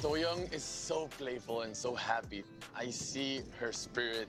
[0.00, 2.44] So Young is so playful and so happy.
[2.74, 4.28] I see her spirit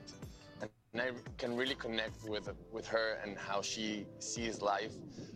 [0.62, 0.70] and
[1.02, 4.94] I can really connect with, with her and how she sees life.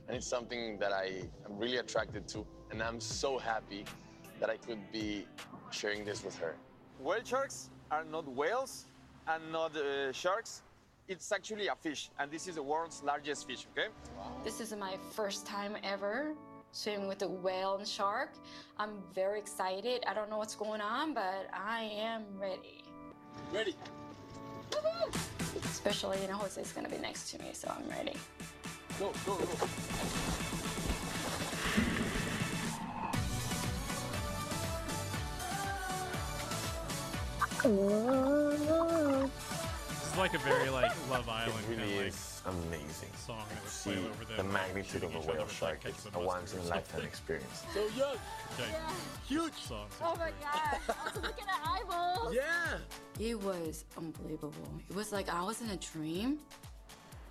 [0.08, 2.48] And it's something that I am really attracted to.
[2.72, 3.86] And I'm so happy
[4.40, 5.28] that I could be
[5.72, 6.56] sharing this with her.
[7.04, 8.86] Whale sharks are not whales
[9.28, 10.62] and not uh, sharks.
[11.10, 13.68] It's actually a fish, and this is the world's largest fish.
[13.72, 13.90] Okay?
[14.46, 16.34] This is my first time ever
[16.72, 18.30] swimming with a whale and shark.
[18.78, 20.06] I'm very excited.
[20.08, 22.86] I don't know what's going on, but I am ready.
[23.52, 23.76] Ready?
[25.66, 28.14] Especially, you know, Jose's gonna be next to me, so I'm ready.
[28.98, 30.63] Go, go, go.
[37.64, 37.72] This
[40.12, 43.10] is like a very like Love Island kind of is amazing.
[43.16, 46.08] Song that would See play over the them, magnitude of a whale shark like, is
[46.14, 47.64] a once in a lifetime experience.
[47.74, 48.18] So young.
[48.60, 48.70] Okay.
[49.26, 49.54] Huge.
[49.54, 49.88] Song.
[50.02, 50.82] Oh my god.
[51.06, 52.36] Also looking at eyeballs.
[52.36, 52.80] Yeah.
[53.18, 54.82] It was unbelievable.
[54.90, 56.40] It was like I was in a dream.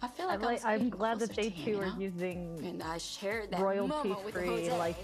[0.00, 2.00] I feel like I like, was I'm glad that closer they to him, too are
[2.00, 4.94] using And I shared that royalty moment with free Jose.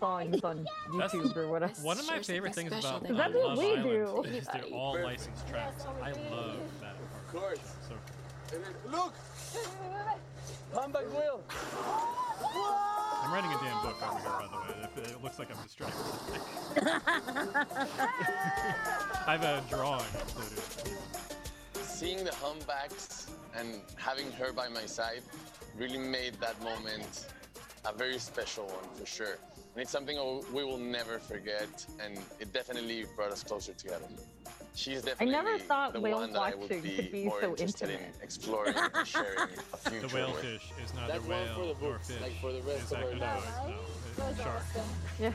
[0.00, 1.72] Licensed songs on YouTube or whatever.
[1.82, 4.22] One of my favorite things about that I That's what Love we Island do.
[4.24, 5.84] is they're all licensed tracks.
[6.02, 7.58] I love that Of course.
[7.88, 7.94] So
[8.90, 9.14] look.
[10.74, 11.40] Humpback whale.
[13.22, 14.64] I'm writing a damn book over here, by the way.
[14.96, 16.04] It, it looks like I'm distracted.
[19.26, 20.62] I have a drawing included.
[21.74, 25.22] Seeing the humpbacks and having her by my side
[25.78, 27.26] really made that moment
[27.86, 29.38] a very special one for sure.
[29.74, 30.16] And it's something
[30.52, 34.04] we will never forget, and it definitely brought us closer together.
[34.76, 37.40] She's definitely never thought the whale one that I would watching be could be more
[37.40, 39.38] so interested in exploring and sharing
[39.72, 40.40] a future The whale with.
[40.42, 42.20] fish is neither That's one for whale the nor books, fish.
[42.20, 43.46] like for the rest is of our lives.
[44.18, 44.62] no, it's shark.
[45.20, 45.32] Yeah.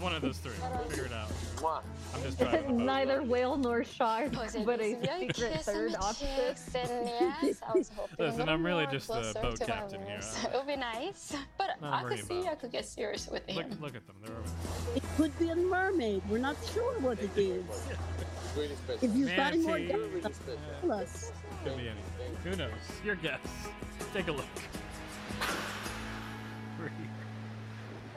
[0.00, 0.54] It's one of those three.
[0.88, 1.28] Figure it out.
[1.56, 1.82] Mwah.
[2.14, 2.72] I'm just trying to.
[2.84, 6.28] Neither whale nor shark, but a gives me a secret third the option.
[6.38, 10.20] cheeks yes, I was hoping Listen, I'm really just the boat captain here.
[10.44, 13.46] It would be nice, but Not I could see about I could get serious with
[13.48, 13.78] Look, him.
[13.78, 14.16] look at them.
[14.24, 14.48] They're over
[14.96, 16.22] It could be a mermaid.
[16.30, 17.62] We're not sure what it is.
[18.56, 18.70] Really.
[19.02, 20.14] If you've got any more Manatee.
[20.22, 20.40] details,
[20.80, 21.30] tell us.
[21.62, 22.36] Could be anything.
[22.44, 22.70] Who knows?
[23.04, 23.38] Your guess.
[24.14, 24.46] Take a look.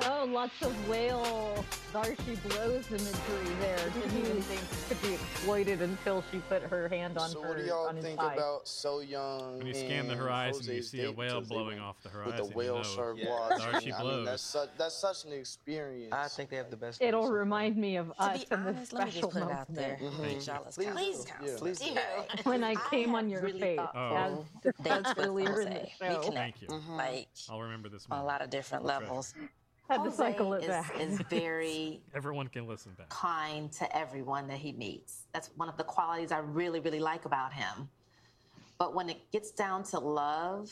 [0.06, 3.78] Oh, lots of whale Darcy blows imagery there.
[3.94, 7.50] Didn't even think it could be exploited until she put her hand on So her
[7.50, 8.34] what do y'all think thigh.
[8.34, 9.60] about So Young?
[9.60, 12.32] When you scan the and horizon, you see a whale blowing off the horizon.
[12.32, 12.52] With horizon.
[12.52, 13.30] the whale you know shark Yeah.
[13.30, 13.72] watching.
[13.72, 16.14] Darcy I mean, that's such, that's such an experience.
[16.14, 17.02] I think they have the best.
[17.02, 19.38] It'll remind me of To us be in the honest, let me just special put
[19.38, 19.98] it out moment there.
[20.02, 20.46] Mhm.
[20.46, 21.32] Jealous Please Please, do.
[21.46, 21.56] Yeah.
[21.58, 21.94] Please do.
[22.44, 24.16] when I came on your really face, thought Oh.
[24.16, 24.34] as
[24.64, 26.20] dates discussed with earlier in the show.
[26.20, 26.82] We connect Thank you.
[26.96, 29.34] Like I'll remember this on a lot of different levels.
[29.90, 31.00] Had to Jose cycle it is, back.
[31.00, 33.10] is very Everyone can listen back.
[33.10, 35.24] kind to everyone that he meets.
[35.34, 37.90] That's one of the qualities I really, really like about him.
[38.80, 40.72] But when it gets down to love,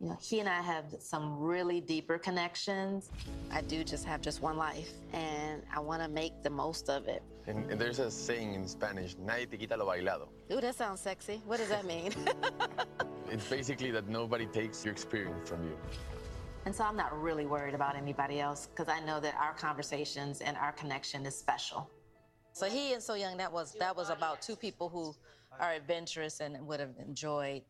[0.00, 3.10] you know, he and I have some really deeper connections.
[3.50, 7.08] I do just have just one life, and I want to make the most of
[7.08, 7.22] it.
[7.46, 10.28] And, and there's a saying in Spanish, nadie te quita lo bailado.
[10.52, 11.40] Ooh, that sounds sexy.
[11.46, 12.12] What does that mean?
[13.28, 15.76] It's basically that nobody takes your experience from you.
[16.66, 20.40] And so I'm not really worried about anybody else because I know that our conversations
[20.40, 21.88] and our connection is special.
[22.52, 25.14] so he and So Young, that was that was about two people who
[25.60, 27.62] are adventurous and would have enjoyed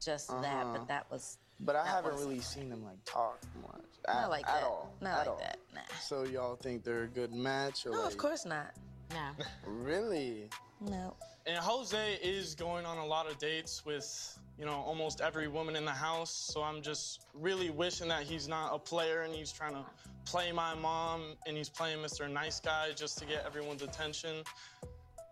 [0.00, 0.72] just that, Uh-huh.
[0.78, 3.82] but that was But I that haven't was- really seen them like talk much.
[4.06, 4.64] Not at, like at that.
[4.64, 4.92] all.
[5.00, 5.38] Not at like all.
[5.38, 5.58] that.
[5.74, 5.80] Nah.
[6.00, 8.12] So y'all think they're a good match or No, like?
[8.12, 8.70] of course not.
[9.10, 9.30] No.
[9.66, 10.48] Really?
[10.80, 11.16] No.
[11.48, 15.76] And Jose is going on a lot of dates with, you know, almost every woman
[15.76, 16.30] in the house.
[16.30, 19.82] So I'm just really wishing that he's not a player and he's trying to
[20.26, 22.30] play my mom and he's playing Mr.
[22.30, 24.44] Nice Guy just to get everyone's attention.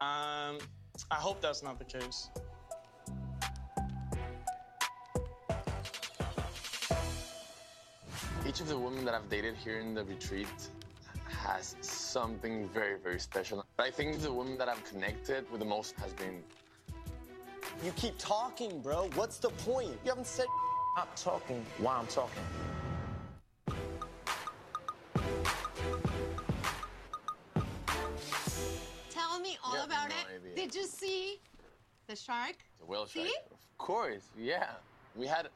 [0.00, 0.56] Um,
[1.10, 2.30] I hope that's not the case.
[8.48, 10.48] Each of the women that I've dated here in the retreat
[11.30, 13.64] has something very, very special.
[13.76, 16.42] But I think the woman that I've connected with the most has been
[17.84, 19.10] You keep talking, bro.
[19.14, 19.98] What's the point?
[20.04, 20.46] You haven't said.
[20.94, 22.42] Stop talking while I'm talking.
[29.10, 30.40] Tell me all You have about no it.
[30.42, 30.54] idea.
[30.56, 31.40] Did you see
[32.06, 32.56] the shark?
[32.80, 33.26] the whale shark.
[33.26, 33.34] See?
[33.50, 34.70] Of course, yeah.
[35.14, 35.48] We had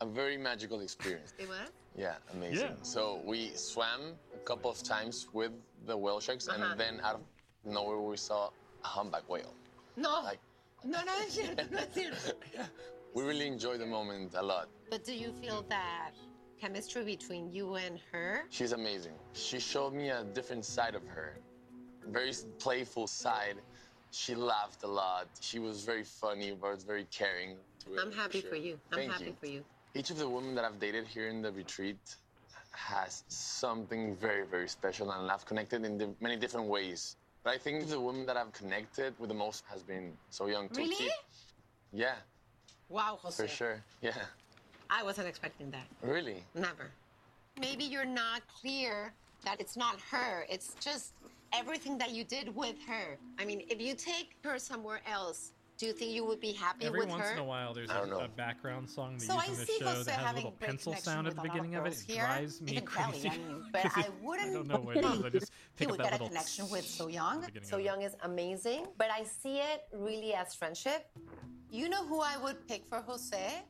[0.00, 1.34] a very magical experience.
[1.38, 1.70] It was?
[1.96, 2.58] Yeah, amazing.
[2.68, 2.72] Yeah.
[2.82, 5.52] So we swam a couple of times with
[5.86, 6.62] the whale sharks, Uh-huh.
[6.70, 7.20] and then out of
[7.64, 8.50] nowhere we saw
[8.84, 9.54] a humpback whale.
[9.96, 10.20] No.
[10.22, 10.40] Like-
[10.84, 12.34] no, no, es cierto, no es cierto.
[13.14, 14.68] We really enjoyed the moment a lot.
[14.90, 16.12] But do you feel that
[16.60, 18.44] chemistry between you and her?
[18.50, 19.14] She's amazing.
[19.32, 21.38] She showed me a different side of her,
[22.08, 23.56] very playful side.
[24.10, 25.28] She laughed a lot.
[25.40, 27.56] She was very funny, but very caring.
[27.80, 28.50] to it, I'm happy sure.
[28.50, 28.78] for you.
[28.92, 29.36] I'm Thank happy you.
[29.40, 29.64] for you.
[29.96, 32.16] Each of the women that I've dated here in the retreat
[32.72, 37.16] has something very, very special, and I've connected in many different ways.
[37.42, 40.68] But I think the woman that I've connected with the most has been So Young
[40.68, 40.76] Tuki.
[40.88, 41.10] Really?
[41.94, 42.16] Yeah,
[42.90, 43.42] Wow, Jose.
[43.42, 43.82] for sure.
[44.02, 44.12] Yeah,
[44.90, 45.86] I wasn't expecting that.
[46.02, 46.42] really.
[46.54, 46.90] Never.
[47.58, 49.14] Maybe you're not clear
[49.46, 50.44] that it's not her.
[50.50, 51.14] It's just
[51.54, 53.16] everything that you did with her.
[53.38, 56.86] I mean, if you take her somewhere else, do you think you would be happy
[56.86, 59.42] Every with once in a while, there's I a, a background song they So use
[59.42, 61.44] I in the see show Jose that has a little pencil sound at the a
[61.44, 61.92] of beginning of it.
[61.92, 63.28] It here, drives me crazy.
[63.28, 64.50] Kelly, I mean, but I wouldn't.
[64.50, 65.22] I don't know what it is.
[65.22, 67.46] I just He pick up would that get a little connection with So Young.
[67.62, 67.76] So.
[67.76, 71.10] Young is amazing, but I see it really as friendship.
[71.70, 73.62] You know who I would pick for Jose?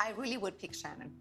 [0.00, 1.12] I really would pick Shannon.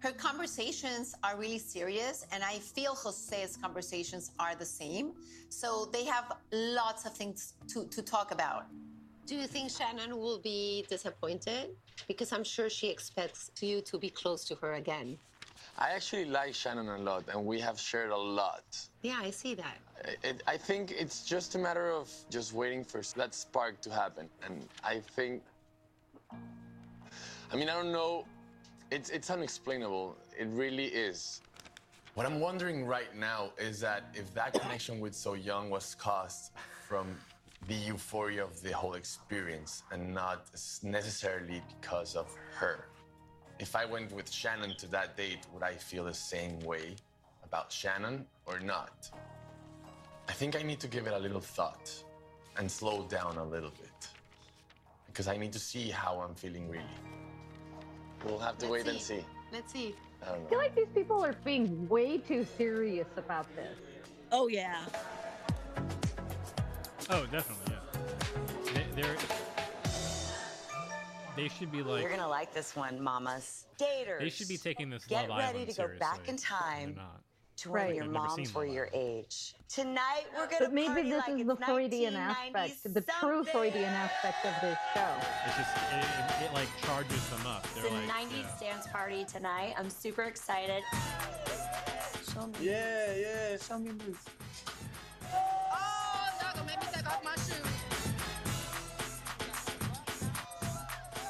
[0.00, 5.12] Her conversations are really serious, and I feel Jose's conversations are the same.
[5.48, 8.66] So they have lots of things to, to talk about.
[9.28, 11.76] Do you think Shannon will be disappointed?
[12.06, 15.18] Because I'm sure she expects you to be close to her again.
[15.76, 18.64] I actually like Shannon a lot, and we have shared a lot.
[19.02, 19.76] Yeah, I see that.
[20.02, 23.90] I- It, I think it's just a matter of just waiting for that spark to
[23.90, 24.30] happen.
[24.44, 25.42] And I think,
[27.52, 28.24] I mean, I don't know,
[28.90, 30.16] it's, it's unexplainable.
[30.38, 31.42] It really is.
[32.14, 36.52] What I'm wondering right now is that if that connection with So Young was caused
[36.88, 37.06] from
[37.66, 40.46] the euphoria of the whole experience and not
[40.82, 42.86] necessarily because of her.
[43.58, 46.94] If I went with Shannon to that date, would I feel the same way
[47.44, 49.10] about Shannon or not?
[50.28, 51.92] I think I need to give it a little thought
[52.56, 54.08] and slow down a little bit
[55.06, 56.84] because I need to see how I'm feeling really.
[58.24, 59.16] We'll have to Let's wait and see.
[59.18, 59.24] see.
[59.52, 59.94] Let's see.
[60.22, 63.76] I don't I feel like these people are being way too serious about this.
[64.30, 64.84] Oh yeah.
[67.10, 68.74] Oh, definitely, yeah.
[68.74, 69.16] They, they're
[71.36, 73.64] they should be like You're gonna like this one, mamas.
[73.80, 74.18] Daters.
[74.20, 77.04] they should be taking this Get Love ready Island to go back in time They're
[77.58, 77.94] to when Right.
[77.94, 79.54] your I've moms were your age.
[79.68, 83.44] Tonight we're gonna But maybe party this like is it's the Freudian aspect, the true
[83.44, 85.14] Freudian aspect of this show.
[85.46, 86.04] It's just it,
[86.42, 87.66] it, it like charges them up.
[87.74, 88.30] They're It's a like 90s
[88.60, 88.72] yeah.
[88.72, 89.74] dance party tonight.
[89.78, 90.82] I'm super excited.
[92.34, 92.54] Show me.
[92.60, 94.16] Yeah, yeah, show me this.
[97.08, 97.78] Off my shoes.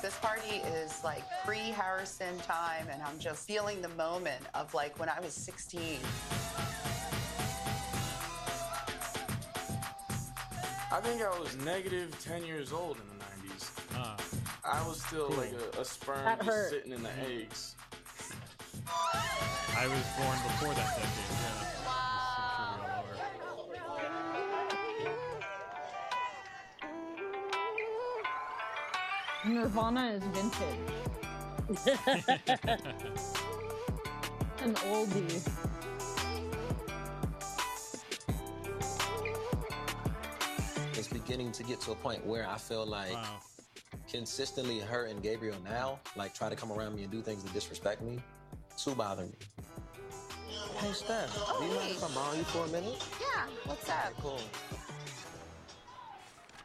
[0.03, 4.99] This party is like pre Harrison time, and I'm just feeling the moment of like
[4.99, 5.99] when I was 16.
[10.91, 13.71] I think I was negative 10 years old in the 90s.
[13.95, 14.17] Ah.
[14.65, 17.75] I was still like a, a sperm just sitting in the eggs.
[19.77, 21.13] I was born before that decade.
[21.31, 21.68] Yeah.
[29.47, 30.63] Nirvana is vintage.
[34.63, 35.49] An oldie.
[40.95, 43.17] It's beginning to get to a point where I feel like
[44.11, 47.53] consistently her and Gabriel now, like try to come around me and do things to
[47.53, 48.19] disrespect me,
[48.77, 49.35] too bother me.
[50.79, 53.05] Hey Steph, do you mind if I borrow you for a minute?
[53.21, 54.15] Yeah, what's up?
[54.21, 54.41] Cool.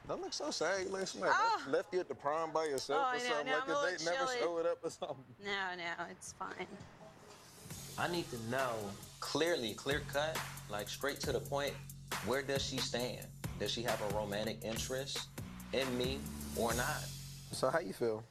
[0.07, 0.83] Don't look so sad.
[0.83, 1.55] You look like Oh.
[1.57, 3.45] left- left you at the prom by yourself Oh, or I know, something.
[3.45, 3.81] now like I'm a that.
[3.81, 4.59] little They never chilly.
[4.61, 5.35] it up or something.
[5.39, 6.67] No, no, it's fine.
[7.97, 8.75] I need to know
[9.19, 10.37] clearly, clear cut,
[10.69, 11.73] like straight to the point,
[12.25, 13.27] where does she stand?
[13.59, 15.29] Does she have a romantic interest
[15.71, 16.19] in me
[16.57, 17.03] or not?
[17.51, 18.23] So how you feel?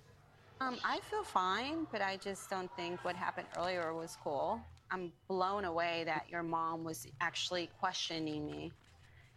[0.60, 4.60] Um, I feel fine, but I just don't think what happened earlier was cool.
[4.90, 8.72] I'm blown away that your mom was actually questioning me,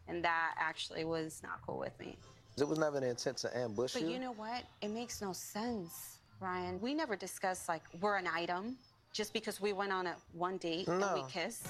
[0.08, 2.17] and that actually was not cool with me.
[2.58, 4.09] It was never the intent to ambush But you.
[4.09, 4.64] you know what?
[4.82, 6.80] It makes no sense, Ryan.
[6.80, 8.77] We never discussed like we're an item
[9.11, 11.67] just because we went on a one date and we kissed.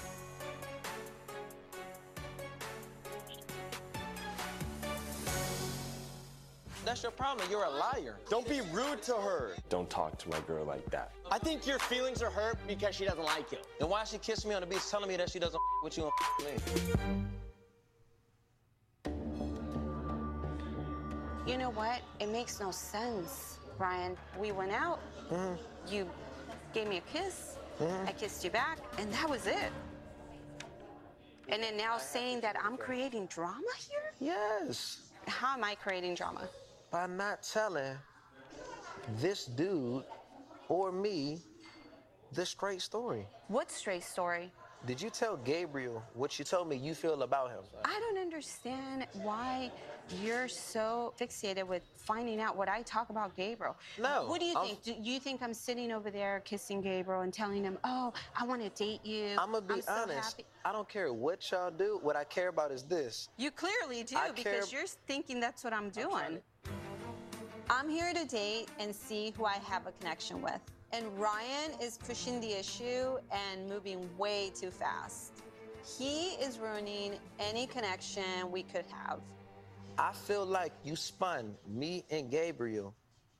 [6.84, 7.48] That's your problem.
[7.50, 8.16] You're a liar.
[8.30, 9.56] Don't be rude to her.
[9.68, 11.10] Don't talk to my girl like that.
[11.32, 13.58] I think your feelings are hurt because she doesn't like you.
[13.80, 16.10] Then why she kissing me on the beach telling me that she doesn't with you
[16.38, 17.26] and me?
[21.46, 22.00] You know what?
[22.18, 24.16] It makes no sense, Ryan.
[24.36, 24.98] We went out.
[25.30, 25.56] Mm.
[25.88, 26.10] You
[26.74, 27.56] gave me a kiss.
[27.78, 28.08] Mm.
[28.08, 29.70] I kissed you back, and that was it.
[31.48, 34.12] And then now saying that I'm creating drama here?
[34.18, 35.12] Yes.
[35.28, 36.48] How am I creating drama?
[36.90, 37.96] By not telling
[39.20, 40.02] this dude
[40.68, 41.38] or me
[42.32, 43.24] the straight story.
[43.46, 44.50] What straight story?
[44.84, 47.62] Did you tell Gabriel what you told me you feel about him?
[47.84, 49.72] I don't understand why
[50.22, 53.76] you're so fixated with finding out what I talk about Gabriel.
[53.98, 54.82] No, What do you I'm- think?
[54.84, 58.62] Do you think I'm sitting over there kissing Gabriel and telling him, "Oh, I want
[58.62, 59.34] to date you"?
[59.38, 60.32] I'm gonna be so honest.
[60.32, 61.98] happy." I don't care what y'all do.
[62.02, 63.28] What I care about is this.
[63.36, 66.40] You clearly do I because care- you're thinking that's what I'm doing.
[67.68, 70.60] I'm here to date and see who I have a connection with.
[70.92, 75.32] And Ryan is pushing the issue and moving way too fast.
[75.98, 79.20] He is ruining any connection we could have.
[79.98, 82.94] I feel like you spun me and Gabriel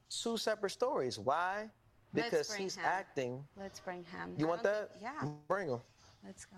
[0.09, 1.19] two separate stories.
[1.19, 1.69] Why?
[2.15, 2.85] Let's Because bring he's him.
[2.87, 3.45] acting.
[3.59, 4.35] Let's bring him.
[4.39, 4.91] You I want that?
[4.93, 5.29] think- yeah.
[5.49, 5.81] Bring him.
[6.25, 6.57] Let's go.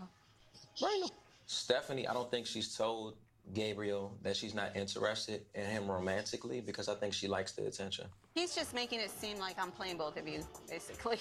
[0.80, 1.10] Bring him.
[1.46, 3.16] Stephanie, I don't think she's told
[3.54, 8.06] Gabriel that she's not interested in him romantically because I think she likes the attention.
[8.34, 11.18] He's just making it seem like I'm playing both of you, basically.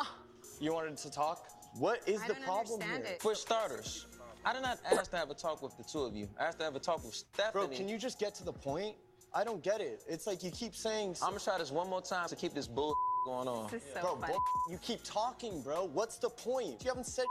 [0.60, 1.46] You wanted to talk?
[1.78, 2.96] What is I the don't problem here?
[2.96, 3.22] it.
[3.22, 4.06] For starters,
[4.44, 6.28] I did not ask to have a talk with the two of you.
[6.38, 7.66] I asked to have a talk with Stephanie.
[7.66, 8.94] Bro, can you just get to the point?
[9.34, 10.02] I don't get it.
[10.06, 11.16] It's like you keep saying.
[11.22, 12.94] I'm gonna try this one more time to keep this bull
[13.24, 13.70] going on.
[13.70, 15.86] This is so bro, bull- you keep talking, bro.
[15.86, 16.84] What's the point?
[16.84, 17.24] You haven't said.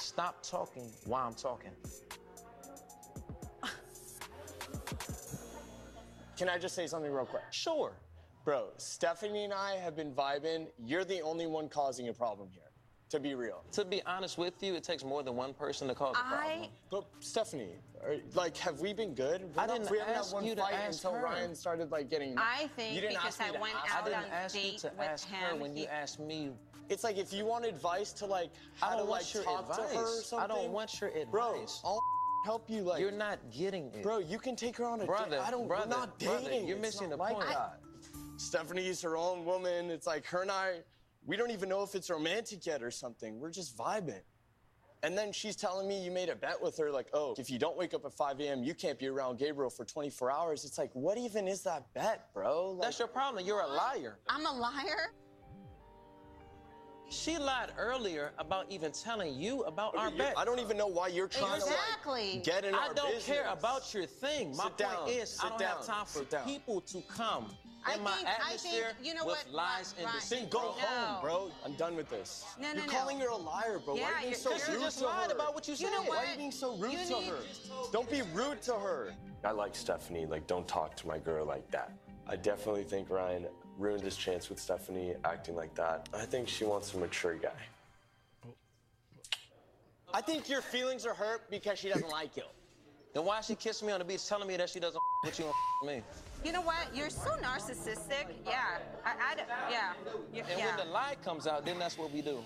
[0.00, 1.70] Stop talking while I'm talking.
[6.36, 7.42] Can I just say something real quick?
[7.50, 7.92] Sure.
[8.44, 10.66] Bro, Stephanie and I have been vibing.
[10.84, 12.60] You're the only one causing a problem here.
[13.10, 13.62] To be real.
[13.72, 16.68] To be honest with you, it takes more than one person to cause a problem.
[16.90, 19.42] But Stephanie, are, like, have we been good?
[19.54, 21.24] We're I not- didn't we haven't ask had one you to fight ask until her.
[21.24, 22.36] Ryan started like getting.
[22.36, 24.14] I think you didn't because ask me I to went ask out her.
[24.14, 26.50] I didn't on ask you date to with ask him, her when you asked me.
[26.88, 29.68] It's like if you want advice to like how to don't like want your talk
[29.76, 30.32] to her or advice.
[30.32, 31.26] I don't want your advice.
[31.30, 31.82] Bro, advice.
[32.44, 32.82] I'll help you.
[32.82, 34.02] Like You're not getting it.
[34.02, 35.40] Bro, you can take her on a Brother, date.
[35.46, 35.66] I don't.
[35.66, 36.68] brother, we're not brother, dating.
[36.68, 37.48] you're It's missing the like point.
[37.48, 37.80] that.
[38.36, 39.90] Stephanie's her own woman.
[39.90, 40.80] It's like her and I.
[41.26, 43.40] We don't even know if it's romantic yet or something.
[43.40, 44.20] We're just vibing.
[45.02, 47.58] And then she's telling me you made a bet with her, like, oh, if you
[47.58, 50.64] don't wake up at 5 a.m., you can't be around Gabriel for 24 hours.
[50.64, 52.70] It's like, what even is that bet, bro?
[52.72, 53.44] Like, That's your problem.
[53.44, 54.18] You're a liar.
[54.28, 55.12] I'm a liar.
[57.14, 60.34] She lied earlier about even telling you about our you- bet.
[60.36, 62.30] I don't even know why you're trying Exactly.
[62.30, 64.56] to like, get in I our don't care about your thing.
[64.56, 65.08] My Sit point down.
[65.08, 65.76] is, I Sit don't down.
[65.76, 69.14] have time for Sit people to come I in my think- I think- atmosphere you
[69.14, 70.40] know with what, lies Ryan- and Ryan- deceit.
[70.40, 70.72] Then go No.
[70.72, 71.50] home, bro.
[71.64, 72.44] I'm done with this.
[72.58, 72.92] No, no, you're no.
[72.98, 73.94] calling her a liar, bro.
[73.94, 75.36] Yeah, why are you being so rude just to lied her?
[75.36, 76.08] about what you You know said.
[76.08, 77.42] Why are you being so rude You to need- her?
[77.92, 79.14] Don't be rude to her.
[79.44, 80.26] I like Stephanie.
[80.26, 81.92] Like, don't talk to my girl like that.
[82.26, 83.46] I definitely think Ryan
[83.78, 86.08] ruined his chance with Stephanie acting like that.
[86.14, 87.50] I think she wants a mature guy.
[90.12, 92.44] I think your feelings are hurt because she doesn't like you.
[93.14, 95.46] Then why she kissing me on the beach telling me that she doesn't with you
[95.82, 96.02] and me?
[96.44, 96.86] You know what?
[96.94, 98.26] You're so narcissistic.
[98.46, 98.78] Yeah.
[99.04, 99.92] I, I don't- yeah.
[100.32, 100.76] You- And yeah.
[100.76, 102.38] when the lie comes out, then that's what we do.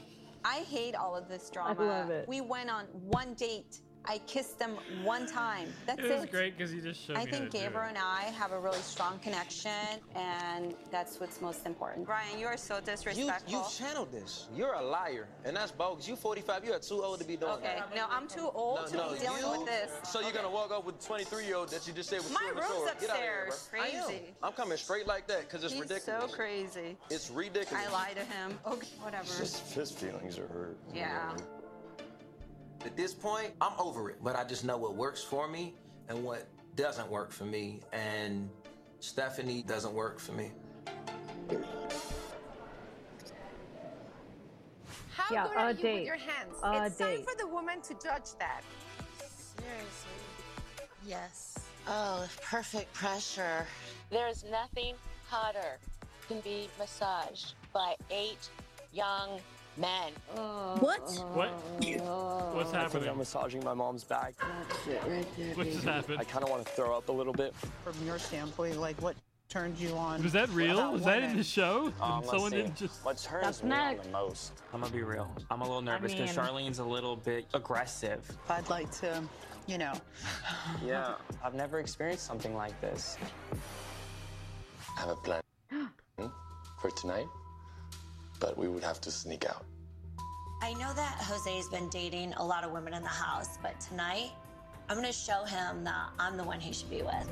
[0.44, 1.82] I hate all of this drama.
[1.82, 2.28] I love it.
[2.28, 3.80] We went on one date.
[4.10, 4.70] I kissed them
[5.04, 5.68] one time.
[5.86, 6.20] That's It it.
[6.20, 7.88] was great because you just showed I me think how to do Gabriel it.
[7.90, 9.70] and I have a really strong connection,
[10.16, 12.06] and that's what's most important.
[12.06, 13.52] Brian, you are so disrespectful.
[13.52, 14.48] you channeled this.
[14.56, 16.08] You're a liar, and that's bogus.
[16.08, 16.64] You 45.
[16.64, 17.94] You are too old to be doing okay, that.
[17.94, 19.90] no, I'm too old to be dealing you, with this.
[20.04, 22.40] So you're gonna walk up with 23 year old that you just said was My
[22.40, 22.94] too room's immature.
[23.00, 23.68] Get out of here, upstairs.
[23.70, 23.80] bro.
[23.82, 24.04] I am.
[24.06, 24.22] Crazy.
[24.42, 26.30] I'm coming straight like that because it's He's ridiculous.
[26.30, 26.96] so crazy.
[27.10, 27.84] It's ridiculous.
[27.86, 28.58] I lie to him.
[28.66, 29.24] Okay, whatever.
[29.34, 30.78] His, his feelings are hurt.
[30.94, 31.32] Yeah.
[32.84, 35.74] At this point, I'm over it, but I just know what works for me
[36.08, 37.80] and what doesn't work for me.
[37.92, 38.48] And
[39.00, 40.52] Stephanie doesn't work for me.
[45.14, 45.94] How Yeah, good are a you date.
[45.94, 46.54] with your hands?
[46.62, 48.62] A it's time for the woman to judge that.
[49.18, 50.86] Seriously.
[51.04, 51.58] Yes.
[51.88, 53.66] Oh, perfect pressure.
[54.10, 54.94] There's nothing
[55.26, 55.78] hotter
[56.28, 58.48] than be massaged by eight
[58.92, 59.40] young
[59.78, 60.12] men.
[60.80, 61.00] What?
[61.34, 61.50] What?
[61.50, 63.08] What's I think happening?
[63.08, 64.34] I'm massaging my mom's back.
[65.54, 66.18] What just happened?
[66.20, 67.54] I kind of want to throw up a little bit.
[67.84, 69.16] From your standpoint, like what
[69.48, 70.22] turned you on?
[70.22, 70.92] Was that real?
[70.92, 71.92] Was that in the show?
[72.00, 73.04] Um, someone didn't just.
[73.04, 74.04] What turns That's me on next.
[74.04, 74.52] the most?
[74.72, 75.30] I'm gonna be real.
[75.50, 78.20] I'm a little nervous because mean- Charlene's a little bit aggressive.
[78.48, 79.22] I'd like to,
[79.66, 79.92] you know.
[80.84, 83.16] Yeah, I've never experienced something like this.
[84.96, 85.40] I have a plan
[86.80, 87.26] for tonight,
[88.40, 89.64] but we would have to sneak out.
[90.62, 94.30] I know that Jose's been dating a lot of women in the house, but tonight
[94.88, 97.28] I'm gonna show him that I'm the one he should be with.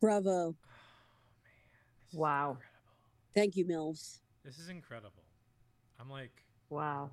[0.00, 0.30] Bravo.
[0.30, 0.54] Oh,
[2.12, 2.58] wow.
[3.34, 4.20] Thank you, Mills.
[4.44, 5.24] This is incredible.
[5.98, 6.30] I'm like,
[6.70, 7.10] Wow.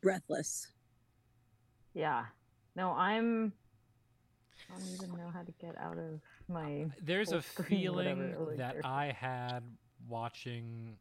[0.00, 0.68] Breathless.
[1.92, 2.26] Yeah.
[2.76, 3.52] No, I'm.
[4.70, 6.86] I don't even know how to get out of my.
[7.02, 9.60] there's a whatever feeling that I had
[10.08, 10.96] watching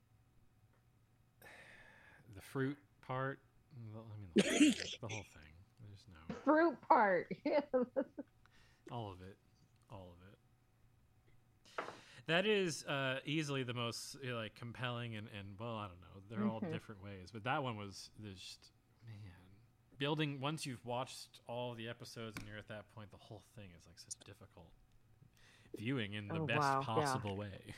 [2.35, 3.39] the fruit part.
[3.93, 5.53] the- I mean, the whole, thing, the whole thing.
[5.87, 7.27] There's no fruit part.
[8.91, 9.37] all of it,
[9.91, 11.85] all of it.
[12.27, 16.21] That is uh, easily the most like compelling and, and well, I don't know.
[16.29, 16.71] They're all Mhm.
[16.73, 18.71] different ways, but that one was just
[19.99, 20.39] building.
[20.39, 23.85] Once you've watched all the episodes and you're at that point, the whole thing is
[23.85, 24.67] like such difficult
[25.77, 26.85] viewing in the Oh, best wow, yeah.
[26.85, 27.59] possible way.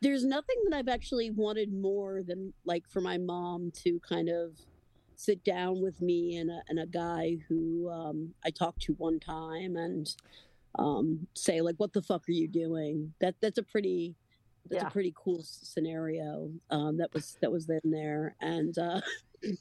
[0.00, 4.58] There's nothing that I've actually wanted more than like for my mom to kind of
[5.14, 9.20] sit down with me and a, and a guy who um, I talked to one
[9.20, 10.12] time and
[10.76, 14.16] um, say like, "What the fuck are you doing?" That that's a pretty
[14.68, 14.88] that's Yeah.
[14.88, 19.00] a pretty cool scenario um, that was that was in there, and uh,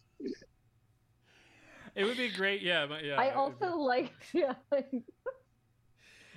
[1.96, 2.62] It would be great.
[2.62, 3.16] Yeah, but yeah.
[3.16, 4.54] I it would be- also like yeah.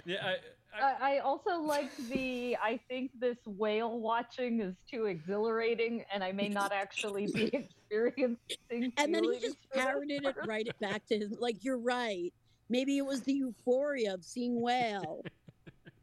[0.06, 0.36] Yeah, I,
[0.82, 2.56] I, I also like the.
[2.62, 8.92] I think this whale watching is too exhilarating, and I may not actually be experiencing.
[8.98, 12.32] and then he just parroted it right it back to his like you're right.
[12.68, 15.22] Maybe it was the euphoria of seeing whale.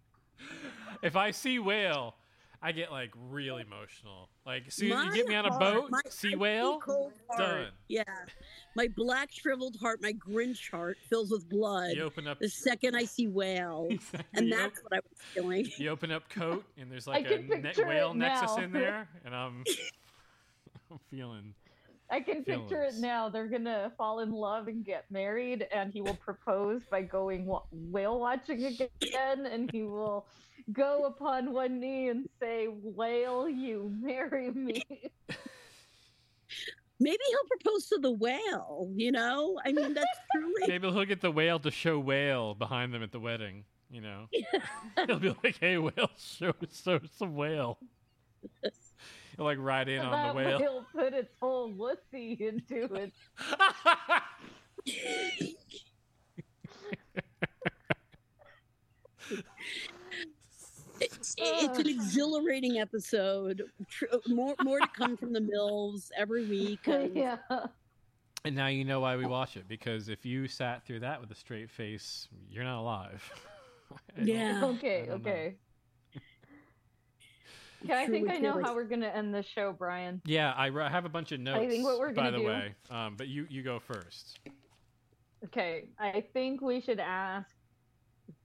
[1.03, 2.15] if I see whale,
[2.63, 4.29] I get like real emotional.
[4.45, 7.39] Like, as soon you get me on a heart- boat, my see whale, cold heart,
[7.39, 7.67] done.
[7.87, 8.03] Yeah.
[8.75, 11.93] My black shriveled heart, my Grinch heart fills with blood.
[11.95, 13.89] You open up- the second I see whale.
[14.33, 15.67] and You that's what I was feeling.
[15.77, 19.63] You open up coat, and there's like a ne- whale nexus in there, and I'm,
[20.91, 21.55] I'm feeling.
[22.11, 23.29] I can picture it now.
[23.29, 28.19] They're gonna fall in love and get married, and he will propose by going whale
[28.19, 30.27] watching again, and he will
[30.73, 34.83] go upon one knee and say, "Whale, you marry me."
[36.99, 39.59] Maybe he'll propose to the whale, you know?
[39.65, 40.67] I mean, that's truly.
[40.67, 43.63] Maybe he'll get the whale to show whale behind them at the wedding.
[43.89, 44.27] You know,
[45.07, 47.79] he'll be like, "Hey, whale, show show some whale."
[49.35, 50.59] He'll like ride in on that the whale.
[50.59, 53.13] whale put its whole wussy into it.
[60.99, 63.63] It's, it's an exhilarating episode.
[64.27, 66.87] More, more to come from the mills every week.
[66.87, 67.37] and- yeah.
[68.43, 71.29] And now you know why we watch it because if you sat through that with
[71.31, 73.31] a straight face, you're not alive.
[74.21, 74.61] Yeah.
[74.63, 75.07] Okay.
[75.09, 75.47] Okay.
[75.49, 75.70] know.
[77.83, 77.93] Okay.
[77.93, 78.69] Okay, I think I know curious.
[78.69, 80.21] how we're gonna end this show, Brian.
[80.25, 81.57] Yeah, I ri- have a bunch of notes.
[81.59, 84.39] I think what we're by gonna the do- way, um, but you you go first.
[85.45, 87.49] Okay, I think we should ask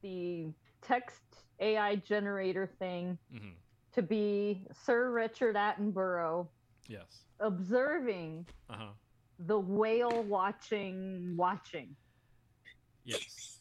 [0.03, 0.49] the
[0.83, 1.23] text
[1.61, 3.51] AI generator thing hmm
[3.93, 6.47] to be Sir Richard Attenborough
[6.87, 7.25] Yes.
[7.41, 8.89] observing Uh huh.
[9.41, 11.97] the whale watching watching.
[13.05, 13.56] Yes.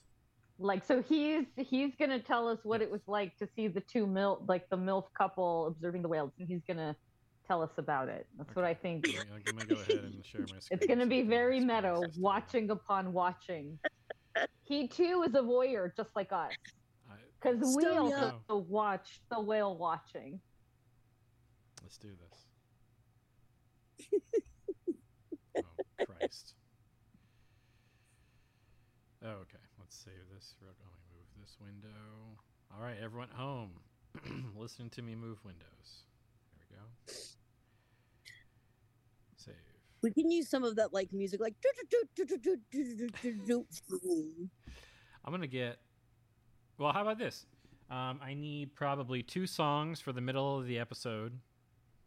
[0.58, 4.08] Like so he's he's gonna tell us what it was like to see the two
[4.08, 6.96] mil like the MILF couple observing the whales and he's gonna
[7.46, 8.26] tell us about it.
[8.38, 9.08] That's what I think.
[9.08, 10.80] I'm gonna- I'm gonna go ahead and share my screen.
[10.80, 13.78] It's going to be very experience meta, watching upon watching.
[14.64, 16.52] he too is a voyeur, just like us.
[17.40, 18.66] Because we Still also oh.
[18.68, 20.40] watch the whale watching.
[21.84, 22.10] Let's do
[24.00, 24.12] this.
[25.60, 26.56] oh Christ.
[29.24, 29.60] Oh, okay.
[29.78, 30.56] Let's save this.
[30.62, 32.38] real- Let me move this window.
[32.76, 33.72] All right, everyone at home,
[34.56, 36.06] listening to me move windows.
[36.54, 37.14] There we go.
[39.38, 39.56] Save.
[40.02, 41.56] We can use some of that like music, like.
[45.24, 45.78] I'm gonna get.
[46.78, 47.46] Well, how about this?
[47.90, 51.40] Um, I need probably two songs for the middle of the episode.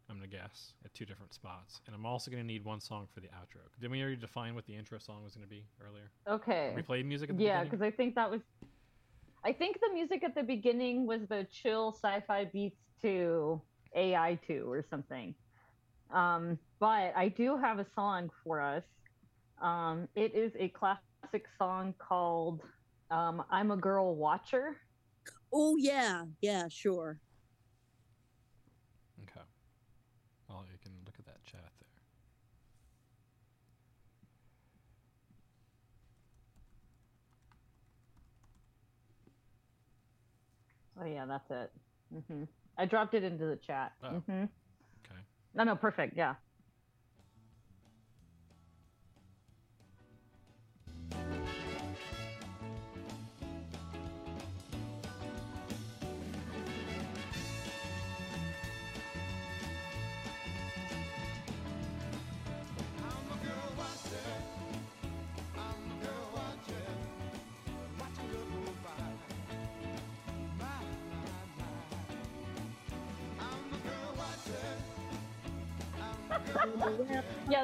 [0.08, 3.20] I'm gonna guess at two different spots, and I'm also gonna need one song for
[3.20, 3.60] the outro.
[3.78, 6.10] Didn't we already define what the intro song was gonna be earlier?
[6.26, 6.72] Okay.
[6.74, 8.40] We played music at the Yeah, because I think that was.
[9.44, 13.60] I think the music at the beginning was the chill sci-fi beats to
[13.94, 15.34] AI two or something.
[16.10, 18.84] Um, but I do have a song for us.
[19.60, 22.62] Um, it is a classic song called
[23.10, 24.78] um, "I'm a Girl Watcher."
[25.52, 27.20] Oh yeah, yeah, sure.
[29.22, 29.44] Okay.
[30.48, 31.88] Well, you can look at that chat there.
[41.00, 41.72] Oh yeah, that's it.
[42.28, 42.44] hmm
[42.76, 43.92] I dropped it into the chat.
[44.02, 44.08] Oh.
[44.26, 44.44] hmm
[45.04, 45.20] Okay.
[45.54, 46.16] No, no, perfect.
[46.16, 46.34] Yeah.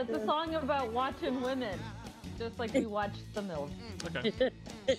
[0.08, 1.78] It's a song about watching women,
[2.38, 3.70] just like we watched the MILF.
[4.16, 4.50] Okay.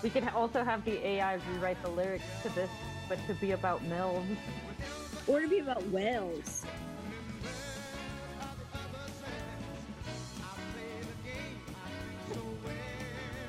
[0.00, 2.70] We could also have the AI rewrite the lyrics to this,
[3.08, 4.36] but to be about MILFs.
[5.26, 6.64] Or to be about whales.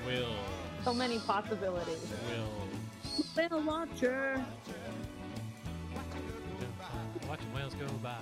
[0.08, 0.36] Will.
[0.84, 2.12] So many possibilities.
[2.28, 2.69] Will.
[3.40, 4.44] Whale watcher.
[7.30, 8.18] Watching whales go by.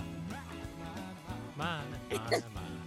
[1.57, 1.81] Mine,
[2.11, 2.81] mine, mine.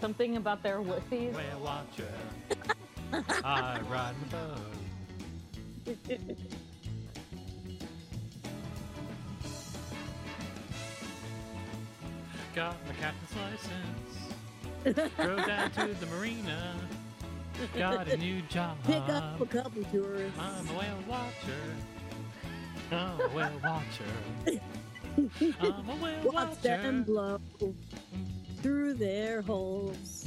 [0.00, 1.36] Something about their wussies.
[1.36, 2.12] Whale watcher.
[3.44, 4.58] I ride my boat.
[12.56, 13.36] Got my captain's
[14.84, 15.12] license.
[15.16, 16.74] Drove down to the marina.
[17.78, 18.76] Got a new job.
[18.84, 20.38] Pick up a couple tourists.
[20.38, 21.76] I'm a whale watcher.
[22.90, 24.04] I'm a whale watcher.
[25.60, 27.40] I'm a whale Watch them blow
[28.60, 30.23] through their holes.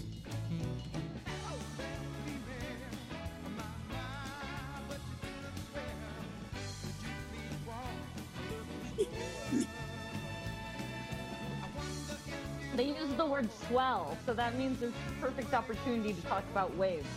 [12.77, 16.75] They use the word swell, so that means it's a perfect opportunity to talk about
[16.77, 17.07] waves.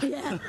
[0.00, 0.38] Yeah.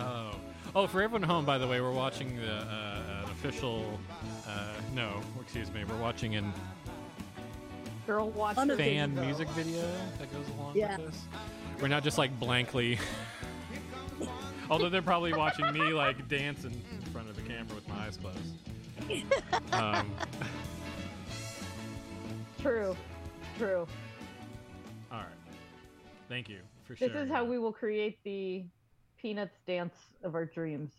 [0.00, 0.30] Oh,
[0.76, 0.86] oh!
[0.86, 3.98] For everyone at home, by the way, we're watching the uh, an official.
[4.46, 5.82] Uh, no, excuse me.
[5.84, 6.52] We're watching an
[8.06, 9.82] Girl watch fan music video
[10.18, 10.96] that goes along Yeah.
[10.98, 11.24] with this.
[11.80, 12.98] We're not just like blankly.
[14.70, 18.16] Although they're probably watching me like dancing in front of the camera with my eyes
[18.16, 18.38] closed.
[19.72, 20.10] Um,
[22.60, 22.96] True.
[23.56, 23.86] True.
[25.12, 25.26] all right.
[26.28, 27.12] Thank you for sharing.
[27.12, 27.28] This sharing.
[27.28, 28.64] is how we will create the
[29.16, 30.92] Peanuts dance of our dreams.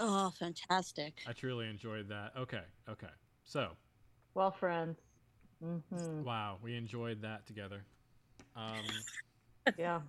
[0.00, 1.14] Oh, fantastic.
[1.26, 2.32] I truly enjoyed that.
[2.38, 3.08] Okay, okay.
[3.44, 3.70] So,
[4.34, 4.98] Well, friends.
[5.64, 6.22] Mm-hmm.
[6.22, 7.82] wow, we enjoyed that together.
[8.54, 8.84] Um,
[9.78, 10.00] yeah.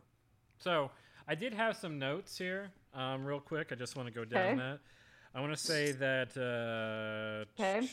[0.60, 0.92] So
[1.28, 3.70] I did have some notes here, um, real quick.
[3.72, 4.58] I just want to go down Okay.
[4.58, 4.80] that.
[5.36, 7.88] I want to say that uh, Okay.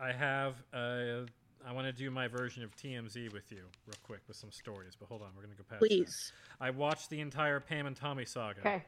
[0.00, 0.54] I have.
[0.72, 1.26] Uh,
[1.64, 4.96] I want to do my version of TMZ with you, real quick, with some stories.
[4.98, 5.80] But hold on, we're gonna go past.
[5.80, 5.88] that.
[5.88, 6.32] Please.
[6.60, 8.60] I watched the entire Pam and Tommy saga.
[8.60, 8.84] Okay.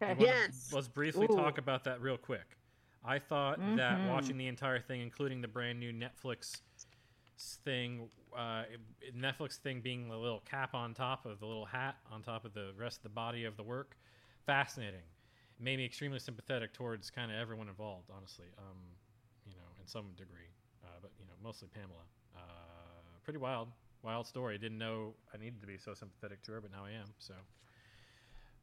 [0.00, 0.14] Okay.
[0.14, 0.70] wanna- Yes.
[0.72, 1.36] Let's briefly Ooh.
[1.36, 2.56] talk about that real quick.
[3.04, 4.08] I thought that Mhm.
[4.08, 6.60] watching the entire thing, including the brand new Netflix
[7.64, 8.64] thing, uh,
[9.16, 12.54] Netflix thing being the little cap on top of the little hat on top of
[12.54, 13.96] the rest of the body of the work,
[14.46, 15.02] fascinating.
[15.62, 18.46] Made me extremely sympathetic towards kind of everyone involved, honestly.
[18.58, 18.78] Um,
[19.46, 20.50] you know, in some degree,
[20.82, 22.02] uh, but you know, mostly Pamela.
[22.36, 22.40] Uh,
[23.22, 23.68] pretty wild,
[24.02, 24.58] wild story.
[24.58, 27.06] Didn't know I needed to be so sympathetic to her, but now I am.
[27.18, 27.34] So,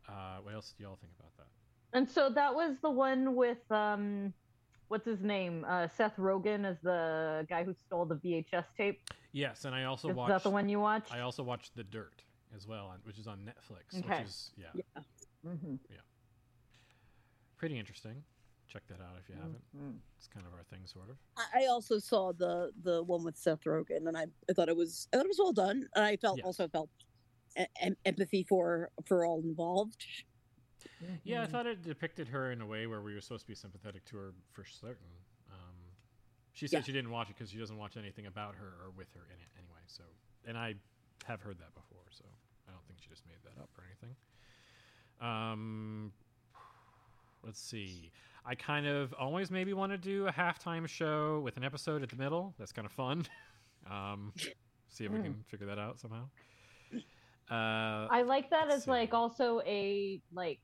[0.09, 1.47] uh, what else do y'all think about that?
[1.93, 4.33] And so that was the one with um,
[4.89, 5.65] what's his name?
[5.69, 9.09] Uh, Seth Rogen as the guy who stole the VHS tape.
[9.31, 10.29] Yes, and I also Is watched.
[10.29, 11.13] that the one you watched?
[11.13, 13.97] I also watched The Dirt as well, which is on Netflix.
[13.97, 14.19] Okay.
[14.19, 15.03] Which is yeah, Yeah.
[15.47, 15.75] Mm-hmm.
[17.59, 18.23] Pretty interesting.
[18.67, 19.63] Check that out if you haven't.
[19.75, 19.99] Mhm.
[20.17, 21.17] It's kind of our thing, sort of.
[21.37, 24.75] I I also saw the the one with Seth Rogen, and I, I thought it
[24.75, 25.87] was I thought it was well done.
[25.95, 26.45] And I felt Yes.
[26.45, 26.89] also felt
[27.81, 30.05] em- empathy for for all involved.
[31.23, 31.51] Yeah, I Mm-hmm.
[31.51, 34.17] thought it depicted her in a way where we were supposed to be sympathetic to
[34.17, 35.09] her for certain.
[35.51, 35.75] Um,
[36.53, 36.83] she said Yeah.
[36.83, 39.39] she didn't watch it because she doesn't watch anything about her or with her in
[39.39, 39.81] it anyway.
[39.87, 40.03] So,
[40.45, 40.75] and I
[41.25, 42.23] have heard that before, so
[42.67, 44.15] I don't think she just made that up or anything.
[45.21, 46.13] Um,
[47.43, 48.11] let's see.
[48.45, 52.09] I kind of always maybe want to do a halftime show with an episode at
[52.09, 52.53] the middle.
[52.57, 53.25] That's kind of fun.
[53.89, 54.33] um,
[54.89, 55.23] see if we Mm.
[55.23, 56.25] can figure that out somehow.
[57.51, 60.59] Uh, I like that let's as like also a like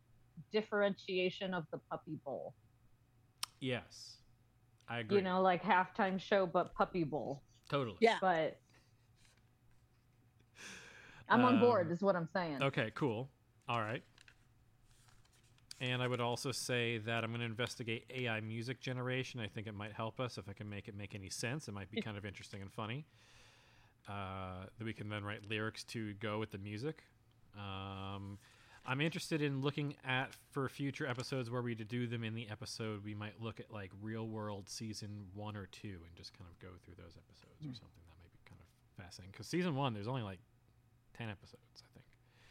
[0.51, 2.53] differentiation of the puppy bowl.
[3.59, 4.17] yes,
[4.87, 5.17] I agree.
[5.17, 7.41] You know, like halftime show but puppy bowl.
[7.69, 7.97] totally.
[8.01, 8.17] Yeah.
[8.21, 8.59] But
[11.27, 12.61] I'm on board, Um, is what I'm saying.
[12.61, 13.31] Okay, cool.
[13.67, 14.03] All right.
[15.81, 19.41] And I would also say that I'm going to investigate AI music generation.
[19.41, 21.67] I think it might help us if I can make it make any sense.
[21.67, 23.05] It might be kind of interesting and funny.
[24.07, 27.03] Uh, that we can then write lyrics to go with the music.
[27.57, 28.37] Um,
[28.87, 32.47] I'm interested in looking at for future episodes where we to do them in the
[32.49, 33.03] episode.
[33.03, 36.59] We might look at like real world season one or two and just kind of
[36.59, 38.03] go through those episodes or something.
[38.07, 40.39] That might be kind of fascinating because season one there's only like
[41.17, 42.05] ten episodes, I think.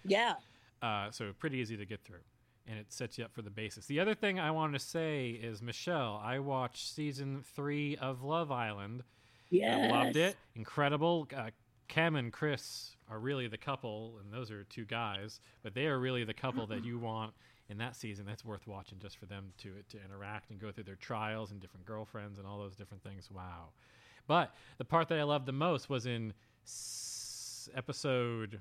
[0.04, 0.34] Yeah.
[0.82, 2.18] Uh, so pretty easy to get through,
[2.66, 3.86] and it sets you up for the basis.
[3.86, 6.20] The other thing I want to say is Michelle.
[6.24, 9.02] I watched season three of Love Island.
[9.50, 9.88] Yeah.
[9.92, 10.36] I loved it.
[10.54, 11.28] Incredible.
[11.36, 11.50] Uh,
[11.88, 15.98] Kem and Chris are really the couple, and those are two guys, but they are
[15.98, 17.34] really the couple that you want
[17.68, 18.24] in that season.
[18.26, 21.60] That's worth watching just for them to to interact and go through their trials and
[21.60, 23.30] different girlfriends and all those different things.
[23.30, 23.68] Wow.
[24.26, 26.32] But the part that I loved the most was in
[26.64, 28.60] s- episode.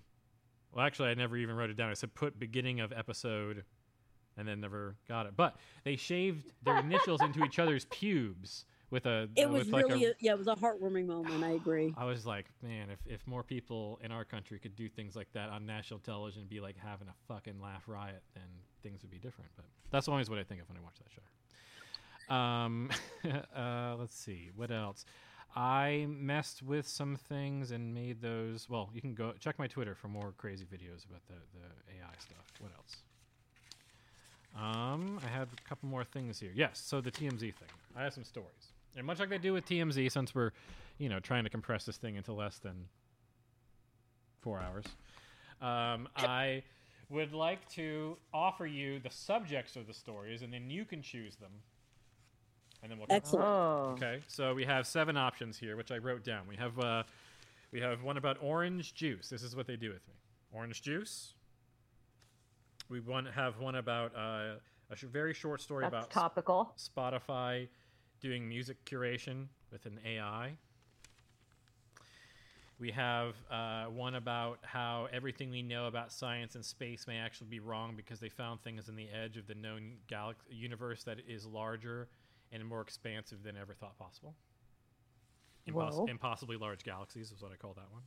[0.74, 1.90] Well, actually, I never even wrote it down.
[1.90, 3.64] I said put beginning of episode,
[4.38, 5.34] and then never got it.
[5.36, 9.28] But they shaved their initials into each other's pubes with a.
[9.36, 11.44] It uh, was like really a, a, yeah, it was a heartwarming moment.
[11.44, 11.94] I agree.
[11.98, 15.28] I was like, man, if, if more people in our country could do things like
[15.34, 18.44] that on national television and be like having a fucking laugh riot, then
[18.84, 19.50] things would be different.
[19.56, 22.34] But that's always what I think of when I watch that show.
[22.34, 22.90] Um,
[23.56, 25.06] uh, let's see what else.
[25.56, 28.68] I messed with some things and made those.
[28.70, 32.14] Well, you can go check my Twitter for more crazy videos about the, the AI
[32.18, 32.46] stuff.
[32.60, 33.04] What else?
[34.56, 36.52] Um, I had a couple more things here.
[36.54, 37.70] Yes, so the TMZ thing.
[37.96, 40.52] I have some stories, and much like they do with TMZ, since we're,
[41.00, 42.86] you know, trying to compress this thing into less than
[44.42, 44.86] four hours,
[45.62, 46.64] um, I
[47.10, 51.36] would like to offer you the subjects of the stories, and then you can choose
[51.36, 51.52] them.
[52.82, 53.46] And then we'll Excellent.
[53.46, 53.96] Oh.
[53.96, 56.42] Okay, so we have seven options here, which I wrote down.
[56.50, 57.04] We have uh,
[57.72, 59.30] we have one about orange juice.
[59.30, 60.14] This is what they do with me.
[60.52, 61.34] Orange juice.
[62.90, 64.56] We want have one about uh,
[64.92, 66.74] a sh- very short story That's about s- topical.
[66.78, 67.68] Spotify
[68.22, 70.58] doing music curation with an AI.
[72.80, 77.48] We have uh, one about how everything we know about science and space may actually
[77.48, 81.20] be wrong because they found things in the edge of the known galaxy universe that
[81.28, 82.10] is larger
[82.52, 84.36] and more expansive than ever thought possible.
[85.70, 86.06] Impos- Whoa.
[86.08, 88.02] impossibly large galaxies is what I call that one.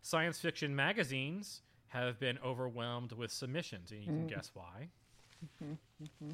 [0.00, 1.60] Science fiction magazines
[1.96, 4.28] have been overwhelmed with submissions, and you can Mm.
[4.28, 4.88] guess why.
[5.62, 6.30] Mm-hmm.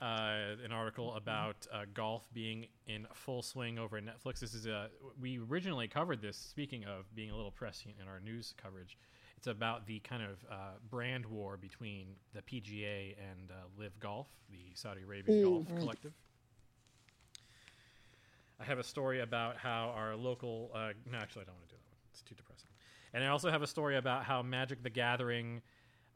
[0.00, 4.40] Uh, an article about uh, golf being in full swing over Netflix.
[4.40, 4.88] This is a
[5.20, 6.38] we originally covered this.
[6.38, 8.96] Speaking of being a little prescient in our news coverage,
[9.36, 10.54] it's about the kind of uh,
[10.88, 15.78] brand war between the PGA and uh, LIV Golf, the Saudi Arabian golf Mhm.
[15.80, 16.12] collective.
[18.58, 20.70] I have a story about how our local.
[20.74, 21.98] Uh, no, actually, I don't want to do that one.
[22.12, 22.69] It's too depressing.
[23.12, 25.62] And I also have a story about how Magic the Gathering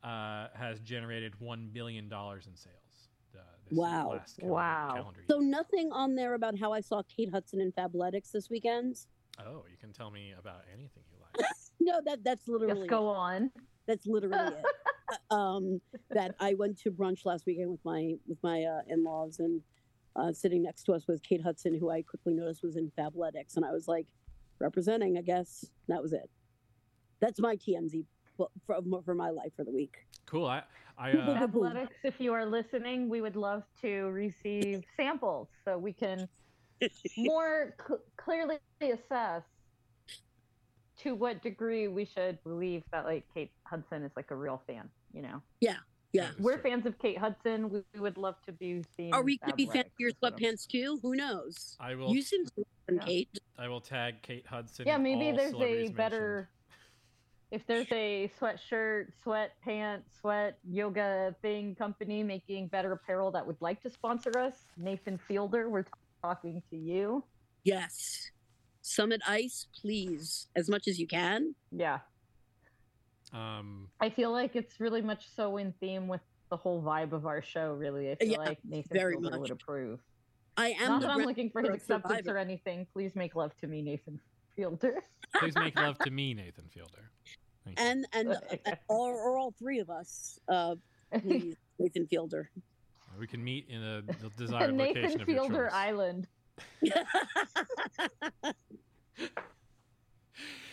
[0.03, 2.75] uh, has generated one billion dollars in sales.
[3.37, 4.11] Uh, this Wow.
[4.13, 5.21] last calendar, calendar.
[5.29, 8.97] So nothing on there about how I saw Kate Hudson in Fabletics this weekend.
[9.45, 11.47] Oh, you can tell me about anything you like.
[11.81, 13.17] No, that that's literally Just go it.
[13.17, 13.51] on.
[13.87, 14.65] That's literally it.
[15.31, 19.39] Uh, um, that I went to brunch last weekend with my with my uh, in-laws,
[19.39, 19.61] and
[20.17, 23.57] uh, sitting next to us was Kate Hudson, who I quickly noticed was in Fabletics,
[23.57, 24.07] and I was like,
[24.61, 25.67] representing, I guess.
[25.89, 26.31] That was it.
[27.25, 28.05] That's my TMZ
[28.37, 29.95] for, for, for my life for the week.
[30.27, 30.47] Cool.
[30.47, 30.63] I,
[30.99, 35.95] I uh, Fabletics, if you are listening, we would love to receive samples so we
[35.95, 36.29] can
[37.17, 39.43] more cl- clearly assess
[40.99, 44.91] to what degree we should believe that like Kate Hudson is like a real fan.
[45.15, 45.77] You know, Yeah,
[46.13, 46.31] yeah.
[46.39, 47.71] we're fans of Kate Hudson.
[47.71, 49.15] We, we would love to be seen.
[49.15, 50.99] Are we going to be fans athletics, of your is what sweatpants too?
[51.03, 51.77] Who knows?
[51.81, 52.13] I will.
[52.13, 53.39] You seem to love them, Kate.
[53.59, 54.87] I will tag Kate Hudson.
[54.87, 56.51] Yeah, maybe there's a better.
[57.55, 63.81] If there's a sweatshirt, sweatpants, sweat yoga thing company making better apparel that would like
[63.83, 65.85] to sponsor us, Nathan Fielder, we're
[66.21, 67.23] talking to you.
[67.63, 68.33] Yes.
[68.83, 71.55] Summit Ice, please, as much as you can.
[71.71, 72.01] Yeah.
[73.33, 77.25] Um, I feel like it's really much so in theme with the whole vibe of
[77.25, 77.75] our show.
[77.75, 79.41] Really, I feel Yeah, like Nathan very Fielder much.
[79.43, 80.01] would approve.
[80.57, 82.37] I am Not that I'm rep looking for his acceptance Survivor.
[82.37, 82.85] or anything.
[82.93, 84.19] Please make love to me, Nathan
[84.57, 85.05] Fielder.
[85.37, 87.11] Please make love to me, Nathan Fielder.
[87.65, 87.85] Thank you.
[87.85, 88.37] And and,
[88.67, 90.77] and or, or all three of us, uh,
[91.21, 92.51] please, Nathan Fielder.
[93.19, 94.03] We can meet in a
[94.37, 95.73] desired Nathan location of your Fielder choice.
[95.73, 96.29] Island.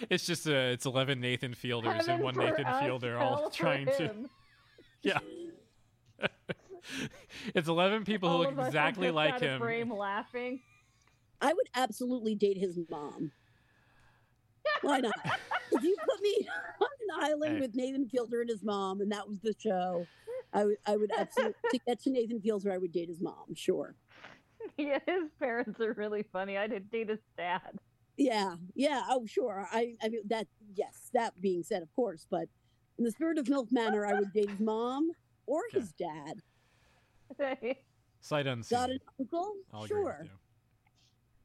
[0.09, 3.85] It's just uh, it's eleven Nathan Fielders Heaven and one Nathan us, Fielder all trying
[3.85, 4.11] to.
[5.03, 5.19] Yeah.
[7.53, 9.59] it's eleven people All who look exactly like him.
[9.59, 10.61] Frame laughing.
[11.39, 13.31] I would absolutely date his mom.
[14.81, 15.13] Why not?
[15.81, 16.47] If you put me
[16.81, 17.61] on an island Hey.
[17.61, 20.05] with Nathan Fielder and his mom, and that was the show,
[20.53, 23.55] I would I would absolutely to get to Nathan Fielder, I would date his mom.
[23.55, 23.95] Sure.
[24.77, 26.57] Yeah, his parents are really funny.
[26.57, 27.79] I did date his dad.
[28.17, 29.03] Yeah, yeah.
[29.09, 29.67] Oh, sure.
[29.71, 30.47] I, I mean that.
[30.75, 31.09] Yes.
[31.13, 32.47] That being said, of course, but
[32.97, 35.11] in the spirit of MILF Manor, I would date his mom
[35.47, 36.41] or his dad.
[38.21, 38.77] Sight unseen.
[38.77, 39.53] Got an uncle?
[39.73, 40.27] I'll agree with sure.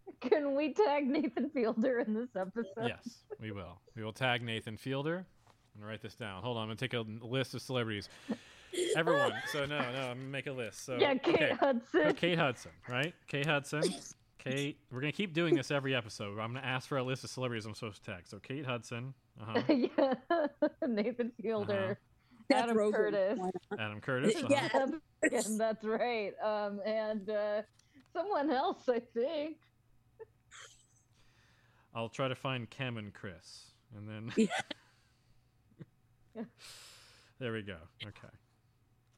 [0.07, 0.31] You.
[0.31, 2.89] Can we tag Nathan Fielder in this episode?
[2.89, 3.81] Yes, we will.
[3.95, 5.27] We will tag Nathan Fielder.
[5.75, 6.43] I'm gonna write this down.
[6.43, 8.09] Hold on, I'm gonna take a list of celebrities.
[8.97, 9.33] Everyone.
[9.53, 10.85] So no, no, I'm gonna make a list.
[10.85, 11.53] So Yeah, Kate okay.
[11.59, 11.83] Hudson.
[11.93, 13.15] So Kate Hudson, right?
[13.27, 13.83] Kate Hudson.
[14.39, 14.79] Kate.
[14.91, 16.39] We're gonna keep doing this every episode.
[16.39, 18.23] I'm gonna ask for a list of celebrities I'm supposed to tag.
[18.27, 19.15] So Kate Hudson.
[19.41, 19.63] Uh-huh.
[19.73, 20.15] yeah,
[20.87, 21.99] Nathan Fielder,
[22.51, 23.39] Seth Adam Rogen, Curtis.
[23.79, 24.37] Adam Curtis.
[24.37, 24.47] Uh-huh.
[24.51, 25.41] Yeah.
[25.59, 26.33] That's right.
[26.43, 27.63] Um, and uh,
[28.13, 29.57] someone else, I think.
[31.97, 34.31] I'll try to find Cam and Chris, and then.
[37.41, 37.79] there we go.
[38.03, 38.29] Okay.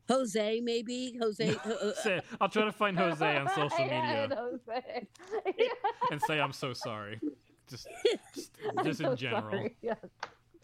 [0.08, 1.56] Jose, maybe Jose.
[1.66, 5.06] uh, uh, Say- I'll try to find Jose on social media Jose.
[6.12, 7.20] and say I'm so sorry.
[7.68, 7.88] Just,
[8.34, 8.52] just,
[8.84, 9.68] just so in general.
[9.82, 9.98] yes.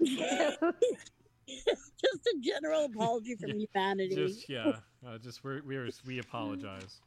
[0.01, 4.15] just a general apology from humanity.
[4.15, 4.77] Just yeah,
[5.07, 7.01] uh, just we're, we're we apologize.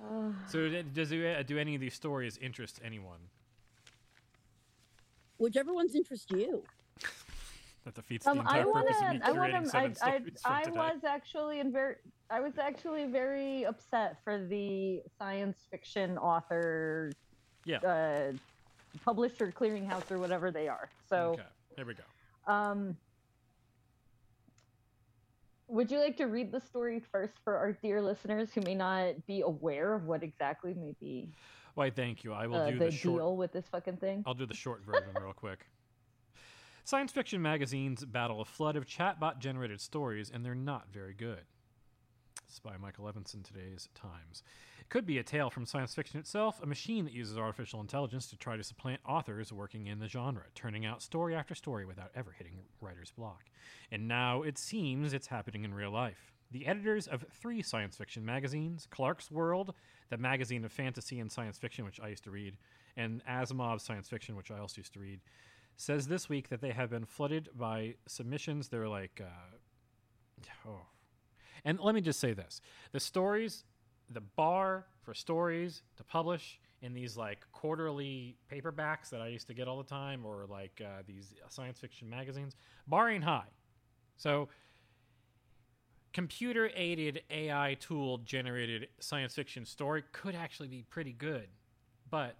[0.48, 3.18] So does do any of these stories interest anyone?
[5.40, 6.62] Whichever ones interest you.
[7.86, 9.14] That defeats the Um, I entire want purpose of to.
[9.14, 9.58] me I want to.
[9.58, 11.96] I, seven I, stories from I was actually in very.
[12.28, 17.10] I was actually very upset for the science fiction author,
[17.64, 17.78] Yeah.
[17.78, 18.32] uh,
[19.02, 20.90] publisher, clearinghouse, or whatever they are.
[21.08, 21.42] So, Okay,
[21.74, 22.04] there we go.
[22.46, 22.96] um,
[25.68, 29.26] would you like to read the story first for our dear listeners who may not
[29.26, 31.30] be aware of what exactly may be
[31.74, 32.32] Why, thank you.
[32.32, 33.18] I will uh, do the, the short.
[33.18, 34.22] deal with this fucking thing?
[34.26, 35.66] I'll do the short version real quick.
[36.84, 41.42] Science fiction magazines battle a flood of chatbot generated stories, and they're not very good.
[42.46, 44.42] This is by Michael Levenson, today's Times.
[44.80, 48.26] It could be a tale from science fiction itself, a machine that uses artificial intelligence
[48.26, 52.10] to try to supplant authors working in the genre, turning out story after story without
[52.16, 53.44] ever hitting writer's block.
[53.92, 56.32] And now it seems it's happening in real life.
[56.50, 59.70] The editors of three science fiction magazines, Clarkesworld,
[60.08, 62.56] the magazine of fantasy and science fiction, which I used to read,
[62.96, 65.20] and Asimov's science fiction, which I also used to read,
[65.76, 68.68] says this week that they have been flooded by submissions.
[68.68, 70.86] They're like, uh, oh.
[71.64, 72.60] And let me just say this
[72.92, 73.64] the stories,
[74.08, 79.54] the bar for stories to publish in these like quarterly paperbacks that I used to
[79.54, 82.56] get all the time, or like uh, these science fiction magazines,
[82.86, 83.48] bar ain't high.
[84.16, 84.48] So,
[86.12, 91.48] computer aided AI tool generated science fiction story could actually be pretty good,
[92.10, 92.36] but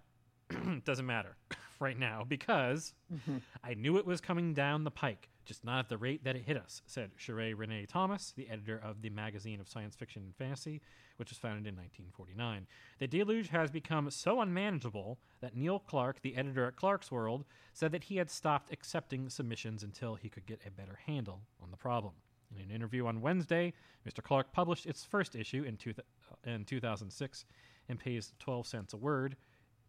[0.49, 1.35] it doesn't matter
[1.79, 3.37] right now because mm-hmm.
[3.63, 6.43] I knew it was coming down the pike, just not at the rate that it
[6.43, 10.35] hit us, said Sheree Renee Thomas, the editor of the magazine of science fiction and
[10.35, 10.81] fantasy,
[11.17, 12.67] which was founded in 1949.
[12.99, 18.05] The deluge has become so unmanageable that Neil Clarke, the editor at Clarkesworld, said that
[18.05, 22.13] he had stopped accepting submissions until he could get a better handle on the problem.
[22.55, 23.73] In an interview on Wednesday,
[24.07, 24.23] Mr.
[24.23, 27.45] Clarke published its first issue in, two uh, in 2006
[27.89, 29.35] and pays 12 cents a word,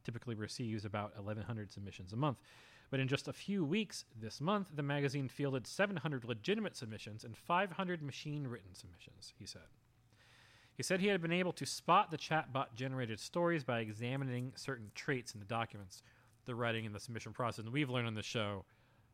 [0.05, 2.39] typically receives about 1,100 submissions a month.
[2.91, 7.37] But in just a few weeks this month, the magazine fielded 700 legitimate submissions and
[7.37, 9.63] 500 machine written submissions, he said.
[10.77, 14.91] He said he had been able to spot the chatbot generated stories by examining certain
[14.95, 16.03] traits in the documents,
[16.45, 17.65] the writing, and the submission process.
[17.65, 18.65] And we've learned on the show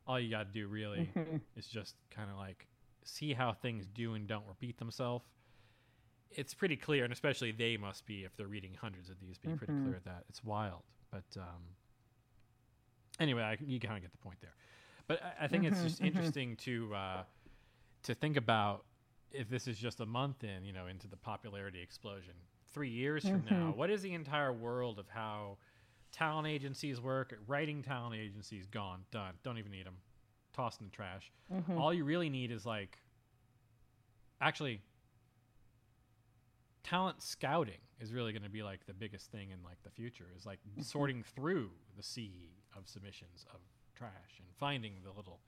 [0.06, 1.10] all you got to do really
[1.56, 2.66] is just kind of like
[3.08, 5.24] see how things do and don't repeat themselves.
[6.30, 9.48] It's pretty clear, and especially they must be, if they're reading hundreds of these, be
[9.48, 9.82] pretty Mhm.
[9.82, 10.24] clear at that.
[10.28, 10.82] It's wild.
[11.10, 11.62] But um,
[13.18, 14.54] anyway, I, you kind of get the point there.
[15.06, 16.06] But I, I think it's Mhm, just mhm.
[16.06, 17.22] interesting to uh,
[18.02, 18.84] to think about
[19.30, 22.34] if this is just a month in, you know, into the popularity explosion.
[22.72, 23.76] Three years from now, Mhm.
[23.76, 25.56] what is the entire world of how
[26.12, 27.34] talent agencies work?
[27.46, 29.34] Writing talent agencies gone, done.
[29.42, 29.96] Don't even need them.
[30.52, 31.30] Tossed in the trash.
[31.50, 31.78] Mhm.
[31.78, 32.98] All you really need is like,
[34.40, 34.82] actually,
[36.82, 40.26] talent scouting is really going to be like the biggest thing in like the future.
[40.36, 43.60] Is like sorting through the sea of submissions of
[43.94, 45.40] trash and finding the little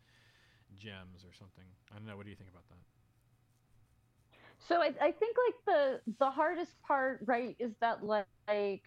[0.77, 1.65] gems or something.
[1.93, 2.17] I don't know.
[2.17, 2.79] What do you think about that?
[4.59, 8.83] So I, I think like the the hardest part, right, is that like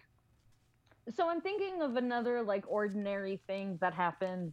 [1.14, 4.52] so I'm thinking of another like ordinary thing that happens,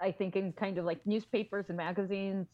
[0.00, 2.48] I think in kind of like newspapers and magazines,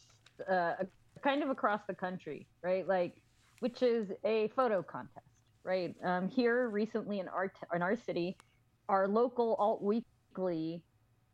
[0.50, 0.74] uh,
[1.22, 2.86] kind of across the country, right?
[2.86, 3.22] Like,
[3.60, 5.26] which is a photo contest,
[5.64, 5.94] right?
[6.04, 8.36] Um, here recently in our t- in our city,
[8.88, 10.84] our local alt weekly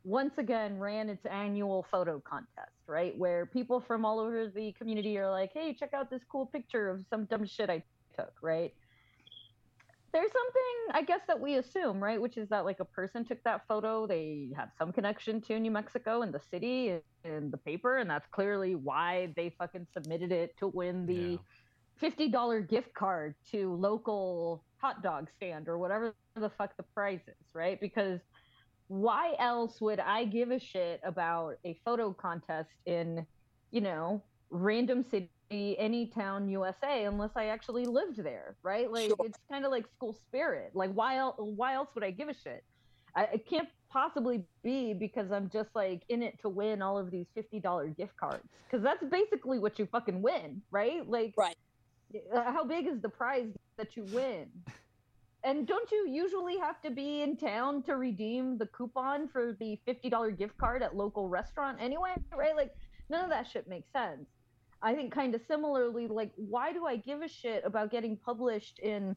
[0.05, 3.17] once again ran its annual photo contest, right?
[3.17, 6.89] Where people from all over the community are like, hey, check out this cool picture
[6.89, 7.85] of some dumb shit I
[8.17, 8.73] took, right?
[10.13, 12.21] There's something, I guess, that we assume, right?
[12.21, 15.71] Which is that like a person took that photo, they have some connection to New
[15.71, 20.55] Mexico and the city and the paper, and that's clearly why they fucking submitted it
[20.59, 21.39] to win the
[22.03, 27.47] $50 gift card to local hot dog stand or whatever the fuck the prize is,
[27.55, 27.81] right?
[27.81, 28.21] Because
[28.89, 33.25] why else would I give a shit about a photo contest in,
[33.71, 38.91] you know, random city, any town, USA, unless I actually lived there, right?
[38.91, 40.73] Like it's kind of like school spirit.
[40.75, 41.37] Like why else?
[41.39, 42.65] Why else would I give a shit?
[43.15, 47.11] I, it can't possibly be because I'm just like in it to win all of
[47.11, 51.09] these fifty dollar gift cards because that's basically what you fucking win, right?
[51.09, 51.57] Like right.
[52.35, 53.49] Uh, how big is the prize
[53.79, 54.47] that you win?
[55.45, 59.79] And don't you usually have to be in town to redeem the coupon for the
[59.89, 62.55] $50 gift card at local restaurant anyway, right?
[62.55, 62.73] Like
[63.11, 64.27] none of that shit makes sense.
[64.83, 68.79] I think kind of similarly like why do I give a shit about getting published
[68.81, 69.17] in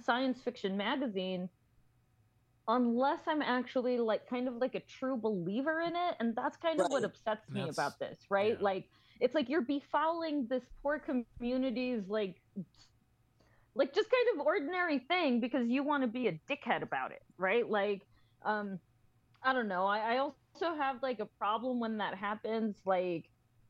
[0.00, 1.48] science fiction magazine
[2.66, 6.80] unless I'm actually like kind of like a true believer in it and that's kind
[6.80, 8.60] of what upsets me That's- about this, right?
[8.60, 8.86] Like
[9.20, 12.40] it's like you're befouling this poor community's like
[13.74, 17.22] like just kind of ordinary thing because you want to be a dickhead about it,
[17.38, 17.68] right?
[17.68, 18.02] Like,
[18.44, 18.78] um,
[19.42, 19.84] I don't know.
[19.84, 23.24] I, I also have like a problem when that happens, like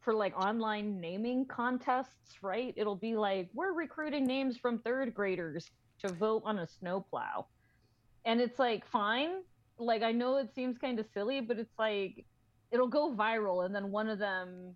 [0.04, 2.74] for like online naming contests, right?
[2.76, 7.46] It'll be like we're recruiting names from third graders to vote on a snowplow,
[8.24, 9.42] and it's like fine.
[9.78, 12.24] Like I know it seems kind of silly, but it's like
[12.70, 14.74] it'll go viral, and then one of them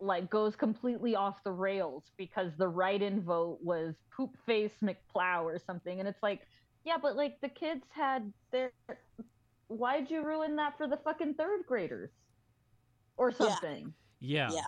[0.00, 5.58] like goes completely off the rails because the write-in vote was poop face McPlow or
[5.58, 6.42] something, and it's like,
[6.84, 8.72] yeah, but like the kids had their.
[9.68, 12.10] Why'd you ruin that for the fucking third graders?
[13.18, 13.84] Or something.
[13.86, 14.05] Yeah.
[14.20, 14.50] Yeah.
[14.52, 14.62] Yeah,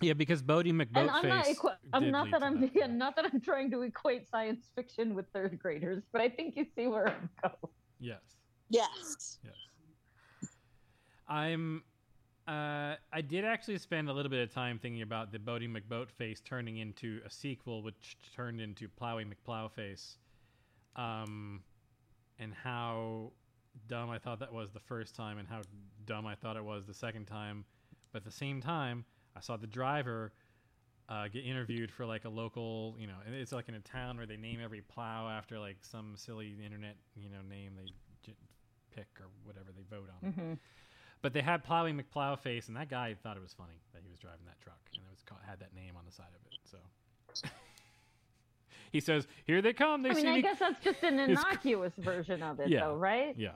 [0.00, 1.46] Yeah, because Boaty And I'm not.
[1.48, 2.70] Equi- I'm not that I'm.
[2.74, 6.56] Yeah, not that I'm trying to equate science fiction with third graders, but I think
[6.56, 7.72] you see where I'm going.
[7.98, 8.20] Yes.
[8.68, 9.38] Yes.
[9.44, 10.50] Yes.
[11.28, 11.82] I'm.
[12.46, 16.44] Uh, I did actually spend a little bit of time thinking about the Boaty McBoatface
[16.44, 20.18] turning into a sequel, which turned into Plowy McPlowface,
[20.94, 21.60] um,
[22.38, 23.32] and how
[23.88, 25.62] dumb I thought that was the first time, and how
[26.04, 27.64] dumb I thought it was the second time.
[28.12, 29.04] But at the same time,
[29.36, 30.32] I saw the driver
[31.08, 34.16] uh, get interviewed for like a local, you know, and it's like in a town
[34.16, 37.86] where they name every plow after like some silly internet, you know, name they
[38.24, 38.34] j-
[38.94, 40.32] pick or whatever they vote on.
[40.32, 40.58] Mhm.
[41.22, 44.18] But they had Plowing McPlowface, and that guy thought it was funny that he was
[44.18, 46.58] driving that truck, and it was ca- had that name on the side of it.
[46.64, 47.48] So
[48.92, 50.02] he says, "Here they come!
[50.02, 52.80] They I mean, see I me." guess that's just an innocuous version of it, Yeah.
[52.80, 53.34] though, right?
[53.36, 53.52] Yeah.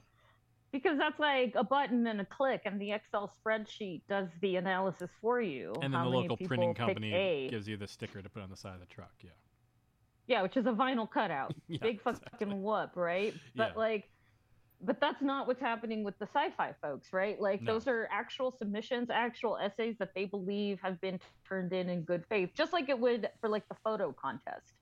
[0.73, 5.11] Because that's like a button and a click, and the Excel spreadsheet does the analysis
[5.21, 5.75] for you.
[5.83, 8.75] And then the local printing company gives you the sticker to put on the side
[8.75, 9.13] of the truck.
[9.23, 9.31] Yeah.
[10.29, 11.55] Yeah, which is a vinyl cutout.
[11.69, 13.35] Yeah, Big fucking whoop, right?
[13.57, 13.79] But Yeah.
[13.79, 14.11] like,
[14.81, 17.39] but that's not what's happening with the sci-fi folks, right?
[17.41, 17.73] Like No.
[17.75, 21.19] those are actual submissions, actual essays that they believe have been
[21.49, 24.73] turned in in good faith, just like it would for like the photo contest,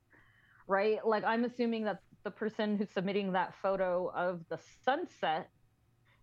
[0.66, 1.04] right?
[1.04, 5.48] Like I'm assuming that the person who's submitting that photo of the sunset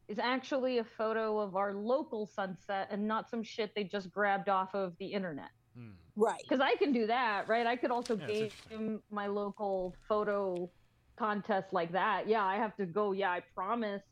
[0.08, 4.50] is actually a photo of our local sunset and not some shit they just grabbed
[4.50, 5.50] off of the internet.
[5.76, 5.92] Hmm.
[6.16, 6.42] Right.
[6.42, 7.66] Because I can do that, right?
[7.66, 10.70] I could also Yeah, it's game my local photo
[11.18, 12.28] contest like that.
[12.28, 14.04] Yeah, I have to go, yeah, I promise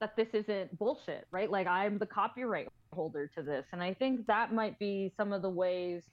[0.00, 1.50] that this isn't bullshit, right?
[1.50, 3.66] Like I'm the copyright holder to this.
[3.72, 6.04] And I think that might be some of the ways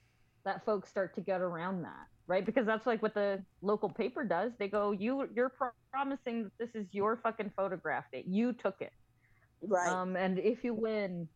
[0.45, 2.45] that folks start to get around that, right?
[2.45, 4.53] Because that's like what the local paper does.
[4.57, 8.75] They go, "You you're pro- promising that this is your fucking photograph that you took
[8.79, 8.93] it."
[9.61, 9.91] Right.
[9.91, 11.27] Um and if you win,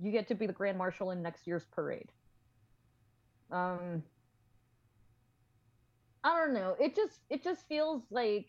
[0.00, 2.10] you get to be the grand marshal in next year's parade.
[3.52, 4.02] Um
[6.24, 6.74] I don't know.
[6.80, 8.46] It just it just feels like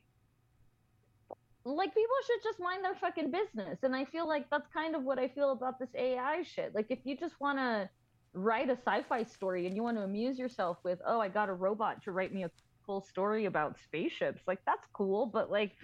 [1.64, 3.77] like people should just mind their fucking business.
[3.83, 6.73] And I feel like that's kind of what I feel about this AI shit.
[6.73, 7.88] Like if you just want to
[8.33, 11.53] write a sci-fi story and you want to amuse yourself with, "Oh, I got a
[11.53, 12.51] robot to write me a
[12.85, 15.75] cool story about spaceships." Like that's cool, but like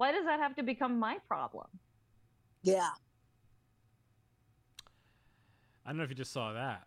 [0.00, 1.66] why does that have to become my problem?
[2.62, 2.88] Yeah.
[5.84, 6.86] I don't know if you just saw that.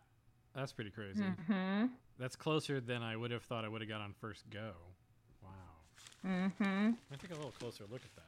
[0.54, 1.22] That's pretty crazy.
[1.22, 1.90] Mhm.
[2.18, 4.72] That's closer than I would have thought I would have got on first go.
[5.42, 5.50] Wow.
[6.24, 6.90] Mm-hmm.
[7.12, 8.23] I take a little closer look at that.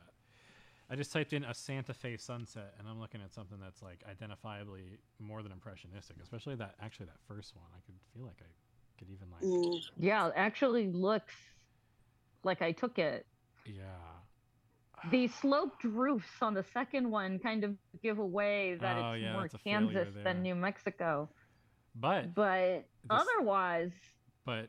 [0.88, 4.04] I just typed in a Santa Fe sunset, and I'm looking at something that's like
[4.08, 7.66] identifiably more than impressionistic, especially that actually that first one.
[7.74, 9.80] I could feel like I could even like mm.
[9.98, 11.34] Yeah, it actually looks
[12.44, 13.26] like I took it.
[13.64, 13.82] yeah.
[15.10, 19.32] The sloped roofs on the second one kind of give away that Oh, it's yeah,
[19.34, 21.28] more that's a failure Kansas than New Mexico.
[21.94, 23.92] But But otherwise,
[24.44, 24.68] but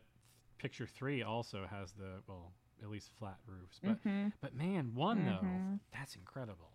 [0.58, 3.80] picture three also has the well at least flat roofs.
[3.84, 4.34] But Mhm.
[4.42, 5.80] but man, one though Mhm.
[5.92, 6.72] that's incredible.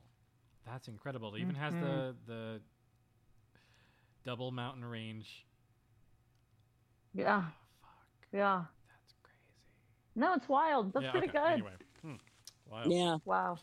[0.64, 1.34] That's incredible.
[1.34, 2.62] It even has the the
[4.24, 5.46] double mountain range.
[7.14, 7.50] yeah.
[8.32, 8.64] Yeah.
[8.88, 9.38] That's crazy.
[10.14, 10.92] No, it's wild.
[10.94, 11.52] That's Yeah, pretty okay, good.
[11.52, 12.14] Anyway, hmm.
[12.66, 12.82] wow.
[12.86, 13.18] Yeah.
[13.26, 13.58] Wow.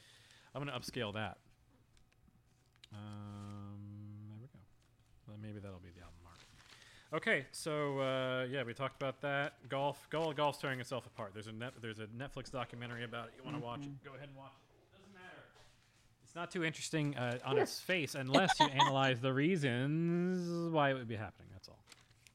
[0.54, 1.38] I'm gonna upscale that.
[2.94, 4.60] Um, there we go.
[5.28, 5.89] Well, maybe that'll be the album art.
[7.12, 9.54] Okay, so uh, yeah, we talked about that.
[9.68, 11.32] Golf, golf, golf's tearing itself apart.
[11.34, 13.34] There's a net, there's a Netflix documentary about it.
[13.38, 14.04] You want to watch it?
[14.04, 14.96] Go ahead and watch it.
[14.96, 15.44] Doesn't matter.
[16.24, 20.94] It's not too interesting uh, on its face unless you analyze the reasons why it
[20.94, 21.48] would be happening.
[21.52, 21.80] That's all.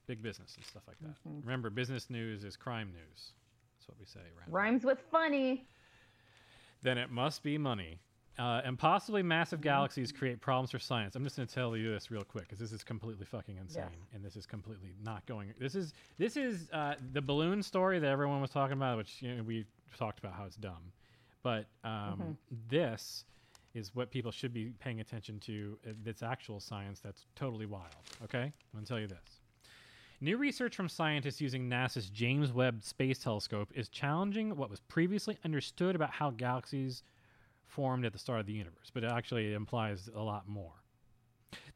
[0.08, 1.14] Big business and stuff like that.
[1.28, 1.42] Mhm.
[1.44, 3.30] Remember, business news is crime news.
[3.78, 4.20] That's what we say.
[4.48, 5.68] Rhymes with funny.
[6.82, 8.00] Then it must be money.
[8.36, 11.14] Uh, and possibly massive galaxies create problems for science.
[11.14, 13.84] I'm just going to tell you this real quick because this is completely fucking insane,
[14.12, 15.54] and this is completely not going.
[15.58, 19.36] This is this is uh, the balloon story that everyone was talking about, which you
[19.36, 19.64] know, we
[19.96, 20.92] talked about how it's dumb,
[21.44, 22.36] but um,
[22.68, 23.24] this
[23.74, 25.78] is what people should be paying attention to.
[25.86, 26.98] uh, That's actual science.
[27.00, 27.86] That's totally wild.
[28.24, 29.40] Okay, I'm going to tell you this.
[30.20, 35.38] New research from scientists using NASA's James Webb Space Telescope is challenging what was previously
[35.44, 37.02] understood about how galaxies
[37.66, 40.84] formed at the start of the universe, but it actually implies a lot more.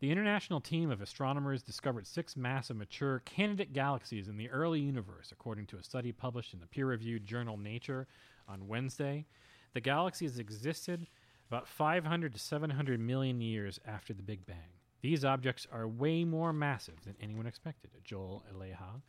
[0.00, 5.30] The international team of astronomers discovered six massive mature candidate galaxies in the early universe,
[5.32, 8.06] according to a study published in the peer reviewed journal Nature
[8.48, 9.26] on Wednesday.
[9.74, 11.06] The galaxies existed
[11.48, 14.78] about 500 to 700 million years after the Big Bang.
[15.00, 19.00] These objects are way more massive than anyone expected, Joel Leja,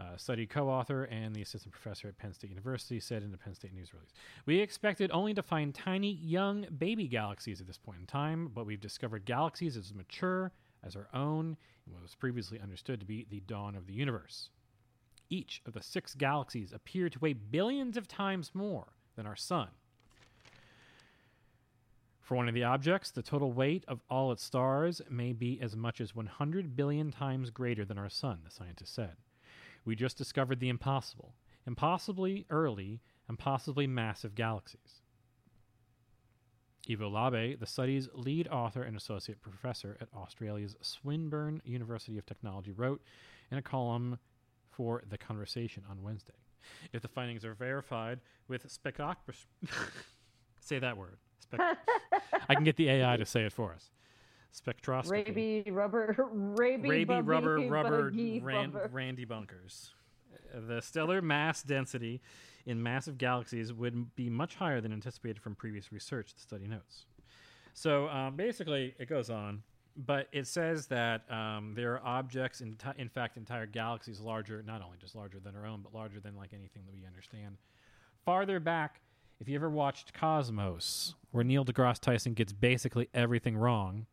[0.00, 3.38] uh, study co author and the assistant professor at Penn State University, said in the
[3.38, 4.12] Penn State News release.
[4.46, 8.66] We expected only to find tiny, young baby galaxies at this point in time, but
[8.66, 10.52] we've discovered galaxies as mature
[10.84, 14.50] as our own in what was previously understood to be the dawn of the universe.
[15.30, 19.68] Each of the six galaxies appear to weigh billions of times more than our sun.
[22.20, 25.74] For one of the objects, the total weight of all its stars may be as
[25.74, 29.16] much as 100 billion times greater than our sun, the scientist said.
[29.88, 31.32] We just discovered the impossible,
[31.66, 35.00] impossibly early, impossibly massive galaxies.
[36.90, 42.70] Ivo Labbé, the study's lead author and associate professor at Australia's Swinburne University of Technology,
[42.70, 43.00] wrote
[43.50, 44.18] in a column
[44.68, 46.34] for The Conversation on Wednesday.
[46.92, 49.36] If the findings are verified with spectroscopy,
[50.60, 51.16] say that word.
[51.40, 51.78] Spec-
[52.50, 53.90] I can get the AI to say it for us.
[54.54, 55.10] Spectroscopy.
[55.10, 58.12] Raby rubber, raby, Raby bubby, rubber rubber
[58.42, 58.88] ran, rubber.
[58.92, 59.90] Randy Bunkers.
[60.54, 62.20] Uh, The stellar mass density
[62.66, 67.06] in massive galaxies would be much higher than anticipated from previous research, the study notes.
[67.74, 69.62] So um, basically, it goes on,
[69.96, 74.62] but it says that um, there are objects, in, ti- in fact, entire galaxies larger,
[74.66, 77.56] not only just larger than our own, but larger than like anything that we understand.
[78.24, 79.00] Farther back,
[79.40, 84.06] if you ever watched Cosmos, where Neil deGrasse Tyson gets basically everything wrong,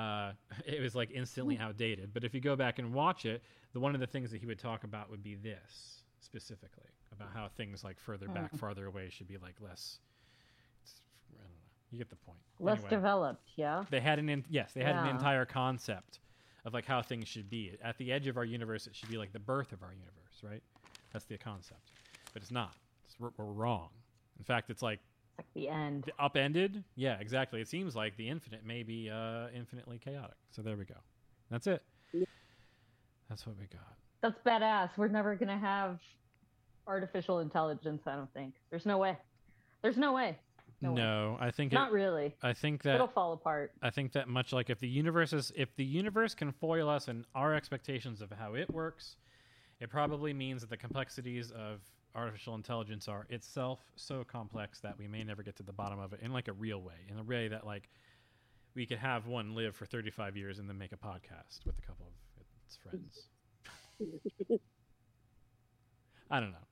[0.00, 0.32] uh,
[0.66, 2.12] it was like instantly outdated.
[2.14, 4.46] But if you go back and watch it, the one of the things that he
[4.46, 8.56] would talk about would be this specifically about how things like further back, Hmm.
[8.56, 9.98] farther away should be like less.
[10.82, 11.00] It's,
[11.34, 11.56] I don't know.
[11.90, 12.38] You get the point.
[12.58, 13.84] Less Anyway, developed, yeah.
[13.90, 16.20] They had an in, yes, they had an entire concept
[16.64, 17.72] of like how things should be.
[17.82, 20.42] At the edge of our universe, it should be like the birth of our universe,
[20.42, 20.62] right?
[21.12, 21.90] That's the concept,
[22.32, 22.74] but it's not.
[23.06, 23.88] It's, we're, we're wrong.
[24.38, 25.00] In fact, it's like
[25.54, 26.04] the end.
[26.04, 26.84] the upended.
[26.96, 27.60] Yeah, exactly.
[27.60, 30.36] It seems like the infinite may be uh, infinitely chaotic.
[30.50, 30.96] So there we go.
[31.50, 31.82] That's it.
[33.28, 33.96] That's what we got.
[34.22, 34.90] That's badass.
[34.96, 36.00] We're never gonna have
[36.86, 38.02] artificial intelligence.
[38.06, 38.54] I don't think.
[38.70, 39.16] There's no way.
[39.82, 40.38] There's no way.
[40.82, 40.94] No.
[40.94, 42.34] No, I think Not it, really.
[42.42, 43.72] I think that It'll fall apart.
[43.82, 47.08] I think that much like if the universe is if the universe can foil us
[47.08, 49.16] and our expectations of how it works,
[49.78, 51.80] it probably means that the complexities of
[52.14, 56.12] artificial intelligence are itself so complex that we may never get to the bottom of
[56.12, 57.88] it in like a real way, in a way that like
[58.74, 61.82] we could have one live for 35 years and then make a podcast with a
[61.82, 62.06] couple
[62.38, 63.26] of its friends.
[66.30, 66.66] I don't know.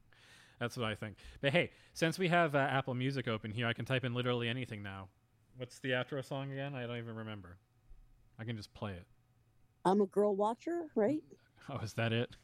[0.60, 1.16] That's what I think.
[1.40, 4.48] But hey, since we have uh, Apple Music open here, I can type in literally
[4.48, 5.08] anything now.
[5.56, 6.74] What's the outro song again?
[6.74, 7.58] I don't even remember.
[8.38, 9.06] I can just play it.
[9.84, 11.22] I'm a girl watcher, right?
[11.70, 12.36] Oh, is that it?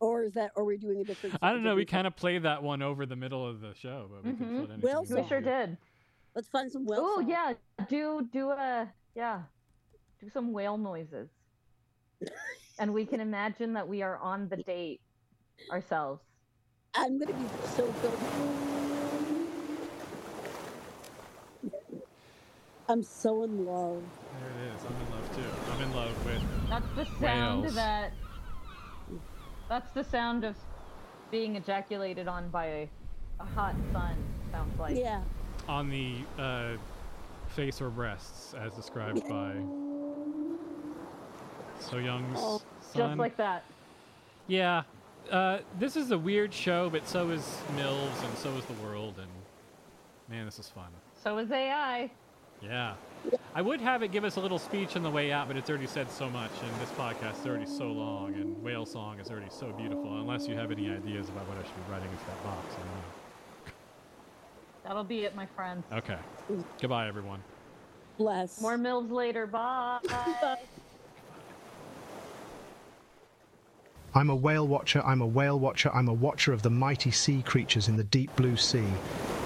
[0.00, 0.50] Or is that?
[0.56, 1.36] Or are we doing a different?
[1.40, 1.74] I don't know.
[1.74, 4.46] We kind of played that one over the middle of the show, but we can
[4.46, 4.60] Mhm.
[4.60, 4.80] put anything.
[4.82, 5.78] Well, else We sure did.
[6.34, 7.00] Let's find some whale.
[7.02, 7.54] Oh yeah,
[7.88, 9.42] do do a yeah,
[10.20, 11.30] do some whale noises,
[12.78, 15.00] and we can imagine that we are on the date
[15.70, 16.22] ourselves.
[16.94, 18.18] I'm gonna be so filled.
[22.88, 24.02] I'm so in love.
[24.40, 24.84] There it is.
[24.84, 25.72] I'm in love too.
[25.72, 26.42] I'm in love with.
[26.68, 27.74] That's the sound Whales.
[27.74, 28.12] that.
[29.68, 30.54] That's the sound of
[31.30, 32.88] being ejaculated on by a,
[33.40, 34.14] a hot sun.
[34.52, 34.96] Sounds like.
[34.96, 35.20] Yeah.
[35.68, 36.76] on the uh,
[37.48, 39.54] face or breasts, as described by
[41.80, 43.08] So Young's Oh, son.
[43.08, 43.64] Just like that.
[44.46, 44.82] Yeah.
[45.30, 49.14] Uh, this is a weird show, but so is Mills, and so is the world,
[49.18, 49.26] and
[50.28, 50.86] man, this is fun.
[51.22, 52.08] So is AI.
[52.62, 52.94] Yeah.
[53.56, 55.70] I would have it give us a little speech on the way out, but it's
[55.70, 59.30] already said so much, and this podcast is already so long, and Whale Song is
[59.30, 60.20] already so beautiful.
[60.20, 62.76] Unless you have any ideas about what I should be writing into that box, I
[62.76, 63.72] don't know.
[64.84, 65.82] That'll be it, my friend.
[65.90, 66.18] Okay.
[66.82, 67.42] Goodbye, everyone.
[68.18, 68.60] Bless.
[68.60, 69.46] More mills later.
[69.46, 70.00] Bye.
[74.14, 77.40] I'm a whale watcher, I'm a whale watcher, I'm a watcher of the mighty sea
[77.40, 78.84] creatures in the deep blue sea.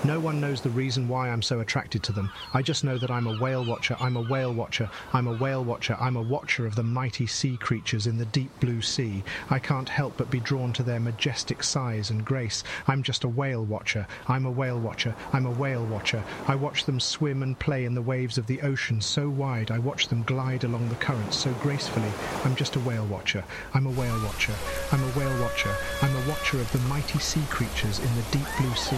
[0.03, 2.31] No one knows the reason why I'm so attracted to them.
[2.55, 5.63] I just know that I'm a whale watcher, I'm a whale watcher, I'm a whale
[5.63, 9.23] watcher, I'm a watcher of the mighty sea creatures in the deep blue sea.
[9.51, 12.65] I can't help but be drawn to their majestic size and grace.
[12.89, 16.25] I'm just a whale watcher, I'm a whale watcher, I'm a whale watcher.
[16.49, 19.79] I watch them swim and play in the waves of the ocean so wide, I
[19.79, 22.11] watch them glide along the currents so gracefully.
[22.45, 24.55] I'm just a whale watcher, I'm a whale watcher,
[24.93, 28.47] I'm a whale watcher, I'm a watcher of the mighty sea creatures in the deep
[28.59, 28.97] blue sea.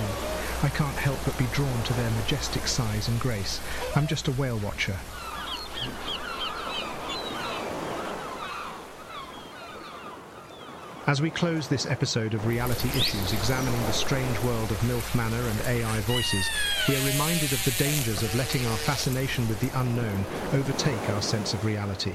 [0.65, 3.61] I can't help but be drawn to their majestic size and grace.
[3.97, 4.97] I'm just a whale watcher.
[11.09, 15.49] As we close this episode of Reality Issues examining the strange world of MILF Manor
[15.49, 16.47] and AI voices,
[16.89, 21.23] we are reminded of the dangers of letting our fascination with the unknown overtake our
[21.23, 22.15] sense of reality.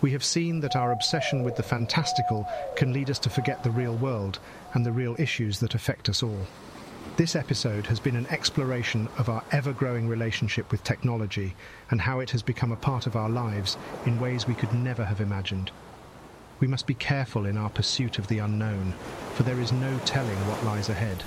[0.00, 3.70] We have seen that our obsession with the fantastical can lead us to forget the
[3.70, 4.38] real world
[4.72, 6.46] and the real issues that affect us all.
[7.16, 11.54] This episode has been an exploration of our ever-growing relationship with technology
[11.92, 15.04] and how it has become a part of our lives in ways we could never
[15.04, 15.70] have imagined.
[16.58, 18.94] We must be careful in our pursuit of the unknown,
[19.34, 21.22] for there is no telling what lies ahead.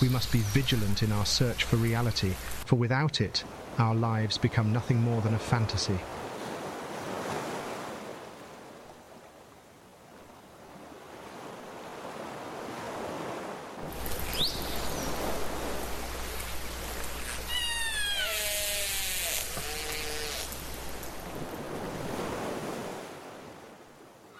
[0.00, 2.30] We must be vigilant in our search for reality,
[2.64, 3.44] for without it,
[3.76, 5.98] our lives become nothing more than a fantasy.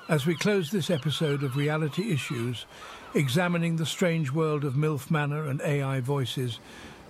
[0.08, 2.64] As we close this episode of Reality Issues,
[3.12, 6.60] examining the strange world of MILF Manor and AI voices,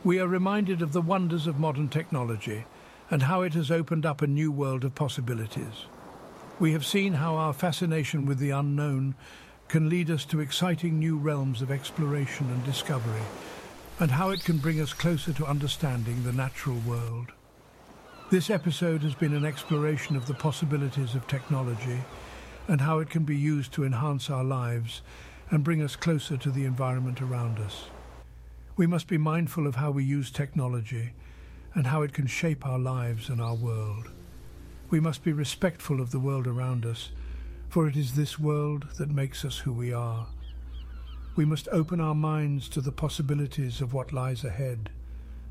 [0.02, 2.64] we are reminded of the wonders of modern technology
[3.10, 5.84] and how it has opened up a new world of possibilities.
[6.58, 9.14] We have seen how our fascination with the unknown
[9.68, 13.26] can lead us to exciting new realms of exploration and discovery,
[14.00, 17.32] and how it can bring us closer to understanding the natural world.
[18.30, 22.00] This episode has been an exploration of the possibilities of technology
[22.68, 25.02] and how it can be used to enhance our lives
[25.50, 27.84] and bring us closer to the environment around us.
[28.76, 31.12] We must be mindful of how we use technology
[31.74, 34.10] and how it can shape our lives and our world.
[34.90, 37.10] We must be respectful of the world around us,
[37.68, 40.26] for it is this world that makes us who we are.
[41.36, 44.90] We must open our minds to the possibilities of what lies ahead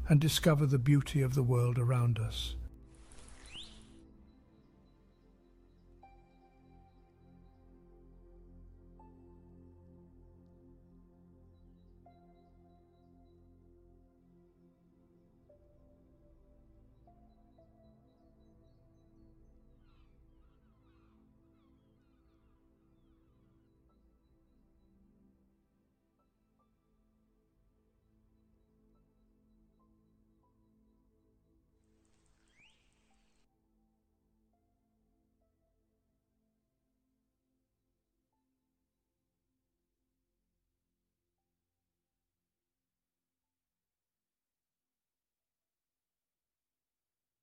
[0.08, 2.56] and discover the beauty of the world around us.